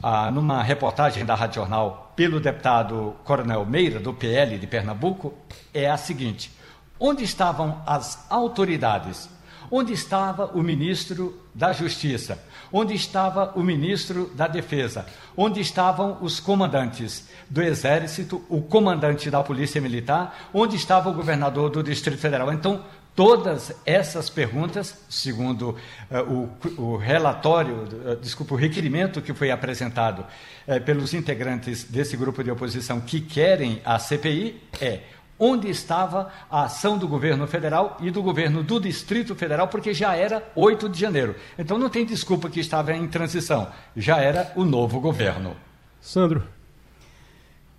ah, 0.03 0.31
numa 0.31 0.63
reportagem 0.63 1.25
da 1.25 1.35
Rádio 1.35 1.63
Jornal, 1.63 2.13
pelo 2.15 2.39
deputado 2.39 3.17
Coronel 3.25 3.65
Meira, 3.65 3.99
do 3.99 4.13
PL 4.13 4.59
de 4.59 4.67
Pernambuco, 4.67 5.33
é 5.73 5.89
a 5.89 5.97
seguinte: 5.97 6.53
onde 7.01 7.25
estavam 7.25 7.83
as 7.87 8.31
autoridades? 8.31 9.35
Onde 9.71 9.95
estava 9.95 10.47
o 10.55 10.63
ministro 10.63 11.41
da 11.55 11.73
Justiça? 11.73 12.39
Onde 12.73 12.95
estava 12.95 13.53
o 13.55 13.63
ministro 13.63 14.31
da 14.35 14.47
Defesa? 14.47 15.07
Onde 15.37 15.61
estavam 15.61 16.19
os 16.21 16.41
comandantes 16.41 17.29
do 17.49 17.63
Exército, 17.63 18.45
o 18.49 18.63
comandante 18.63 19.31
da 19.31 19.43
Polícia 19.43 19.81
Militar? 19.81 20.51
Onde 20.53 20.77
estava 20.77 21.11
o 21.11 21.15
governador 21.15 21.71
do 21.71 21.83
Distrito 21.83 22.19
Federal? 22.19 22.53
Então, 22.53 22.85
todas 23.17 23.73
essas 23.87 24.29
perguntas, 24.29 24.95
segundo 25.09 25.71
uh, 26.11 26.51
o, 26.79 26.83
o, 26.83 26.97
relatório, 26.99 27.85
uh, 27.85 28.17
desculpa, 28.17 28.55
o 28.55 28.59
requerimento 28.59 29.23
que 29.23 29.33
foi 29.33 29.51
apresentado 29.51 30.21
uh, 30.21 30.81
pelos 30.83 31.15
integrantes 31.15 31.83
desse 31.85 32.15
grupo 32.15 32.45
de 32.45 32.51
oposição 32.51 33.01
que 33.01 33.21
querem 33.21 33.81
a 33.85 33.99
CPI, 33.99 34.63
é 34.81 35.01
onde 35.39 35.69
estava 35.69 36.31
a 36.51 36.65
ação 36.65 36.97
do 36.99 37.07
governo 37.07 37.47
federal 37.47 37.97
e 38.01 38.11
do 38.11 38.23
governo 38.23 38.63
do 38.63 38.81
Distrito 38.81 39.35
Federal, 39.35 39.69
porque 39.69 39.93
já 39.93 40.15
era 40.15 40.43
8 40.55 40.89
de 40.89 40.99
janeiro. 40.99 41.37
Então 41.59 41.79
não 41.79 41.89
tem 41.89 42.05
desculpa 42.05 42.49
que 42.49 42.61
estava 42.61 42.93
em 42.93 43.07
transição, 43.07 43.69
já 43.97 44.19
era 44.19 44.53
o 44.57 44.65
novo 44.65 45.01
governo. 45.01 45.57
Sandro. 46.01 46.56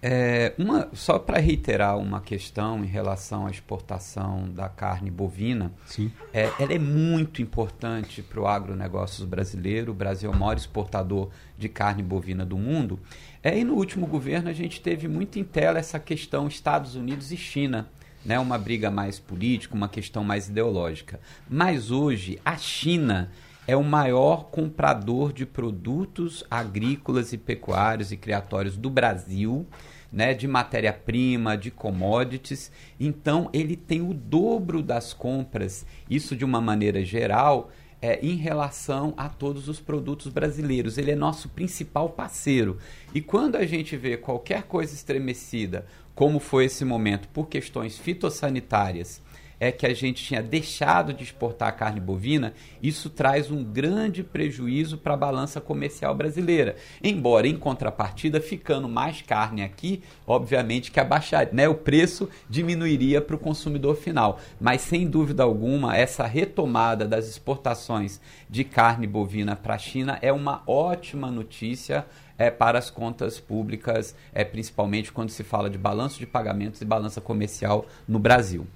É, 0.02 0.54
uma, 0.60 0.90
só 0.94 1.18
para 1.18 1.40
reiterar 1.40 1.98
uma 1.98 2.22
questão 2.22 2.84
em 2.84 2.88
relação 2.88 3.48
à 3.48 3.50
exportação 3.50 4.48
da 4.50 4.70
carne 4.70 5.10
bovina, 5.10 5.72
Sim. 5.88 6.12
É, 6.32 6.52
ela 6.60 6.74
é 6.74 6.80
muito 6.80 7.42
importante 7.42 8.22
para 8.22 8.40
o 8.40 8.48
agronegócio 8.48 9.26
brasileiro. 9.26 9.92
O 9.92 9.96
Brasil 9.96 10.32
é 10.32 10.36
o 10.36 10.38
maior 10.38 10.56
exportador 10.56 11.30
de 11.58 11.68
carne 11.68 12.04
bovina 12.04 12.46
do 12.46 12.58
mundo. 12.58 13.00
É, 13.42 13.58
e 13.58 13.64
no 13.64 13.74
último 13.74 14.06
governo 14.06 14.50
a 14.50 14.54
gente 14.54 14.82
teve 14.82 15.08
muito 15.08 15.40
em 15.40 15.44
tela 15.44 15.80
essa 15.80 16.00
questão 16.00 16.48
Estados 16.48 16.96
Unidos 16.96 17.32
e 17.32 17.38
China. 17.38 17.90
Né, 18.26 18.38
uma 18.38 18.58
briga 18.58 18.92
mais 18.92 19.20
política, 19.20 19.74
uma 19.74 19.88
questão 19.88 20.22
mais 20.22 20.50
ideológica. 20.50 21.18
Mas 21.50 21.92
hoje 21.92 22.38
a 22.44 22.58
China 22.58 23.32
é 23.68 23.76
o 23.76 23.84
maior 23.84 24.46
comprador 24.46 25.34
de 25.34 25.46
produtos 25.46 26.44
agrícolas 26.50 27.34
e 27.34 27.38
pecuários 27.38 28.14
e 28.14 28.18
criatórios 28.18 28.78
do 28.78 28.90
Brasil, 28.90 29.68
né, 30.10 30.34
de 30.34 30.48
matéria-prima, 30.48 31.58
de 31.58 31.70
commodities. 31.70 32.72
Então, 32.98 33.50
ele 33.52 33.76
tem 33.76 34.02
o 34.02 34.14
dobro 34.14 34.82
das 34.82 35.14
compras, 35.14 35.86
isso 36.10 36.34
de 36.34 36.46
uma 36.46 36.62
maneira 36.62 37.04
geral, 37.04 37.70
é, 38.02 38.20
em 38.26 38.36
relação 38.36 39.14
a 39.18 39.28
todos 39.28 39.68
os 39.68 39.82
produtos 39.82 40.32
brasileiros. 40.32 40.98
Ele 40.98 41.12
é 41.12 41.16
nosso 41.16 41.50
principal 41.50 42.10
parceiro. 42.10 42.78
E 43.14 43.20
quando 43.20 43.58
a 43.58 43.66
gente 43.66 43.98
vê 43.98 44.16
qualquer 44.16 44.64
coisa 44.64 44.94
estremecida, 44.94 45.86
como 46.16 46.40
foi 46.40 46.66
esse 46.66 46.86
momento, 46.86 47.28
por 47.30 47.48
questões 47.48 47.98
fitossanitárias, 47.98 49.22
é 49.60 49.72
que 49.72 49.86
a 49.86 49.94
gente 49.94 50.24
tinha 50.24 50.42
deixado 50.42 51.14
de 51.14 51.24
exportar 51.24 51.76
carne 51.76 52.00
bovina, 52.00 52.54
isso 52.82 53.10
traz 53.10 53.50
um 53.50 53.64
grande 53.64 54.24
prejuízo 54.24 54.98
para 54.98 55.14
a 55.14 55.18
balança 55.18 55.60
comercial 55.60 56.14
brasileira. 56.14 56.76
Embora, 57.04 57.48
em 57.48 57.58
contrapartida, 57.58 58.40
ficando 58.40 58.88
mais 58.88 59.22
carne 59.22 59.64
aqui, 59.64 60.04
obviamente 60.26 60.92
que 60.92 61.00
abaixar, 61.00 61.50
né, 61.52 61.68
o 61.68 61.76
preço 61.76 62.30
diminuiria 62.50 63.22
para 63.22 63.36
o 63.36 63.40
consumidor 63.40 63.96
final. 63.96 64.40
Mas, 64.60 64.82
sem 64.82 65.08
dúvida 65.08 65.44
alguma, 65.44 65.96
essa 65.96 66.26
retomada 66.26 67.08
das 67.08 67.28
exportações 67.28 68.22
de 68.50 68.64
carne 68.64 69.08
bovina 69.08 69.56
para 69.56 69.76
a 69.76 69.80
China 69.80 70.20
é 70.22 70.32
uma 70.32 70.62
ótima 70.68 71.32
notícia 71.32 72.06
é, 72.38 72.52
para 72.52 72.78
as 72.78 72.90
contas 72.90 73.40
públicas, 73.40 74.16
é, 74.34 74.44
principalmente 74.44 75.12
quando 75.12 75.30
se 75.32 75.44
fala 75.44 75.70
de 75.70 75.78
balanço 75.78 76.20
de 76.20 76.28
pagamentos 76.28 76.82
e 76.82 76.86
balança 76.86 77.20
comercial 77.20 77.86
no 78.08 78.20
Brasil. 78.20 78.68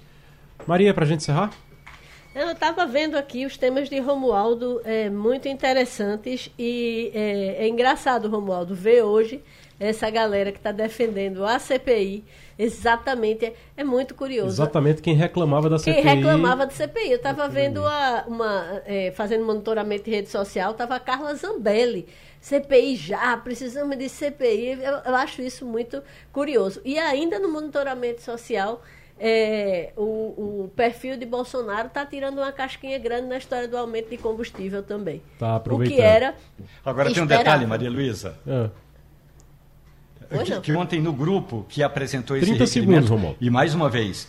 Maria, 0.66 0.94
para 0.94 1.04
a 1.04 1.06
gente 1.06 1.20
encerrar? 1.20 1.50
Eu 2.34 2.50
estava 2.50 2.86
vendo 2.86 3.16
aqui 3.16 3.44
os 3.44 3.58
temas 3.58 3.90
de 3.90 3.98
Romualdo 4.00 4.80
é, 4.84 5.10
muito 5.10 5.48
interessantes 5.48 6.50
e 6.58 7.10
é, 7.14 7.64
é 7.64 7.68
engraçado, 7.68 8.28
Romualdo, 8.28 8.74
ver 8.74 9.02
hoje 9.02 9.42
essa 9.78 10.08
galera 10.08 10.50
que 10.50 10.58
está 10.58 10.72
defendendo 10.72 11.44
a 11.44 11.58
CPI. 11.58 12.24
Exatamente, 12.58 13.46
é, 13.46 13.54
é, 13.76 13.84
muito 13.84 14.14
curioso. 14.14 14.48
Exatamente 14.48 15.02
quem 15.02 15.14
reclamava 15.14 15.68
da 15.68 15.78
CPI. 15.78 15.94
Quem 15.94 16.02
reclamava 16.04 16.64
da 16.64 16.72
CPI. 16.72 17.10
Eu 17.10 17.16
estava 17.16 17.48
vendo 17.48 17.84
a, 17.84 18.24
uma. 18.28 18.82
É, 18.86 19.10
fazendo 19.10 19.44
monitoramento 19.44 20.04
de 20.04 20.10
rede 20.12 20.28
social, 20.30 20.70
estava 20.70 20.94
a 20.94 21.00
Carla 21.00 21.34
Zambelli. 21.34 22.06
CPI 22.40 22.96
já, 22.96 23.36
precisamos 23.36 23.98
de 23.98 24.08
CPI. 24.08 24.80
Eu, 24.80 24.92
eu 25.04 25.14
acho 25.16 25.42
isso 25.42 25.66
muito 25.66 26.02
curioso. 26.32 26.80
E 26.84 26.98
ainda 26.98 27.38
no 27.38 27.50
monitoramento 27.50 28.22
social 28.22 28.80
é, 29.18 29.92
o, 29.96 30.02
o, 30.64 30.72
perfil 30.74 31.16
de 31.16 31.24
Bolsonaro 31.24 31.88
está 31.88 32.04
tirando 32.04 32.38
uma 32.38 32.52
casquinha 32.52 32.98
grande 32.98 33.28
na 33.28 33.38
história 33.38 33.68
do 33.68 33.76
aumento 33.76 34.10
de 34.10 34.16
combustível 34.16 34.82
também. 34.82 35.22
Tá 35.38 35.56
aproveitando. 35.56 35.94
O 35.94 35.96
que 35.96 36.02
era. 36.02 36.34
Agora 36.84 37.12
tem 37.12 37.22
um 37.22 37.26
detalhe, 37.26 37.66
Maria 37.66 37.90
Luísa. 37.90 38.38
É. 38.46 38.70
Que, 40.44 40.60
que, 40.60 40.72
ontem 40.72 41.00
no 41.00 41.12
grupo 41.12 41.66
que 41.68 41.82
apresentou 41.82 42.36
esse 42.36 42.46
30 42.46 42.66
segundos, 42.66 43.10
Romualdo. 43.10 43.36
e 43.38 43.50
mais 43.50 43.74
uma 43.74 43.90
vez, 43.90 44.28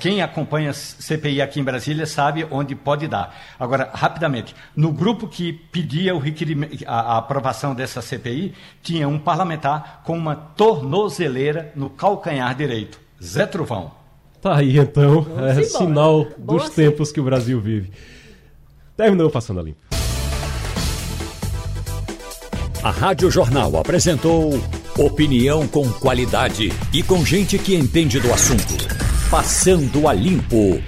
quem 0.00 0.22
acompanha 0.22 0.72
CPI 0.72 1.42
aqui 1.42 1.60
em 1.60 1.64
Brasília 1.64 2.06
sabe 2.06 2.46
onde 2.50 2.74
pode 2.74 3.06
dar. 3.06 3.36
Agora, 3.58 3.90
rapidamente, 3.92 4.54
no 4.74 4.92
grupo 4.92 5.28
que 5.28 5.52
pedia 5.52 6.14
o 6.14 6.22
a, 6.86 7.00
a 7.00 7.18
aprovação 7.18 7.74
dessa 7.74 8.00
CPI, 8.00 8.54
tinha 8.82 9.08
um 9.08 9.18
parlamentar 9.18 10.02
com 10.04 10.16
uma 10.16 10.34
tornozeleira 10.34 11.72
no 11.74 11.90
calcanhar 11.90 12.54
direito. 12.54 13.00
Zé 13.22 13.46
Trovão. 13.46 13.92
Tá 14.40 14.56
aí 14.56 14.78
então, 14.78 15.26
é 15.38 15.62
sinal 15.62 16.26
dos 16.38 16.64
assim. 16.64 16.74
tempos 16.74 17.10
que 17.10 17.20
o 17.20 17.24
Brasil 17.24 17.60
vive. 17.60 17.90
Terminou 18.96 19.30
passando 19.30 19.60
a 19.60 19.62
limpo. 19.62 19.80
A 22.82 22.90
Rádio 22.90 23.30
Jornal 23.30 23.76
apresentou 23.76 24.52
opinião 24.96 25.66
com 25.66 25.88
qualidade 25.92 26.72
e 26.92 27.02
com 27.02 27.24
gente 27.24 27.58
que 27.58 27.74
entende 27.74 28.20
do 28.20 28.32
assunto. 28.32 29.07
Passando 29.30 30.08
a 30.08 30.14
limpo. 30.14 30.82